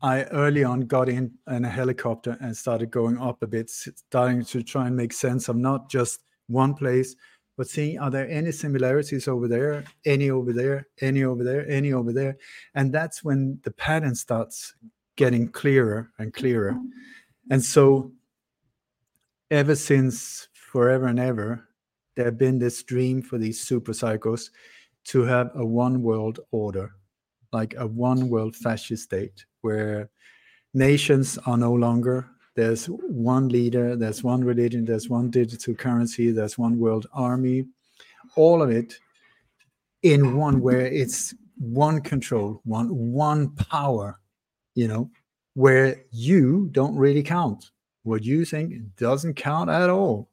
I 0.00 0.24
early 0.24 0.64
on 0.64 0.82
got 0.82 1.08
in 1.08 1.32
in 1.48 1.64
a 1.64 1.68
helicopter 1.68 2.38
and 2.40 2.56
started 2.56 2.90
going 2.90 3.18
up 3.18 3.42
a 3.42 3.46
bit, 3.46 3.68
starting 3.68 4.44
to 4.44 4.62
try 4.62 4.86
and 4.86 4.96
make 4.96 5.12
sense 5.12 5.48
of 5.48 5.56
not 5.56 5.90
just 5.90 6.20
one 6.46 6.74
place, 6.74 7.14
but 7.60 7.68
seeing 7.68 7.98
are 7.98 8.10
there 8.10 8.26
any 8.30 8.52
similarities 8.52 9.28
over 9.28 9.46
there, 9.46 9.84
any 10.06 10.30
over 10.30 10.50
there, 10.50 10.86
any 11.02 11.24
over 11.24 11.44
there, 11.44 11.68
any 11.68 11.92
over 11.92 12.10
there, 12.10 12.38
and 12.74 12.90
that's 12.90 13.22
when 13.22 13.60
the 13.64 13.70
pattern 13.70 14.14
starts 14.14 14.72
getting 15.16 15.46
clearer 15.46 16.10
and 16.18 16.32
clearer. 16.32 16.72
Mm-hmm. 16.72 17.50
And 17.50 17.62
so, 17.62 18.12
ever 19.50 19.76
since 19.76 20.48
forever 20.54 21.08
and 21.08 21.20
ever, 21.20 21.68
there 22.16 22.24
have 22.24 22.38
been 22.38 22.58
this 22.58 22.82
dream 22.82 23.20
for 23.20 23.36
these 23.36 23.60
super 23.60 23.92
psychos 23.92 24.48
to 25.08 25.20
have 25.24 25.50
a 25.54 25.66
one 25.66 26.02
world 26.02 26.40
order, 26.52 26.94
like 27.52 27.74
a 27.76 27.86
one 27.86 28.30
world 28.30 28.56
fascist 28.56 29.04
state 29.04 29.44
where 29.60 30.08
nations 30.72 31.38
are 31.44 31.58
no 31.58 31.74
longer 31.74 32.26
there's 32.56 32.86
one 32.86 33.48
leader 33.48 33.96
there's 33.96 34.22
one 34.24 34.42
religion 34.42 34.84
there's 34.84 35.08
one 35.08 35.30
digital 35.30 35.74
currency 35.74 36.30
there's 36.30 36.58
one 36.58 36.78
world 36.78 37.06
army. 37.12 37.66
All 38.36 38.62
of 38.62 38.70
it 38.70 38.98
in 40.02 40.36
one 40.36 40.60
where 40.60 40.86
it's 40.86 41.34
one 41.58 42.00
control 42.00 42.60
one 42.64 42.88
one 42.88 43.50
power 43.50 44.18
you 44.74 44.88
know 44.88 45.10
where 45.54 46.04
you 46.10 46.68
don't 46.72 46.96
really 46.96 47.22
count. 47.22 47.70
What 48.02 48.24
you 48.24 48.44
think 48.44 48.96
doesn't 48.96 49.34
count 49.34 49.68
at 49.68 49.90
all. 49.90 50.28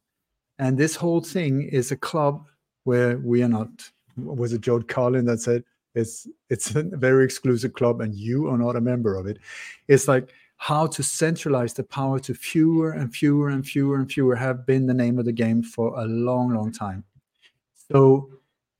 And 0.59 0.77
this 0.77 0.95
whole 0.95 1.21
thing 1.21 1.63
is 1.63 1.91
a 1.91 1.97
club 1.97 2.45
where 2.85 3.17
we 3.17 3.43
are 3.43 3.49
not 3.49 3.69
was 4.15 4.53
it 4.53 4.61
George 4.61 4.87
Carlin 4.87 5.25
that 5.25 5.41
said 5.41 5.63
it's 5.93 6.27
it's 6.49 6.75
a 6.75 6.83
very 6.83 7.25
exclusive 7.25 7.73
club, 7.73 8.01
and 8.01 8.13
you 8.15 8.47
are 8.47 8.57
not 8.57 8.75
a 8.75 8.81
member 8.81 9.15
of 9.15 9.27
it. 9.27 9.39
It's 9.87 10.07
like 10.07 10.29
how 10.57 10.87
to 10.87 11.03
centralize 11.03 11.73
the 11.73 11.83
power 11.83 12.19
to 12.19 12.33
fewer 12.33 12.91
and 12.91 13.13
fewer 13.13 13.49
and 13.49 13.65
fewer 13.65 13.95
and 13.97 14.11
fewer 14.11 14.35
have 14.35 14.65
been 14.65 14.85
the 14.85 14.93
name 14.93 15.19
of 15.19 15.25
the 15.25 15.31
game 15.31 15.63
for 15.63 15.97
a 15.99 16.05
long, 16.05 16.53
long 16.53 16.71
time. 16.71 17.03
So 17.91 18.29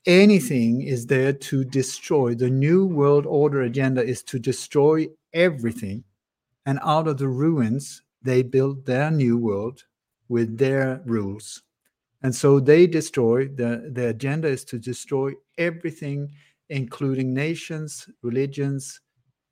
anything 0.06 0.82
is 0.82 1.06
there 1.06 1.34
to 1.34 1.64
destroy. 1.64 2.34
The 2.34 2.50
new 2.50 2.86
world 2.86 3.26
order 3.26 3.62
agenda 3.62 4.04
is 4.04 4.24
to 4.24 4.40
destroy 4.40 5.08
everything. 5.34 6.04
And 6.66 6.80
out 6.84 7.08
of 7.08 7.18
the 7.18 7.30
ruins, 7.30 8.02
they 8.22 8.42
build 8.42 8.86
their 8.86 9.12
new 9.12 9.38
world 9.38 9.84
with 10.28 10.58
their 10.58 11.02
rules. 11.06 11.62
And 12.24 12.36
so 12.36 12.60
they 12.60 12.88
destroy 12.88 13.48
the, 13.48 13.90
the 13.94 14.08
agenda 14.10 14.48
is 14.48 14.66
to 14.66 14.80
destroy 14.80 15.34
everything 15.58 16.30
including 16.70 17.34
nations, 17.34 18.10
religions, 18.22 19.00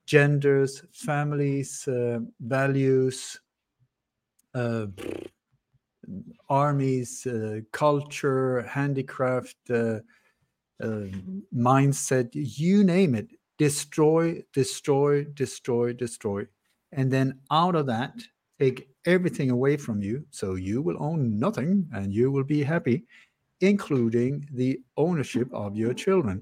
genders, 0.06 0.84
families, 0.92 1.88
uh, 1.88 2.20
values, 2.40 3.40
uh, 4.54 4.88
armies, 6.50 7.26
uh, 7.26 7.62
culture, 7.72 8.62
handicraft, 8.64 9.58
uh, 9.70 10.00
uh, 10.82 11.06
mindset, 11.56 12.30
you 12.34 12.84
name 12.84 13.16
it. 13.16 13.32
Destroy, 13.58 14.42
destroy, 14.54 15.24
destroy, 15.34 15.94
destroy. 15.94 16.46
And 16.92 17.12
then 17.12 17.40
out 17.52 17.76
of 17.76 17.88
that, 17.88 18.14
take 18.60 18.90
everything 19.06 19.50
away 19.50 19.78
from 19.78 20.02
you. 20.02 20.26
So 20.32 20.56
you 20.56 20.82
will 20.82 21.02
own 21.02 21.40
nothing 21.40 21.88
and 21.94 22.14
you 22.14 22.32
will 22.32 22.44
be 22.44 22.64
happy, 22.64 23.06
including 23.62 24.48
the 24.52 24.82
ownership 24.98 25.50
of 25.54 25.76
your 25.76 25.94
children 25.94 26.42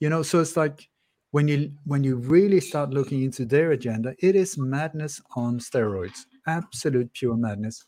you 0.00 0.08
know 0.08 0.22
so 0.22 0.40
it's 0.40 0.56
like 0.56 0.88
when 1.30 1.46
you 1.48 1.72
when 1.84 2.02
you 2.02 2.16
really 2.16 2.60
start 2.60 2.90
looking 2.90 3.22
into 3.22 3.44
their 3.44 3.72
agenda 3.72 4.14
it 4.18 4.34
is 4.34 4.58
madness 4.58 5.20
on 5.36 5.58
steroids 5.58 6.26
absolute 6.46 7.12
pure 7.12 7.36
madness. 7.36 7.84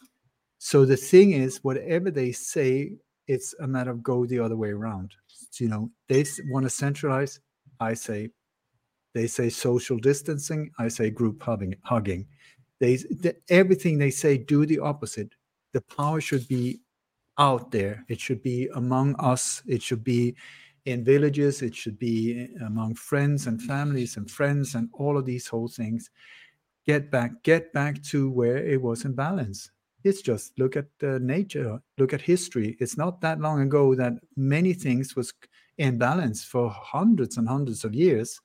So 0.58 0.84
the 0.84 0.96
thing 0.96 1.32
is 1.32 1.58
whatever 1.64 2.10
they 2.10 2.32
say 2.32 2.92
it's 3.26 3.54
a 3.60 3.66
matter 3.66 3.90
of 3.90 4.02
go 4.02 4.26
the 4.26 4.38
other 4.38 4.56
way 4.56 4.70
around. 4.70 5.14
So, 5.26 5.64
you 5.64 5.70
know 5.70 5.90
they 6.08 6.24
want 6.48 6.64
to 6.64 6.70
centralize 6.70 7.40
i 7.80 7.94
say 7.94 8.30
they 9.14 9.26
say 9.26 9.48
social 9.50 9.98
distancing 9.98 10.70
i 10.78 10.88
say 10.88 11.10
group 11.10 11.42
hugging 11.42 11.74
hugging. 11.82 12.26
They 12.80 12.96
the, 12.96 13.36
everything 13.48 13.98
they 13.98 14.10
say 14.10 14.38
do 14.38 14.66
the 14.66 14.78
opposite. 14.78 15.34
The 15.72 15.80
power 15.82 16.20
should 16.20 16.46
be 16.48 16.80
out 17.38 17.70
there. 17.70 18.04
It 18.08 18.20
should 18.20 18.42
be 18.42 18.68
among 18.74 19.16
us. 19.18 19.62
It 19.66 19.82
should 19.82 20.04
be 20.04 20.36
in 20.84 21.04
villages 21.04 21.62
it 21.62 21.74
should 21.74 21.98
be 21.98 22.48
among 22.64 22.94
friends 22.94 23.46
and 23.46 23.62
families 23.62 24.16
and 24.16 24.30
friends 24.30 24.74
and 24.74 24.88
all 24.92 25.16
of 25.16 25.24
these 25.24 25.46
whole 25.46 25.68
things. 25.68 26.10
Get 26.86 27.10
back 27.10 27.42
get 27.42 27.72
back 27.72 28.02
to 28.04 28.30
where 28.30 28.58
it 28.58 28.80
was 28.80 29.04
in 29.04 29.12
balance. 29.14 29.70
It's 30.04 30.20
just 30.20 30.58
look 30.58 30.76
at 30.76 30.86
uh, 31.02 31.18
nature 31.20 31.80
look 31.98 32.12
at 32.12 32.20
history. 32.20 32.76
It's 32.80 32.98
not 32.98 33.20
that 33.20 33.40
long 33.40 33.60
ago 33.60 33.94
that 33.94 34.14
many 34.36 34.72
things 34.72 35.14
was 35.14 35.32
in 35.78 35.98
balance 35.98 36.44
for 36.44 36.70
hundreds 36.70 37.36
and 37.36 37.48
hundreds 37.48 37.84
of 37.84 37.94
years 37.94 38.40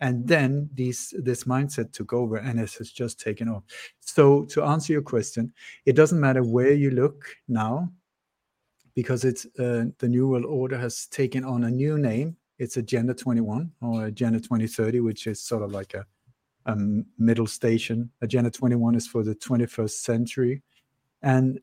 and 0.00 0.26
then 0.26 0.68
these 0.74 1.14
this 1.18 1.44
mindset 1.44 1.92
took 1.92 2.12
over 2.12 2.36
and 2.36 2.60
it 2.60 2.72
has 2.74 2.90
just 2.90 3.20
taken 3.20 3.48
off. 3.48 3.62
So 4.00 4.44
to 4.46 4.64
answer 4.64 4.92
your 4.92 5.02
question 5.02 5.52
it 5.86 5.94
doesn't 5.94 6.20
matter 6.20 6.42
where 6.42 6.72
you 6.72 6.90
look 6.90 7.24
now 7.46 7.92
because 8.98 9.24
it's 9.24 9.46
uh, 9.60 9.84
the 10.00 10.08
New 10.08 10.26
World 10.26 10.44
Order 10.44 10.76
has 10.76 11.06
taken 11.06 11.44
on 11.44 11.62
a 11.62 11.70
new 11.70 11.98
name. 11.98 12.36
It's 12.58 12.78
Agenda 12.78 13.14
21 13.14 13.70
or 13.80 14.06
Agenda 14.06 14.40
2030, 14.40 14.98
which 14.98 15.28
is 15.28 15.40
sort 15.40 15.62
of 15.62 15.70
like 15.70 15.94
a, 15.94 16.04
a 16.66 16.76
middle 17.16 17.46
station. 17.46 18.10
Agenda 18.22 18.50
21 18.50 18.96
is 18.96 19.06
for 19.06 19.22
the 19.22 19.36
21st 19.36 19.90
century. 19.90 20.62
And 21.22 21.60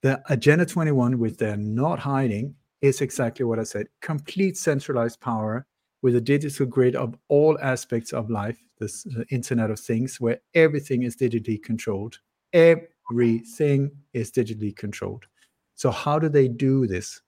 the 0.00 0.20
Agenda 0.28 0.66
21, 0.66 1.20
which 1.20 1.36
they're 1.36 1.56
not 1.56 2.00
hiding, 2.00 2.56
is 2.80 3.00
exactly 3.00 3.44
what 3.44 3.60
I 3.60 3.62
said 3.62 3.86
complete 4.00 4.56
centralized 4.56 5.20
power 5.20 5.64
with 6.02 6.16
a 6.16 6.20
digital 6.20 6.66
grid 6.66 6.96
of 6.96 7.14
all 7.28 7.56
aspects 7.62 8.12
of 8.12 8.28
life, 8.28 8.58
this 8.80 9.06
uh, 9.16 9.22
Internet 9.30 9.70
of 9.70 9.78
Things, 9.78 10.20
where 10.20 10.40
everything 10.56 11.04
is 11.04 11.14
digitally 11.14 11.62
controlled. 11.62 12.18
Everything 12.52 13.92
is 14.14 14.32
digitally 14.32 14.74
controlled. 14.74 15.26
So, 15.74 15.90
how 15.90 16.18
do 16.18 16.28
they 16.28 16.48
do 16.48 16.86
this? 16.86 17.20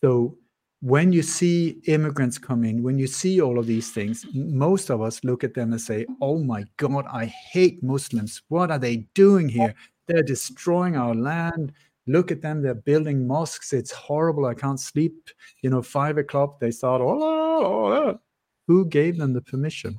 So, 0.00 0.36
when 0.80 1.12
you 1.12 1.22
see 1.22 1.80
immigrants 1.86 2.38
come 2.38 2.64
in, 2.64 2.82
when 2.82 2.98
you 2.98 3.06
see 3.06 3.40
all 3.40 3.58
of 3.58 3.66
these 3.66 3.92
things, 3.92 4.26
most 4.34 4.90
of 4.90 5.00
us 5.00 5.22
look 5.22 5.44
at 5.44 5.54
them 5.54 5.72
and 5.72 5.80
say, 5.80 6.04
Oh 6.20 6.38
my 6.38 6.64
God, 6.76 7.06
I 7.10 7.26
hate 7.26 7.82
Muslims. 7.82 8.42
What 8.48 8.70
are 8.72 8.80
they 8.80 9.08
doing 9.14 9.48
here? 9.48 9.74
They're 10.08 10.24
destroying 10.24 10.96
our 10.96 11.14
land. 11.14 11.72
Look 12.08 12.32
at 12.32 12.42
them. 12.42 12.62
They're 12.62 12.74
building 12.74 13.26
mosques. 13.28 13.72
It's 13.72 13.92
horrible. 13.92 14.46
I 14.46 14.54
can't 14.54 14.80
sleep. 14.80 15.30
You 15.62 15.70
know, 15.70 15.82
five 15.82 16.18
o'clock, 16.18 16.58
they 16.58 16.72
start, 16.72 17.00
oh, 17.00 17.22
oh, 17.22 17.92
oh. 17.92 18.20
Who 18.66 18.86
gave 18.86 19.18
them 19.18 19.32
the 19.32 19.40
permission? 19.40 19.98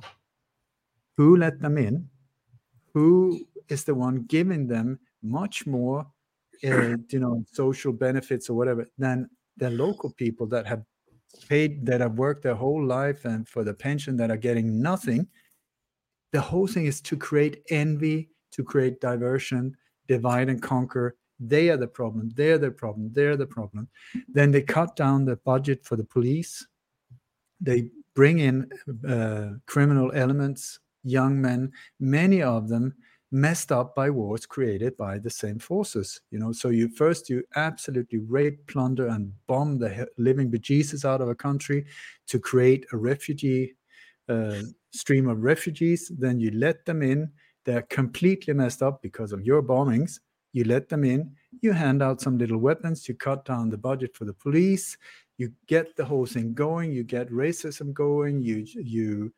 Who 1.16 1.36
let 1.36 1.60
them 1.60 1.78
in? 1.78 2.08
Who 2.92 3.40
is 3.68 3.84
the 3.84 3.94
one 3.94 4.24
giving 4.24 4.66
them 4.66 4.98
much 5.22 5.66
more 5.66 6.06
uh, 6.64 6.96
you 7.08 7.20
know 7.20 7.44
social 7.52 7.92
benefits 7.92 8.48
or 8.48 8.54
whatever 8.54 8.86
than 8.98 9.28
the 9.56 9.70
local 9.70 10.10
people 10.12 10.46
that 10.46 10.66
have 10.66 10.82
paid 11.48 11.84
that 11.86 12.00
have 12.00 12.14
worked 12.14 12.42
their 12.42 12.54
whole 12.54 12.84
life 12.84 13.24
and 13.24 13.48
for 13.48 13.64
the 13.64 13.74
pension 13.74 14.16
that 14.16 14.30
are 14.30 14.36
getting 14.36 14.80
nothing 14.80 15.26
the 16.32 16.40
whole 16.40 16.66
thing 16.66 16.86
is 16.86 17.00
to 17.00 17.16
create 17.16 17.62
envy 17.70 18.28
to 18.50 18.62
create 18.62 19.00
diversion 19.00 19.76
divide 20.06 20.48
and 20.48 20.62
conquer 20.62 21.16
They 21.40 21.70
are 21.70 21.76
the 21.76 21.88
problem. 21.88 22.30
They're 22.34 22.58
the 22.58 22.70
problem. 22.70 23.12
They're 23.12 23.36
the 23.36 23.46
problem. 23.46 23.88
Then 24.28 24.52
they 24.52 24.62
cut 24.62 24.96
down 24.96 25.24
the 25.24 25.36
budget 25.36 25.84
for 25.84 25.96
the 25.96 26.04
police. 26.04 26.66
They 27.60 27.90
bring 28.14 28.38
in 28.38 28.70
uh, 29.08 29.58
criminal 29.66 30.12
elements, 30.14 30.78
young 31.02 31.40
men, 31.40 31.72
many 31.98 32.42
of 32.42 32.68
them 32.68 32.94
messed 33.34 33.72
up 33.72 33.96
by 33.96 34.08
wars 34.08 34.46
created 34.46 34.96
by 34.96 35.18
the 35.18 35.28
same 35.28 35.58
forces 35.58 36.20
you 36.30 36.38
know? 36.38 36.52
So 36.52 36.68
you 36.68 36.88
first 36.88 37.28
you 37.28 37.42
absolutely 37.56 38.18
rape 38.18 38.64
plunder 38.68 39.08
and 39.08 39.32
bomb 39.48 39.78
the 39.78 40.06
living 40.18 40.50
bejesus 40.50 41.04
out 41.04 41.20
of 41.20 41.28
a 41.28 41.34
country 41.34 41.84
to 42.28 42.38
create 42.38 42.86
a 42.92 42.96
refugee 42.96 43.74
uh, 44.28 44.62
stream 44.92 45.28
of 45.28 45.42
refugees. 45.42 46.10
Then 46.16 46.40
you 46.40 46.50
let 46.52 46.84
them 46.86 47.02
in. 47.02 47.30
They're 47.64 47.82
completely 47.82 48.54
messed 48.54 48.82
up 48.82 49.02
because 49.02 49.32
of 49.32 49.44
your 49.44 49.62
bombings. 49.62 50.20
You 50.52 50.64
let 50.64 50.88
them 50.88 51.04
in. 51.04 51.32
You 51.60 51.72
hand 51.72 52.02
out 52.02 52.20
some 52.20 52.38
little 52.38 52.58
weapons. 52.58 53.08
You 53.08 53.14
cut 53.14 53.44
down 53.44 53.70
the 53.70 53.78
budget 53.78 54.16
for 54.16 54.24
the 54.24 54.34
police. 54.34 54.96
You 55.36 55.52
get 55.66 55.96
the 55.96 56.04
whole 56.04 56.26
thing 56.26 56.54
going. 56.54 56.92
You 56.92 57.02
get 57.02 57.28
racism 57.30 57.92
going. 57.92 58.40
You 58.40 58.64
you 58.74 59.32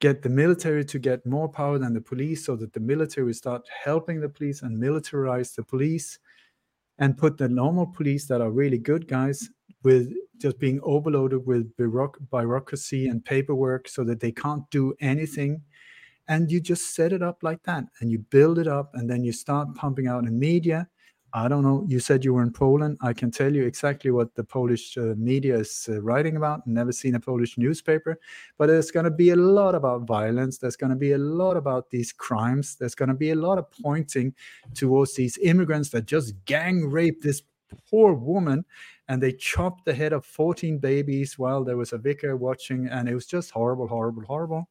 get 0.00 0.22
the 0.22 0.28
military 0.28 0.84
to 0.84 0.98
get 0.98 1.26
more 1.26 1.48
power 1.48 1.78
than 1.78 1.92
the 1.92 2.00
police 2.00 2.44
so 2.46 2.54
that 2.56 2.72
the 2.72 2.80
military 2.80 3.34
start 3.34 3.66
helping 3.84 4.20
the 4.20 4.28
police 4.28 4.62
and 4.62 4.80
militarize 4.80 5.54
the 5.54 5.62
police 5.62 6.18
and 6.98 7.16
put 7.16 7.36
the 7.36 7.48
normal 7.48 7.86
police 7.86 8.26
that 8.26 8.40
are 8.40 8.50
really 8.50 8.78
good 8.78 9.08
guys 9.08 9.48
with 9.82 10.12
just 10.38 10.58
being 10.58 10.80
overloaded 10.82 11.44
with 11.46 11.76
bureaucracy 11.76 13.08
and 13.08 13.24
paperwork 13.24 13.88
so 13.88 14.04
that 14.04 14.20
they 14.20 14.32
can't 14.32 14.68
do 14.70 14.94
anything. 15.00 15.60
And 16.28 16.50
you 16.50 16.60
just 16.60 16.94
set 16.94 17.12
it 17.12 17.22
up 17.22 17.42
like 17.42 17.62
that 17.64 17.84
and 18.00 18.10
you 18.10 18.18
build 18.18 18.58
it 18.58 18.68
up 18.68 18.90
and 18.94 19.08
then 19.08 19.24
you 19.24 19.32
start 19.32 19.74
pumping 19.74 20.06
out 20.06 20.24
in 20.24 20.38
media 20.38 20.88
I 21.34 21.46
don't 21.46 21.62
know. 21.62 21.84
You 21.86 22.00
said 22.00 22.24
you 22.24 22.32
were 22.32 22.42
in 22.42 22.52
Poland. 22.52 22.96
I 23.02 23.12
can 23.12 23.30
tell 23.30 23.54
you 23.54 23.64
exactly 23.64 24.10
what 24.10 24.34
the 24.34 24.44
Polish 24.44 24.96
uh, 24.96 25.14
media 25.16 25.56
is 25.58 25.88
uh, 25.90 26.00
writing 26.00 26.36
about. 26.36 26.66
Never 26.66 26.90
seen 26.90 27.14
a 27.16 27.20
Polish 27.20 27.58
newspaper, 27.58 28.18
but 28.56 28.68
there's 28.68 28.90
going 28.90 29.04
to 29.04 29.10
be 29.10 29.30
a 29.30 29.36
lot 29.36 29.74
about 29.74 30.06
violence. 30.06 30.56
There's 30.56 30.76
going 30.76 30.90
to 30.90 30.96
be 30.96 31.12
a 31.12 31.18
lot 31.18 31.56
about 31.56 31.90
these 31.90 32.12
crimes. 32.12 32.76
There's 32.76 32.94
going 32.94 33.10
to 33.10 33.14
be 33.14 33.30
a 33.30 33.34
lot 33.34 33.58
of 33.58 33.70
pointing 33.82 34.34
towards 34.74 35.14
these 35.14 35.36
immigrants 35.38 35.90
that 35.90 36.06
just 36.06 36.32
gang 36.46 36.88
raped 36.90 37.22
this 37.22 37.42
poor 37.90 38.14
woman 38.14 38.64
and 39.08 39.22
they 39.22 39.32
chopped 39.32 39.84
the 39.84 39.92
head 39.92 40.14
of 40.14 40.24
14 40.24 40.78
babies 40.78 41.38
while 41.38 41.62
there 41.62 41.76
was 41.76 41.92
a 41.92 41.98
vicar 41.98 42.36
watching 42.36 42.88
and 42.88 43.08
it 43.08 43.14
was 43.14 43.26
just 43.26 43.50
horrible 43.50 43.86
horrible 43.86 44.22
horrible 44.22 44.68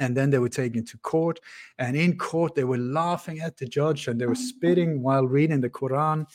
and 0.00 0.16
then 0.16 0.30
they 0.30 0.38
were 0.38 0.48
taken 0.48 0.84
to 0.86 0.98
court. 0.98 1.38
And 1.78 1.96
in 1.96 2.18
court 2.18 2.54
they 2.54 2.64
were 2.64 2.78
laughing 2.78 3.40
at 3.40 3.56
the 3.56 3.66
judge 3.66 4.08
and 4.08 4.20
they 4.20 4.26
were 4.26 4.34
spitting 4.34 5.02
while 5.02 5.26
reading 5.26 5.60
the 5.60 5.70
quran 5.70 6.26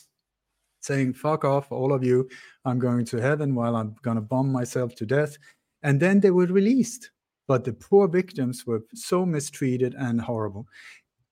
saying 0.81 1.13
fuck 1.13 1.43
off 1.43 1.71
all 1.71 1.91
of 1.91 2.03
you. 2.03 2.29
I'm 2.63 2.77
going 2.77 3.05
to 3.05 3.17
heaven 3.17 3.55
while 3.55 3.75
i'm 3.75 3.95
going 4.03 4.15
to 4.15 4.21
bomb 4.21 4.51
myself 4.51 4.95
to 4.95 5.05
death. 5.05 5.35
And 5.81 5.99
then 5.99 6.19
they 6.19 6.31
were 6.31 6.45
released. 6.45 7.09
But 7.47 7.63
the 7.63 7.73
poor 7.73 8.07
victims 8.07 8.65
were 8.65 8.81
so 8.93 9.25
mistreated 9.25 9.93
and 9.95 10.19
horrible. 10.19 10.67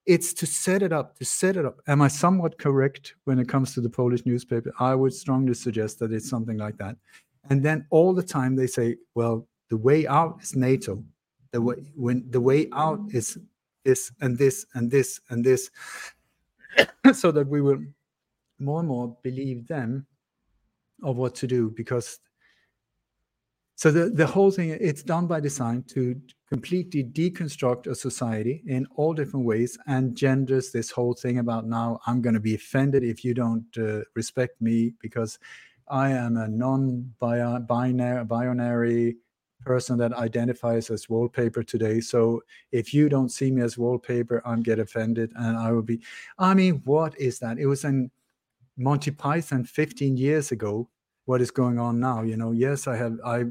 It's 0.06 0.34
to 0.34 0.46
set 0.46 0.84
it 0.84 0.92
up 0.92 1.18
to 1.20 1.26
set 1.26 1.56
it 1.56 1.66
up. 1.66 1.82
Am 1.88 2.02
i 2.02 2.08
somewhat 2.08 2.58
correct 2.58 3.16
when 3.26 3.40
it 3.40 3.48
comes 3.48 3.74
to 3.74 3.82
the 3.82 3.90
polish 3.90 4.26
newspaper? 4.26 4.72
I 4.80 4.96
would 4.96 5.14
strongly 5.14 5.54
suggest 5.54 6.00
that 6.00 6.12
it's 6.12 6.30
something 6.30 6.58
like 6.58 6.78
that. 6.78 6.98
And 7.50 7.64
then 7.64 7.86
all 7.90 8.14
the 8.14 8.24
time 8.24 8.56
they 8.56 8.68
say 8.68 8.98
well 9.16 9.48
the 9.70 9.78
way 9.78 10.08
out 10.08 10.40
is 10.42 10.56
nato 10.56 11.04
the 11.54 11.62
way 11.62 11.76
when 11.96 12.26
the 12.32 12.42
way 12.42 12.68
out 12.74 13.00
is 13.12 13.38
this 13.86 14.12
and 14.20 14.38
this 14.38 14.66
and 14.74 14.92
this 14.92 15.22
and 15.30 15.46
this 15.46 15.70
so 17.14 17.32
that 17.32 17.48
we 17.48 17.62
will 17.62 17.80
more 18.60 18.80
and 18.80 18.90
more 18.90 19.16
believe 19.24 19.68
them 19.68 20.06
of 21.04 21.16
what 21.16 21.36
to 21.36 21.48
do 21.48 21.70
because 21.70 22.20
so 23.76 23.92
the, 23.92 24.10
the 24.10 24.26
whole 24.26 24.52
thing 24.52 24.70
it's 24.70 25.04
done 25.04 25.28
by 25.28 25.40
design 25.40 25.84
to 25.84 26.20
completely 26.50 27.04
deconstruct 27.04 27.88
a 27.88 27.96
society 27.96 28.64
in 28.68 28.88
all 28.96 29.14
different 29.14 29.46
ways 29.46 29.78
and 29.88 30.16
genders 30.16 30.72
this 30.72 30.90
whole 30.90 31.14
thing 31.14 31.38
about 31.38 31.68
now 31.68 32.00
i'm 32.08 32.22
going 32.22 32.34
to 32.34 32.40
be 32.40 32.56
offended 32.56 33.04
if 33.04 33.24
you 33.24 33.34
don't 33.34 33.78
uh, 33.78 34.02
respect 34.16 34.60
me 34.62 34.94
because 35.00 35.38
i 35.90 36.10
am 36.10 36.38
a 36.38 36.48
non-binary 36.48 38.24
binary 38.26 39.18
person 39.66 39.98
that 39.98 40.14
identifies 40.14 40.90
as 40.90 41.10
wallpaper 41.10 41.64
today. 41.64 42.00
So 42.00 42.42
if 42.72 42.94
you 42.94 43.10
don't 43.10 43.30
see 43.30 43.52
me 43.52 43.62
as 43.62 43.78
wallpaper, 43.78 44.42
I'm 44.46 44.62
get 44.62 44.80
offended 44.80 45.32
and 45.36 45.58
I 45.58 45.72
will 45.72 45.82
be. 45.82 46.02
I 46.38 46.54
mean, 46.54 46.82
what 46.86 47.20
is 47.20 47.40
that? 47.40 47.58
It 47.60 47.66
was 47.66 47.84
in 47.84 48.12
Monty 48.78 49.12
Python 49.12 49.64
15 49.64 50.18
years 50.18 50.52
ago. 50.52 50.90
What 51.26 51.42
is 51.42 51.52
going 51.52 51.80
on 51.80 52.00
now? 52.00 52.22
You 52.22 52.38
know, 52.38 52.52
yes, 52.52 52.88
I 52.88 52.98
have 52.98 53.18
I 53.26 53.46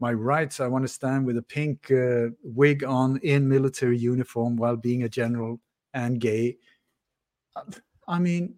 my 0.00 0.12
rights. 0.12 0.60
I 0.60 0.66
want 0.66 0.84
to 0.84 0.88
stand 0.88 1.24
with 1.24 1.38
a 1.38 1.42
pink 1.42 1.90
uh, 1.90 2.28
wig 2.42 2.84
on 2.84 3.18
in 3.18 3.48
military 3.48 3.98
uniform 3.98 4.56
while 4.56 4.76
being 4.76 5.04
a 5.04 5.08
general 5.08 5.60
and 5.94 6.20
gay. 6.20 6.58
I 8.06 8.18
mean, 8.18 8.56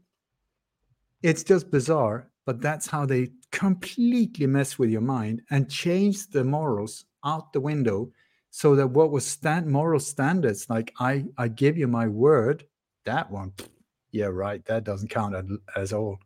it's 1.22 1.44
just 1.44 1.70
bizarre, 1.70 2.28
but 2.48 2.62
that's 2.62 2.86
how 2.86 3.04
they 3.04 3.28
completely 3.52 4.46
mess 4.46 4.78
with 4.78 4.88
your 4.88 5.02
mind 5.02 5.42
and 5.50 5.70
change 5.70 6.28
the 6.28 6.42
morals 6.42 7.04
out 7.22 7.52
the 7.52 7.60
window 7.60 8.10
so 8.48 8.74
that 8.74 8.86
what 8.86 9.10
was 9.10 9.26
stand 9.26 9.66
moral 9.66 10.00
standards 10.00 10.70
like 10.70 10.90
i 10.98 11.26
i 11.36 11.46
give 11.46 11.76
you 11.76 11.86
my 11.86 12.06
word 12.08 12.64
that 13.04 13.30
one 13.30 13.52
yeah 14.12 14.30
right 14.44 14.64
that 14.64 14.82
doesn't 14.82 15.10
count 15.10 15.36
as 15.76 15.92
all. 15.92 16.18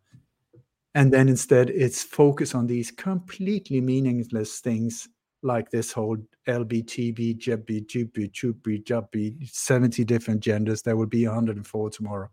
And 0.95 1.13
then 1.13 1.29
instead 1.29 1.71
it's 1.71 2.05
focus 2.05 2.55
on 2.55 2.69
these 2.69 2.93
completely 2.93 3.81
meaningless 3.81 4.61
things 4.61 5.09
like 5.43 5.71
this 5.71 5.91
whole 5.91 6.19
lbtb 6.47 7.37
jebby 7.37 7.85
jubby 7.85 8.33
chubby 8.33 8.79
jubby 8.79 9.51
70 9.51 10.05
different 10.05 10.41
genders 10.41 10.83
there 10.83 10.97
will 10.97 11.07
be 11.19 11.27
104 11.27 11.91
tomorrow 11.91 12.31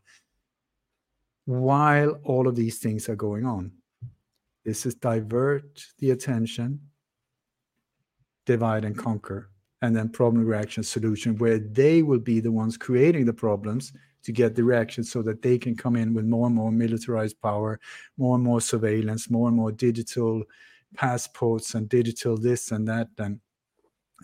while 1.46 2.12
all 2.24 2.48
of 2.48 2.56
these 2.56 2.78
things 2.78 3.10
are 3.10 3.16
going 3.16 3.48
on 3.48 3.72
this 4.66 4.86
is 4.86 4.96
divert 4.96 5.84
the 6.00 6.12
attention, 6.12 6.80
divide 8.46 8.86
and 8.86 8.98
conquer, 8.98 9.50
and 9.82 9.96
then 9.96 10.10
problem 10.10 10.46
reaction 10.46 10.84
solution, 10.84 11.38
where 11.38 11.60
they 11.60 12.04
will 12.04 12.20
be 12.20 12.40
the 12.40 12.52
ones 12.52 12.78
creating 12.78 13.26
the 13.26 13.34
problems 13.34 13.94
to 14.24 14.32
get 14.32 14.56
the 14.56 14.64
reaction 14.64 15.04
so 15.04 15.22
that 15.22 15.42
they 15.42 15.58
can 15.58 15.76
come 15.76 15.96
in 15.96 16.14
with 16.14 16.26
more 16.26 16.48
and 16.48 16.56
more 16.56 16.72
militarized 16.72 17.42
power, 17.42 17.80
more 18.18 18.36
and 18.36 18.44
more 18.44 18.60
surveillance, 18.60 19.30
more 19.30 19.48
and 19.48 19.56
more 19.56 19.72
digital 19.72 20.44
passports 20.96 21.76
and 21.76 21.88
digital 21.90 22.38
this 22.38 22.72
and 22.72 22.88
that. 22.88 23.08
And 23.18 23.40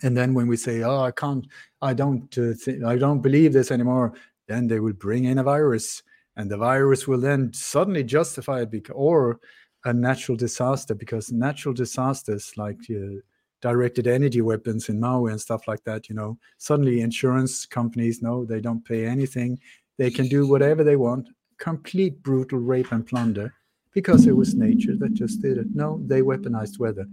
and 0.02 0.14
then 0.16 0.34
when 0.34 0.46
we 0.46 0.56
say, 0.58 0.82
"Oh, 0.82 1.00
I 1.00 1.10
can't, 1.10 1.46
I 1.80 1.94
don't, 1.94 2.36
uh, 2.36 2.52
th- 2.62 2.82
I 2.82 2.96
don't 2.96 3.22
believe 3.22 3.52
this 3.54 3.70
anymore," 3.70 4.12
then 4.46 4.68
they 4.68 4.80
will 4.80 4.92
bring 4.92 5.24
in 5.24 5.38
a 5.38 5.42
virus, 5.42 6.02
and 6.36 6.50
the 6.50 6.58
virus 6.58 7.08
will 7.08 7.20
then 7.20 7.52
suddenly 7.54 8.04
justify 8.04 8.60
it 8.62 8.70
because, 8.70 8.94
or 8.94 9.40
a 9.86 9.94
natural 9.94 10.36
disaster 10.36 10.94
because 10.94 11.32
natural 11.32 11.72
disasters 11.72 12.52
like 12.56 12.78
uh, 12.90 13.20
directed 13.62 14.06
energy 14.08 14.42
weapons 14.42 14.88
in 14.88 15.00
Maui 15.00 15.30
and 15.30 15.40
stuff 15.40 15.66
like 15.68 15.82
that, 15.84 16.08
you 16.08 16.14
know, 16.14 16.36
suddenly 16.58 17.00
insurance 17.00 17.64
companies 17.64 18.20
know 18.20 18.44
they 18.44 18.60
don't 18.60 18.84
pay 18.84 19.06
anything. 19.06 19.58
They 19.96 20.10
can 20.10 20.28
do 20.28 20.46
whatever 20.46 20.82
they 20.84 20.96
want, 20.96 21.28
complete 21.58 22.20
brutal 22.22 22.58
rape 22.58 22.92
and 22.92 23.06
plunder 23.06 23.54
because 23.92 24.26
it 24.26 24.36
was 24.36 24.54
nature 24.54 24.96
that 24.96 25.14
just 25.14 25.40
did 25.40 25.56
it. 25.56 25.68
No, 25.72 26.02
they 26.04 26.20
weaponized 26.20 26.78
weather. 26.78 27.06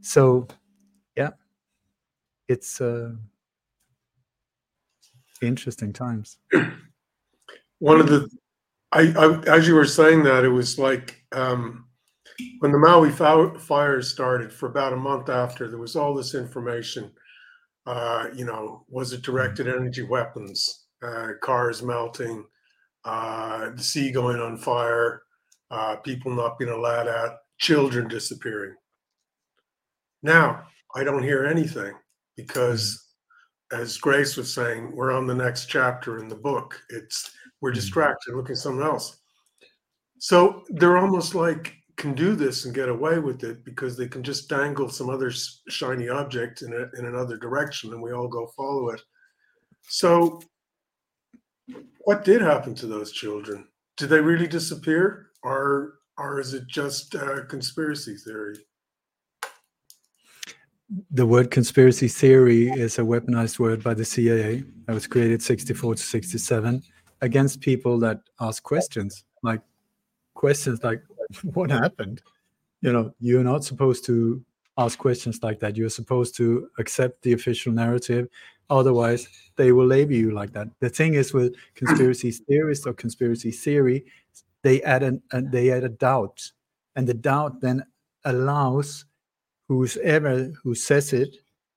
So, 0.00 0.48
yeah, 1.16 1.30
it's 2.48 2.80
uh, 2.80 3.12
interesting 5.42 5.92
times. 5.92 6.38
One 7.78 8.00
of 8.00 8.08
the, 8.08 8.28
I, 8.90 9.12
I, 9.16 9.56
as 9.56 9.68
you 9.68 9.74
were 9.74 9.84
saying 9.86 10.22
that, 10.22 10.44
it 10.44 10.48
was 10.48 10.78
like, 10.78 11.22
um, 11.32 11.85
when 12.58 12.72
the 12.72 12.78
Maui 12.78 13.10
fires 13.10 14.08
started, 14.08 14.52
for 14.52 14.68
about 14.68 14.92
a 14.92 14.96
month 14.96 15.28
after, 15.28 15.68
there 15.68 15.78
was 15.78 15.96
all 15.96 16.14
this 16.14 16.34
information. 16.34 17.10
Uh, 17.86 18.26
you 18.34 18.44
know, 18.44 18.84
was 18.88 19.12
it 19.12 19.22
directed 19.22 19.68
energy 19.68 20.02
weapons, 20.02 20.86
uh, 21.02 21.28
cars 21.40 21.82
melting, 21.82 22.44
uh, 23.04 23.70
the 23.70 23.82
sea 23.82 24.10
going 24.10 24.40
on 24.40 24.56
fire, 24.56 25.22
uh, 25.70 25.96
people 25.96 26.34
not 26.34 26.58
being 26.58 26.72
allowed 26.72 27.06
out, 27.06 27.36
children 27.58 28.08
disappearing. 28.08 28.74
Now, 30.22 30.64
I 30.96 31.04
don't 31.04 31.22
hear 31.22 31.46
anything 31.46 31.94
because, 32.36 33.12
as 33.72 33.98
Grace 33.98 34.36
was 34.36 34.52
saying, 34.52 34.90
we're 34.94 35.12
on 35.12 35.26
the 35.26 35.34
next 35.34 35.66
chapter 35.66 36.18
in 36.18 36.28
the 36.28 36.34
book. 36.34 36.80
It's 36.90 37.30
we're 37.60 37.70
mm-hmm. 37.70 37.76
distracted, 37.76 38.34
looking 38.34 38.52
at 38.52 38.58
something 38.58 38.84
else. 38.84 39.18
So 40.18 40.64
they're 40.70 40.98
almost 40.98 41.34
like 41.34 41.74
can 41.96 42.14
do 42.14 42.34
this 42.34 42.64
and 42.64 42.74
get 42.74 42.88
away 42.88 43.18
with 43.18 43.42
it 43.42 43.64
because 43.64 43.96
they 43.96 44.06
can 44.06 44.22
just 44.22 44.48
dangle 44.48 44.88
some 44.88 45.08
other 45.08 45.32
shiny 45.68 46.08
object 46.08 46.62
in, 46.62 46.72
a, 46.72 46.98
in 46.98 47.06
another 47.06 47.36
direction 47.36 47.92
and 47.92 48.02
we 48.02 48.12
all 48.12 48.28
go 48.28 48.46
follow 48.56 48.90
it. 48.90 49.00
So, 49.88 50.42
what 52.00 52.24
did 52.24 52.42
happen 52.42 52.74
to 52.76 52.86
those 52.86 53.12
children? 53.12 53.66
do 53.96 54.06
they 54.06 54.20
really 54.20 54.46
disappear, 54.46 55.30
or 55.42 55.94
or 56.18 56.40
is 56.40 56.54
it 56.54 56.66
just 56.66 57.14
uh, 57.14 57.44
conspiracy 57.46 58.16
theory? 58.16 58.56
The 61.10 61.26
word 61.26 61.50
conspiracy 61.50 62.08
theory 62.08 62.68
is 62.70 62.98
a 62.98 63.02
weaponized 63.02 63.58
word 63.58 63.82
by 63.82 63.94
the 63.94 64.04
CIA 64.04 64.64
that 64.86 64.94
was 64.94 65.06
created 65.06 65.42
64 65.42 65.96
to 65.96 66.02
67 66.02 66.82
against 67.22 67.60
people 67.60 67.98
that 67.98 68.20
ask 68.40 68.62
questions 68.62 69.24
like 69.42 69.60
questions 70.34 70.84
like 70.84 71.02
what 71.42 71.70
happened? 71.70 72.22
You 72.82 72.92
know 72.92 73.14
you're 73.20 73.44
not 73.44 73.64
supposed 73.64 74.04
to 74.06 74.42
ask 74.78 74.98
questions 74.98 75.42
like 75.42 75.60
that. 75.60 75.76
You're 75.76 75.88
supposed 75.88 76.36
to 76.36 76.68
accept 76.78 77.22
the 77.22 77.32
official 77.32 77.72
narrative. 77.72 78.28
Otherwise 78.68 79.28
they 79.56 79.72
will 79.72 79.86
label 79.86 80.14
you 80.14 80.32
like 80.32 80.52
that. 80.52 80.68
The 80.80 80.90
thing 80.90 81.14
is 81.14 81.32
with 81.32 81.54
conspiracy 81.74 82.30
theorists 82.48 82.86
or 82.86 82.92
conspiracy 82.92 83.50
theory 83.50 84.04
they 84.66 84.82
add 84.82 85.04
an, 85.04 85.22
uh, 85.32 85.42
they 85.44 85.70
add 85.70 85.84
a 85.84 85.88
doubt. 85.88 86.42
And 86.96 87.06
the 87.06 87.14
doubt 87.14 87.60
then 87.60 87.84
allows 88.24 89.04
whoever 89.68 90.52
who 90.62 90.74
says 90.74 91.12
it 91.12 91.36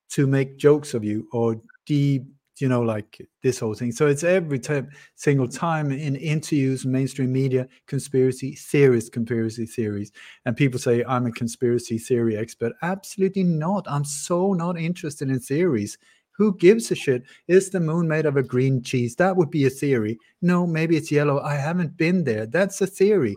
to 0.09 0.25
make 0.25 0.57
jokes 0.57 0.95
of 0.95 1.03
you 1.03 1.27
or 1.31 1.61
de 1.85 2.25
you 2.61 2.67
know 2.67 2.81
like 2.81 3.21
this 3.43 3.59
whole 3.59 3.73
thing. 3.73 3.91
So 3.91 4.07
it's 4.07 4.23
every 4.23 4.59
time 4.59 4.89
single 5.15 5.47
time 5.47 5.91
in 5.91 6.15
interviews 6.15 6.85
mainstream 6.85 7.31
media 7.31 7.67
conspiracy 7.87 8.55
theorists 8.55 9.09
conspiracy 9.09 9.65
theories. 9.65 10.11
And 10.45 10.55
people 10.55 10.79
say 10.79 11.03
i'm 11.07 11.25
a 11.25 11.31
conspiracy 11.31 11.97
theory 11.97 12.37
expert. 12.37 12.73
Absolutely 12.81 13.43
not. 13.43 13.85
I'm 13.89 14.05
so 14.05 14.53
not 14.53 14.77
interested 14.79 15.29
in 15.29 15.39
theories. 15.39 15.97
Who 16.31 16.55
gives 16.57 16.89
a 16.91 16.95
shit? 16.95 17.23
Is 17.47 17.69
the 17.69 17.81
moon 17.81 18.07
made 18.07 18.25
of 18.25 18.37
a 18.37 18.43
green 18.43 18.81
cheese? 18.81 19.15
That 19.15 19.35
would 19.35 19.49
be 19.51 19.65
a 19.65 19.69
theory. 19.69 20.17
No 20.41 20.65
maybe 20.65 20.97
it's 20.97 21.11
yellow. 21.11 21.39
I 21.41 21.55
haven't 21.55 21.97
been 21.97 22.23
there. 22.23 22.45
That's 22.45 22.81
a 22.81 22.87
theory. 22.87 23.35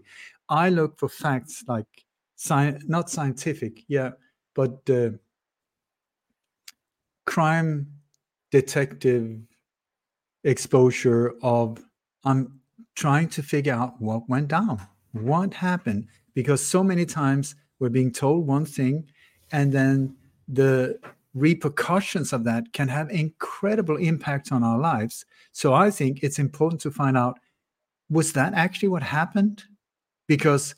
I 0.48 0.68
look 0.68 0.98
for 0.98 1.08
facts 1.08 1.64
like 1.66 1.86
science 2.36 2.82
not 2.88 3.08
scientific 3.08 3.84
yeah 3.86 4.10
but 4.54 4.90
uh, 4.90 5.10
crime 7.24 7.86
detective 8.52 9.38
exposure 10.44 11.34
of 11.42 11.82
I'm 12.24 12.60
trying 12.94 13.28
to 13.30 13.42
figure 13.42 13.72
out 13.72 14.00
what 14.00 14.28
went 14.28 14.48
down, 14.48 14.80
what 15.12 15.54
happened, 15.54 16.06
because 16.34 16.64
so 16.64 16.84
many 16.84 17.04
times 17.04 17.56
we're 17.80 17.88
being 17.88 18.12
told 18.12 18.46
one 18.46 18.66
thing, 18.66 19.08
and 19.50 19.72
then 19.72 20.14
the 20.46 21.00
repercussions 21.34 22.32
of 22.32 22.44
that 22.44 22.72
can 22.72 22.88
have 22.88 23.10
incredible 23.10 23.96
impact 23.96 24.52
on 24.52 24.62
our 24.62 24.78
lives. 24.78 25.24
So 25.52 25.72
I 25.72 25.90
think 25.90 26.22
it's 26.22 26.38
important 26.38 26.80
to 26.82 26.90
find 26.90 27.16
out 27.16 27.38
was 28.10 28.34
that 28.34 28.52
actually 28.52 28.88
what 28.88 29.02
happened? 29.02 29.64
Because 30.28 30.74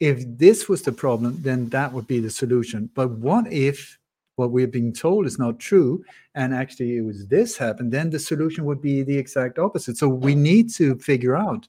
if 0.00 0.24
this 0.38 0.68
was 0.68 0.82
the 0.82 0.92
problem, 0.92 1.42
then 1.42 1.68
that 1.68 1.92
would 1.92 2.06
be 2.06 2.20
the 2.20 2.30
solution. 2.30 2.88
But 2.94 3.10
what 3.10 3.52
if 3.52 3.97
what 4.38 4.52
we're 4.52 4.66
being 4.68 4.92
told 4.92 5.26
is 5.26 5.38
not 5.38 5.58
true 5.58 6.02
and 6.34 6.54
actually 6.54 6.96
it 6.96 7.04
was 7.04 7.26
this 7.26 7.56
happened 7.56 7.92
then 7.92 8.10
the 8.10 8.18
solution 8.18 8.64
would 8.64 8.80
be 8.80 9.02
the 9.02 9.16
exact 9.16 9.58
opposite. 9.58 9.96
So 9.96 10.08
we 10.08 10.34
need 10.34 10.72
to 10.74 10.96
figure 10.98 11.36
out 11.36 11.66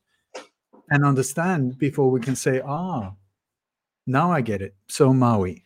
and 0.91 1.03
understand 1.03 1.77
before 1.77 2.09
we 2.09 2.19
can 2.19 2.35
say 2.35 2.61
ah 2.65 3.13
now 4.07 4.31
i 4.31 4.41
get 4.41 4.61
it. 4.61 4.75
So 4.87 5.13
maui. 5.13 5.63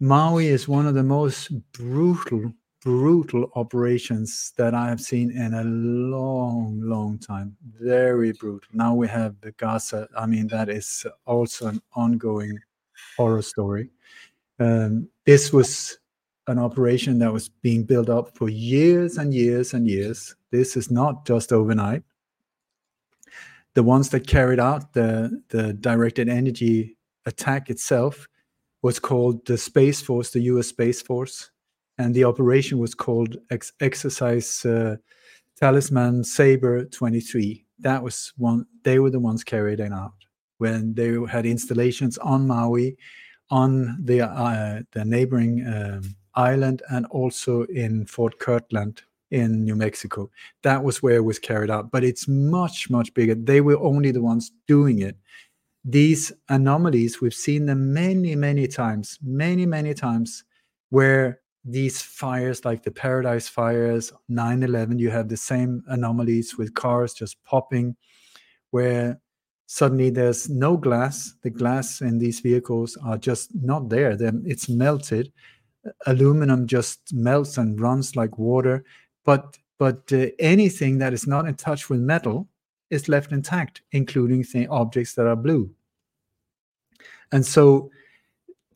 Maui 0.00 0.46
is 0.46 0.66
one 0.66 0.86
of 0.86 0.94
the 0.94 1.02
most 1.02 1.50
brutal 1.72 2.52
brutal 2.82 3.50
operations 3.56 4.54
that 4.56 4.74
i 4.74 4.88
have 4.88 5.02
seen 5.02 5.30
in 5.30 5.52
a 5.52 5.64
long 5.64 6.80
long 6.80 7.18
time. 7.18 7.56
Very 7.78 8.32
brutal. 8.32 8.68
Now 8.72 8.94
we 8.94 9.06
have 9.08 9.40
the 9.40 9.52
gaza. 9.52 10.08
I 10.16 10.26
mean 10.26 10.46
that 10.48 10.68
is 10.68 11.04
also 11.26 11.66
an 11.68 11.82
ongoing 11.94 12.58
horror 13.16 13.42
story 13.42 13.90
um, 14.60 15.08
this 15.24 15.52
was 15.52 15.98
an 16.46 16.58
operation 16.58 17.18
that 17.18 17.32
was 17.32 17.48
being 17.48 17.84
built 17.84 18.08
up 18.08 18.36
for 18.36 18.48
years 18.48 19.16
and 19.16 19.32
years 19.32 19.72
and 19.72 19.88
years. 19.88 20.36
This 20.50 20.76
is 20.76 20.90
not 20.90 21.26
just 21.26 21.52
overnight. 21.52 22.02
The 23.74 23.82
ones 23.82 24.10
that 24.10 24.26
carried 24.26 24.60
out 24.60 24.92
the, 24.92 25.42
the 25.48 25.72
directed 25.72 26.28
energy 26.28 26.96
attack 27.24 27.70
itself 27.70 28.28
was 28.82 28.98
called 28.98 29.46
the 29.46 29.56
Space 29.56 30.02
Force, 30.02 30.30
the 30.30 30.40
US 30.40 30.68
Space 30.68 31.00
Force, 31.00 31.50
and 31.98 32.14
the 32.14 32.24
operation 32.24 32.78
was 32.78 32.94
called 32.94 33.36
Ex- 33.50 33.72
Exercise 33.80 34.64
uh, 34.64 34.96
Talisman 35.58 36.24
Sabre 36.24 36.84
23. 36.86 37.64
That 37.78 38.02
was 38.02 38.32
one, 38.36 38.66
they 38.82 38.98
were 38.98 39.10
the 39.10 39.20
ones 39.20 39.44
carried 39.44 39.80
it 39.80 39.92
out 39.92 40.14
when 40.58 40.92
they 40.94 41.16
had 41.30 41.46
installations 41.46 42.18
on 42.18 42.46
Maui 42.46 42.96
on 43.50 43.96
the 44.04 44.22
uh, 44.22 44.80
the 44.92 45.04
neighboring 45.04 45.66
um, 45.66 46.16
island 46.34 46.82
and 46.90 47.06
also 47.06 47.64
in 47.64 48.06
Fort 48.06 48.38
Kirtland 48.38 49.02
in 49.30 49.64
New 49.64 49.76
Mexico. 49.76 50.30
That 50.62 50.82
was 50.82 51.02
where 51.02 51.16
it 51.16 51.24
was 51.24 51.38
carried 51.38 51.70
out, 51.70 51.90
but 51.90 52.04
it's 52.04 52.28
much 52.28 52.90
much 52.90 53.12
bigger. 53.14 53.34
They 53.34 53.60
were 53.60 53.78
only 53.78 54.10
the 54.10 54.22
ones 54.22 54.52
doing 54.66 55.00
it. 55.00 55.16
These 55.84 56.32
anomalies 56.48 57.20
we've 57.20 57.34
seen 57.34 57.66
them 57.66 57.92
many 57.92 58.34
many 58.34 58.66
times, 58.66 59.18
many 59.22 59.66
many 59.66 59.94
times, 59.94 60.44
where 60.90 61.40
these 61.64 62.00
fires 62.00 62.64
like 62.64 62.82
the 62.82 62.90
Paradise 62.90 63.48
fires, 63.48 64.12
9/11, 64.30 64.98
you 64.98 65.10
have 65.10 65.28
the 65.28 65.36
same 65.36 65.82
anomalies 65.88 66.56
with 66.56 66.74
cars 66.74 67.12
just 67.14 67.42
popping, 67.44 67.96
where 68.70 69.20
suddenly 69.72 70.10
there's 70.10 70.50
no 70.50 70.76
glass. 70.76 71.34
The 71.42 71.50
glass 71.50 72.00
in 72.00 72.18
these 72.18 72.40
vehicles 72.40 72.98
are 73.04 73.16
just 73.16 73.54
not 73.54 73.88
there. 73.88 74.16
Then 74.16 74.42
it's 74.44 74.68
melted. 74.68 75.32
Aluminum 76.06 76.66
just 76.66 77.14
melts 77.14 77.56
and 77.56 77.80
runs 77.80 78.16
like 78.16 78.36
water. 78.36 78.84
But 79.24 79.56
but 79.78 80.12
uh, 80.12 80.26
anything 80.40 80.98
that 80.98 81.12
is 81.12 81.28
not 81.28 81.46
in 81.46 81.54
touch 81.54 81.88
with 81.88 82.00
metal 82.00 82.48
is 82.90 83.08
left 83.08 83.30
intact, 83.30 83.82
including 83.92 84.42
th- 84.42 84.66
objects 84.70 85.14
that 85.14 85.28
are 85.28 85.36
blue. 85.36 85.70
And 87.30 87.46
so 87.46 87.92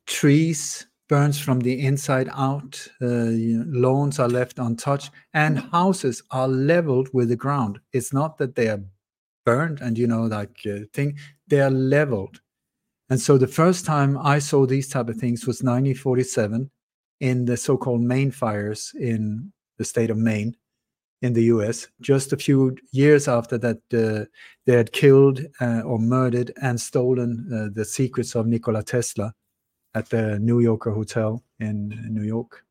trees 0.05 0.87
burns 1.09 1.37
from 1.37 1.59
the 1.59 1.85
inside 1.85 2.29
out. 2.33 2.87
Uh, 3.01 3.31
you 3.31 3.65
know, 3.65 3.65
lawns 3.67 4.17
are 4.17 4.29
left 4.29 4.59
untouched, 4.59 5.11
and 5.33 5.59
houses 5.59 6.23
are 6.31 6.47
leveled 6.47 7.09
with 7.11 7.27
the 7.27 7.35
ground. 7.35 7.79
It's 7.91 8.13
not 8.13 8.37
that 8.37 8.55
they 8.55 8.69
are 8.69 8.81
burned 9.45 9.81
and 9.81 9.97
you 9.97 10.07
know 10.07 10.23
like 10.23 10.59
uh, 10.65 10.79
thing 10.93 11.17
they 11.47 11.61
are 11.61 11.71
leveled. 11.71 12.41
And 13.09 13.21
so 13.21 13.37
the 13.37 13.47
first 13.47 13.85
time 13.85 14.17
i 14.17 14.39
saw 14.39 14.65
these 14.65 14.89
type 14.89 15.09
of 15.09 15.17
things 15.17 15.41
was 15.45 15.61
1947 15.61 16.69
in 17.19 17.45
the 17.45 17.55
so-called 17.55 18.01
maine 18.01 18.31
fires 18.31 18.91
in 18.99 19.51
the 19.77 19.85
state 19.85 20.09
of 20.09 20.17
maine 20.17 20.55
in 21.21 21.33
the 21.33 21.43
us 21.43 21.87
just 22.01 22.33
a 22.33 22.37
few 22.37 22.75
years 22.91 23.27
after 23.27 23.57
that 23.57 23.77
uh, 23.93 24.25
they 24.65 24.73
had 24.73 24.91
killed 24.91 25.39
uh, 25.61 25.81
or 25.81 25.97
murdered 25.99 26.51
and 26.61 26.79
stolen 26.79 27.47
uh, 27.53 27.69
the 27.73 27.85
secrets 27.85 28.35
of 28.35 28.47
nikola 28.47 28.83
tesla 28.83 29.33
at 29.93 30.09
the 30.09 30.37
new 30.39 30.59
yorker 30.59 30.91
hotel 30.91 31.41
in 31.59 31.89
new 32.09 32.23
york. 32.23 32.63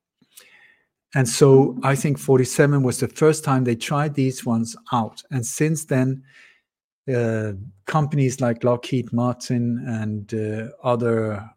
And 1.14 1.28
so 1.28 1.78
i 1.82 1.94
think 1.94 2.18
47 2.18 2.82
was 2.82 3.00
the 3.00 3.08
first 3.08 3.44
time 3.44 3.64
they 3.64 3.76
tried 3.76 4.14
these 4.14 4.44
ones 4.44 4.76
out. 4.92 5.22
And 5.30 5.44
since 5.44 5.84
then 5.84 6.22
uh, 7.12 7.52
companies 7.86 8.40
like 8.40 8.64
Lockheed 8.64 9.12
Martin 9.12 9.84
and 9.86 10.32
uh, 10.34 10.70
other 10.82 11.50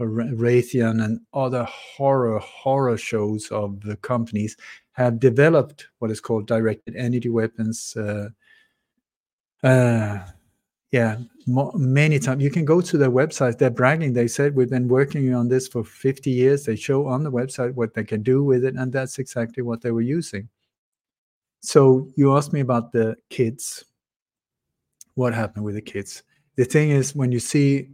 Raytheon 0.00 1.02
and 1.04 1.20
other 1.32 1.64
horror 1.64 2.38
horror 2.38 2.98
shows 2.98 3.48
of 3.50 3.80
the 3.80 3.96
companies 3.96 4.56
have 4.92 5.18
developed 5.18 5.88
what 5.98 6.10
is 6.10 6.20
called 6.20 6.46
directed 6.46 6.96
energy 6.96 7.28
weapons. 7.28 7.96
Uh, 7.96 8.28
uh 9.62 10.18
yeah, 10.92 11.18
many 11.46 12.18
times 12.18 12.42
you 12.42 12.50
can 12.50 12.64
go 12.64 12.80
to 12.80 12.96
their 12.96 13.10
website. 13.10 13.58
They're 13.58 13.70
bragging. 13.70 14.12
They 14.12 14.28
said 14.28 14.54
we've 14.54 14.70
been 14.70 14.88
working 14.88 15.34
on 15.34 15.48
this 15.48 15.66
for 15.66 15.84
50 15.84 16.30
years. 16.30 16.64
They 16.64 16.76
show 16.76 17.06
on 17.06 17.22
the 17.22 17.30
website 17.30 17.74
what 17.74 17.92
they 17.92 18.04
can 18.04 18.22
do 18.22 18.42
with 18.44 18.64
it, 18.64 18.76
and 18.76 18.92
that's 18.92 19.18
exactly 19.18 19.62
what 19.62 19.82
they 19.82 19.90
were 19.90 20.00
using. 20.00 20.48
So 21.60 22.08
you 22.16 22.36
asked 22.36 22.52
me 22.52 22.60
about 22.60 22.92
the 22.92 23.16
kids 23.30 23.84
what 25.16 25.34
happened 25.34 25.64
with 25.64 25.74
the 25.74 25.82
kids. 25.82 26.22
The 26.56 26.64
thing 26.64 26.90
is, 26.90 27.14
when 27.14 27.32
you 27.32 27.40
see 27.40 27.88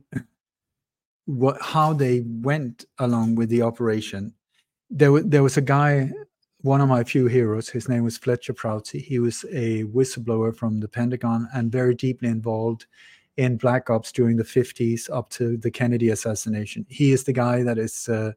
what 1.25 1.61
how 1.63 1.95
they 1.95 2.21
went 2.27 2.85
along 2.99 3.37
with 3.37 3.49
the 3.49 3.63
operation, 3.63 4.35
there 4.91 5.23
there 5.23 5.43
was 5.43 5.57
a 5.57 5.63
guy, 5.63 6.11
one 6.61 6.81
of 6.81 6.89
my 6.89 7.03
few 7.03 7.27
heroes. 7.27 7.69
His 7.69 7.89
name 7.89 8.05
was 8.05 8.19
Fletcher 8.19 8.53
Prouty. 8.53 9.01
He 9.01 9.19
was 9.19 9.45
a 9.53 9.85
whistleblower 9.85 10.55
from 10.55 10.81
the 10.81 10.89
Pentagon 10.89 11.49
and 11.55 11.73
very 11.73 11.95
deeply 11.95 12.29
involved 12.29 12.87
in 13.39 13.57
black 13.57 13.89
ops 13.89 14.13
during 14.13 14.37
the 14.37 14.45
50s 14.45 15.09
up 15.11 15.31
to 15.31 15.57
the 15.57 15.71
Kennedy 15.71 16.11
assassination. 16.11 16.85
He 16.89 17.13
is 17.13 17.25
the 17.25 17.33
guy 17.33 17.63
that 17.63 17.79
is. 17.79 18.09
Uh, 18.09 18.33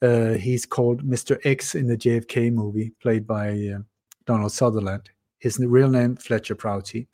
uh, 0.00 0.34
he's 0.34 0.64
called 0.64 1.02
Mr. 1.02 1.40
X 1.44 1.74
in 1.74 1.88
the 1.88 1.96
JFK 1.96 2.52
movie, 2.52 2.92
played 3.02 3.26
by 3.26 3.48
uh, 3.74 3.78
Donald 4.26 4.52
Sutherland. 4.52 5.10
His 5.40 5.58
real 5.58 5.88
name 5.88 6.14
Fletcher 6.14 6.54
Prouty 6.54 7.08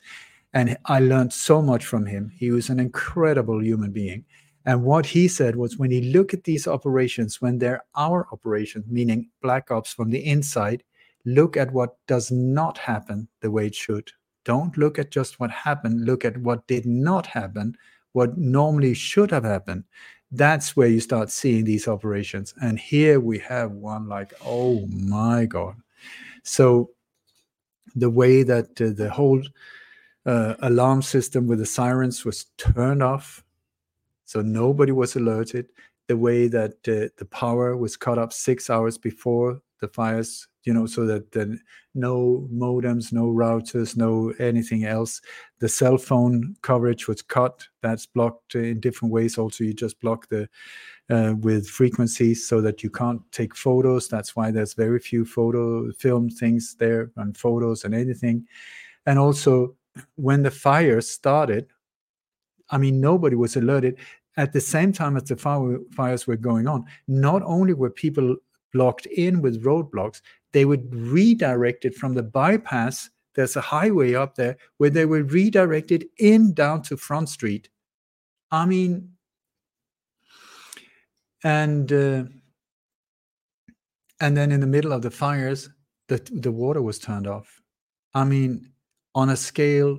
And 0.55 0.77
I 0.85 1.01
learned 1.01 1.33
so 1.33 1.61
much 1.61 1.85
from 1.85 2.05
him. 2.05 2.31
He 2.33 2.49
was 2.49 2.69
an 2.69 2.79
incredible 2.79 3.61
human 3.61 3.91
being. 3.91 4.23
And 4.65 4.83
what 4.83 5.05
he 5.05 5.27
said 5.27 5.57
was 5.57 5.77
when 5.77 5.91
you 5.91 6.01
look 6.11 6.33
at 6.33 6.45
these 6.45 6.65
operations, 6.65 7.41
when 7.41 7.59
they're 7.59 7.83
our 7.95 8.25
operations, 8.31 8.85
meaning 8.87 9.29
black 9.41 9.69
ops 9.69 9.93
from 9.93 10.09
the 10.09 10.25
inside, 10.25 10.81
look 11.25 11.57
at 11.57 11.73
what 11.73 11.97
does 12.07 12.31
not 12.31 12.77
happen 12.77 13.27
the 13.41 13.51
way 13.51 13.67
it 13.67 13.75
should. 13.75 14.09
Don't 14.45 14.77
look 14.77 14.97
at 14.97 15.11
just 15.11 15.39
what 15.41 15.51
happened, 15.51 16.05
look 16.05 16.23
at 16.23 16.37
what 16.37 16.65
did 16.67 16.85
not 16.85 17.27
happen, 17.27 17.75
what 18.13 18.37
normally 18.37 18.93
should 18.93 19.31
have 19.31 19.43
happened. 19.43 19.83
That's 20.31 20.75
where 20.75 20.87
you 20.87 21.01
start 21.01 21.29
seeing 21.31 21.65
these 21.65 21.87
operations. 21.87 22.53
And 22.61 22.79
here 22.79 23.19
we 23.19 23.39
have 23.39 23.71
one 23.71 24.07
like, 24.07 24.33
oh 24.45 24.87
my 24.87 25.45
God. 25.45 25.75
So 26.43 26.91
the 27.93 28.09
way 28.09 28.43
that 28.43 28.81
uh, 28.81 28.91
the 28.95 29.09
whole 29.09 29.41
uh, 30.25 30.55
alarm 30.59 31.01
system 31.01 31.47
with 31.47 31.59
the 31.59 31.65
sirens 31.65 32.25
was 32.25 32.45
turned 32.57 33.03
off 33.03 33.45
so 34.25 34.41
nobody 34.41 34.91
was 34.91 35.15
alerted. 35.15 35.67
The 36.07 36.17
way 36.17 36.47
that 36.47 36.73
uh, 36.87 37.09
the 37.17 37.27
power 37.31 37.77
was 37.77 37.95
cut 37.95 38.17
off 38.17 38.33
six 38.33 38.69
hours 38.69 38.97
before 38.97 39.61
the 39.81 39.87
fires, 39.87 40.47
you 40.63 40.73
know, 40.73 40.85
so 40.85 41.05
that 41.05 41.31
the, 41.31 41.57
no 41.95 42.47
modems, 42.51 43.11
no 43.11 43.25
routers, 43.27 43.97
no 43.97 44.33
anything 44.39 44.85
else. 44.85 45.21
The 45.59 45.69
cell 45.69 45.97
phone 45.97 46.55
coverage 46.61 47.07
was 47.07 47.21
cut. 47.21 47.67
That's 47.81 48.05
blocked 48.05 48.55
in 48.55 48.79
different 48.79 49.13
ways. 49.13 49.37
Also, 49.37 49.63
you 49.63 49.73
just 49.73 49.99
block 49.99 50.27
the 50.29 50.47
uh, 51.09 51.33
with 51.39 51.67
frequencies 51.67 52.47
so 52.47 52.61
that 52.61 52.83
you 52.83 52.89
can't 52.89 53.21
take 53.31 53.55
photos. 53.55 54.07
That's 54.07 54.35
why 54.35 54.51
there's 54.51 54.73
very 54.73 54.99
few 54.99 55.25
photo 55.25 55.91
film 55.91 56.29
things 56.29 56.75
there 56.75 57.11
and 57.17 57.37
photos 57.37 57.83
and 57.83 57.93
anything. 57.93 58.47
And 59.07 59.19
also, 59.19 59.75
when 60.15 60.43
the 60.43 60.51
fire 60.51 61.01
started, 61.01 61.67
I 62.69 62.77
mean, 62.77 62.99
nobody 62.99 63.35
was 63.35 63.55
alerted. 63.55 63.97
At 64.37 64.53
the 64.53 64.61
same 64.61 64.91
time 64.91 65.15
as 65.15 65.23
the 65.23 65.37
fire, 65.37 65.79
fires 65.91 66.27
were 66.27 66.35
going 66.35 66.67
on, 66.67 66.85
not 67.07 67.41
only 67.43 67.73
were 67.73 67.89
people 67.89 68.35
blocked 68.73 69.05
in 69.05 69.41
with 69.41 69.63
roadblocks, 69.63 70.21
they 70.51 70.65
would 70.65 70.93
redirect 70.93 71.85
it 71.85 71.95
from 71.95 72.13
the 72.13 72.23
bypass. 72.23 73.09
There's 73.33 73.55
a 73.55 73.61
highway 73.61 74.13
up 74.13 74.35
there 74.35 74.57
where 74.77 74.89
they 74.89 75.05
were 75.05 75.23
redirected 75.23 76.05
in 76.17 76.53
down 76.53 76.81
to 76.83 76.97
Front 76.97 77.29
Street. 77.29 77.69
I 78.51 78.65
mean, 78.65 79.11
and 81.43 81.91
uh, 81.91 82.23
and 84.19 84.35
then 84.35 84.51
in 84.51 84.59
the 84.59 84.67
middle 84.67 84.91
of 84.91 85.01
the 85.01 85.11
fires, 85.11 85.69
the 86.07 86.17
the 86.31 86.51
water 86.51 86.81
was 86.81 86.99
turned 86.99 87.27
off. 87.27 87.61
I 88.13 88.23
mean, 88.23 88.71
on 89.15 89.29
a 89.29 89.35
scale 89.35 89.97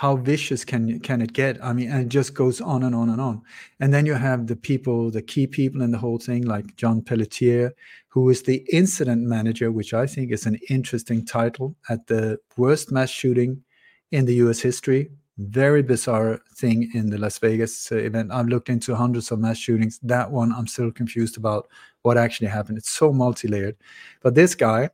how 0.00 0.16
vicious 0.16 0.64
can 0.64 0.98
can 1.00 1.20
it 1.20 1.34
get? 1.34 1.62
I 1.62 1.74
mean, 1.74 1.90
and 1.90 2.00
it 2.00 2.08
just 2.08 2.32
goes 2.32 2.62
on 2.62 2.84
and 2.84 2.94
on 2.94 3.10
and 3.10 3.20
on. 3.20 3.42
And 3.80 3.92
then 3.92 4.06
you 4.06 4.14
have 4.14 4.46
the 4.46 4.56
people, 4.56 5.10
the 5.10 5.20
key 5.20 5.46
people 5.46 5.82
in 5.82 5.90
the 5.90 5.98
whole 5.98 6.16
thing, 6.18 6.46
like 6.46 6.74
john 6.76 7.02
Pelletier, 7.02 7.74
who 8.08 8.30
is 8.30 8.42
the 8.42 8.64
incident 8.72 9.20
manager, 9.20 9.70
which 9.70 9.92
I 9.92 10.06
think 10.06 10.32
is 10.32 10.46
an 10.46 10.58
interesting 10.70 11.26
title 11.26 11.76
at 11.90 12.06
the 12.06 12.38
worst 12.56 12.90
mass 12.90 13.10
shooting 13.10 13.62
in 14.10 14.24
the 14.24 14.36
U.S. 14.44 14.60
history. 14.60 15.10
Very 15.36 15.82
bizarre 15.82 16.40
thing 16.56 16.90
in 16.94 17.10
the 17.10 17.18
Las 17.18 17.36
Vegas 17.38 17.92
uh, 17.92 17.96
event. 17.96 18.32
I've 18.32 18.48
looked 18.48 18.70
into 18.70 18.94
hundreds 18.94 19.30
of 19.30 19.38
mass 19.38 19.58
shootings. 19.58 19.98
That 20.02 20.30
one, 20.30 20.50
I'm 20.54 20.66
still 20.66 20.90
confused 20.90 21.36
about 21.36 21.68
what 22.04 22.16
actually 22.16 22.48
happened. 22.48 22.78
It's 22.78 22.90
so 22.90 23.12
multi-layered. 23.12 23.76
But 24.22 24.34
this 24.34 24.54
guy, 24.54 24.88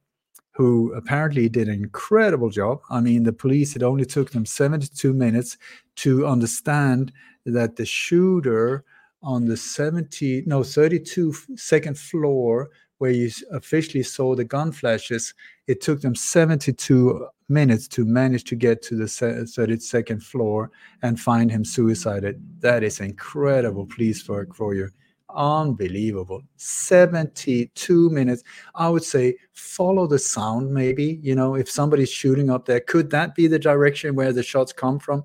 who 0.56 0.90
apparently 0.94 1.50
did 1.50 1.68
an 1.68 1.74
incredible 1.74 2.48
job. 2.48 2.80
I 2.88 3.00
mean, 3.02 3.24
the 3.24 3.32
police, 3.32 3.76
it 3.76 3.82
only 3.82 4.06
took 4.06 4.30
them 4.30 4.46
72 4.46 5.12
minutes 5.12 5.58
to 5.96 6.26
understand 6.26 7.12
that 7.44 7.76
the 7.76 7.84
shooter 7.84 8.82
on 9.22 9.44
the 9.44 9.56
70, 9.56 10.44
no, 10.46 10.62
32 10.62 11.34
second 11.56 11.98
floor 11.98 12.70
where 12.98 13.10
you 13.10 13.30
officially 13.52 14.02
saw 14.02 14.34
the 14.34 14.44
gun 14.44 14.72
flashes, 14.72 15.34
it 15.66 15.82
took 15.82 16.00
them 16.00 16.14
72 16.14 17.26
minutes 17.50 17.86
to 17.88 18.06
manage 18.06 18.44
to 18.44 18.56
get 18.56 18.80
to 18.80 18.96
the 18.96 19.04
32nd 19.04 20.22
floor 20.22 20.70
and 21.02 21.20
find 21.20 21.50
him 21.50 21.66
suicided. 21.66 22.42
That 22.60 22.82
is 22.82 23.00
incredible 23.00 23.84
police 23.84 24.26
work 24.26 24.54
for 24.54 24.74
you 24.74 24.88
unbelievable. 25.36 26.42
72 26.56 28.10
minutes. 28.10 28.42
I 28.74 28.88
would 28.88 29.04
say 29.04 29.36
follow 29.52 30.06
the 30.06 30.18
sound 30.18 30.72
maybe 30.72 31.20
you 31.22 31.34
know 31.34 31.54
if 31.54 31.70
somebody's 31.70 32.10
shooting 32.10 32.50
up 32.50 32.66
there 32.66 32.80
could 32.80 33.10
that 33.10 33.34
be 33.34 33.46
the 33.46 33.58
direction 33.58 34.14
where 34.14 34.32
the 34.32 34.42
shots 34.42 34.72
come 34.72 34.98
from? 34.98 35.24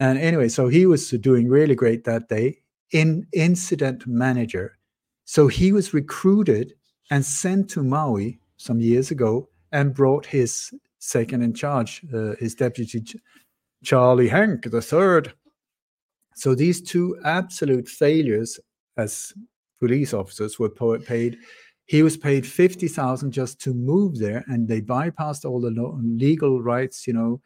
And 0.00 0.18
anyway 0.18 0.48
so 0.48 0.68
he 0.68 0.86
was 0.86 1.10
doing 1.10 1.48
really 1.48 1.74
great 1.74 2.04
that 2.04 2.28
day. 2.28 2.58
In 2.92 3.26
incident 3.32 4.06
manager. 4.06 4.78
So 5.24 5.48
he 5.48 5.72
was 5.72 5.94
recruited 5.94 6.74
and 7.10 7.24
sent 7.24 7.70
to 7.70 7.82
maui 7.82 8.38
some 8.58 8.80
years 8.80 9.10
ago 9.10 9.48
and 9.72 9.94
brought 9.94 10.26
his 10.26 10.72
second 10.98 11.42
in 11.42 11.54
charge 11.54 12.02
uh, 12.14 12.34
his 12.38 12.54
deputy 12.54 13.02
charlie 13.82 14.28
hank 14.28 14.70
the 14.70 14.80
third. 14.80 15.32
So 16.34 16.54
these 16.54 16.80
two 16.80 17.18
absolute 17.24 17.88
failures 17.88 18.58
as 18.96 19.32
police 19.80 20.14
officers 20.14 20.58
were 20.58 20.68
paid 20.68 21.38
he 21.86 22.02
was 22.02 22.16
paid 22.16 22.46
50,000 22.46 23.32
just 23.32 23.60
to 23.62 23.74
move 23.74 24.18
there 24.18 24.44
and 24.46 24.68
they 24.68 24.80
bypassed 24.80 25.44
all 25.44 25.60
the 25.60 25.70
legal 25.70 26.62
rights 26.62 27.06
you 27.06 27.12
know 27.12 27.40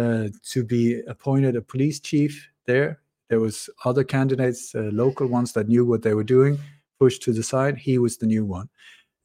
uh, 0.00 0.28
to 0.44 0.64
be 0.64 1.00
appointed 1.08 1.56
a 1.56 1.62
police 1.62 2.00
chief 2.00 2.48
there. 2.66 3.00
There 3.28 3.40
was 3.40 3.68
other 3.84 4.04
candidates 4.04 4.74
uh, 4.74 4.90
local 4.92 5.26
ones 5.26 5.52
that 5.52 5.68
knew 5.68 5.84
what 5.84 6.02
they 6.02 6.14
were 6.14 6.24
doing 6.24 6.58
pushed 6.98 7.22
to 7.22 7.32
the 7.32 7.42
side. 7.42 7.76
He 7.76 7.98
was 7.98 8.16
the 8.16 8.26
new 8.26 8.44
one. 8.44 8.68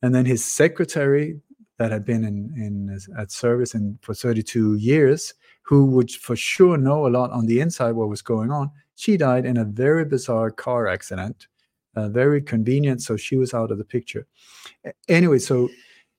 And 0.01 0.13
then 0.13 0.25
his 0.25 0.43
secretary 0.43 1.39
that 1.77 1.91
had 1.91 2.05
been 2.05 2.23
in, 2.23 2.53
in 2.57 2.99
at 3.17 3.31
service 3.31 3.75
in 3.75 3.99
for 4.01 4.13
32 4.13 4.75
years 4.75 5.33
who 5.63 5.85
would 5.85 6.11
for 6.11 6.35
sure 6.35 6.77
know 6.77 7.07
a 7.07 7.09
lot 7.09 7.31
on 7.31 7.45
the 7.45 7.59
inside 7.59 7.91
what 7.91 8.07
was 8.07 8.21
going 8.21 8.49
on 8.49 8.71
she 8.95 9.17
died 9.17 9.45
in 9.45 9.57
a 9.57 9.65
very 9.65 10.05
bizarre 10.05 10.51
car 10.51 10.87
accident 10.87 11.47
uh, 11.95 12.09
very 12.09 12.41
convenient. 12.41 13.01
So 13.01 13.17
she 13.17 13.35
was 13.35 13.53
out 13.53 13.71
of 13.71 13.77
the 13.77 13.85
picture. 13.85 14.27
Anyway, 15.07 15.39
so 15.39 15.69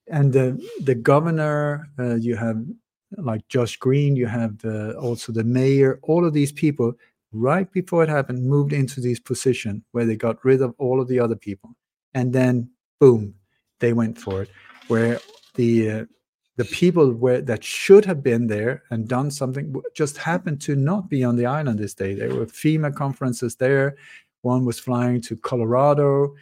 and 0.08 0.32
the 0.32 0.60
the 0.82 0.94
governor, 0.94 1.88
uh, 1.98 2.16
you 2.16 2.36
have 2.36 2.62
like 3.18 3.46
Josh 3.48 3.76
Green, 3.76 4.16
you 4.16 4.26
have 4.26 4.58
the, 4.58 4.96
also 4.98 5.32
the 5.32 5.44
mayor. 5.44 5.98
All 6.02 6.24
of 6.24 6.32
these 6.32 6.52
people, 6.52 6.92
right 7.32 7.70
before 7.70 8.02
it 8.02 8.08
happened, 8.08 8.44
moved 8.44 8.72
into 8.72 9.00
this 9.00 9.20
position 9.20 9.84
where 9.92 10.04
they 10.04 10.16
got 10.16 10.44
rid 10.44 10.60
of 10.62 10.74
all 10.78 11.00
of 11.00 11.08
the 11.08 11.20
other 11.20 11.36
people, 11.36 11.70
and 12.14 12.32
then 12.32 12.70
boom, 13.00 13.34
they 13.80 13.92
went 13.92 14.18
for 14.18 14.42
it. 14.42 14.50
Where 14.88 15.20
the 15.54 15.90
uh, 15.90 16.04
the 16.56 16.64
people 16.64 17.12
where 17.12 17.42
that 17.42 17.62
should 17.62 18.04
have 18.04 18.22
been 18.22 18.46
there 18.46 18.82
and 18.90 19.08
done 19.08 19.30
something 19.30 19.74
just 19.94 20.16
happened 20.16 20.60
to 20.62 20.74
not 20.74 21.10
be 21.10 21.22
on 21.22 21.36
the 21.36 21.46
island 21.46 21.78
this 21.78 21.94
day. 21.94 22.14
There 22.14 22.34
were 22.34 22.46
FEMA 22.46 22.94
conferences 22.94 23.56
there. 23.56 23.96
One 24.46 24.64
was 24.64 24.78
flying 24.78 25.20
to 25.22 25.36
Colorado, 25.36 26.34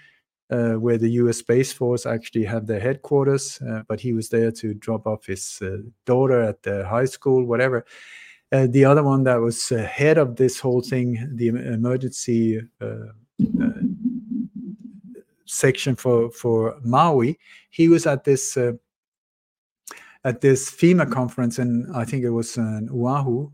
uh, 0.51 0.75
where 0.75 0.99
the 0.99 1.13
U.S. 1.23 1.39
Space 1.39 1.73
Force 1.73 2.05
actually 2.05 2.45
have 2.45 2.67
their 2.67 2.81
headquarters, 2.81 3.61
uh, 3.63 3.83
but 3.89 3.99
he 3.99 4.13
was 4.13 4.29
there 4.29 4.53
to 4.53 4.75
drop 4.75 5.07
off 5.07 5.25
his 5.25 5.59
uh, 5.63 5.79
daughter 6.05 6.43
at 6.43 6.63
the 6.63 6.87
high 6.87 7.07
school, 7.07 7.47
whatever. 7.47 7.87
Uh, 8.53 8.67
the 8.69 8.85
other 8.85 9.03
one 9.03 9.25
that 9.25 9.41
was 9.41 9.71
head 9.71 10.19
of 10.19 10.37
this 10.37 10.61
whole 10.61 10.83
thing, 10.83 11.09
the 11.35 11.49
emergency 11.49 12.61
uh, 12.81 13.09
section 15.47 15.97
for 15.97 16.31
for 16.31 16.77
Maui, 16.83 17.39
he 17.71 17.89
was 17.89 18.07
at 18.07 18.25
this 18.25 18.59
at 20.25 20.41
this 20.41 20.71
FEMA 20.71 21.11
conference, 21.11 21.59
and 21.59 21.73
I 21.97 22.05
think 22.05 22.23
it 22.23 22.31
was 22.31 22.57
in 22.57 22.89
Oahu, 22.93 23.51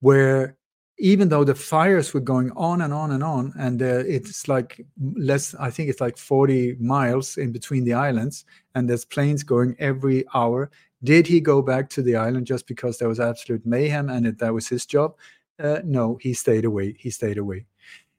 where 0.00 0.56
even 1.04 1.28
though 1.28 1.44
the 1.44 1.54
fires 1.54 2.14
were 2.14 2.20
going 2.32 2.50
on 2.52 2.80
and 2.80 2.94
on 2.94 3.10
and 3.10 3.22
on, 3.22 3.52
and 3.58 3.82
uh, 3.82 4.02
it's 4.06 4.48
like 4.48 4.86
less, 5.16 5.54
I 5.56 5.70
think 5.70 5.90
it's 5.90 6.00
like 6.00 6.16
40 6.16 6.76
miles 6.80 7.36
in 7.36 7.52
between 7.52 7.84
the 7.84 7.92
islands, 7.92 8.46
and 8.74 8.88
there's 8.88 9.04
planes 9.04 9.42
going 9.42 9.76
every 9.78 10.24
hour. 10.32 10.70
Did 11.02 11.26
he 11.26 11.40
go 11.40 11.60
back 11.60 11.90
to 11.90 12.00
the 12.00 12.16
island 12.16 12.46
just 12.46 12.66
because 12.66 12.96
there 12.96 13.10
was 13.10 13.20
absolute 13.20 13.66
mayhem 13.66 14.08
and 14.08 14.26
it, 14.26 14.38
that 14.38 14.54
was 14.54 14.66
his 14.66 14.86
job? 14.86 15.14
Uh, 15.62 15.80
no, 15.84 16.16
he 16.22 16.32
stayed 16.32 16.64
away. 16.64 16.96
He 16.98 17.10
stayed 17.10 17.36
away. 17.36 17.66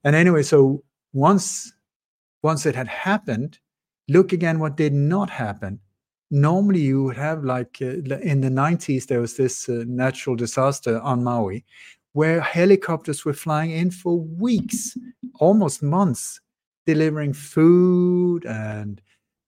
And 0.03 0.15
anyway, 0.15 0.43
so 0.43 0.83
once 1.11 1.73
once 2.43 2.67
it 2.67 2.75
had 2.75 2.87
happened, 2.87 3.57
look 4.09 4.31
again 4.31 4.59
what 4.59 4.77
did 4.77 4.93
not 4.93 5.31
happen. 5.31 5.79
Normally, 6.29 6.81
you 6.81 7.01
would 7.05 7.17
have 7.17 7.43
like 7.43 7.79
uh, 7.81 8.19
in 8.19 8.41
the 8.41 8.49
90s, 8.49 9.07
there 9.07 9.21
was 9.21 9.37
this 9.37 9.67
uh, 9.69 9.83
natural 9.87 10.35
disaster 10.35 10.99
on 11.01 11.23
Maui 11.23 11.65
where 12.15 12.39
helicopters 12.39 13.25
were 13.25 13.33
flying 13.33 13.71
in 13.71 13.91
for 13.91 14.17
weeks, 14.17 14.97
almost 15.41 15.83
months, 15.83 16.39
delivering 16.85 17.33
food 17.33 18.45
and 18.45 19.01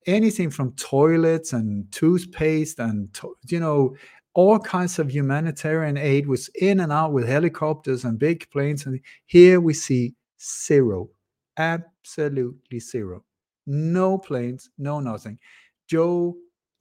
anything 0.06 0.50
from 0.50 0.74
toilets 0.74 1.54
and 1.54 1.90
toothpaste 1.94 2.78
and 2.80 3.18
you 3.48 3.60
know 3.60 3.96
all 4.34 4.60
kinds 4.60 5.00
of 5.00 5.10
humanitarian 5.10 5.96
aid 5.96 6.28
was 6.28 6.50
in 6.56 6.82
and 6.82 6.92
out 6.92 7.14
with 7.14 7.26
helicopters 7.26 8.04
and 8.04 8.20
big 8.20 8.46
planes. 8.52 8.86
And 8.86 9.00
here 9.28 9.62
we 9.62 9.74
see 9.74 10.14
zero, 10.42 11.10
absolutely 11.56 12.80
zero. 12.80 13.24
No 13.66 14.18
planes, 14.18 14.70
no 14.78 15.00
nothing. 15.00 15.40
Joe 15.88 16.36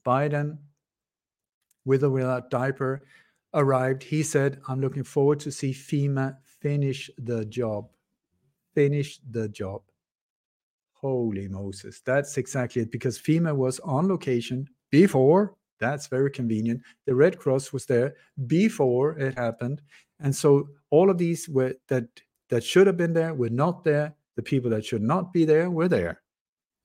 Biden, 0.05 0.57
with 1.85 2.03
or 2.03 2.09
without 2.09 2.49
diaper, 2.49 3.03
arrived. 3.53 4.03
He 4.03 4.23
said, 4.23 4.59
I'm 4.67 4.81
looking 4.81 5.03
forward 5.03 5.39
to 5.41 5.51
see 5.51 5.71
FEMA 5.71 6.37
finish 6.59 7.09
the 7.17 7.45
job. 7.45 7.89
Finish 8.73 9.19
the 9.29 9.49
job. 9.49 9.81
Holy 10.93 11.47
Moses. 11.47 12.01
That's 12.05 12.37
exactly 12.37 12.81
it 12.81 12.91
because 12.91 13.19
FEMA 13.19 13.55
was 13.55 13.79
on 13.81 14.07
location 14.07 14.67
before. 14.89 15.55
That's 15.79 16.07
very 16.07 16.31
convenient. 16.31 16.81
The 17.05 17.13
Red 17.13 17.37
Cross 17.37 17.71
was 17.71 17.85
there 17.85 18.15
before 18.47 19.17
it 19.19 19.37
happened. 19.37 19.81
And 20.19 20.35
so 20.35 20.69
all 20.89 21.09
of 21.09 21.17
these 21.17 21.47
were 21.47 21.75
that 21.87 22.05
that 22.49 22.63
should 22.63 22.87
have 22.87 22.97
been 22.97 23.13
there 23.13 23.33
were 23.33 23.49
not 23.49 23.83
there. 23.83 24.15
The 24.35 24.43
people 24.43 24.69
that 24.71 24.85
should 24.85 25.01
not 25.01 25.33
be 25.33 25.45
there 25.45 25.69
were 25.69 25.87
there. 25.87 26.21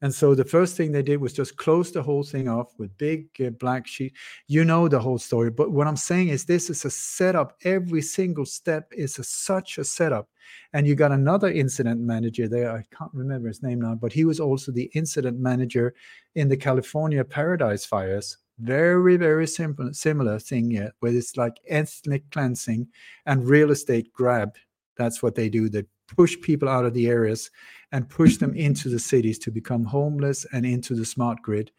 And 0.02 0.12
so 0.12 0.34
the 0.34 0.44
first 0.44 0.76
thing 0.76 0.90
they 0.90 1.02
did 1.02 1.20
was 1.20 1.32
just 1.32 1.56
close 1.56 1.92
the 1.92 2.02
whole 2.02 2.24
thing 2.24 2.48
off 2.48 2.74
with 2.76 2.96
big 2.98 3.28
uh, 3.40 3.50
black 3.50 3.86
sheet. 3.86 4.12
You 4.48 4.64
know 4.64 4.88
the 4.88 4.98
whole 4.98 5.18
story. 5.18 5.50
But 5.50 5.70
what 5.70 5.86
I'm 5.86 5.96
saying 5.96 6.28
is 6.28 6.44
this 6.44 6.70
is 6.70 6.84
a 6.84 6.90
setup. 6.90 7.56
Every 7.62 8.02
single 8.02 8.44
step 8.44 8.92
is 8.92 9.20
a, 9.20 9.24
such 9.24 9.78
a 9.78 9.84
setup. 9.84 10.28
And 10.72 10.88
you 10.88 10.96
got 10.96 11.12
another 11.12 11.52
incident 11.52 12.00
manager 12.00 12.48
there. 12.48 12.72
I 12.72 12.84
can't 12.94 13.14
remember 13.14 13.46
his 13.46 13.62
name 13.62 13.80
now, 13.80 13.94
but 13.94 14.12
he 14.12 14.24
was 14.24 14.40
also 14.40 14.72
the 14.72 14.90
incident 14.94 15.38
manager 15.38 15.94
in 16.34 16.48
the 16.48 16.56
California 16.56 17.24
Paradise 17.24 17.84
fires. 17.84 18.38
Very, 18.58 19.16
very 19.16 19.46
simple, 19.46 19.94
similar 19.94 20.40
thing 20.40 20.70
here, 20.70 20.92
where 20.98 21.14
it's 21.14 21.36
like 21.36 21.58
ethnic 21.68 22.28
cleansing 22.32 22.88
and 23.26 23.48
real 23.48 23.70
estate 23.70 24.12
grab. 24.12 24.56
That's 24.96 25.22
what 25.22 25.36
they 25.36 25.48
do. 25.48 25.68
They 25.68 25.84
push 26.08 26.40
people 26.40 26.68
out 26.68 26.84
of 26.84 26.94
the 26.94 27.06
areas 27.06 27.50
and 27.92 28.08
push 28.08 28.36
them 28.36 28.54
into 28.54 28.88
the 28.88 28.98
cities 28.98 29.38
to 29.38 29.50
become 29.50 29.84
homeless 29.84 30.46
and 30.52 30.64
into 30.64 30.94
the 30.94 31.04
smart 31.04 31.40
grid 31.42 31.70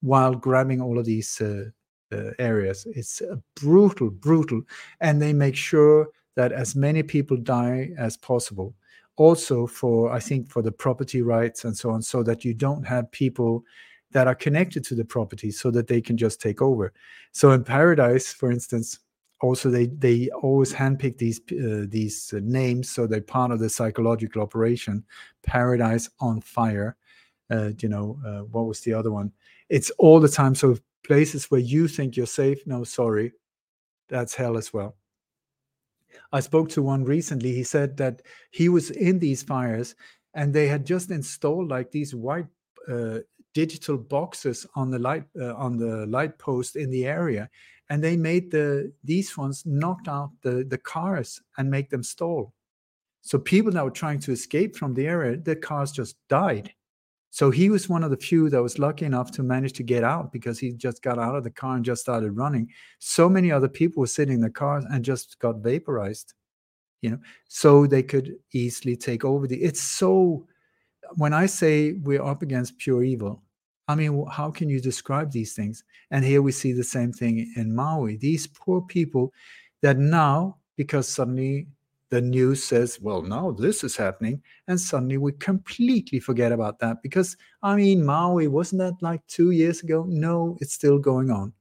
while 0.00 0.34
grabbing 0.34 0.80
all 0.80 0.98
of 0.98 1.04
these 1.04 1.40
uh, 1.40 1.64
uh, 2.12 2.30
areas. 2.38 2.86
It's 2.94 3.20
uh, 3.20 3.36
brutal, 3.56 4.10
brutal. 4.10 4.62
And 5.00 5.20
they 5.20 5.32
make 5.32 5.56
sure 5.56 6.08
that 6.36 6.52
as 6.52 6.74
many 6.74 7.02
people 7.02 7.36
die 7.36 7.90
as 7.98 8.16
possible. 8.16 8.74
Also, 9.16 9.66
for 9.66 10.10
I 10.12 10.20
think 10.20 10.48
for 10.48 10.62
the 10.62 10.72
property 10.72 11.20
rights 11.20 11.64
and 11.64 11.76
so 11.76 11.90
on, 11.90 12.00
so 12.00 12.22
that 12.22 12.44
you 12.44 12.54
don't 12.54 12.82
have 12.84 13.10
people 13.12 13.64
that 14.12 14.26
are 14.26 14.34
connected 14.34 14.82
to 14.84 14.94
the 14.94 15.04
property 15.04 15.50
so 15.50 15.70
that 15.70 15.86
they 15.86 16.00
can 16.00 16.16
just 16.16 16.40
take 16.40 16.62
over. 16.62 16.92
So 17.32 17.52
in 17.52 17.62
Paradise, 17.62 18.32
for 18.32 18.50
instance, 18.50 18.98
also 19.40 19.70
they 19.70 19.86
they 19.86 20.28
always 20.42 20.72
handpick 20.72 21.18
these 21.18 21.40
uh, 21.52 21.86
these 21.88 22.32
uh, 22.34 22.40
names 22.42 22.90
so 22.90 23.06
they're 23.06 23.20
part 23.22 23.50
of 23.50 23.58
the 23.58 23.68
psychological 23.70 24.42
operation. 24.42 25.04
Paradise 25.42 26.10
on 26.20 26.40
fire 26.40 26.96
uh, 27.50 27.70
you 27.78 27.88
know 27.88 28.18
uh, 28.26 28.40
what 28.44 28.66
was 28.66 28.80
the 28.80 28.92
other 28.94 29.10
one? 29.10 29.32
It's 29.68 29.90
all 29.98 30.20
the 30.20 30.28
time 30.28 30.54
so 30.54 30.76
places 31.04 31.50
where 31.50 31.60
you 31.60 31.88
think 31.88 32.16
you're 32.16 32.26
safe 32.26 32.66
no 32.66 32.84
sorry 32.84 33.32
that's 34.08 34.34
hell 34.34 34.56
as 34.58 34.72
well. 34.72 34.96
I 36.32 36.40
spoke 36.40 36.68
to 36.70 36.82
one 36.82 37.04
recently 37.04 37.52
he 37.52 37.64
said 37.64 37.96
that 37.96 38.22
he 38.50 38.68
was 38.68 38.90
in 38.90 39.18
these 39.18 39.42
fires 39.42 39.94
and 40.34 40.52
they 40.52 40.68
had 40.68 40.84
just 40.84 41.10
installed 41.10 41.68
like 41.68 41.90
these 41.90 42.14
white 42.14 42.46
uh, 42.88 43.18
digital 43.54 43.96
boxes 43.96 44.66
on 44.74 44.90
the 44.90 44.98
light 44.98 45.24
uh, 45.40 45.54
on 45.54 45.76
the 45.76 46.06
light 46.06 46.38
post 46.38 46.76
in 46.76 46.90
the 46.90 47.06
area 47.06 47.48
and 47.88 48.02
they 48.02 48.16
made 48.16 48.50
the 48.50 48.92
these 49.04 49.36
ones 49.36 49.64
knocked 49.66 50.08
out 50.08 50.30
the 50.42 50.64
the 50.68 50.78
cars 50.78 51.40
and 51.58 51.70
make 51.70 51.90
them 51.90 52.02
stall. 52.02 52.52
So 53.22 53.38
people 53.38 53.72
that 53.72 53.84
were 53.84 53.90
trying 53.90 54.20
to 54.20 54.32
escape 54.32 54.76
from 54.76 54.94
the 54.94 55.06
area 55.06 55.36
the 55.36 55.56
cars 55.56 55.92
just 55.92 56.16
died. 56.28 56.72
So 57.32 57.50
he 57.50 57.70
was 57.70 57.88
one 57.88 58.02
of 58.02 58.10
the 58.10 58.16
few 58.16 58.50
that 58.50 58.62
was 58.62 58.80
lucky 58.80 59.04
enough 59.04 59.30
to 59.32 59.44
manage 59.44 59.74
to 59.74 59.84
get 59.84 60.02
out 60.02 60.32
because 60.32 60.58
he 60.58 60.72
just 60.72 61.00
got 61.00 61.18
out 61.18 61.36
of 61.36 61.44
the 61.44 61.50
car 61.50 61.76
and 61.76 61.84
just 61.84 62.02
started 62.02 62.32
running. 62.32 62.68
So 62.98 63.28
many 63.28 63.52
other 63.52 63.68
people 63.68 64.00
were 64.00 64.08
sitting 64.08 64.34
in 64.34 64.40
the 64.40 64.50
cars 64.50 64.84
and 64.90 65.04
just 65.04 65.38
got 65.38 65.58
vaporized 65.58 66.34
you 67.02 67.10
know 67.10 67.18
so 67.48 67.86
they 67.86 68.02
could 68.02 68.36
easily 68.52 68.96
take 68.96 69.24
over 69.24 69.46
the 69.46 69.60
it's 69.62 69.80
so 69.80 70.46
when 71.16 71.32
i 71.32 71.46
say 71.46 71.92
we're 72.02 72.24
up 72.24 72.42
against 72.42 72.78
pure 72.78 73.02
evil 73.02 73.42
I 73.90 73.96
mean, 73.96 74.24
how 74.30 74.52
can 74.52 74.68
you 74.68 74.80
describe 74.80 75.32
these 75.32 75.52
things? 75.52 75.82
And 76.12 76.24
here 76.24 76.42
we 76.42 76.52
see 76.52 76.72
the 76.72 76.84
same 76.84 77.12
thing 77.12 77.52
in 77.56 77.74
Maui. 77.74 78.16
These 78.16 78.46
poor 78.46 78.80
people 78.82 79.32
that 79.82 79.98
now, 79.98 80.58
because 80.76 81.08
suddenly 81.08 81.66
the 82.10 82.20
news 82.20 82.62
says, 82.62 83.00
well, 83.00 83.20
now 83.20 83.50
this 83.50 83.82
is 83.82 83.96
happening, 83.96 84.42
and 84.68 84.80
suddenly 84.80 85.18
we 85.18 85.32
completely 85.32 86.20
forget 86.20 86.52
about 86.52 86.78
that 86.78 87.02
because, 87.02 87.36
I 87.64 87.74
mean, 87.74 88.06
Maui, 88.06 88.46
wasn't 88.46 88.78
that 88.78 89.02
like 89.02 89.26
two 89.26 89.50
years 89.50 89.82
ago? 89.82 90.04
No, 90.08 90.56
it's 90.60 90.74
still 90.74 91.00
going 91.00 91.32
on. 91.32 91.52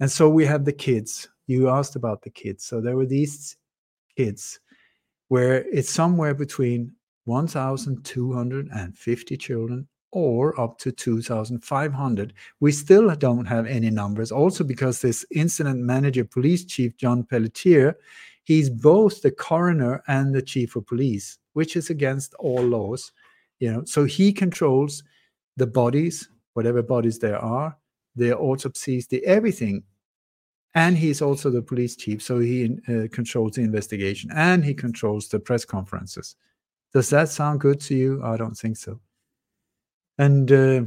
And 0.00 0.10
so 0.10 0.28
we 0.28 0.44
have 0.46 0.64
the 0.64 0.72
kids. 0.72 1.28
You 1.46 1.68
asked 1.68 1.94
about 1.94 2.22
the 2.22 2.30
kids. 2.30 2.64
So 2.64 2.80
there 2.80 2.96
were 2.96 3.06
these 3.06 3.56
kids 4.16 4.58
where 5.28 5.64
it's 5.72 5.90
somewhere 5.90 6.34
between 6.34 6.90
1,250 7.24 9.36
children 9.36 9.88
or 10.14 10.58
up 10.60 10.78
to 10.78 10.92
2,500. 10.92 12.32
We 12.60 12.72
still 12.72 13.14
don't 13.16 13.46
have 13.46 13.66
any 13.66 13.90
numbers, 13.90 14.30
also 14.30 14.62
because 14.62 15.00
this 15.00 15.26
incident 15.32 15.80
manager, 15.80 16.24
police 16.24 16.64
chief 16.64 16.96
John 16.96 17.24
Pelletier, 17.24 17.98
he's 18.44 18.70
both 18.70 19.22
the 19.22 19.32
coroner 19.32 20.02
and 20.06 20.34
the 20.34 20.42
chief 20.42 20.76
of 20.76 20.86
police, 20.86 21.38
which 21.54 21.76
is 21.76 21.90
against 21.90 22.34
all 22.34 22.62
laws. 22.62 23.12
You 23.58 23.72
know, 23.72 23.84
so 23.84 24.04
he 24.04 24.32
controls 24.32 25.02
the 25.56 25.66
bodies, 25.66 26.28
whatever 26.52 26.82
bodies 26.82 27.18
there 27.18 27.38
are, 27.38 27.76
the 28.14 28.36
autopsies, 28.36 29.08
the 29.08 29.24
everything. 29.26 29.82
And 30.76 30.96
he's 30.96 31.22
also 31.22 31.50
the 31.50 31.62
police 31.62 31.96
chief, 31.96 32.22
so 32.22 32.40
he 32.40 32.78
uh, 32.88 33.06
controls 33.12 33.52
the 33.52 33.62
investigation 33.62 34.30
and 34.34 34.64
he 34.64 34.74
controls 34.74 35.28
the 35.28 35.38
press 35.38 35.64
conferences. 35.64 36.36
Does 36.94 37.10
that 37.10 37.28
sound 37.28 37.60
good 37.60 37.80
to 37.82 37.94
you? 37.96 38.22
I 38.22 38.36
don't 38.36 38.56
think 38.56 38.76
so. 38.76 39.00
And 40.16 40.50
uh, 40.52 40.84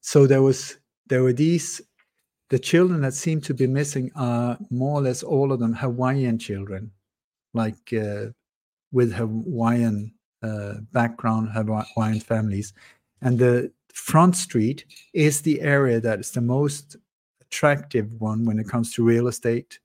so 0.00 0.26
there 0.26 0.42
was 0.42 0.78
there 1.06 1.22
were 1.22 1.32
these 1.32 1.80
the 2.50 2.58
children 2.58 3.00
that 3.02 3.14
seem 3.14 3.40
to 3.42 3.54
be 3.54 3.68
missing 3.68 4.10
are 4.16 4.58
more 4.68 4.98
or 4.98 5.02
less 5.02 5.22
all 5.22 5.52
of 5.52 5.60
them 5.60 5.72
hawaiian 5.72 6.38
children 6.38 6.90
like 7.54 7.92
uh, 7.94 8.26
with 8.90 9.12
hawaiian 9.12 10.12
uh, 10.42 10.74
background 10.92 11.50
hawaiian 11.52 12.20
families. 12.20 12.74
And 13.20 13.38
the 13.38 13.72
front 13.94 14.34
street 14.34 14.84
is 15.12 15.40
the 15.40 15.60
area 15.60 16.00
that 16.00 16.18
is 16.18 16.32
the 16.32 16.40
most 16.40 16.96
attractive 17.40 18.10
one 18.20 18.44
when 18.44 18.58
it 18.58 18.68
comes 18.68 18.92
to 18.94 19.04
real 19.04 19.28
estate. 19.28 19.78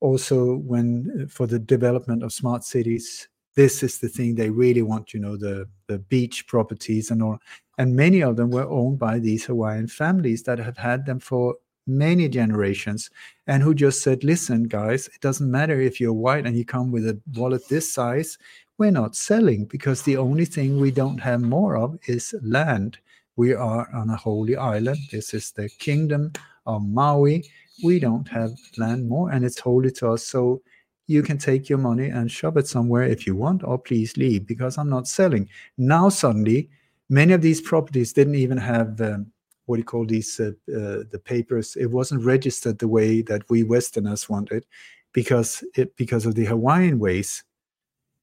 Also 0.00 0.56
when 0.56 0.88
uh, 1.22 1.26
for 1.28 1.46
the 1.46 1.58
development 1.58 2.22
of 2.22 2.32
smart 2.32 2.64
cities 2.64 3.28
this 3.56 3.82
is 3.82 3.98
the 3.98 4.08
thing 4.08 4.34
they 4.34 4.50
really 4.50 4.82
want 4.82 5.12
you 5.12 5.20
know 5.20 5.36
the 5.36 5.68
the 5.86 5.98
beach 5.98 6.46
properties 6.46 7.10
and 7.10 7.22
all. 7.22 7.38
And 7.78 7.96
many 7.96 8.22
of 8.22 8.36
them 8.36 8.50
were 8.50 8.68
owned 8.68 8.98
by 8.98 9.18
these 9.18 9.44
hawaiian 9.44 9.88
families 9.88 10.42
that 10.44 10.58
have 10.58 10.76
had 10.76 11.06
them 11.06 11.18
for 11.18 11.56
many 11.86 12.28
generations 12.28 13.10
and 13.46 13.62
who 13.62 13.74
just 13.74 14.02
said 14.02 14.22
listen 14.22 14.64
guys 14.64 15.08
it 15.08 15.20
doesn't 15.20 15.50
matter 15.50 15.80
if 15.80 15.98
you're 15.98 16.12
white 16.12 16.46
and 16.46 16.56
you 16.56 16.64
come 16.64 16.92
with 16.92 17.08
a 17.08 17.18
wallet 17.34 17.66
this 17.68 17.90
size 17.92 18.38
we're 18.80 18.90
not 18.90 19.14
selling 19.14 19.66
because 19.66 20.00
the 20.00 20.16
only 20.16 20.46
thing 20.46 20.80
we 20.80 20.90
don't 20.90 21.18
have 21.18 21.42
more 21.42 21.76
of 21.76 21.98
is 22.06 22.34
land. 22.40 22.96
We 23.36 23.52
are 23.52 23.86
on 23.92 24.08
a 24.08 24.16
holy 24.16 24.56
island. 24.56 24.96
This 25.12 25.34
is 25.34 25.52
the 25.52 25.68
kingdom 25.68 26.32
of 26.64 26.88
maui. 26.88 27.44
We 27.84 27.98
don't 27.98 28.26
have 28.28 28.52
land 28.78 29.06
more 29.06 29.30
and 29.32 29.44
it's 29.44 29.60
holy 29.60 29.90
to 29.90 30.12
us. 30.12 30.26
So 30.26 30.62
you 31.10 31.22
can 31.22 31.38
take 31.38 31.68
your 31.68 31.78
money 31.78 32.08
and 32.08 32.30
shove 32.30 32.56
it 32.56 32.68
somewhere 32.68 33.02
if 33.02 33.26
you 33.26 33.34
want, 33.34 33.64
or 33.64 33.76
please 33.76 34.16
leave 34.16 34.46
because 34.46 34.78
I'm 34.78 34.88
not 34.88 35.08
selling. 35.08 35.48
Now, 35.76 36.08
suddenly, 36.08 36.70
many 37.08 37.32
of 37.32 37.42
these 37.42 37.60
properties 37.60 38.12
didn't 38.12 38.36
even 38.36 38.58
have 38.58 39.00
um, 39.00 39.26
what 39.66 39.76
do 39.76 39.80
you 39.80 39.84
call 39.84 40.06
these 40.06 40.38
uh, 40.38 40.52
uh, 40.68 41.02
the 41.10 41.20
papers. 41.24 41.74
It 41.74 41.90
wasn't 41.90 42.24
registered 42.24 42.78
the 42.78 42.86
way 42.86 43.22
that 43.22 43.42
we 43.50 43.64
Westerners 43.64 44.28
wanted 44.28 44.66
because 45.12 45.64
it 45.74 45.96
because 45.96 46.26
of 46.26 46.36
the 46.36 46.44
Hawaiian 46.44 47.00
ways. 47.00 47.42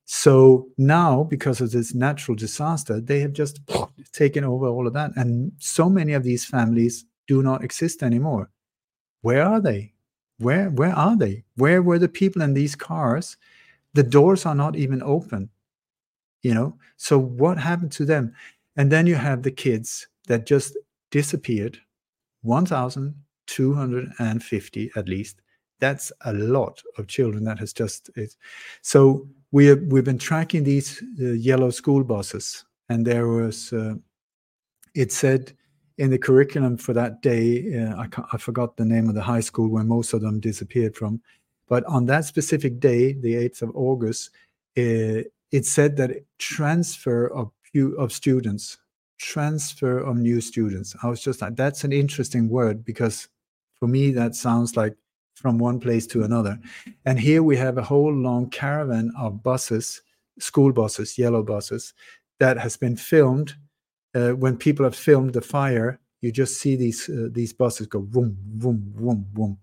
So 0.06 0.70
now, 0.78 1.26
because 1.26 1.60
of 1.60 1.72
this 1.72 1.94
natural 1.94 2.36
disaster, 2.36 3.02
they 3.02 3.20
have 3.20 3.34
just 3.34 3.60
taken 4.14 4.46
over 4.46 4.68
all 4.68 4.88
of 4.88 4.94
that, 4.94 5.12
and 5.18 5.52
so 5.60 5.90
many 5.90 6.14
of 6.14 6.24
these 6.24 6.46
families 6.46 7.04
do 7.28 7.44
not 7.44 7.66
exist 7.66 8.02
anymore. 8.02 8.50
Where 9.22 9.44
are 9.44 9.60
they? 9.60 9.94
Where 10.40 10.70
where 10.70 10.94
are 10.94 11.18
they 11.18 11.44
where 11.56 11.82
were 11.82 12.00
the 12.00 12.10
people 12.10 12.42
in 12.42 12.54
these 12.54 12.76
cars 12.76 13.38
the 13.94 14.04
doors 14.04 14.46
are 14.46 14.56
not 14.56 14.76
even 14.76 15.02
open 15.04 15.50
you 16.44 16.54
know 16.54 16.78
so 16.98 17.18
what 17.18 17.58
happened 17.58 17.92
to 17.92 18.06
them 18.06 18.34
and 18.76 18.92
then 18.92 19.08
you 19.08 19.16
have 19.16 19.42
the 19.42 19.52
kids 19.52 20.08
that 20.28 20.46
just 20.46 20.78
disappeared 21.12 21.80
1,250 22.44 24.92
at 24.96 25.10
least. 25.10 25.42
That's 25.80 26.12
a 26.22 26.34
lot 26.34 26.82
of 26.98 27.06
children 27.08 27.44
that 27.44 27.60
has 27.60 27.72
just 27.74 28.10
it. 28.16 28.36
So 28.82 29.28
we 29.52 29.68
have, 29.68 29.84
we've 29.84 30.04
been 30.04 30.18
tracking 30.18 30.64
these 30.64 31.04
uh, 31.22 31.34
yellow 31.34 31.70
school 31.70 32.04
buses, 32.04 32.66
and 32.90 33.06
there 33.06 33.28
was 33.28 33.72
uh, 33.74 33.94
it 34.96 35.12
said 35.12 35.54
in 35.98 36.10
the 36.10 36.18
curriculum 36.18 36.78
for 36.78 36.94
that 36.94 37.22
day, 37.22 37.80
uh, 37.80 37.96
I, 37.96 38.08
I 38.34 38.38
forgot 38.38 38.78
the 38.78 38.86
name 38.86 39.10
of 39.10 39.16
the 39.16 39.22
high 39.22 39.40
school 39.40 39.68
where 39.70 39.84
most 39.84 40.14
of 40.14 40.22
them 40.22 40.40
disappeared 40.40 40.96
from, 40.96 41.22
but 41.68 41.84
on 41.86 42.06
that 42.06 42.26
specific 42.26 42.80
day, 42.80 43.14
the 43.14 43.34
8th 43.36 43.64
of 43.64 43.76
August, 43.76 44.30
uh, 44.78 45.26
it 45.52 45.66
said 45.66 45.98
that 45.98 46.24
transfer 46.38 47.28
of 47.28 47.52
of 48.00 48.12
students, 48.12 48.78
transfer 49.20 50.00
of 50.00 50.18
new 50.18 50.42
students. 50.42 50.96
I 51.04 51.08
was 51.08 51.22
just 51.22 51.42
like, 51.42 51.56
that's 51.56 51.84
an 51.84 51.92
interesting 51.92 52.50
word 52.50 52.84
because 52.84 53.28
for 53.76 53.88
me 53.88 54.12
that 54.12 54.36
sounds 54.36 54.76
like 54.76 54.96
from 55.36 55.60
one 55.60 55.80
place 55.80 56.08
to 56.08 56.24
another. 56.24 56.60
And 57.06 57.20
here 57.20 57.44
we 57.44 57.56
have 57.58 57.78
a 57.78 57.84
whole 57.84 58.12
long 58.12 58.50
caravan 58.50 59.12
of 59.18 59.44
buses, 59.44 60.02
school 60.40 60.74
buses, 60.74 61.18
yellow 61.18 61.44
buses, 61.44 61.94
that 62.40 62.58
has 62.58 62.78
been 62.78 62.96
filmed. 62.96 63.56
Uh, 64.18 64.32
when 64.32 64.58
people 64.58 64.84
have 64.84 64.96
filmed 64.96 65.34
the 65.34 65.42
fire, 65.42 66.00
you 66.22 66.32
just 66.32 66.60
see 66.60 66.76
these 66.76 67.08
uh, 67.10 67.28
these 67.32 67.54
buses 67.54 67.86
go 67.88 68.00
boom, 68.00 68.36
boom, 68.40 68.82
boom, 68.96 69.26
boom. 69.34 69.58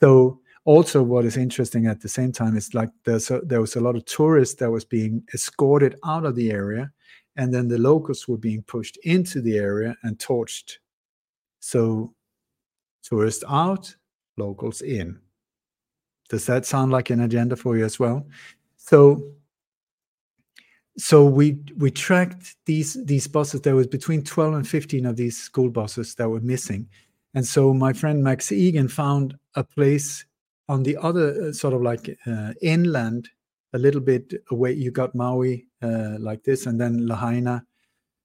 So 0.00 0.40
also, 0.64 1.02
what 1.02 1.24
is 1.24 1.36
interesting 1.36 1.86
at 1.86 2.00
the 2.00 2.08
same 2.08 2.32
time 2.32 2.56
is 2.56 2.72
like 2.72 2.88
there's 3.04 3.30
a, 3.30 3.40
there 3.40 3.60
was 3.60 3.76
a 3.76 3.80
lot 3.80 3.96
of 3.96 4.04
tourists 4.06 4.54
that 4.60 4.70
was 4.70 4.84
being 4.84 5.22
escorted 5.34 5.96
out 6.04 6.24
of 6.24 6.36
the 6.36 6.50
area, 6.50 6.90
and 7.36 7.52
then 7.52 7.68
the 7.68 7.78
locals 7.78 8.26
were 8.26 8.38
being 8.38 8.62
pushed 8.62 8.96
into 9.04 9.42
the 9.42 9.58
area 9.58 9.94
and 10.04 10.18
torched. 10.18 10.78
So, 11.60 12.14
tourists 13.02 13.44
out, 13.46 13.94
locals 14.38 14.80
in. 14.80 15.20
Does 16.30 16.46
that 16.46 16.64
sound 16.64 16.92
like 16.92 17.10
an 17.10 17.20
agenda 17.20 17.56
for 17.56 17.76
you 17.76 17.84
as 17.84 17.98
well? 17.98 18.26
So 18.76 19.34
so 21.00 21.24
we 21.24 21.58
we 21.76 21.90
tracked 21.90 22.56
these 22.66 23.02
these 23.04 23.26
buses. 23.26 23.62
There 23.62 23.76
was 23.76 23.86
between 23.86 24.22
12 24.22 24.54
and 24.54 24.68
15 24.68 25.06
of 25.06 25.16
these 25.16 25.36
school 25.36 25.70
buses 25.70 26.14
that 26.16 26.28
were 26.28 26.40
missing. 26.40 26.88
And 27.34 27.46
so 27.46 27.72
my 27.72 27.92
friend 27.92 28.22
Max 28.24 28.50
Egan 28.52 28.88
found 28.88 29.36
a 29.54 29.64
place 29.64 30.24
on 30.68 30.82
the 30.82 30.96
other 30.96 31.48
uh, 31.48 31.52
sort 31.52 31.74
of 31.74 31.82
like 31.82 32.18
uh, 32.26 32.52
inland, 32.60 33.28
a 33.72 33.78
little 33.78 34.00
bit 34.00 34.32
away. 34.50 34.72
You 34.72 34.90
got 34.90 35.14
Maui 35.14 35.66
uh, 35.82 36.16
like 36.18 36.44
this, 36.44 36.66
and 36.66 36.80
then 36.80 37.06
Lahaina 37.06 37.64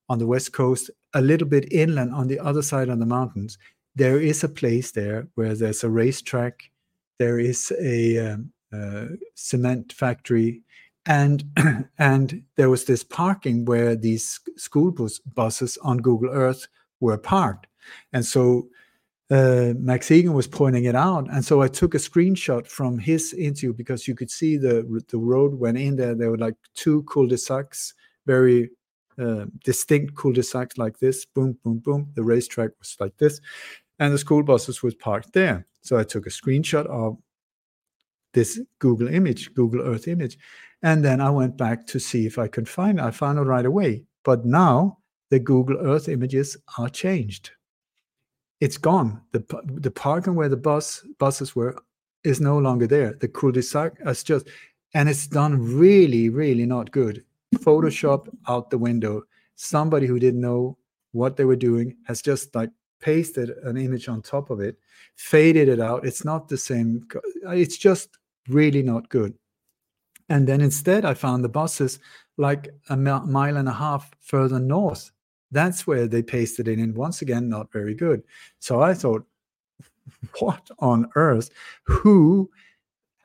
on 0.10 0.20
the 0.20 0.28
west 0.28 0.54
coast, 0.54 0.92
a 1.14 1.22
little 1.22 1.48
bit 1.48 1.72
inland 1.72 2.14
on 2.14 2.28
the 2.28 2.40
other 2.40 2.62
side 2.62 2.90
of 2.90 3.00
the 3.00 3.06
mountains 3.06 3.58
there 3.96 4.20
is 4.20 4.44
a 4.44 4.50
place 4.50 4.92
there 4.92 5.28
where 5.36 5.56
there's 5.56 5.84
a 5.84 5.90
racetrack, 5.90 6.70
there 7.18 7.40
is 7.40 7.72
a, 7.80 8.34
um, 8.34 8.52
uh, 8.74 9.06
cement 9.36 9.94
factory, 9.94 10.62
and 11.06 11.44
and 11.98 12.44
there 12.56 12.70
was 12.70 12.86
this 12.86 13.04
parking 13.04 13.66
where 13.66 13.96
these 13.96 14.40
school 14.58 14.92
bus 14.92 15.20
buses 15.20 15.78
on 15.82 15.98
Google 15.98 16.30
Earth 16.30 16.68
were 17.00 17.18
parked, 17.18 17.68
and 18.14 18.26
so 18.26 18.68
uh, 19.32 19.74
Max 19.78 20.12
Egan 20.12 20.34
was 20.34 20.48
pointing 20.48 20.86
it 20.86 20.96
out, 20.96 21.28
and 21.32 21.44
so 21.44 21.62
I 21.62 21.68
took 21.68 21.96
a 21.96 22.00
screenshot 22.00 22.68
from 22.68 22.98
his 22.98 23.34
interview 23.34 23.74
because 23.74 24.08
you 24.08 24.16
could 24.16 24.32
see 24.32 24.58
the 24.58 25.04
the 25.10 25.18
road 25.18 25.56
went 25.56 25.78
in 25.78 25.96
there. 25.96 26.16
There 26.16 26.32
were 26.32 26.38
like 26.38 26.56
two 26.76 27.04
cul-de-sacs, 27.04 27.94
very 28.26 28.70
uh, 29.18 29.46
distinct 29.64 30.16
cul-de-sacs 30.16 30.78
like 30.78 31.00
this. 31.00 31.26
Boom, 31.26 31.58
boom, 31.64 31.80
boom. 31.80 32.12
The 32.16 32.24
racetrack 32.24 32.72
was 32.80 32.96
like 33.00 33.18
this, 33.18 33.42
and 34.00 34.14
the 34.14 34.18
school 34.18 34.44
buses 34.44 34.84
was 34.84 34.96
parked 34.96 35.34
there. 35.34 35.66
So 35.82 35.98
I 35.98 36.04
took 36.04 36.26
a 36.26 36.32
screenshot 36.32 36.86
of 36.88 37.18
this 38.36 38.60
Google 38.78 39.08
image, 39.08 39.52
Google 39.56 39.82
Earth 39.82 40.08
image, 40.08 40.38
and 40.84 41.04
then 41.04 41.20
I 41.20 41.32
went 41.32 41.58
back 41.58 41.88
to 41.88 42.00
see 42.00 42.28
if 42.28 42.38
I 42.38 42.48
could 42.48 42.70
find 42.70 43.00
it. 43.00 43.04
I 43.04 43.10
found 43.10 43.40
it 43.40 43.44
right 43.44 43.66
away. 43.66 44.04
But 44.24 44.46
now 44.46 45.00
the 45.32 45.40
Google 45.40 45.78
Earth 45.78 46.08
images 46.08 46.58
are 46.78 46.90
changed. 46.90 47.52
It's 48.60 48.78
gone. 48.78 49.22
The 49.32 49.44
the 49.82 49.92
parking 49.92 50.36
where 50.36 50.50
the 50.50 50.58
bus 50.58 51.04
buses 51.18 51.56
were 51.56 51.76
is 52.24 52.40
no 52.40 52.58
longer 52.60 52.88
there. 52.88 53.14
The 53.20 53.28
cul-de-sac 53.28 53.94
is 54.06 54.24
just, 54.24 54.48
and 54.94 55.10
it's 55.10 55.28
done 55.28 55.78
really, 55.78 56.30
really 56.30 56.66
not 56.66 56.92
good. 56.92 57.24
Photoshop 57.56 58.28
out 58.48 58.70
the 58.70 58.78
window. 58.78 59.24
Somebody 59.56 60.08
who 60.08 60.20
didn't 60.20 60.42
know 60.42 60.78
what 61.12 61.38
they 61.38 61.46
were 61.46 61.56
doing 61.56 61.96
has 62.08 62.22
just 62.22 62.54
like 62.56 62.72
pasted 63.00 63.50
an 63.64 63.78
image 63.78 64.10
on 64.10 64.22
top 64.22 64.50
of 64.50 64.60
it, 64.60 64.78
faded 65.16 65.70
it 65.70 65.80
out. 65.80 66.06
It's 66.06 66.26
not 66.26 66.50
the 66.50 66.58
same. 66.58 67.08
It's 67.44 67.78
just 67.78 68.18
really 68.48 68.84
not 68.84 69.10
good. 69.10 69.34
And 70.30 70.48
then 70.48 70.62
instead, 70.62 71.06
I 71.06 71.14
found 71.14 71.44
the 71.44 71.50
buses 71.50 72.00
like 72.38 72.70
a 72.90 72.98
mile 72.98 73.58
and 73.58 73.70
a 73.70 73.74
half 73.74 74.12
further 74.20 74.60
north. 74.60 75.12
That's 75.52 75.86
where 75.86 76.08
they 76.08 76.24
pasted 76.24 76.68
it 76.68 76.74
in. 76.74 76.80
And 76.80 76.96
once 76.96 77.22
again, 77.22 77.48
not 77.48 77.72
very 77.72 77.94
good. 77.94 78.24
So 78.60 78.82
I 78.82 78.94
thought, 78.94 79.26
what 80.40 80.70
on 80.80 81.10
earth? 81.16 81.52
Who 81.84 82.50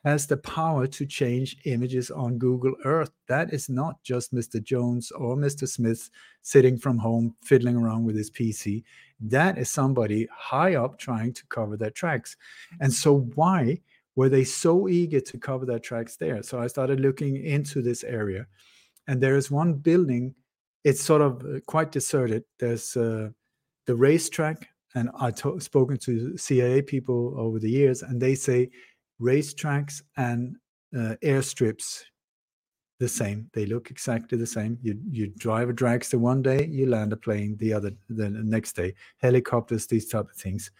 has 0.04 0.26
the 0.26 0.36
power 0.36 0.86
to 0.86 1.04
change 1.04 1.58
images 1.64 2.10
on 2.10 2.38
Google 2.38 2.74
Earth. 2.84 3.10
That 3.28 3.52
is 3.52 3.68
not 3.68 4.02
just 4.02 4.34
Mr. 4.34 4.62
Jones 4.62 5.10
or 5.10 5.36
Mr. 5.36 5.68
Smith 5.68 6.10
sitting 6.42 6.78
from 6.78 6.98
home 6.98 7.34
fiddling 7.42 7.76
around 7.76 8.04
with 8.04 8.16
his 8.16 8.30
PC. 8.30 8.82
That 9.20 9.58
is 9.58 9.70
somebody 9.70 10.26
high 10.32 10.76
up 10.76 10.98
trying 10.98 11.34
to 11.34 11.46
cover 11.48 11.76
their 11.76 11.90
tracks. 11.90 12.36
And 12.80 12.92
so, 12.92 13.20
why 13.34 13.80
were 14.16 14.28
they 14.28 14.44
so 14.44 14.88
eager 14.88 15.20
to 15.20 15.38
cover 15.38 15.64
their 15.66 15.78
tracks 15.78 16.16
there? 16.16 16.42
So, 16.42 16.58
I 16.58 16.66
started 16.66 17.00
looking 17.00 17.44
into 17.44 17.82
this 17.82 18.04
area, 18.04 18.46
and 19.06 19.20
there 19.20 19.36
is 19.36 19.50
one 19.50 19.74
building. 19.74 20.34
It's 20.84 21.02
sort 21.02 21.22
of 21.22 21.44
uh, 21.44 21.60
quite 21.66 21.92
deserted. 21.92 22.44
There's 22.58 22.96
uh, 22.96 23.30
the 23.86 23.96
racetrack, 23.96 24.68
and 24.94 25.10
I've 25.18 25.38
spoken 25.62 25.96
to 25.98 26.36
CIA 26.36 26.82
people 26.82 27.34
over 27.36 27.58
the 27.58 27.70
years, 27.70 28.02
and 28.02 28.20
they 28.20 28.34
say 28.34 28.70
racetracks 29.20 30.02
and 30.16 30.56
uh, 30.96 31.14
airstrips 31.22 32.04
the 33.00 33.08
same. 33.08 33.48
They 33.54 33.66
look 33.66 33.90
exactly 33.90 34.36
the 34.38 34.46
same. 34.46 34.78
You 34.82 35.00
you 35.10 35.28
drive 35.38 35.70
a 35.70 35.72
dragster 35.72 36.18
one 36.18 36.42
day, 36.42 36.66
you 36.66 36.86
land 36.86 37.12
a 37.12 37.16
plane 37.16 37.56
the 37.56 37.72
other 37.72 37.92
the 38.08 38.30
next 38.30 38.76
day. 38.76 38.94
Helicopters, 39.18 39.86
these 39.86 40.06
type 40.06 40.28
of 40.30 40.36
things. 40.36 40.70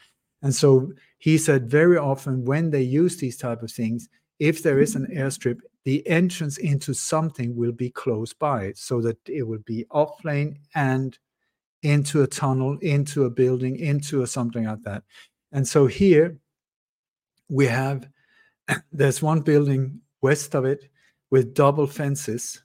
And 0.43 0.55
so 0.55 0.93
he 1.19 1.37
said 1.39 1.71
very 1.71 1.99
often 1.99 2.45
when 2.45 2.71
they 2.71 2.83
use 2.83 3.17
these 3.17 3.37
type 3.37 3.63
of 3.63 3.71
things, 3.71 4.09
if 4.39 4.63
there 4.63 4.81
is 4.81 4.97
an 4.97 5.07
airstrip, 5.15 5.61
the 5.85 6.07
entrance 6.09 6.57
into 6.59 6.95
something 6.95 7.55
will 7.55 7.73
be 7.73 7.91
close 7.91 8.33
by, 8.33 8.73
so 8.75 9.01
that 9.03 9.19
it 9.27 9.43
will 9.43 9.63
be 9.67 9.87
off 9.91 10.19
plane 10.19 10.59
and 10.75 11.19
into 11.83 12.23
a 12.23 12.27
tunnel, 12.27 12.79
into 12.79 13.25
a 13.25 13.31
building, 13.31 13.79
into 13.79 14.23
a 14.23 14.27
something 14.27 14.65
like 14.65 14.83
that. 14.83 15.03
And 15.53 15.67
so 15.67 15.87
here 15.87 16.39
we 17.49 17.67
have 17.67 18.09
there's 18.93 19.23
one 19.23 19.41
building 19.41 20.01
west 20.23 20.55
of 20.55 20.65
it 20.65 20.89
with 21.31 21.55
double 21.55 21.87
fences 21.87 22.63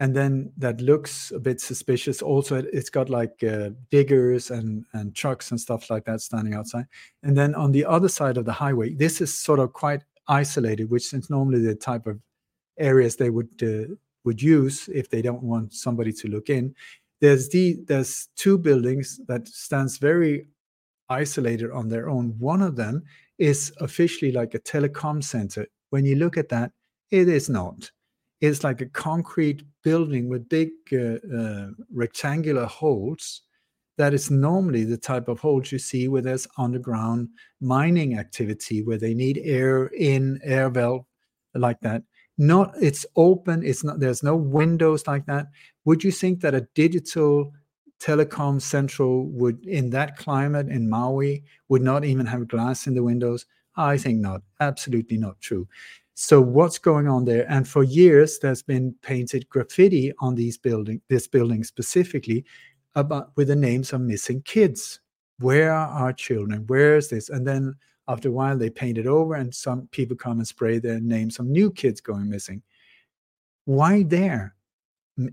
and 0.00 0.16
then 0.16 0.52
that 0.56 0.80
looks 0.80 1.30
a 1.30 1.38
bit 1.38 1.60
suspicious 1.60 2.22
also 2.22 2.56
it's 2.72 2.90
got 2.90 3.08
like 3.08 3.42
uh, 3.44 3.70
diggers 3.90 4.50
and 4.50 4.84
and 4.92 5.14
trucks 5.14 5.50
and 5.50 5.60
stuff 5.60 5.90
like 5.90 6.04
that 6.04 6.20
standing 6.20 6.54
outside 6.54 6.86
and 7.22 7.36
then 7.36 7.54
on 7.54 7.72
the 7.72 7.84
other 7.84 8.08
side 8.08 8.36
of 8.36 8.44
the 8.44 8.52
highway 8.52 8.94
this 8.94 9.20
is 9.20 9.32
sort 9.32 9.60
of 9.60 9.72
quite 9.72 10.02
isolated 10.28 10.90
which 10.90 11.12
is 11.12 11.30
normally 11.30 11.60
the 11.60 11.74
type 11.74 12.06
of 12.06 12.18
areas 12.78 13.16
they 13.16 13.30
would 13.30 13.62
uh, 13.62 13.92
would 14.24 14.42
use 14.42 14.88
if 14.92 15.08
they 15.10 15.22
don't 15.22 15.42
want 15.42 15.72
somebody 15.72 16.12
to 16.12 16.28
look 16.28 16.50
in 16.50 16.74
there's 17.20 17.48
the 17.50 17.78
there's 17.86 18.28
two 18.36 18.58
buildings 18.58 19.20
that 19.28 19.46
stands 19.46 19.98
very 19.98 20.46
isolated 21.08 21.70
on 21.70 21.88
their 21.88 22.08
own 22.08 22.34
one 22.38 22.62
of 22.62 22.76
them 22.76 23.02
is 23.40 23.72
officially 23.80 24.30
like 24.30 24.54
a 24.54 24.60
telecom 24.60 25.24
center. 25.24 25.66
When 25.88 26.04
you 26.04 26.14
look 26.16 26.36
at 26.36 26.50
that, 26.50 26.72
it 27.10 27.28
is 27.28 27.48
not. 27.48 27.90
It's 28.40 28.64
like 28.64 28.80
a 28.80 28.86
concrete 28.86 29.62
building 29.82 30.28
with 30.28 30.48
big 30.48 30.70
uh, 30.92 31.18
uh, 31.36 31.68
rectangular 31.92 32.66
holes. 32.66 33.42
That 33.98 34.14
is 34.14 34.30
normally 34.30 34.84
the 34.84 34.96
type 34.96 35.28
of 35.28 35.40
holes 35.40 35.70
you 35.70 35.78
see 35.78 36.08
where 36.08 36.22
there's 36.22 36.48
underground 36.56 37.28
mining 37.60 38.18
activity, 38.18 38.82
where 38.82 38.96
they 38.96 39.12
need 39.12 39.40
air 39.44 39.86
in, 39.88 40.40
air 40.42 40.70
valve 40.70 41.04
like 41.54 41.80
that. 41.80 42.02
Not, 42.38 42.74
it's 42.80 43.04
open. 43.16 43.62
It's 43.62 43.84
not. 43.84 44.00
There's 44.00 44.22
no 44.22 44.36
windows 44.36 45.06
like 45.06 45.26
that. 45.26 45.48
Would 45.84 46.02
you 46.02 46.10
think 46.10 46.40
that 46.40 46.54
a 46.54 46.66
digital 46.74 47.52
Telecom 48.00 48.62
Central 48.62 49.26
would, 49.26 49.66
in 49.66 49.90
that 49.90 50.16
climate 50.16 50.68
in 50.68 50.88
Maui, 50.88 51.44
would 51.68 51.82
not 51.82 52.02
even 52.06 52.24
have 52.24 52.48
glass 52.48 52.86
in 52.86 52.94
the 52.94 53.02
windows? 53.02 53.44
I 53.76 53.98
think 53.98 54.20
not. 54.20 54.40
Absolutely 54.60 55.18
not 55.18 55.38
true. 55.40 55.68
So 56.22 56.38
what's 56.38 56.78
going 56.78 57.08
on 57.08 57.24
there? 57.24 57.50
And 57.50 57.66
for 57.66 57.82
years, 57.82 58.38
there's 58.40 58.62
been 58.62 58.94
painted 59.00 59.48
graffiti 59.48 60.12
on 60.18 60.34
these 60.34 60.58
building, 60.58 61.00
this 61.08 61.26
building 61.26 61.64
specifically, 61.64 62.44
about 62.94 63.30
with 63.36 63.48
the 63.48 63.56
names 63.56 63.94
of 63.94 64.02
missing 64.02 64.42
kids. 64.42 65.00
where 65.40 65.72
are 65.72 65.88
our 65.88 66.12
children? 66.12 66.64
Where 66.66 66.96
is 66.96 67.08
this? 67.08 67.30
And 67.30 67.46
then 67.46 67.74
after 68.08 68.28
a 68.28 68.32
while, 68.32 68.58
they 68.58 68.70
paint 68.70 68.98
it 68.98 69.06
over, 69.06 69.34
and 69.34 69.54
some 69.54 69.88
people 69.90 70.16
come 70.16 70.38
and 70.38 70.46
spray 70.46 70.78
their 70.78 71.00
names. 71.00 71.36
Some 71.36 71.50
new 71.50 71.70
kids 71.70 72.00
going 72.00 72.28
missing. 72.28 72.62
Why 73.64 74.02
there? 74.02 74.54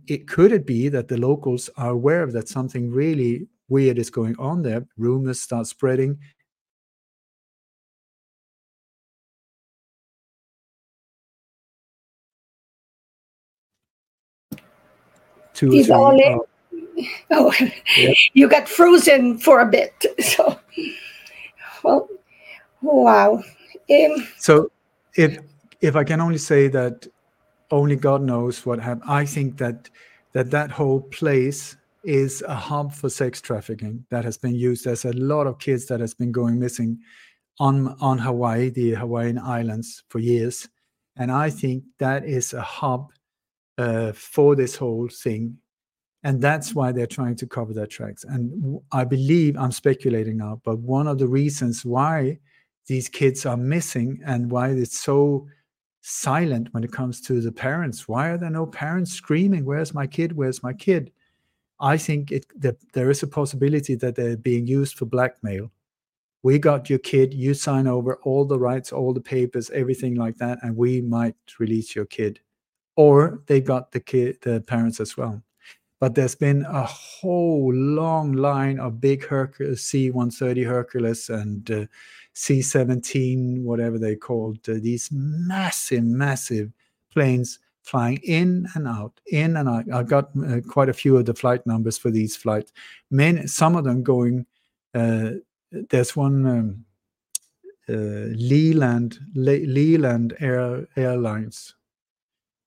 It 0.08 0.28
could 0.28 0.52
it 0.52 0.66
be 0.66 0.90
that 0.90 1.08
the 1.08 1.18
locals 1.18 1.70
are 1.78 1.90
aware 1.90 2.24
of 2.24 2.34
that 2.34 2.48
something 2.48 2.90
really 2.90 3.48
weird 3.70 3.98
is 3.98 4.10
going 4.10 4.38
on 4.38 4.62
there. 4.62 4.88
Rumors 4.98 5.42
start 5.42 5.68
spreading. 5.68 6.18
Two 15.58 15.72
three. 15.84 15.92
all 15.96 16.16
uh, 16.24 16.38
Oh, 17.32 17.52
Yep. 17.98 18.16
you 18.34 18.48
got 18.48 18.70
frozen 18.70 19.40
for 19.40 19.60
a 19.60 19.66
bit. 19.66 20.06
So, 20.24 20.60
well, 21.84 22.08
wow. 22.82 23.44
Um, 23.90 24.28
So 24.38 24.72
if 25.16 25.40
if 25.82 25.96
I 25.96 26.04
can 26.04 26.22
only 26.22 26.38
say 26.38 26.68
that 26.70 27.08
only 27.72 27.96
God 27.96 28.22
knows 28.22 28.66
what 28.66 28.80
happened, 28.80 29.10
I 29.10 29.26
think 29.26 29.58
that 29.58 29.90
that 30.34 30.52
that 30.52 30.70
whole 30.72 31.02
place 31.02 31.76
is 32.04 32.44
a 32.48 32.56
hub 32.56 32.94
for 32.94 33.10
sex 33.10 33.42
trafficking 33.42 34.06
that 34.12 34.24
has 34.26 34.38
been 34.38 34.56
used. 34.56 34.86
There's 34.86 35.06
a 35.06 35.14
lot 35.14 35.48
of 35.48 35.58
kids 35.58 35.88
that 35.88 36.00
has 36.00 36.14
been 36.14 36.32
going 36.32 36.60
missing 36.60 37.00
on 37.60 37.96
on 38.00 38.20
Hawaii, 38.20 38.70
the 38.70 38.92
Hawaiian 38.92 39.40
Islands, 39.40 40.04
for 40.10 40.20
years, 40.20 40.70
and 41.16 41.32
I 41.32 41.50
think 41.50 41.84
that 41.98 42.26
is 42.26 42.54
a 42.54 42.62
hub 42.62 43.12
uh, 43.78 44.12
for 44.14 44.56
this 44.56 44.76
whole 44.76 45.08
thing. 45.08 45.58
And 46.24 46.42
that's 46.42 46.74
why 46.74 46.92
they're 46.92 47.08
trying 47.08 47.36
to 47.38 47.48
cover 47.48 47.74
their 47.74 47.88
tracks. 47.88 48.24
And 48.24 48.80
I 48.92 49.04
believe 49.04 49.56
I'm 49.56 49.72
speculating 49.72 50.38
now, 50.38 50.62
but 50.66 50.80
one 50.80 51.08
of 51.08 51.20
the 51.20 51.28
reasons 51.28 51.86
why 51.86 52.40
these 52.88 53.08
kids 53.08 53.46
are 53.46 53.58
missing 53.58 54.20
and 54.26 54.50
why 54.50 54.70
it's 54.70 55.00
so 55.00 55.48
silent 56.02 56.74
when 56.74 56.84
it 56.84 56.92
comes 56.92 57.22
to 57.22 57.42
the 57.42 57.52
parents. 57.52 58.08
Why 58.08 58.30
are 58.30 58.38
there 58.38 58.50
no 58.50 58.66
parents 58.66 59.12
screaming, 59.12 59.66
Where's 59.66 59.94
my 59.94 60.08
kid? 60.08 60.32
Where's 60.34 60.64
my 60.64 60.74
kid? 60.74 61.12
I 61.80 61.98
think 61.98 62.32
it 62.32 62.46
that 62.62 62.78
there 62.94 63.12
is 63.12 63.22
a 63.24 63.28
possibility 63.28 63.96
that 63.96 64.16
they're 64.16 64.38
being 64.38 64.66
used 64.66 64.98
for 64.98 65.06
blackmail. 65.06 65.70
We 66.44 66.60
got 66.60 66.90
your 66.90 67.00
kid, 67.00 67.34
you 67.34 67.54
sign 67.54 67.88
over 67.88 68.16
all 68.24 68.46
the 68.46 68.58
rights, 68.58 68.92
all 68.94 69.14
the 69.14 69.22
papers, 69.22 69.70
everything 69.72 70.16
like 70.16 70.38
that, 70.38 70.60
and 70.64 70.76
we 70.78 71.02
might 71.02 71.36
release 71.60 71.96
your 71.96 72.06
kid. 72.06 72.40
Or 72.98 73.42
they 73.46 73.62
got 73.62 73.94
the 73.94 74.02
kid, 74.02 74.40
the 74.42 74.60
parents 74.60 75.00
as 75.00 75.16
well. 75.16 75.42
But 76.00 76.14
there's 76.14 76.36
been 76.36 76.66
a 76.66 76.84
whole 76.84 77.74
long 77.74 78.34
line 78.34 78.80
of 78.80 79.00
big 79.00 79.26
Hercules, 79.26 79.84
C-130 79.84 80.66
Hercules 80.66 81.30
and 81.30 81.72
uh, 81.72 81.86
C-17, 82.34 83.64
whatever 83.64 83.98
they 83.98 84.16
called, 84.16 84.60
uh, 84.70 84.76
these 84.80 85.10
massive, 85.12 86.04
massive 86.04 86.72
planes 87.12 87.60
flying 87.82 88.20
in 88.24 88.68
and 88.76 88.88
out, 88.88 89.20
in 89.32 89.58
and 89.58 89.70
out. 89.70 89.86
I 89.92 90.04
got 90.04 90.30
uh, 90.46 90.60
quite 90.68 90.90
a 90.90 90.94
few 90.94 91.18
of 91.18 91.26
the 91.26 91.34
flight 91.34 91.66
numbers 91.66 91.98
for 91.98 92.12
these 92.12 92.36
flights. 92.36 92.74
Many, 93.10 93.48
some 93.48 93.76
of 93.76 93.86
them 93.86 94.04
going. 94.04 94.46
Uh, 94.94 95.32
there's 95.72 96.16
one 96.16 96.46
um, 96.46 96.86
uh, 97.90 98.34
Leland 98.36 99.20
Le- 99.34 99.66
Leland 99.66 100.36
Air 100.40 100.88
Airlines 100.96 101.74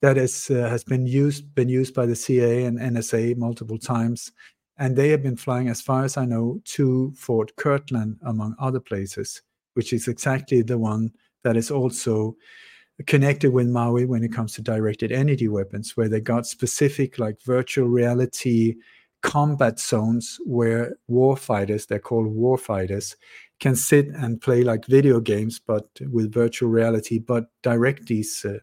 that 0.03 0.17
is 0.17 0.51
uh, 0.51 0.69
has 0.69 0.85
been 0.85 1.07
used 1.07 1.55
been 1.55 1.69
used 1.69 1.95
by 1.95 2.07
the 2.07 2.17
CIA 2.17 2.65
and 2.65 2.79
NSA 2.79 3.37
multiple 3.37 3.79
times, 3.79 4.33
and 4.79 4.97
they 4.97 5.09
have 5.11 5.23
been 5.23 5.37
flying, 5.37 5.69
as 5.69 5.81
far 5.81 6.05
as 6.05 6.17
I 6.17 6.25
know, 6.25 6.61
to 6.77 7.13
Fort 7.17 7.55
Kirtland 7.57 8.19
among 8.25 8.57
other 8.59 8.81
places, 8.81 9.43
which 9.75 9.93
is 9.93 10.09
exactly 10.09 10.63
the 10.63 10.79
one 10.79 11.11
that 11.45 11.57
is 11.57 11.71
also 11.71 12.37
connected 13.07 13.53
with 13.53 13.67
Maui 13.67 14.05
when 14.05 14.23
it 14.23 14.33
comes 14.33 14.55
to 14.55 14.63
directed 14.63 15.13
energy 15.13 15.49
weapons, 15.49 15.97
where 15.97 16.09
they 16.09 16.21
got 16.21 16.47
specific 16.47 17.19
like 17.19 17.43
virtual 17.43 17.89
reality 17.89 18.77
combat 19.23 19.79
zones 19.79 20.39
where 20.47 20.97
warfighters, 21.11 21.87
they're 21.87 21.99
called 21.99 22.35
warfighters, 22.35 23.17
can 23.59 23.77
sit 23.77 24.09
and 24.09 24.41
play 24.41 24.63
like 24.63 24.87
video 24.87 25.21
games, 25.21 25.61
but 25.65 25.87
with 26.11 26.33
virtual 26.33 26.71
reality, 26.71 27.19
but 27.19 27.45
direct 27.63 28.07
these 28.07 28.45
uh, 28.45 28.59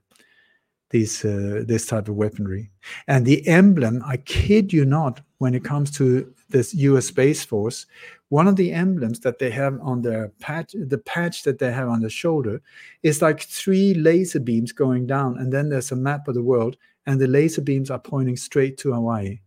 these 0.90 1.26
uh, 1.26 1.64
this 1.66 1.86
type 1.86 2.08
of 2.08 2.16
weaponry. 2.16 2.70
And 3.08 3.26
the 3.26 3.46
emblem, 3.48 4.04
I 4.06 4.18
kid 4.18 4.72
you 4.72 4.86
not, 4.86 5.22
when 5.40 5.54
it 5.54 5.64
comes 5.64 5.92
to 5.98 6.34
this 6.50 6.74
U.S. 6.76 7.08
Space 7.08 7.44
Force, 7.44 7.86
one 8.30 8.48
of 8.48 8.56
the 8.56 8.72
emblems 8.72 9.20
that 9.22 9.40
they 9.40 9.50
have 9.52 9.80
on 9.82 10.02
their 10.02 10.30
patch, 10.40 10.74
the 10.74 10.98
patch 10.98 11.44
that 11.44 11.60
they 11.60 11.72
have 11.72 11.90
on 11.90 12.02
the 12.02 12.10
shoulder, 12.10 12.62
is 13.04 13.22
like 13.22 13.42
three 13.42 13.94
laser 13.94 14.40
beams 14.40 14.72
going 14.72 15.08
down, 15.08 15.38
and 15.38 15.52
then 15.52 15.70
there's 15.70 15.92
a 15.92 15.96
map 15.96 16.28
of 16.28 16.36
the 16.36 16.44
world, 16.44 16.78
and 17.06 17.20
the 17.20 17.28
laser 17.28 17.62
beams 17.62 17.92
are 17.92 18.00
pointing 18.00 18.38
straight 18.38 18.78
to 18.80 18.94
Hawaii. 18.94 19.40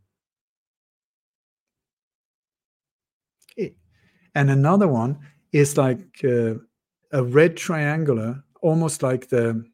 And 4.35 4.51
another 4.51 4.89
one 4.89 5.19
is 5.53 5.77
like 5.77 6.21
uh, 6.25 6.55
a 7.13 7.25
red 7.25 7.57
triangular, 7.57 8.43
almost 8.63 9.03
like 9.03 9.29
the 9.29 9.65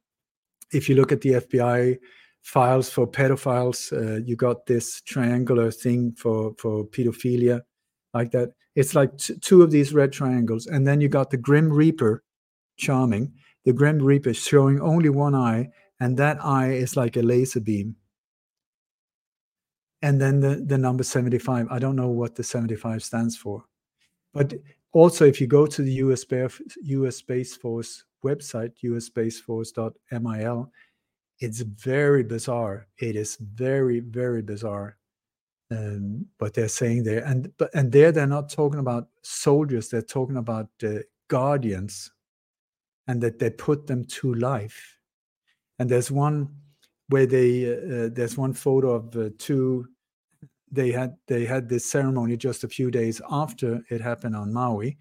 if 0.72 0.88
you 0.88 0.94
look 0.94 1.12
at 1.12 1.20
the 1.20 1.30
FBI 1.30 1.98
files 2.42 2.88
for 2.90 3.06
pedophiles, 3.06 3.92
uh, 3.92 4.22
you 4.24 4.36
got 4.36 4.66
this 4.66 5.00
triangular 5.02 5.70
thing 5.70 6.12
for 6.12 6.54
for 6.58 6.84
pedophilia, 6.86 7.62
like 8.14 8.30
that. 8.32 8.50
It's 8.74 8.94
like 8.94 9.16
t- 9.16 9.38
two 9.40 9.62
of 9.62 9.70
these 9.70 9.94
red 9.94 10.12
triangles, 10.12 10.66
and 10.66 10.86
then 10.86 11.00
you 11.00 11.08
got 11.08 11.30
the 11.30 11.36
Grim 11.36 11.72
Reaper, 11.72 12.22
charming. 12.76 13.32
The 13.64 13.72
Grim 13.72 13.98
Reaper 13.98 14.34
showing 14.34 14.80
only 14.80 15.08
one 15.08 15.34
eye, 15.34 15.70
and 15.98 16.16
that 16.18 16.44
eye 16.44 16.72
is 16.72 16.96
like 16.96 17.16
a 17.16 17.22
laser 17.22 17.60
beam. 17.60 17.96
And 20.02 20.20
then 20.20 20.40
the, 20.40 20.62
the 20.64 20.78
number 20.78 21.02
75. 21.02 21.66
I 21.70 21.78
don't 21.78 21.96
know 21.96 22.10
what 22.10 22.36
the 22.36 22.44
75 22.44 23.02
stands 23.02 23.36
for. 23.36 23.64
But 24.32 24.54
also, 24.96 25.26
if 25.26 25.42
you 25.42 25.46
go 25.46 25.66
to 25.66 25.82
the 25.82 25.92
US, 26.04 26.24
US 26.84 27.16
Space 27.16 27.54
Force 27.54 28.04
website, 28.24 28.72
usspaceforce.mil, 28.82 30.72
it's 31.38 31.60
very 31.60 32.22
bizarre. 32.22 32.88
It 32.98 33.14
is 33.14 33.36
very, 33.36 34.00
very 34.00 34.40
bizarre. 34.40 34.96
Um, 35.70 36.24
but 36.38 36.54
they're 36.54 36.68
saying 36.68 37.02
there, 37.02 37.22
and 37.24 37.52
but 37.58 37.74
and 37.74 37.92
there 37.92 38.10
they're 38.10 38.26
not 38.26 38.48
talking 38.48 38.78
about 38.80 39.08
soldiers. 39.22 39.90
They're 39.90 40.00
talking 40.00 40.38
about 40.38 40.68
uh, 40.82 41.00
guardians, 41.28 42.10
and 43.06 43.20
that 43.20 43.38
they 43.38 43.50
put 43.50 43.86
them 43.86 44.04
to 44.04 44.32
life. 44.32 44.96
And 45.78 45.90
there's 45.90 46.10
one 46.10 46.54
where 47.10 47.26
they 47.26 47.66
uh, 47.66 48.06
uh, 48.06 48.08
there's 48.12 48.38
one 48.38 48.54
photo 48.54 48.92
of 48.92 49.14
uh, 49.14 49.28
two 49.36 49.88
they 50.70 50.90
had 50.90 51.16
they 51.26 51.44
had 51.44 51.68
this 51.68 51.90
ceremony 51.90 52.36
just 52.36 52.64
a 52.64 52.68
few 52.68 52.90
days 52.90 53.20
after 53.30 53.82
it 53.90 54.00
happened 54.00 54.36
on 54.36 54.52
Maui, 54.52 54.98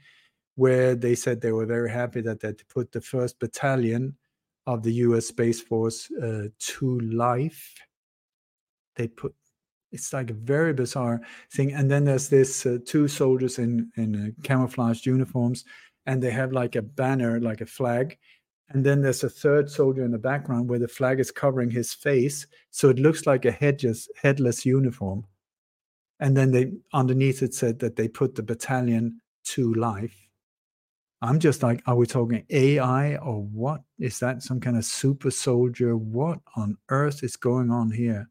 where 0.55 0.95
they 0.95 1.15
said 1.15 1.41
they 1.41 1.51
were 1.51 1.65
very 1.65 1.89
happy 1.89 2.21
that 2.21 2.39
they 2.39 2.53
put 2.69 2.91
the 2.91 3.01
first 3.01 3.39
battalion 3.39 4.15
of 4.67 4.83
the 4.83 4.93
U.S. 4.93 5.27
Space 5.27 5.61
Force 5.61 6.09
uh, 6.21 6.47
to 6.57 6.99
life. 6.99 7.73
They 8.95 9.07
put 9.07 9.33
it's 9.91 10.11
like 10.13 10.29
a 10.29 10.33
very 10.33 10.73
bizarre 10.73 11.21
thing, 11.51 11.73
and 11.73 11.89
then 11.89 12.05
there's 12.05 12.29
this 12.29 12.65
uh, 12.65 12.77
two 12.85 13.07
soldiers 13.07 13.59
in 13.59 13.91
in 13.97 14.15
uh, 14.15 14.41
camouflaged 14.43 15.05
uniforms, 15.05 15.65
and 16.05 16.21
they 16.21 16.31
have 16.31 16.51
like 16.51 16.75
a 16.75 16.81
banner, 16.81 17.39
like 17.39 17.61
a 17.61 17.65
flag, 17.65 18.17
and 18.69 18.85
then 18.85 19.01
there's 19.01 19.23
a 19.23 19.29
third 19.29 19.69
soldier 19.69 20.05
in 20.05 20.11
the 20.11 20.17
background 20.19 20.69
where 20.69 20.79
the 20.79 20.87
flag 20.87 21.19
is 21.19 21.31
covering 21.31 21.71
his 21.71 21.93
face, 21.93 22.45
so 22.69 22.89
it 22.89 22.99
looks 22.99 23.25
like 23.25 23.45
a 23.45 23.51
headless 23.51 24.07
headless 24.21 24.63
uniform 24.65 25.25
and 26.19 26.35
then 26.35 26.51
they 26.51 26.71
underneath 26.93 27.41
it 27.41 27.53
said 27.53 27.79
that 27.79 27.95
they 27.95 28.07
put 28.07 28.35
the 28.35 28.43
battalion 28.43 29.21
to 29.43 29.73
life. 29.73 30.15
I'm 31.21 31.39
just 31.39 31.63
like 31.63 31.81
are 31.87 31.95
we 31.95 32.05
talking 32.05 32.45
ai 32.49 33.15
or 33.17 33.43
what? 33.43 33.81
Is 33.99 34.19
that 34.19 34.43
some 34.43 34.59
kind 34.59 34.77
of 34.77 34.85
super 34.85 35.31
soldier? 35.31 35.97
What 35.97 36.39
on 36.55 36.77
earth 36.89 37.23
is 37.23 37.35
going 37.35 37.71
on 37.71 37.91
here? 37.91 38.29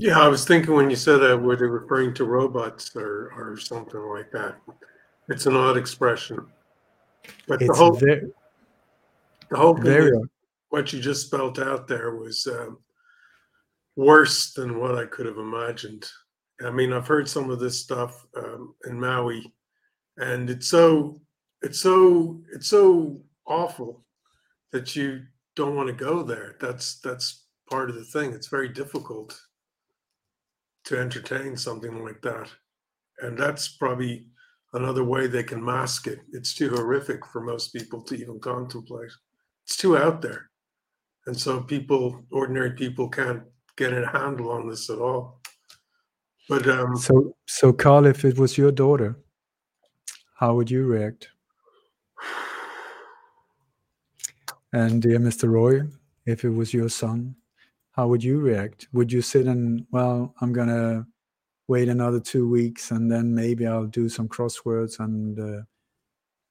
Yeah, 0.00 0.18
I 0.18 0.28
was 0.28 0.46
thinking 0.46 0.72
when 0.72 0.88
you 0.88 0.96
said 0.96 1.18
that, 1.18 1.36
were 1.36 1.56
they 1.56 1.66
referring 1.66 2.14
to 2.14 2.24
robots 2.24 2.96
or, 2.96 3.32
or 3.36 3.58
something 3.58 4.00
like 4.00 4.30
that? 4.32 4.56
It's 5.28 5.44
an 5.44 5.54
odd 5.54 5.76
expression. 5.76 6.46
But 7.46 7.60
the 7.60 7.72
whole, 7.74 7.92
very 7.92 8.30
the 9.50 9.56
whole 9.58 9.74
what 10.70 10.92
you 10.92 11.00
just 11.00 11.26
spelt 11.26 11.58
out 11.58 11.86
there 11.86 12.16
was 12.16 12.46
um, 12.46 12.78
worse 14.00 14.52
than 14.54 14.80
what 14.80 14.96
I 14.96 15.04
could 15.06 15.26
have 15.26 15.38
imagined. 15.38 16.04
I 16.66 16.70
mean, 16.70 16.92
I've 16.92 17.06
heard 17.06 17.28
some 17.28 17.50
of 17.50 17.60
this 17.60 17.80
stuff 17.80 18.12
um, 18.36 18.74
in 18.86 18.98
Maui, 18.98 19.52
and 20.16 20.48
it's 20.50 20.68
so, 20.68 21.20
it's 21.62 21.80
so, 21.80 22.40
it's 22.54 22.68
so 22.68 23.20
awful 23.46 24.04
that 24.72 24.96
you 24.96 25.22
don't 25.54 25.76
want 25.76 25.88
to 25.88 26.04
go 26.04 26.22
there. 26.22 26.56
That's 26.60 27.00
that's 27.00 27.46
part 27.68 27.90
of 27.90 27.96
the 27.96 28.04
thing. 28.04 28.32
It's 28.32 28.48
very 28.48 28.68
difficult 28.68 29.38
to 30.84 30.98
entertain 30.98 31.56
something 31.56 32.02
like 32.04 32.22
that. 32.22 32.48
and 33.22 33.36
that's 33.36 33.76
probably 33.76 34.26
another 34.72 35.04
way 35.04 35.26
they 35.26 35.42
can 35.42 35.62
mask 35.64 36.06
it. 36.06 36.20
It's 36.32 36.54
too 36.54 36.70
horrific 36.70 37.26
for 37.26 37.40
most 37.42 37.72
people 37.72 38.02
to 38.02 38.14
even 38.14 38.40
contemplate. 38.40 39.12
It's 39.64 39.76
too 39.76 39.96
out 39.96 40.22
there, 40.22 40.50
and 41.26 41.36
so 41.36 41.60
people, 41.60 42.22
ordinary 42.30 42.72
people, 42.72 43.08
can't 43.08 43.42
get 43.80 43.94
a 43.94 44.06
handle 44.06 44.50
on 44.50 44.68
this 44.68 44.90
at 44.90 44.98
all. 44.98 45.40
But 46.50 46.68
um, 46.68 46.96
So, 46.96 47.34
so 47.46 47.72
Carl, 47.72 48.06
if 48.06 48.26
it 48.26 48.38
was 48.38 48.58
your 48.58 48.70
daughter, 48.70 49.16
how 50.36 50.54
would 50.54 50.70
you 50.70 50.84
react? 50.84 51.28
And 54.72 55.00
dear 55.00 55.18
Mr. 55.18 55.48
Roy, 55.48 55.80
if 56.26 56.44
it 56.44 56.50
was 56.50 56.74
your 56.74 56.90
son, 56.90 57.34
how 57.92 58.06
would 58.08 58.22
you 58.22 58.38
react? 58.38 58.86
Would 58.92 59.10
you 59.10 59.22
sit 59.22 59.46
and, 59.46 59.86
well, 59.90 60.34
I'm 60.40 60.52
going 60.52 60.68
to 60.68 61.06
wait 61.66 61.88
another 61.88 62.20
two 62.20 62.48
weeks 62.48 62.90
and 62.90 63.10
then 63.10 63.34
maybe 63.34 63.66
I'll 63.66 63.86
do 63.86 64.08
some 64.08 64.28
crosswords 64.28 65.00
and 65.00 65.38
uh, 65.40 65.62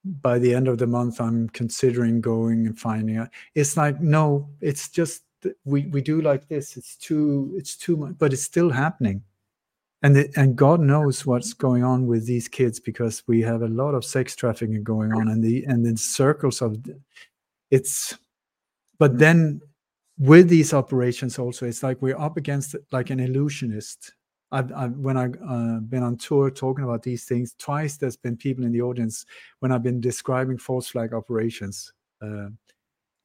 by 0.03 0.39
the 0.39 0.53
end 0.53 0.68
of 0.68 0.80
the 0.80 0.88
month 0.88 1.22
I'm 1.22 1.47
considering 1.49 2.22
going 2.22 2.65
and 2.65 2.77
finding 2.77 3.18
out. 3.18 3.30
It's 3.53 3.77
like, 3.77 4.01
no, 4.01 4.49
it's 4.61 4.89
just 4.89 5.23
we, 5.66 5.88
we 5.88 6.02
do 6.02 6.22
like 6.22 6.48
this. 6.48 6.78
It's 6.78 6.95
too 6.95 7.53
it's 7.56 7.76
too 7.76 7.98
much, 7.98 8.18
but 8.18 8.34
it's 8.34 8.44
still 8.44 8.70
happening. 8.70 9.24
And 10.02 10.16
the, 10.16 10.30
and 10.38 10.56
God 10.56 10.80
knows 10.80 11.26
what's 11.26 11.53
going 11.53 11.84
on 11.84 12.07
with 12.07 12.26
these 12.26 12.48
kids 12.48 12.80
because 12.80 13.22
we 13.28 13.41
have 13.41 13.64
a 13.64 13.68
lot 13.68 13.94
of 13.94 14.06
sex 14.06 14.34
trafficking 14.36 14.82
going 14.84 15.11
on 15.11 15.28
and 15.28 15.44
the 15.44 15.66
and 15.66 15.86
the 15.86 15.98
circles 15.98 16.61
of 16.61 16.78
it's 17.70 18.18
but 18.98 19.18
then 19.20 19.60
with 20.18 20.48
these 20.48 20.74
operations 20.74 21.38
also 21.38 21.66
it's 21.66 21.84
like 21.84 22.02
we're 22.02 22.18
up 22.18 22.38
against 22.38 22.78
like 22.94 23.10
an 23.10 23.20
illusionist 23.20 24.14
I've, 24.52 24.72
I've 24.74 24.94
when 24.94 25.18
I've 25.18 25.36
uh, 25.45 25.80
been 25.82 26.02
on 26.03 26.16
tour 26.16 26.49
talking 26.49 26.86
about 26.86 27.03
these 27.03 27.26
things 27.26 27.53
twice 27.60 27.98
there's 27.98 28.18
been 28.18 28.38
people 28.38 28.64
in 28.64 28.72
the 28.72 28.82
audience 28.82 29.26
when 29.60 29.74
I've 29.74 29.84
been 29.84 29.99
describing 29.99 30.57
false 30.57 30.88
flag 30.88 31.14
operations 31.14 31.91
uh, 32.22 32.48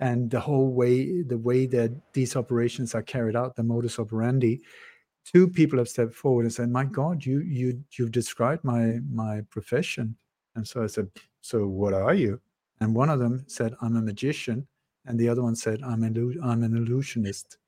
and 0.04 0.30
the 0.30 0.40
whole 0.40 0.70
way 0.80 1.22
the 1.22 1.38
way 1.38 1.66
that 1.66 1.90
these 2.12 2.36
operations 2.36 2.94
are 2.94 3.02
carried 3.02 3.36
out 3.36 3.56
the 3.56 3.62
modus 3.62 3.98
operandi 3.98 4.60
two 5.24 5.48
people 5.48 5.78
have 5.78 5.88
stepped 5.88 6.14
forward 6.14 6.44
and 6.44 6.52
said 6.52 6.68
my 6.70 6.84
god 6.84 7.24
you 7.24 7.40
you 7.40 7.82
you've 7.96 8.12
described 8.12 8.62
my 8.64 8.98
my 9.10 9.40
profession. 9.50 10.16
And 10.54 10.66
so 10.66 10.84
I 10.84 10.86
said 10.86 11.08
so 11.40 11.66
what 11.66 11.94
are 11.94 12.14
you? 12.14 12.40
And 12.80 12.94
one 12.94 13.10
of 13.10 13.18
them 13.18 13.44
said 13.46 13.74
i'm 13.80 13.96
a 13.96 14.02
magician. 14.02 14.66
And 15.06 15.18
the 15.18 15.28
other 15.28 15.42
one 15.42 15.56
said 15.56 15.82
i'm 15.82 16.02
an 16.02 16.14
i'm 16.42 16.62
an 16.62 16.76
illusionist. 16.76 17.58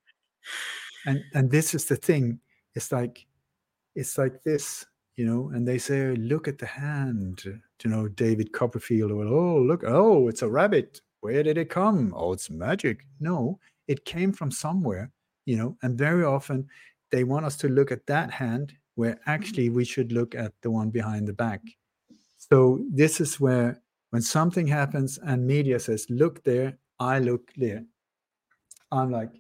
And 1.07 1.23
and 1.35 1.51
this 1.51 1.75
is 1.75 1.87
the 1.87 1.97
thing. 1.97 2.41
It's 2.75 2.93
like 2.93 3.27
it's 3.95 4.19
like 4.19 4.43
this 4.43 4.87
you 5.17 5.25
know 5.25 5.51
and 5.55 5.67
they 5.67 5.79
say 5.79 6.15
look 6.17 6.47
at 6.47 6.59
the 6.59 6.67
hand 6.67 7.43
you 7.83 7.91
know 7.91 8.07
david 8.09 8.53
copperfield 8.53 9.11
or 9.11 9.25
oh 9.25 9.59
look 9.63 9.83
oh 9.87 10.29
it's 10.29 10.43
a 10.43 10.49
rabbit 10.49 11.01
where 11.27 11.43
did 11.43 11.59
it 11.59 11.69
come? 11.69 12.15
Oh 12.17 12.33
it's 12.35 12.51
magic. 12.51 13.05
No 13.19 13.59
it 13.89 14.05
came 14.05 14.33
from 14.33 14.51
somewhere 14.51 15.11
you 15.45 15.57
know 15.57 15.77
and 15.83 15.99
very 15.99 16.25
often 16.25 16.69
they 17.11 17.25
want 17.25 17.45
us 17.45 17.57
to 17.57 17.69
look 17.69 17.91
at 17.91 18.07
that 18.07 18.31
hand 18.31 18.73
where 18.95 19.19
actually 19.27 19.69
we 19.69 19.85
should 19.85 20.13
look 20.13 20.37
at 20.37 20.53
the 20.63 20.71
one 20.71 20.91
behind 20.91 21.27
the 21.27 21.33
back. 21.33 21.63
So 22.39 22.79
this 22.93 23.21
is 23.21 23.41
where 23.41 23.83
when 24.11 24.23
something 24.23 24.69
happens 24.69 25.19
and 25.19 25.45
media 25.45 25.81
says 25.81 26.07
look 26.09 26.45
there 26.45 26.79
i 27.01 27.19
look 27.19 27.53
there 27.57 27.83
i'm 28.93 29.11
like 29.11 29.33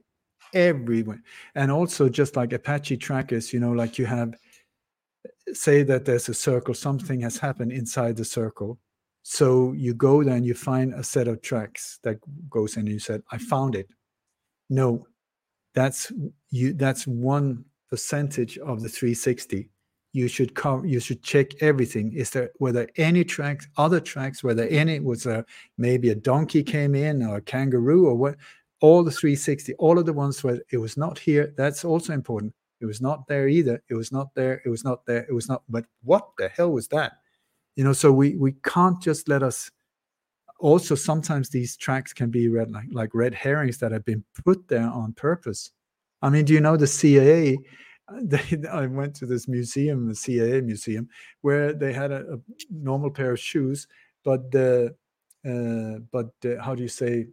everywhere. 0.55 1.23
And 1.55 1.71
also 1.71 2.09
just 2.09 2.35
like 2.35 2.53
apache 2.53 2.97
trackers 2.97 3.53
you 3.53 3.61
know 3.61 3.75
like 3.83 3.97
you 3.97 4.07
have 4.07 4.35
say 5.53 5.85
that 5.85 6.05
there's 6.05 6.29
a 6.29 6.35
circle 6.35 6.75
something 6.75 7.21
has 7.21 7.37
happened 7.39 7.71
inside 7.71 8.17
the 8.17 8.25
circle 8.25 8.81
so 9.29 9.73
you 9.73 9.93
go 9.93 10.23
there 10.23 10.37
and 10.37 10.47
you 10.47 10.55
find 10.55 10.95
a 10.95 11.03
set 11.03 11.27
of 11.27 11.43
tracks 11.43 11.99
that 12.05 12.17
goes 12.49 12.77
in 12.77 12.83
and 12.83 12.89
you 12.91 13.01
said 13.01 13.25
i 13.33 13.37
found 13.37 13.75
it. 13.75 13.89
No 14.71 15.05
that's 15.75 16.13
you 16.51 16.73
that's 16.73 17.09
one 17.09 17.65
percentage 17.91 18.57
of 18.59 18.83
the 18.83 18.89
360 18.89 19.69
you 20.13 20.29
should 20.29 20.55
come 20.55 20.85
you 20.85 21.01
should 21.01 21.25
check 21.25 21.61
everything. 21.61 22.13
Is 22.13 22.31
there 22.31 22.51
were 22.61 22.71
there 22.71 22.89
any 22.99 23.25
tracks 23.25 23.67
other 23.77 23.99
tracks 23.99 24.45
were 24.45 24.55
there 24.55 24.71
any 24.71 25.01
was 25.01 25.25
there 25.25 25.45
maybe 25.77 26.11
a 26.11 26.15
donkey 26.15 26.63
came 26.63 26.95
in 26.95 27.25
or 27.25 27.39
a 27.39 27.43
kangaroo 27.43 28.07
or 28.07 28.15
what? 28.15 28.37
All 28.81 29.03
the 29.03 29.11
360 29.11 29.75
all 29.75 29.99
of 29.99 30.07
the 30.07 30.13
ones 30.13 30.45
where 30.45 30.61
it 30.71 30.79
was 30.79 30.97
not 30.97 31.19
here. 31.19 31.53
That's 31.57 31.85
also 31.85 32.13
important. 32.13 32.55
It 32.81 32.87
was 32.87 33.01
not 33.01 33.27
there 33.27 33.49
either. 33.49 33.83
It 33.89 33.95
was 33.95 34.13
not 34.13 34.33
there. 34.37 34.63
It 34.65 34.69
was 34.69 34.85
not 34.85 35.05
there. 35.05 35.27
It 35.29 35.33
was 35.33 35.49
not 35.49 35.65
but 35.69 35.85
what 36.05 36.29
the 36.39 36.49
hell 36.49 36.71
was 36.71 36.87
that 36.89 37.15
you 37.77 37.85
know 37.85 37.93
so 37.93 38.11
we 38.11 38.35
we 38.37 38.53
can't 38.65 39.01
just 39.01 39.29
let 39.29 39.43
us 39.43 39.71
also 40.59 40.95
sometimes 40.95 41.49
these 41.51 41.77
tracks 41.77 42.13
can 42.13 42.31
be 42.31 42.49
red 42.49 42.71
like, 42.71 42.87
like 42.91 43.11
red 43.15 43.35
herrings 43.35 43.79
that 43.79 43.93
have 43.93 44.05
been 44.05 44.25
put 44.45 44.67
there 44.69 44.89
on 44.89 45.13
purpose. 45.13 45.71
I 46.23 46.31
mean 46.31 46.45
do 46.47 46.55
you 46.55 46.61
know 46.61 46.77
the 46.77 46.87
cia 46.87 47.59
they, 48.23 48.69
i 48.73 48.87
went 48.87 49.15
to 49.17 49.27
this 49.27 49.49
museum 49.49 50.09
the 50.09 50.15
cia 50.15 50.61
museum 50.61 51.09
where 51.43 51.73
they 51.73 51.93
had 51.93 52.13
a, 52.13 52.35
a 52.35 52.39
normal 52.71 53.11
pair 53.11 53.33
of 53.33 53.41
shoes 53.41 53.87
but 54.25 54.51
the 54.51 54.95
uh, 55.45 56.01
but 56.11 56.31
the, 56.41 56.61
how 56.63 56.75
do 56.75 56.83
you 56.83 56.89
say 56.89 57.27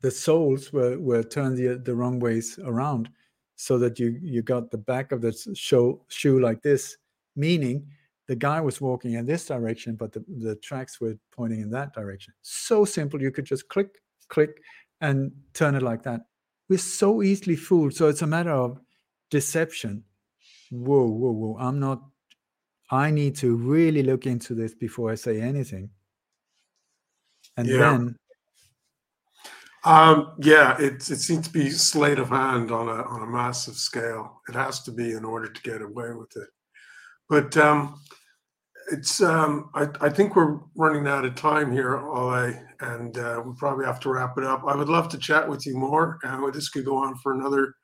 the 0.00 0.10
soles 0.10 0.72
were 0.72 0.98
were 0.98 1.22
turned 1.22 1.56
the, 1.56 1.76
the 1.84 1.94
wrong 1.94 2.18
ways 2.18 2.58
around 2.64 3.10
so 3.56 3.78
that 3.78 3.98
you 3.98 4.18
you 4.22 4.42
got 4.42 4.70
the 4.70 4.78
back 4.78 5.12
of 5.12 5.20
the 5.20 5.32
show, 5.54 6.00
shoe 6.08 6.40
like 6.40 6.62
this 6.62 6.96
meaning 7.36 7.86
the 8.28 8.36
guy 8.36 8.60
was 8.60 8.80
walking 8.80 9.14
in 9.14 9.26
this 9.26 9.46
direction 9.46 9.96
but 9.96 10.12
the, 10.12 10.22
the 10.38 10.54
tracks 10.56 11.00
were 11.00 11.16
pointing 11.32 11.60
in 11.60 11.70
that 11.70 11.92
direction 11.94 12.32
so 12.42 12.84
simple 12.84 13.20
you 13.20 13.30
could 13.32 13.44
just 13.46 13.68
click 13.68 13.88
click 14.28 14.60
and 15.00 15.32
turn 15.54 15.74
it 15.74 15.82
like 15.82 16.02
that 16.02 16.20
we're 16.68 16.78
so 16.78 17.22
easily 17.22 17.56
fooled 17.56 17.92
so 17.94 18.08
it's 18.08 18.22
a 18.22 18.26
matter 18.26 18.52
of 18.52 18.78
deception 19.30 20.04
whoa 20.70 21.06
whoa 21.06 21.32
whoa 21.32 21.56
i'm 21.58 21.80
not 21.80 22.02
i 22.90 23.10
need 23.10 23.34
to 23.34 23.56
really 23.56 24.02
look 24.02 24.26
into 24.26 24.54
this 24.54 24.74
before 24.74 25.10
i 25.10 25.14
say 25.14 25.40
anything 25.40 25.90
and 27.56 27.66
Yeah. 27.66 27.78
then 27.78 28.16
Um, 29.84 30.32
yeah, 30.42 30.76
it, 30.78 31.08
it 31.08 31.20
seems 31.20 31.46
to 31.46 31.52
be 31.52 31.70
sleight 31.70 32.18
of 32.18 32.28
hand 32.30 32.70
on 32.72 32.88
a 32.88 33.02
on 33.04 33.22
a 33.22 33.26
massive 33.26 33.76
scale. 33.76 34.42
It 34.48 34.54
has 34.54 34.82
to 34.82 34.92
be 34.92 35.12
in 35.12 35.24
order 35.24 35.48
to 35.48 35.62
get 35.62 35.80
away 35.82 36.12
with 36.12 36.36
it. 36.36 36.48
But 37.28 37.56
um, 37.56 38.00
it's 38.92 39.22
um, 39.22 39.70
I, 39.74 39.88
I 40.00 40.10
think 40.10 40.36
we're 40.36 40.60
running 40.76 41.08
out 41.08 41.24
of 41.24 41.34
time 41.36 41.72
here, 41.72 41.96
Ole, 41.98 42.54
and 42.80 43.18
uh, 43.18 43.42
we 43.44 43.52
probably 43.58 43.86
have 43.86 44.00
to 44.00 44.10
wrap 44.10 44.38
it 44.38 44.44
up. 44.44 44.64
I 44.66 44.76
would 44.76 44.88
love 44.88 45.08
to 45.10 45.18
chat 45.18 45.48
with 45.48 45.66
you 45.66 45.76
more, 45.76 46.18
and 46.22 46.52
this 46.54 46.68
could 46.70 46.84
go 46.86 46.96
on 46.98 47.16
for 47.18 47.34
another 47.34 47.74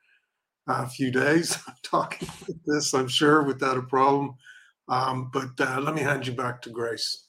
uh, 0.69 0.87
few 0.87 1.11
days 1.13 1.59
talking 1.85 2.29
this. 2.67 2.95
I'm 2.95 3.09
sure 3.09 3.45
without 3.45 3.79
a 3.79 3.83
problem. 3.83 4.35
Um, 4.89 5.31
but 5.33 5.51
uh, 5.61 5.81
let 5.81 5.95
me 5.95 6.03
hand 6.03 6.27
you 6.27 6.35
back 6.35 6.63
to 6.63 6.71
Grace. 6.71 7.27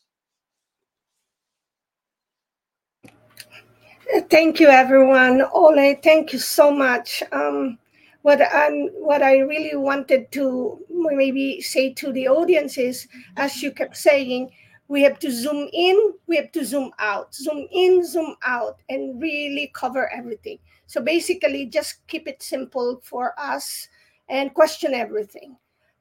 Thank 4.29 4.59
you, 4.59 4.69
everyone. 4.69 5.43
Ole, 5.53 5.95
thank 6.03 6.33
you 6.33 6.39
so 6.39 6.71
much. 6.71 7.23
Um, 7.31 7.77
what 8.25 8.41
I'm, 8.41 8.87
what 9.05 9.21
I 9.21 9.37
really 9.37 9.75
wanted 9.75 10.31
to 10.31 10.79
maybe 10.89 11.61
say 11.61 11.93
to 11.93 12.11
the 12.11 12.27
audience 12.27 12.75
is, 12.75 13.07
as 13.37 13.61
you 13.61 13.71
kept 13.71 13.95
saying, 13.95 14.49
we 14.87 15.03
have 15.03 15.19
to 15.19 15.31
zoom 15.31 15.69
in, 15.71 16.13
we 16.25 16.35
have 16.37 16.51
to 16.53 16.65
zoom 16.65 16.89
out, 16.97 17.35
zoom 17.35 17.67
in, 17.71 18.03
zoom 18.03 18.35
out, 18.43 18.81
and 18.89 19.21
really 19.21 19.71
cover 19.75 20.11
everything. 20.11 20.57
So 20.87 21.01
basically, 21.01 21.67
just 21.67 22.07
keep 22.07 22.27
it 22.27 22.41
simple 22.41 22.99
for 23.03 23.35
us 23.37 23.87
and 24.27 24.55
question 24.55 24.95
everything. 24.95 25.55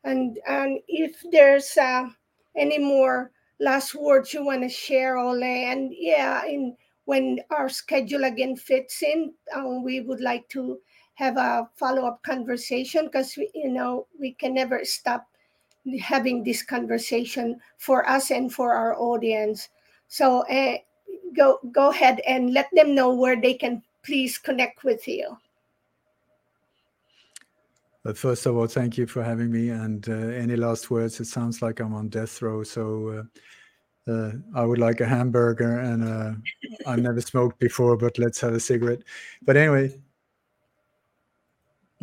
And 0.05 0.39
and 0.49 0.81
if 0.89 1.23
there's 1.31 1.77
uh, 1.77 2.09
any 2.57 2.79
more 2.79 3.33
last 3.61 3.95
words 3.95 4.33
you 4.33 4.47
want 4.47 4.63
to 4.63 4.71
share, 4.71 5.19
Ole, 5.19 5.43
and 5.45 5.93
yeah, 5.95 6.47
in 6.47 6.75
when 7.05 7.41
our 7.51 7.69
schedule 7.69 8.25
again 8.25 8.57
fits 8.57 9.03
in, 9.03 9.35
um, 9.55 9.85
we 9.85 10.01
would 10.01 10.23
like 10.23 10.49
to 10.49 10.81
have 11.15 11.37
a 11.37 11.69
follow-up 11.77 12.23
conversation 12.23 13.07
because 13.07 13.37
you 13.37 13.71
know 13.71 14.07
we 14.19 14.33
can 14.33 14.55
never 14.55 14.85
stop 14.85 15.27
having 16.01 16.43
this 16.43 16.63
conversation 16.63 17.61
for 17.79 18.09
us 18.09 18.31
and 18.31 18.53
for 18.53 18.73
our 18.73 18.99
audience. 18.99 19.69
So 20.09 20.47
uh, 20.49 20.79
go 21.37 21.59
go 21.73 21.91
ahead 21.91 22.21
and 22.27 22.53
let 22.53 22.69
them 22.73 22.95
know 22.95 23.15
where 23.15 23.41
they 23.41 23.55
can 23.55 23.83
please 24.05 24.39
connect 24.39 24.85
with 24.85 25.07
you. 25.09 25.37
But 28.03 28.19
first 28.19 28.45
of 28.45 28.55
all, 28.57 28.67
thank 28.67 28.99
you 28.99 29.07
for 29.07 29.23
having 29.23 29.51
me. 29.51 29.71
And 29.71 30.07
uh, 30.09 30.13
any 30.13 30.57
last 30.57 30.91
words? 30.91 31.21
It 31.21 31.25
sounds 31.25 31.63
like 31.63 31.81
I'm 31.81 31.95
on 31.95 32.09
death 32.09 32.43
row. 32.43 32.63
So 32.63 33.25
uh, 34.07 34.11
uh, 34.13 34.33
I 34.55 34.65
would 34.65 34.79
like 34.79 35.01
a 35.01 35.07
hamburger, 35.07 35.81
and 35.81 36.05
uh, 36.05 36.33
I've 36.87 37.01
never 37.01 37.23
smoked 37.23 37.59
before, 37.59 37.97
but 37.97 38.19
let's 38.19 38.41
have 38.43 38.53
a 38.53 38.61
cigarette. 38.61 39.01
But 39.43 39.57
anyway, 39.57 39.99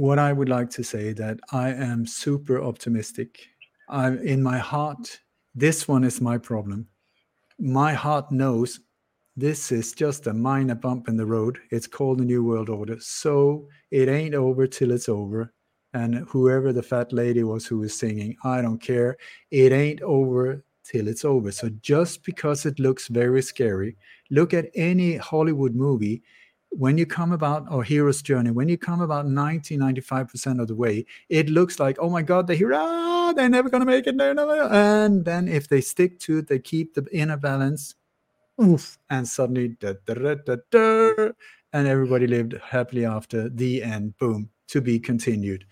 what 0.02 0.18
I 0.18 0.34
would 0.34 0.50
like 0.50 0.72
to 0.72 0.84
say 0.84 1.14
that 1.14 1.40
I 1.52 1.70
am 1.70 2.08
super 2.08 2.60
optimistic. 2.60 3.48
I'm 3.88 4.18
in 4.18 4.42
my 4.42 4.58
heart. 4.58 5.20
This 5.54 5.88
one 5.88 6.04
is 6.04 6.20
my 6.20 6.40
problem. 6.40 6.88
My 7.60 7.94
heart 7.94 8.32
knows 8.32 8.80
this 9.38 9.72
is 9.72 9.94
just 9.94 10.26
a 10.26 10.34
minor 10.34 10.74
bump 10.74 11.08
in 11.08 11.18
the 11.18 11.28
road. 11.28 11.60
It's 11.70 11.86
called 11.86 12.18
the 12.18 12.26
New 12.26 12.44
World 12.44 12.68
Order. 12.68 12.98
So 13.00 13.68
it 13.92 14.10
ain't 14.10 14.34
over 14.34 14.66
till 14.66 14.90
it's 14.90 15.08
over. 15.08 15.54
And 15.94 16.26
whoever 16.28 16.74
the 16.74 16.82
fat 16.82 17.14
lady 17.14 17.44
was 17.44 17.68
who 17.68 17.78
was 17.78 17.96
singing, 17.96 18.36
I 18.44 18.64
don't 18.64 18.82
care. 18.82 19.18
It 19.52 19.72
ain't 19.72 20.02
over 20.02 20.64
till 20.84 21.10
it's 21.10 21.26
over. 21.26 21.52
So 21.52 21.70
just 21.80 22.24
because 22.24 22.66
it 22.66 22.80
looks 22.80 23.08
very 23.08 23.44
scary, 23.44 23.98
look 24.32 24.52
at 24.52 24.72
any 24.74 25.18
Hollywood 25.18 25.76
movie. 25.76 26.24
When 26.72 26.98
you 26.98 27.06
come 27.06 27.34
about, 27.34 27.70
or 27.70 27.84
hero's 27.84 28.22
journey, 28.22 28.52
when 28.52 28.70
you 28.70 28.78
come 28.78 29.02
about 29.02 29.28
90, 29.28 29.78
95% 29.78 30.62
of 30.62 30.68
the 30.68 30.76
way, 30.76 31.06
it 31.28 31.50
looks 31.50 31.80
like, 31.80 31.98
oh 32.00 32.10
my 32.10 32.22
God, 32.22 32.48
the 32.48 32.56
hero, 32.56 32.78
ah, 32.78 33.34
they're 33.36 33.50
never 33.50 33.70
going 33.70 33.82
to 33.82 33.86
make 33.86 34.08
it. 34.08 34.18
They're 34.18 34.34
never. 34.34 34.64
And 34.64 35.26
then 35.26 35.48
if 35.50 35.68
they 35.68 35.82
stick 35.82 36.20
to 36.22 36.38
it, 36.40 36.48
they 36.48 36.60
keep 36.60 36.94
the 36.94 37.06
inner 37.12 37.36
balance, 37.36 37.96
oof, 38.62 38.98
and 39.10 39.28
suddenly, 39.28 39.70
da, 39.80 39.94
da, 40.06 40.36
da, 40.72 41.32
and 41.74 41.88
everybody 41.88 42.26
lived 42.26 42.56
happily 42.64 43.06
after 43.06 43.50
the 43.50 43.84
end. 43.84 44.18
Boom, 44.18 44.50
to 44.68 44.82
be 44.82 44.98
continued. 44.98 45.66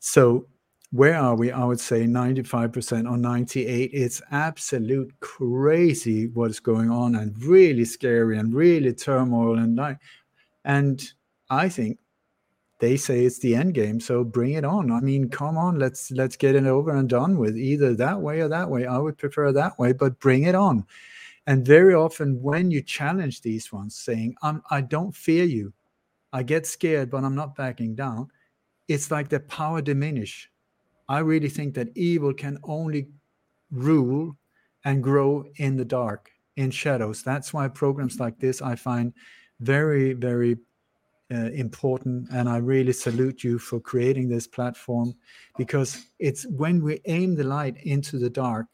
So 0.00 0.46
where 0.92 1.16
are 1.16 1.34
we? 1.34 1.50
I 1.50 1.64
would 1.64 1.80
say 1.80 2.04
95% 2.04 3.10
or 3.10 3.16
98. 3.16 3.90
It's 3.92 4.22
absolute 4.30 5.12
crazy 5.20 6.28
what's 6.28 6.60
going 6.60 6.90
on 6.90 7.16
and 7.16 7.36
really 7.42 7.84
scary 7.84 8.38
and 8.38 8.54
really 8.54 8.92
turmoil 8.92 9.58
and 9.58 9.76
like 9.76 9.98
and 10.64 11.02
I 11.50 11.68
think 11.68 11.98
they 12.80 12.96
say 12.96 13.24
it's 13.24 13.38
the 13.38 13.54
end 13.54 13.72
game, 13.74 14.00
so 14.00 14.22
bring 14.22 14.52
it 14.52 14.64
on. 14.64 14.90
I 14.90 15.00
mean, 15.00 15.30
come 15.30 15.56
on, 15.56 15.78
let's 15.78 16.10
let's 16.10 16.36
get 16.36 16.54
it 16.54 16.66
over 16.66 16.94
and 16.94 17.08
done 17.08 17.38
with 17.38 17.56
either 17.56 17.94
that 17.94 18.20
way 18.20 18.40
or 18.40 18.48
that 18.48 18.68
way. 18.68 18.86
I 18.86 18.98
would 18.98 19.16
prefer 19.16 19.52
that 19.52 19.78
way, 19.78 19.92
but 19.92 20.20
bring 20.20 20.42
it 20.44 20.54
on. 20.54 20.84
And 21.46 21.64
very 21.64 21.94
often 21.94 22.42
when 22.42 22.70
you 22.70 22.82
challenge 22.82 23.40
these 23.40 23.72
ones 23.72 23.96
saying, 23.96 24.34
I'm, 24.42 24.62
I 24.70 24.80
don't 24.80 25.14
fear 25.14 25.44
you. 25.44 25.72
I 26.32 26.42
get 26.42 26.66
scared, 26.66 27.10
but 27.10 27.24
I'm 27.24 27.36
not 27.36 27.54
backing 27.54 27.94
down. 27.94 28.28
It's 28.88 29.10
like 29.10 29.28
the 29.28 29.40
power 29.40 29.80
diminish 29.80 30.50
I 31.08 31.20
really 31.20 31.48
think 31.48 31.74
that 31.74 31.96
evil 31.96 32.34
can 32.34 32.58
only 32.64 33.08
rule 33.70 34.36
and 34.84 35.02
grow 35.02 35.44
in 35.56 35.76
the 35.76 35.84
dark, 35.84 36.30
in 36.56 36.70
shadows. 36.70 37.22
That's 37.22 37.52
why 37.52 37.68
programs 37.68 38.20
like 38.20 38.38
this 38.38 38.62
I 38.62 38.76
find 38.76 39.12
very, 39.60 40.12
very 40.12 40.58
uh, 41.32 41.50
important. 41.52 42.28
And 42.30 42.48
I 42.48 42.58
really 42.58 42.92
salute 42.92 43.42
you 43.42 43.58
for 43.58 43.80
creating 43.80 44.28
this 44.28 44.46
platform 44.46 45.14
because 45.56 46.06
it's 46.18 46.46
when 46.46 46.82
we 46.82 47.00
aim 47.06 47.34
the 47.34 47.44
light 47.44 47.76
into 47.82 48.18
the 48.18 48.30
dark, 48.30 48.66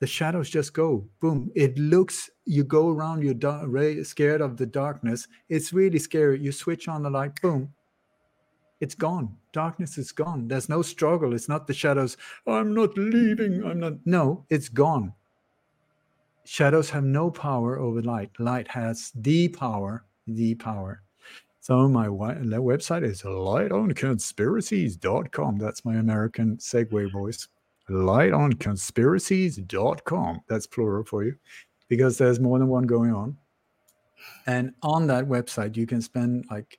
the 0.00 0.06
shadows 0.06 0.48
just 0.48 0.72
go 0.72 1.06
boom. 1.20 1.50
It 1.54 1.78
looks, 1.78 2.30
you 2.46 2.64
go 2.64 2.88
around, 2.88 3.22
you're 3.22 3.34
da- 3.34 4.02
scared 4.02 4.40
of 4.40 4.56
the 4.56 4.66
darkness. 4.66 5.28
It's 5.48 5.72
really 5.72 5.98
scary. 5.98 6.40
You 6.40 6.52
switch 6.52 6.88
on 6.88 7.02
the 7.02 7.10
light, 7.10 7.40
boom, 7.40 7.72
it's 8.80 8.94
gone. 8.94 9.36
Darkness 9.52 9.98
is 9.98 10.12
gone. 10.12 10.46
There's 10.48 10.68
no 10.68 10.82
struggle. 10.82 11.34
It's 11.34 11.48
not 11.48 11.66
the 11.66 11.74
shadows. 11.74 12.16
I'm 12.46 12.72
not 12.74 12.96
leaving. 12.96 13.64
I'm 13.64 13.80
not. 13.80 13.94
No, 14.04 14.44
it's 14.48 14.68
gone. 14.68 15.12
Shadows 16.44 16.88
have 16.90 17.04
no 17.04 17.30
power 17.30 17.78
over 17.78 18.02
light. 18.02 18.30
Light 18.38 18.68
has 18.68 19.12
the 19.14 19.48
power, 19.48 20.04
the 20.26 20.54
power. 20.54 21.02
So 21.60 21.88
my 21.88 22.06
website 22.06 23.04
is 23.04 23.22
lightonconspiracies.com. 23.22 25.58
That's 25.58 25.84
my 25.84 25.96
American 25.96 26.56
segue 26.56 27.12
voice. 27.12 27.46
Lightonconspiracies.com. 27.90 30.40
That's 30.48 30.66
plural 30.66 31.04
for 31.04 31.24
you 31.24 31.36
because 31.88 32.16
there's 32.16 32.40
more 32.40 32.58
than 32.58 32.68
one 32.68 32.86
going 32.86 33.12
on. 33.12 33.36
And 34.46 34.72
on 34.82 35.06
that 35.08 35.26
website, 35.26 35.76
you 35.76 35.86
can 35.86 36.00
spend 36.00 36.46
like 36.50 36.78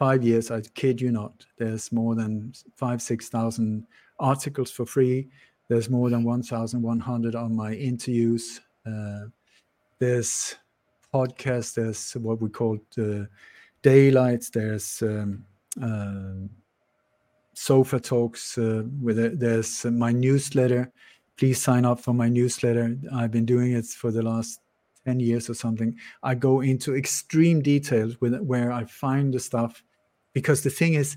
five 0.00 0.24
years, 0.24 0.50
I 0.50 0.62
kid 0.74 0.98
you 0.98 1.12
not, 1.12 1.44
there's 1.58 1.92
more 1.92 2.14
than 2.14 2.54
five, 2.74 3.02
6,000 3.02 3.86
articles 4.18 4.70
for 4.70 4.86
free. 4.86 5.28
There's 5.68 5.90
more 5.90 6.08
than 6.08 6.24
1,100 6.24 7.34
on 7.34 7.54
my 7.54 7.74
interviews. 7.74 8.62
Uh, 8.86 9.26
there's 9.98 10.56
podcasts, 11.12 11.74
there's 11.74 12.12
what 12.12 12.40
we 12.40 12.48
call 12.48 12.78
the 12.96 13.28
daylights, 13.82 14.48
there's 14.48 15.02
um, 15.02 15.44
uh, 15.82 16.48
sofa 17.52 18.00
talks 18.00 18.56
uh, 18.56 18.84
with 19.02 19.18
it. 19.18 19.38
there's 19.38 19.84
my 19.84 20.12
newsletter 20.12 20.90
please 21.36 21.60
sign 21.60 21.84
up 21.84 22.00
for 22.00 22.14
my 22.14 22.28
newsletter 22.28 22.96
i've 23.14 23.30
been 23.30 23.44
doing 23.44 23.72
it 23.72 23.84
for 23.84 24.10
the 24.10 24.22
last 24.22 24.60
10 25.04 25.20
years 25.20 25.50
or 25.50 25.54
something 25.54 25.94
i 26.22 26.34
go 26.34 26.62
into 26.62 26.96
extreme 26.96 27.60
details 27.60 28.18
with 28.22 28.34
where 28.40 28.72
i 28.72 28.82
find 28.84 29.34
the 29.34 29.38
stuff 29.38 29.82
because 30.32 30.62
the 30.62 30.70
thing 30.70 30.94
is 30.94 31.16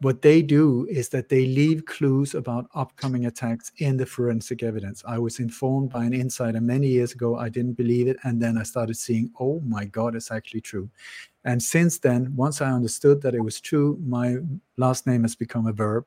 what 0.00 0.22
they 0.22 0.42
do 0.42 0.86
is 0.90 1.08
that 1.10 1.28
they 1.28 1.46
leave 1.46 1.84
clues 1.84 2.34
about 2.34 2.68
upcoming 2.74 3.26
attacks 3.26 3.72
in 3.78 3.96
the 3.96 4.06
forensic 4.06 4.62
evidence. 4.62 5.02
I 5.06 5.18
was 5.18 5.38
informed 5.38 5.90
by 5.90 6.04
an 6.04 6.14
insider 6.14 6.60
many 6.60 6.88
years 6.88 7.12
ago. 7.12 7.36
I 7.36 7.48
didn't 7.48 7.74
believe 7.74 8.08
it. 8.08 8.16
And 8.24 8.40
then 8.40 8.58
I 8.58 8.62
started 8.62 8.96
seeing, 8.96 9.30
oh 9.38 9.60
my 9.60 9.84
God, 9.84 10.14
it's 10.14 10.30
actually 10.30 10.62
true. 10.62 10.88
And 11.44 11.62
since 11.62 11.98
then, 11.98 12.34
once 12.34 12.60
I 12.60 12.70
understood 12.70 13.22
that 13.22 13.34
it 13.34 13.40
was 13.40 13.60
true, 13.60 13.98
my 14.04 14.36
last 14.76 15.06
name 15.06 15.22
has 15.22 15.34
become 15.34 15.66
a 15.66 15.72
verb. 15.72 16.06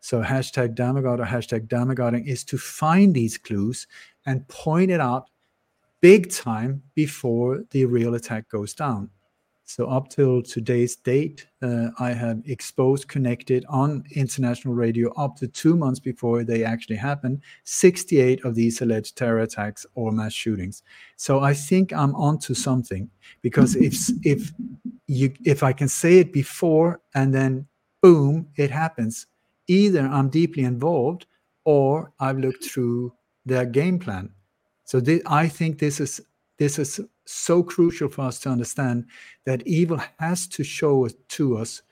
So 0.00 0.22
hashtag 0.22 0.74
Dammegard 0.74 1.20
or 1.20 1.24
hashtag 1.24 1.66
Dammegarding 1.68 2.26
is 2.26 2.44
to 2.44 2.58
find 2.58 3.14
these 3.14 3.38
clues 3.38 3.86
and 4.26 4.46
point 4.48 4.90
it 4.90 5.00
out 5.00 5.30
big 6.02 6.30
time 6.30 6.82
before 6.94 7.64
the 7.70 7.86
real 7.86 8.14
attack 8.14 8.48
goes 8.50 8.74
down. 8.74 9.08
So 9.66 9.86
up 9.86 10.10
till 10.10 10.42
today's 10.42 10.94
date, 10.94 11.46
uh, 11.62 11.88
I 11.98 12.12
have 12.12 12.42
exposed, 12.44 13.08
connected 13.08 13.64
on 13.68 14.04
international 14.14 14.74
radio 14.74 15.10
up 15.14 15.36
to 15.36 15.48
two 15.48 15.74
months 15.74 15.98
before 15.98 16.44
they 16.44 16.64
actually 16.64 16.96
happen, 16.96 17.40
68 17.64 18.44
of 18.44 18.54
these 18.54 18.82
alleged 18.82 19.16
terror 19.16 19.40
attacks 19.40 19.86
or 19.94 20.12
mass 20.12 20.34
shootings. 20.34 20.82
So 21.16 21.40
I 21.40 21.54
think 21.54 21.94
I'm 21.94 22.14
onto 22.14 22.52
something 22.52 23.08
because 23.40 23.74
if 23.88 24.10
if 24.22 24.52
you 25.06 25.32
if 25.44 25.62
I 25.62 25.72
can 25.72 25.88
say 25.88 26.18
it 26.18 26.32
before 26.32 27.00
and 27.14 27.34
then 27.34 27.66
boom, 28.02 28.48
it 28.56 28.70
happens, 28.70 29.26
either 29.66 30.00
I'm 30.00 30.28
deeply 30.28 30.64
involved 30.64 31.26
or 31.64 32.12
I've 32.20 32.38
looked 32.38 32.64
through 32.64 33.14
their 33.46 33.64
game 33.64 33.98
plan. 33.98 34.28
So 34.84 35.00
th- 35.00 35.22
I 35.24 35.48
think 35.48 35.78
this 35.78 36.00
is 36.00 36.20
this 36.58 36.78
is 36.78 37.00
so 37.24 37.62
crucial 37.62 38.08
for 38.08 38.22
us 38.22 38.38
to 38.40 38.50
understand 38.50 39.06
that 39.44 39.66
evil 39.66 40.00
has 40.18 40.46
to 40.48 40.64
show 40.64 41.04
it 41.04 41.28
to 41.30 41.56
us. 41.56 41.82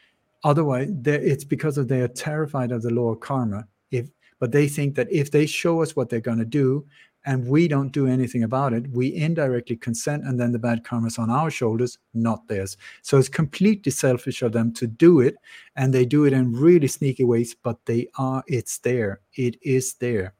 Otherwise, 0.44 0.90
it's 1.04 1.44
because 1.44 1.78
of 1.78 1.88
they 1.88 2.00
are 2.00 2.08
terrified 2.08 2.72
of 2.72 2.82
the 2.82 2.90
law 2.90 3.10
of 3.12 3.20
karma. 3.20 3.66
If 3.90 4.10
but 4.38 4.50
they 4.50 4.66
think 4.66 4.96
that 4.96 5.12
if 5.12 5.30
they 5.30 5.46
show 5.46 5.82
us 5.82 5.94
what 5.94 6.08
they're 6.08 6.20
going 6.20 6.38
to 6.38 6.44
do 6.44 6.84
and 7.24 7.46
we 7.46 7.68
don't 7.68 7.92
do 7.92 8.08
anything 8.08 8.42
about 8.42 8.72
it, 8.72 8.90
we 8.90 9.14
indirectly 9.14 9.76
consent, 9.76 10.24
and 10.24 10.40
then 10.40 10.50
the 10.50 10.58
bad 10.58 10.82
karma's 10.82 11.18
on 11.18 11.30
our 11.30 11.48
shoulders, 11.48 11.98
not 12.14 12.48
theirs. 12.48 12.76
So 13.02 13.18
it's 13.18 13.28
completely 13.28 13.92
selfish 13.92 14.42
of 14.42 14.50
them 14.50 14.72
to 14.72 14.88
do 14.88 15.20
it, 15.20 15.36
and 15.76 15.94
they 15.94 16.04
do 16.04 16.24
it 16.24 16.32
in 16.32 16.52
really 16.52 16.88
sneaky 16.88 17.22
ways. 17.22 17.54
But 17.54 17.78
they 17.86 18.08
are, 18.18 18.42
it's 18.48 18.78
there, 18.78 19.20
it 19.34 19.56
is 19.62 19.94
there. 19.94 20.34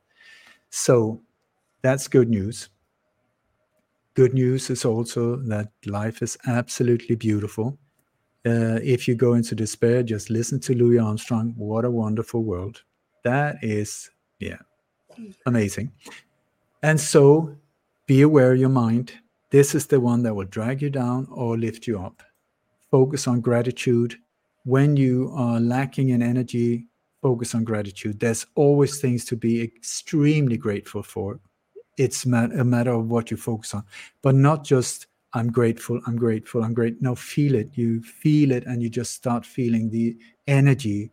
So 0.70 1.20
that's 1.82 2.09
good 2.09 2.28
news. 2.28 2.69
Good 4.14 4.34
news 4.34 4.68
is 4.68 4.84
also 4.84 5.36
that 5.36 5.70
life 5.86 6.20
is 6.20 6.36
absolutely 6.47 7.16
beautiful. 7.16 7.78
Uh, 8.44 8.78
if 8.82 9.09
you 9.09 9.14
go 9.14 9.34
into 9.34 9.55
despair, 9.55 10.02
just 10.02 10.28
listen 10.28 10.60
to 10.60 10.74
Louis 10.74 10.98
Armstrong. 10.98 11.55
What 11.56 11.84
a 11.84 11.90
wonderful 11.90 12.43
world. 12.43 12.82
That 13.24 13.56
is, 13.62 14.10
yeah, 14.39 14.59
amazing. 15.47 15.93
And 16.82 17.01
so 17.01 17.56
be 18.06 18.22
aware 18.22 18.52
of 18.52 18.59
your 18.59 18.68
mind. 18.68 19.12
This 19.51 19.74
is 19.74 19.86
the 19.86 20.01
one 20.01 20.22
that 20.24 20.34
will 20.34 20.47
drag 20.47 20.82
you 20.82 20.90
down 20.90 21.28
or 21.30 21.56
lift 21.56 21.86
you 21.86 21.98
up. 21.98 22.22
Focus 22.90 23.26
on 23.26 23.40
gratitude. 23.40 24.16
When 24.64 24.97
you 24.97 25.32
are 25.34 25.60
lacking 25.60 26.10
in 26.10 26.20
energy, 26.20 26.89
focus 27.22 27.55
on 27.55 27.64
gratitude. 27.64 28.20
There's 28.20 28.44
always 28.56 29.01
things 29.01 29.24
to 29.26 29.36
be 29.36 29.62
extremely 29.62 30.56
grateful 30.56 31.02
for 31.02 31.40
it's 31.97 32.24
a 32.24 32.28
matter 32.28 32.93
of 32.93 33.09
what 33.09 33.31
you 33.31 33.36
focus 33.36 33.74
on. 33.74 33.85
But 34.23 34.35
not 34.35 34.64
just 34.64 35.06
i'm 35.35 35.51
grateful 35.51 35.98
i'm 36.06 36.16
grateful 36.16 36.62
i'm 36.62 36.74
great. 36.74 37.01
No 37.01 37.14
feel 37.14 37.55
it. 37.55 37.70
You 37.74 38.02
feel 38.02 38.52
it 38.52 38.64
and 38.66 38.82
you 38.82 38.89
just 38.89 39.12
start 39.12 39.44
feeling 39.47 39.90
the 39.90 40.16
energy. 40.47 41.10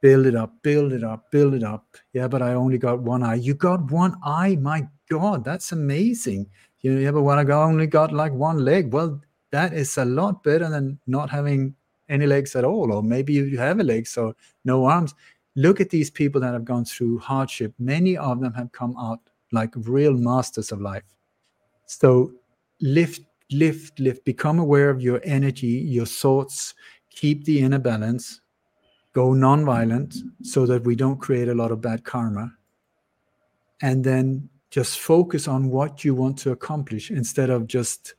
Build 0.00 0.26
it 0.26 0.36
up 0.36 0.52
build 0.62 0.92
it 0.92 1.04
up 1.04 1.30
build 1.30 1.54
it 1.54 1.62
up. 1.62 1.86
Yeah 2.12 2.28
but 2.28 2.42
i 2.42 2.54
only 2.54 2.78
got 2.78 3.00
one 3.00 3.22
eye. 3.22 3.36
You 3.36 3.54
got 3.54 3.90
one 3.90 4.16
eye? 4.24 4.56
My 4.56 4.86
god 5.10 5.44
that's 5.44 5.72
amazing. 5.72 6.48
You 6.80 6.94
know 6.94 7.00
yeah 7.00 7.10
but 7.12 7.22
what 7.22 7.38
i 7.38 7.52
only 7.52 7.86
got 7.86 8.12
like 8.12 8.32
one 8.32 8.64
leg? 8.64 8.92
Well 8.92 9.20
that 9.50 9.72
is 9.72 9.96
a 9.98 10.04
lot 10.04 10.42
better 10.42 10.68
than 10.68 10.98
not 11.06 11.30
having 11.30 11.74
any 12.08 12.26
legs 12.26 12.56
at 12.56 12.64
all 12.64 12.92
or 12.92 13.02
maybe 13.02 13.32
you 13.34 13.58
have 13.58 13.80
a 13.80 13.84
leg 13.84 14.06
so 14.06 14.34
no 14.64 14.84
arms. 14.84 15.14
Look 15.56 15.80
at 15.80 15.90
these 15.90 16.10
people 16.10 16.40
that 16.42 16.52
have 16.52 16.64
gone 16.64 16.84
through 16.84 17.18
hardship. 17.18 17.74
Many 17.80 18.16
of 18.16 18.40
them 18.40 18.52
have 18.52 18.70
come 18.70 18.96
out 18.96 19.18
like 19.52 19.72
real 19.76 20.12
masters 20.12 20.72
of 20.72 20.80
life. 20.80 21.04
So 21.86 22.32
lift, 22.80 23.22
lift, 23.50 23.98
lift. 23.98 24.24
Become 24.24 24.58
aware 24.58 24.90
of 24.90 25.00
your 25.00 25.20
energy, 25.24 25.66
your 25.66 26.06
thoughts. 26.06 26.74
Keep 27.10 27.44
the 27.44 27.60
inner 27.60 27.78
balance. 27.78 28.40
Go 29.14 29.32
non-violent 29.32 30.14
so 30.42 30.66
that 30.66 30.84
we 30.84 30.94
don't 30.94 31.18
create 31.18 31.48
a 31.48 31.54
lot 31.54 31.72
of 31.72 31.80
bad 31.80 32.04
karma. 32.04 32.52
And 33.80 34.04
then 34.04 34.48
just 34.70 35.00
focus 35.00 35.48
on 35.48 35.70
what 35.70 36.04
you 36.04 36.14
want 36.14 36.38
to 36.38 36.50
accomplish 36.50 37.10
instead 37.10 37.50
of 37.50 37.66
just 37.66 38.14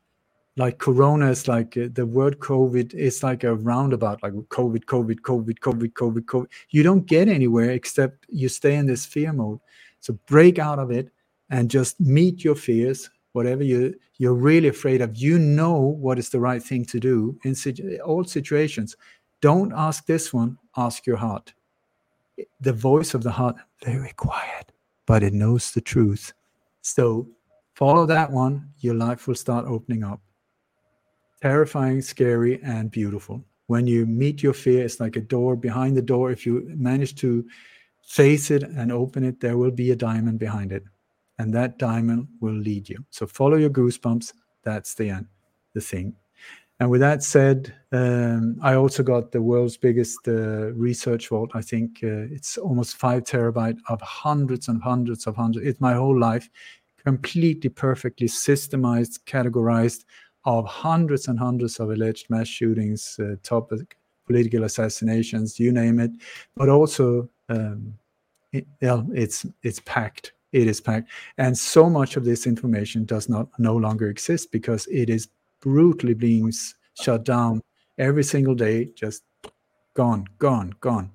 like 0.57 0.77
corona 0.77 1.29
is 1.29 1.47
like 1.47 1.77
uh, 1.77 1.87
the 1.93 2.05
word 2.05 2.39
covid 2.39 2.93
is 2.93 3.23
like 3.23 3.43
a 3.43 3.55
roundabout 3.55 4.21
like 4.23 4.33
covid 4.33 4.83
covid 4.85 5.19
covid 5.21 5.59
covid 5.59 5.93
covid 5.93 6.25
covid 6.25 6.47
you 6.69 6.83
don't 6.83 7.05
get 7.05 7.27
anywhere 7.27 7.71
except 7.71 8.25
you 8.29 8.49
stay 8.49 8.75
in 8.75 8.85
this 8.85 9.05
fear 9.05 9.31
mode 9.31 9.59
so 9.99 10.17
break 10.25 10.59
out 10.59 10.79
of 10.79 10.91
it 10.91 11.11
and 11.49 11.69
just 11.69 11.99
meet 11.99 12.43
your 12.43 12.55
fears 12.55 13.09
whatever 13.33 13.63
you 13.63 13.95
you're 14.17 14.33
really 14.33 14.67
afraid 14.67 15.01
of 15.01 15.15
you 15.15 15.39
know 15.39 15.77
what 15.77 16.19
is 16.19 16.29
the 16.29 16.39
right 16.39 16.61
thing 16.61 16.83
to 16.85 16.99
do 16.99 17.39
in 17.43 17.55
all 18.03 18.23
situations. 18.23 18.97
Don't 19.41 19.71
ask 19.73 20.05
this 20.05 20.33
one 20.33 20.57
ask 20.75 21.05
your 21.05 21.17
heart. 21.17 21.53
The 22.61 22.73
voice 22.73 23.13
of 23.13 23.23
the 23.23 23.31
heart 23.31 23.55
very 23.83 24.11
quiet 24.13 24.71
but 25.05 25.23
it 25.23 25.33
knows 25.33 25.71
the 25.71 25.81
truth. 25.81 26.33
So 26.81 27.27
follow 27.73 28.05
that 28.07 28.31
one 28.31 28.69
your 28.79 28.95
life 28.95 29.27
will 29.27 29.35
start 29.35 29.65
opening 29.65 30.03
up. 30.03 30.21
Terrifying 31.41 32.01
scary 32.01 32.61
and 32.63 32.91
beautiful. 32.91 33.43
When 33.67 33.87
you 33.87 34.05
meet 34.05 34.43
your 34.43 34.53
fear 34.53 34.83
it's 34.83 34.99
like 34.99 35.15
a 35.15 35.21
door 35.21 35.55
behind 35.55 35.95
the 35.95 36.01
door 36.01 36.31
if 36.31 36.45
you 36.45 36.69
manage 36.75 37.15
to 37.15 37.45
face 38.05 38.49
it 38.49 38.63
and 38.63 38.91
open 38.91 39.23
it 39.23 39.39
there 39.39 39.55
will 39.55 39.71
be 39.71 39.91
a 39.91 39.95
diamond 39.95 40.39
behind 40.39 40.71
it 40.71 40.83
and 41.39 41.53
that 41.53 41.79
diamond 41.79 42.27
will 42.41 42.53
lead 42.53 42.89
you. 42.89 43.03
So 43.09 43.25
follow 43.25 43.55
your 43.55 43.69
goosebumps. 43.69 44.33
That's 44.63 44.93
the 44.93 45.09
end, 45.09 45.27
the 45.73 45.81
thing. 45.81 46.15
And 46.81 46.89
with 46.89 47.01
that 47.01 47.23
said, 47.23 47.73
um, 47.91 48.57
I 48.61 48.75
also 48.75 49.03
got 49.03 49.31
the 49.31 49.41
world's 49.41 49.75
biggest 49.75 50.27
uh, 50.27 50.71
research 50.73 51.27
vault. 51.27 51.51
I 51.53 51.61
think 51.61 51.99
uh, 52.03 52.27
it's 52.31 52.57
almost 52.57 52.95
five 52.95 53.23
terabyte 53.23 53.77
of 53.89 53.99
hundreds 54.01 54.67
and 54.67 54.81
hundreds 54.81 55.27
of 55.27 55.35
hundreds. 55.35 55.65
It's 55.65 55.81
my 55.81 55.93
whole 55.93 56.17
life, 56.17 56.49
completely 57.03 57.69
perfectly 57.69 58.27
systemized, 58.27 59.23
categorized 59.25 60.05
of 60.45 60.65
hundreds 60.65 61.27
and 61.27 61.37
hundreds 61.37 61.79
of 61.79 61.89
alleged 61.89 62.29
mass 62.29 62.47
shootings, 62.47 63.19
uh, 63.21 63.35
topic, 63.43 63.97
political 64.25 64.63
assassinations, 64.63 65.59
you 65.59 65.73
name 65.73 65.99
it. 65.99 66.11
But 66.55 66.69
also, 66.69 67.29
um, 67.49 67.93
it, 68.53 68.65
it's 68.81 69.45
it's 69.63 69.81
packed 69.81 70.31
it 70.51 70.67
is 70.67 70.81
packed. 70.81 71.09
And 71.37 71.57
so 71.57 71.89
much 71.89 72.17
of 72.17 72.25
this 72.25 72.47
information 72.47 73.05
does 73.05 73.29
not 73.29 73.47
no 73.57 73.75
longer 73.75 74.09
exist 74.09 74.51
because 74.51 74.87
it 74.87 75.09
is 75.09 75.27
brutally 75.61 76.13
being 76.13 76.51
shut 77.01 77.23
down 77.23 77.61
every 77.97 78.23
single 78.23 78.55
day 78.55 78.85
just 78.95 79.23
gone 79.93 80.25
gone 80.37 80.73
gone. 80.79 81.11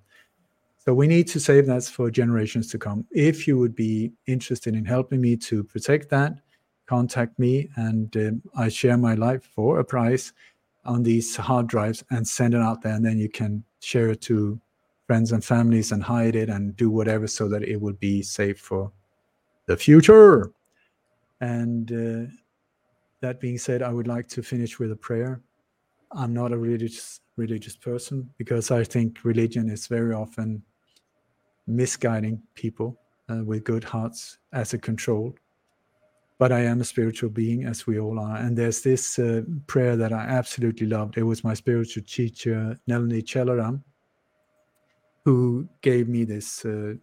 So 0.78 0.93
we 0.93 1.06
need 1.06 1.28
to 1.28 1.40
save 1.40 1.66
that 1.66 1.85
for 1.85 2.11
generations 2.11 2.70
to 2.73 2.78
come. 2.78 3.06
If 3.11 3.48
you 3.48 3.59
would 3.59 3.74
be 3.74 4.12
interested 4.27 4.77
in 4.77 4.85
helping 4.85 5.20
me 5.20 5.36
to 5.36 5.65
protect 5.65 6.11
that 6.11 6.40
contact 6.86 7.39
me 7.39 7.69
and 7.77 8.16
um, 8.16 8.43
i 8.56 8.69
share 8.69 8.97
my 8.97 9.15
life 9.15 9.44
for 9.55 9.81
a 9.81 9.85
price 9.85 10.32
on 10.85 11.02
these 11.02 11.36
hard 11.36 11.66
drives 11.66 12.05
and 12.11 12.27
send 12.27 12.55
it 12.55 12.61
out 12.61 12.82
there 12.82 12.94
and 12.94 13.05
then 13.05 13.19
you 13.19 13.28
can 13.28 13.65
share 13.81 14.11
it 14.11 14.20
to 14.20 14.61
friends 15.06 15.32
and 15.32 15.44
families 15.44 15.93
and 15.93 16.02
hide 16.02 16.36
it 16.36 16.48
and 16.48 16.77
do 16.77 16.90
whatever 16.90 17.27
so 17.27 17.48
that 17.48 17.62
it 17.62 17.81
will 17.81 17.94
be 17.94 18.23
safe 18.23 18.59
for 18.59 18.90
the 19.66 19.77
future. 19.77 20.51
And 21.41 21.91
uh, 21.93 22.31
that 23.20 23.41
being 23.41 23.59
said, 23.59 23.82
I 23.82 23.93
would 23.93 24.07
like 24.07 24.28
to 24.28 24.43
finish 24.43 24.78
with 24.78 24.93
a 24.93 24.97
prayer. 24.97 25.41
I'm 26.12 26.32
not 26.32 26.53
a 26.53 26.59
religious 26.59 27.20
religious 27.36 27.77
person 27.77 28.31
because 28.39 28.70
I 28.70 28.85
think 28.85 29.24
religion 29.24 29.69
is 29.69 29.89
very 29.89 30.15
often 30.15 30.62
misguiding 31.66 32.41
people 32.55 32.97
uh, 33.28 33.43
with 33.45 33.65
good 33.65 33.85
hearts 33.85 34.39
as 34.53 34.73
a 34.74 34.78
control. 34.78 35.35
But 36.39 36.53
I 36.53 36.61
am 36.61 36.81
a 36.81 36.85
spiritual 36.85 37.31
being, 37.31 37.65
as 37.65 37.86
we 37.86 37.99
all 37.99 38.19
are. 38.19 38.36
And 38.36 38.59
there's 38.59 38.82
this 38.82 39.19
uh, 39.19 39.43
prayer 39.66 39.97
that 39.97 40.12
I 40.12 40.23
absolutely 40.23 40.86
loved. 40.86 41.16
It 41.16 41.23
was 41.23 41.45
my 41.45 41.55
spiritual 41.55 42.03
teacher, 42.07 42.78
Nelani 42.89 43.23
Chelaram, 43.23 43.82
who 45.24 45.69
gave 45.81 46.09
me 46.09 46.24
this 46.24 46.65
uh, 46.65 46.95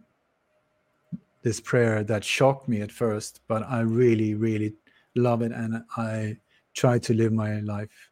this 1.42 1.60
prayer 1.60 2.04
that 2.04 2.24
shocked 2.24 2.68
me 2.68 2.80
at 2.80 2.92
first, 2.92 3.40
but 3.48 3.62
I 3.68 3.80
really, 3.80 4.34
really 4.34 4.74
love 5.14 5.42
it. 5.42 5.52
And 5.52 5.82
I 5.96 6.36
try 6.74 6.98
to 7.00 7.14
live 7.14 7.32
my 7.32 7.60
life 7.60 8.10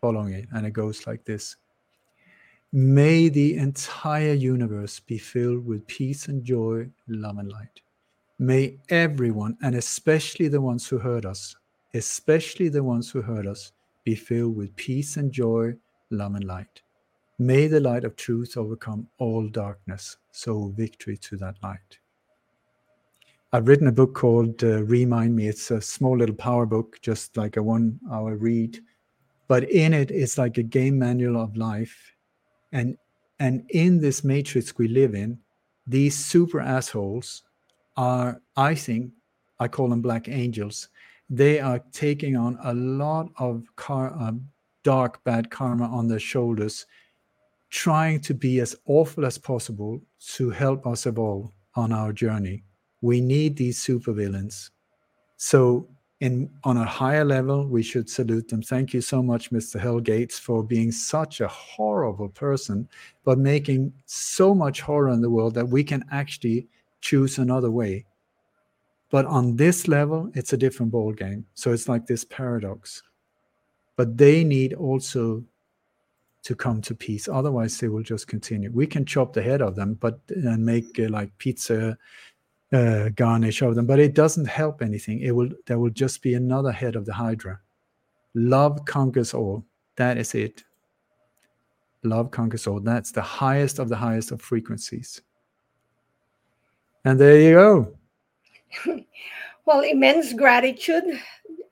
following 0.00 0.32
it. 0.32 0.48
And 0.52 0.66
it 0.66 0.72
goes 0.72 1.06
like 1.06 1.24
this 1.24 1.56
May 2.72 3.28
the 3.28 3.56
entire 3.56 4.32
universe 4.32 5.00
be 5.00 5.18
filled 5.18 5.66
with 5.66 5.86
peace 5.86 6.28
and 6.28 6.44
joy, 6.44 6.88
love 7.08 7.38
and 7.38 7.50
light. 7.50 7.80
May 8.38 8.78
everyone, 8.88 9.56
and 9.62 9.74
especially 9.74 10.48
the 10.48 10.60
ones 10.60 10.88
who 10.88 10.98
hurt 10.98 11.26
us, 11.26 11.54
especially 11.94 12.68
the 12.68 12.82
ones 12.82 13.10
who 13.10 13.20
hurt 13.20 13.46
us, 13.46 13.72
be 14.04 14.14
filled 14.14 14.56
with 14.56 14.74
peace 14.76 15.16
and 15.16 15.30
joy, 15.30 15.74
love 16.10 16.34
and 16.34 16.44
light. 16.44 16.80
May 17.38 17.66
the 17.66 17.80
light 17.80 18.04
of 18.04 18.16
truth 18.16 18.56
overcome 18.56 19.08
all 19.18 19.48
darkness. 19.48 20.16
So 20.30 20.72
victory 20.76 21.16
to 21.18 21.36
that 21.38 21.56
light. 21.62 21.99
I've 23.52 23.66
written 23.66 23.88
a 23.88 23.92
book 23.92 24.14
called 24.14 24.62
uh, 24.62 24.84
Remind 24.84 25.34
Me. 25.34 25.48
It's 25.48 25.72
a 25.72 25.80
small 25.80 26.16
little 26.16 26.36
power 26.36 26.66
book, 26.66 27.00
just 27.02 27.36
like 27.36 27.56
a 27.56 27.62
one 27.62 27.98
hour 28.08 28.36
read. 28.36 28.78
But 29.48 29.68
in 29.68 29.92
it, 29.92 30.12
it's 30.12 30.38
like 30.38 30.56
a 30.58 30.62
game 30.62 30.96
manual 30.96 31.42
of 31.42 31.56
life. 31.56 32.14
And, 32.70 32.96
and 33.40 33.68
in 33.70 34.00
this 34.00 34.22
matrix 34.22 34.78
we 34.78 34.86
live 34.86 35.16
in, 35.16 35.36
these 35.84 36.16
super 36.16 36.60
assholes 36.60 37.42
are, 37.96 38.40
I 38.56 38.76
think, 38.76 39.10
I 39.58 39.66
call 39.66 39.88
them 39.88 40.00
black 40.00 40.28
angels. 40.28 40.88
They 41.28 41.58
are 41.58 41.80
taking 41.90 42.36
on 42.36 42.56
a 42.62 42.72
lot 42.72 43.30
of 43.36 43.64
car, 43.74 44.14
uh, 44.16 44.32
dark, 44.84 45.24
bad 45.24 45.50
karma 45.50 45.86
on 45.86 46.06
their 46.06 46.20
shoulders, 46.20 46.86
trying 47.68 48.20
to 48.20 48.32
be 48.34 48.60
as 48.60 48.76
awful 48.86 49.26
as 49.26 49.38
possible 49.38 50.00
to 50.36 50.50
help 50.50 50.86
us 50.86 51.06
evolve 51.06 51.50
on 51.74 51.92
our 51.92 52.12
journey 52.12 52.62
we 53.02 53.20
need 53.20 53.56
these 53.56 53.78
supervillains. 53.78 54.70
So, 55.36 55.88
in 56.20 56.50
on 56.64 56.76
a 56.76 56.84
higher 56.84 57.24
level, 57.24 57.66
we 57.66 57.82
should 57.82 58.10
salute 58.10 58.48
them. 58.48 58.60
Thank 58.60 58.92
you 58.92 59.00
so 59.00 59.22
much, 59.22 59.50
Mr. 59.50 59.80
Hell 59.80 60.00
Gates, 60.00 60.38
for 60.38 60.62
being 60.62 60.92
such 60.92 61.40
a 61.40 61.48
horrible 61.48 62.28
person, 62.28 62.86
but 63.24 63.38
making 63.38 63.92
so 64.04 64.54
much 64.54 64.82
horror 64.82 65.08
in 65.08 65.22
the 65.22 65.30
world 65.30 65.54
that 65.54 65.68
we 65.68 65.82
can 65.82 66.04
actually 66.10 66.68
choose 67.00 67.38
another 67.38 67.70
way. 67.70 68.04
But 69.10 69.26
on 69.26 69.56
this 69.56 69.88
level, 69.88 70.30
it's 70.34 70.52
a 70.52 70.56
different 70.58 70.92
ball 70.92 71.12
game. 71.12 71.46
So 71.54 71.72
it's 71.72 71.88
like 71.88 72.06
this 72.06 72.24
paradox. 72.24 73.02
But 73.96 74.16
they 74.16 74.44
need 74.44 74.74
also 74.74 75.42
to 76.42 76.54
come 76.54 76.80
to 76.82 76.94
peace. 76.94 77.28
Otherwise, 77.28 77.78
they 77.78 77.88
will 77.88 78.02
just 78.02 78.28
continue. 78.28 78.70
We 78.72 78.86
can 78.86 79.04
chop 79.04 79.32
the 79.32 79.42
head 79.42 79.60
of 79.60 79.76
them, 79.76 79.94
but 79.94 80.20
and 80.28 80.64
make 80.64 80.98
uh, 80.98 81.08
like 81.08 81.36
pizza 81.38 81.98
uh, 82.72 83.08
garnish 83.10 83.62
of 83.62 83.74
them, 83.74 83.86
but 83.86 83.98
it 83.98 84.14
doesn't 84.14 84.46
help 84.46 84.82
anything. 84.82 85.20
It 85.20 85.32
will 85.32 85.50
there 85.66 85.78
will 85.78 85.90
just 85.90 86.22
be 86.22 86.34
another 86.34 86.72
head 86.72 86.96
of 86.96 87.04
the 87.04 87.12
Hydra. 87.12 87.60
Love 88.34 88.84
conquers 88.84 89.34
all. 89.34 89.64
That 89.96 90.18
is 90.18 90.34
it. 90.34 90.64
Love 92.02 92.30
conquers 92.30 92.66
all. 92.66 92.80
That's 92.80 93.12
the 93.12 93.22
highest 93.22 93.78
of 93.78 93.88
the 93.88 93.96
highest 93.96 94.30
of 94.30 94.40
frequencies. 94.40 95.20
And 97.04 97.18
there 97.18 97.40
you 97.40 97.54
go. 97.54 97.98
well, 99.64 99.80
immense 99.80 100.32
gratitude 100.32 101.20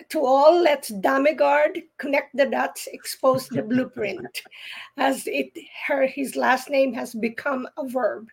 to 0.08 0.24
all. 0.24 0.60
Let's 0.60 0.90
Dammegard 0.90 1.82
connect 1.98 2.36
the 2.36 2.46
dots, 2.46 2.88
expose 2.92 3.48
the 3.48 3.62
blueprint, 3.70 4.42
as 4.96 5.26
it 5.26 5.56
her 5.86 6.06
his 6.06 6.34
last 6.34 6.70
name 6.70 6.92
has 6.94 7.14
become 7.14 7.68
a 7.76 7.86
verb. 7.86 8.28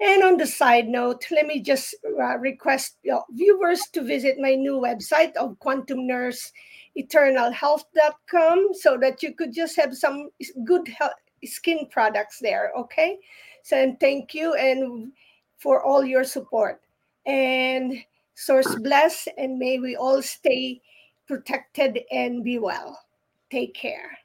And 0.00 0.22
on 0.22 0.36
the 0.36 0.46
side 0.46 0.86
note, 0.86 1.26
let 1.30 1.46
me 1.46 1.60
just 1.60 1.94
uh, 2.04 2.38
request 2.38 2.98
viewers 3.30 3.82
to 3.92 4.02
visit 4.02 4.38
my 4.38 4.54
new 4.54 4.80
website 4.80 5.34
of 5.34 5.58
Quantum 5.58 6.06
Nurse 6.06 6.52
eternalhealth.com 6.96 8.68
so 8.74 8.96
that 8.98 9.22
you 9.22 9.34
could 9.34 9.52
just 9.52 9.76
have 9.76 9.96
some 9.96 10.30
good 10.64 10.86
health, 10.88 11.12
skin 11.44 11.86
products 11.90 12.38
there 12.40 12.72
okay? 12.76 13.18
So 13.62 13.76
and 13.76 13.98
thank 14.00 14.34
you 14.34 14.54
and 14.54 15.12
for 15.58 15.82
all 15.82 16.04
your 16.04 16.24
support. 16.24 16.80
And 17.26 17.94
source 18.34 18.74
bless 18.76 19.28
and 19.36 19.58
may 19.58 19.78
we 19.78 19.96
all 19.96 20.22
stay 20.22 20.80
protected 21.26 22.00
and 22.10 22.42
be 22.42 22.58
well. 22.58 22.98
Take 23.50 23.74
care 23.74 24.18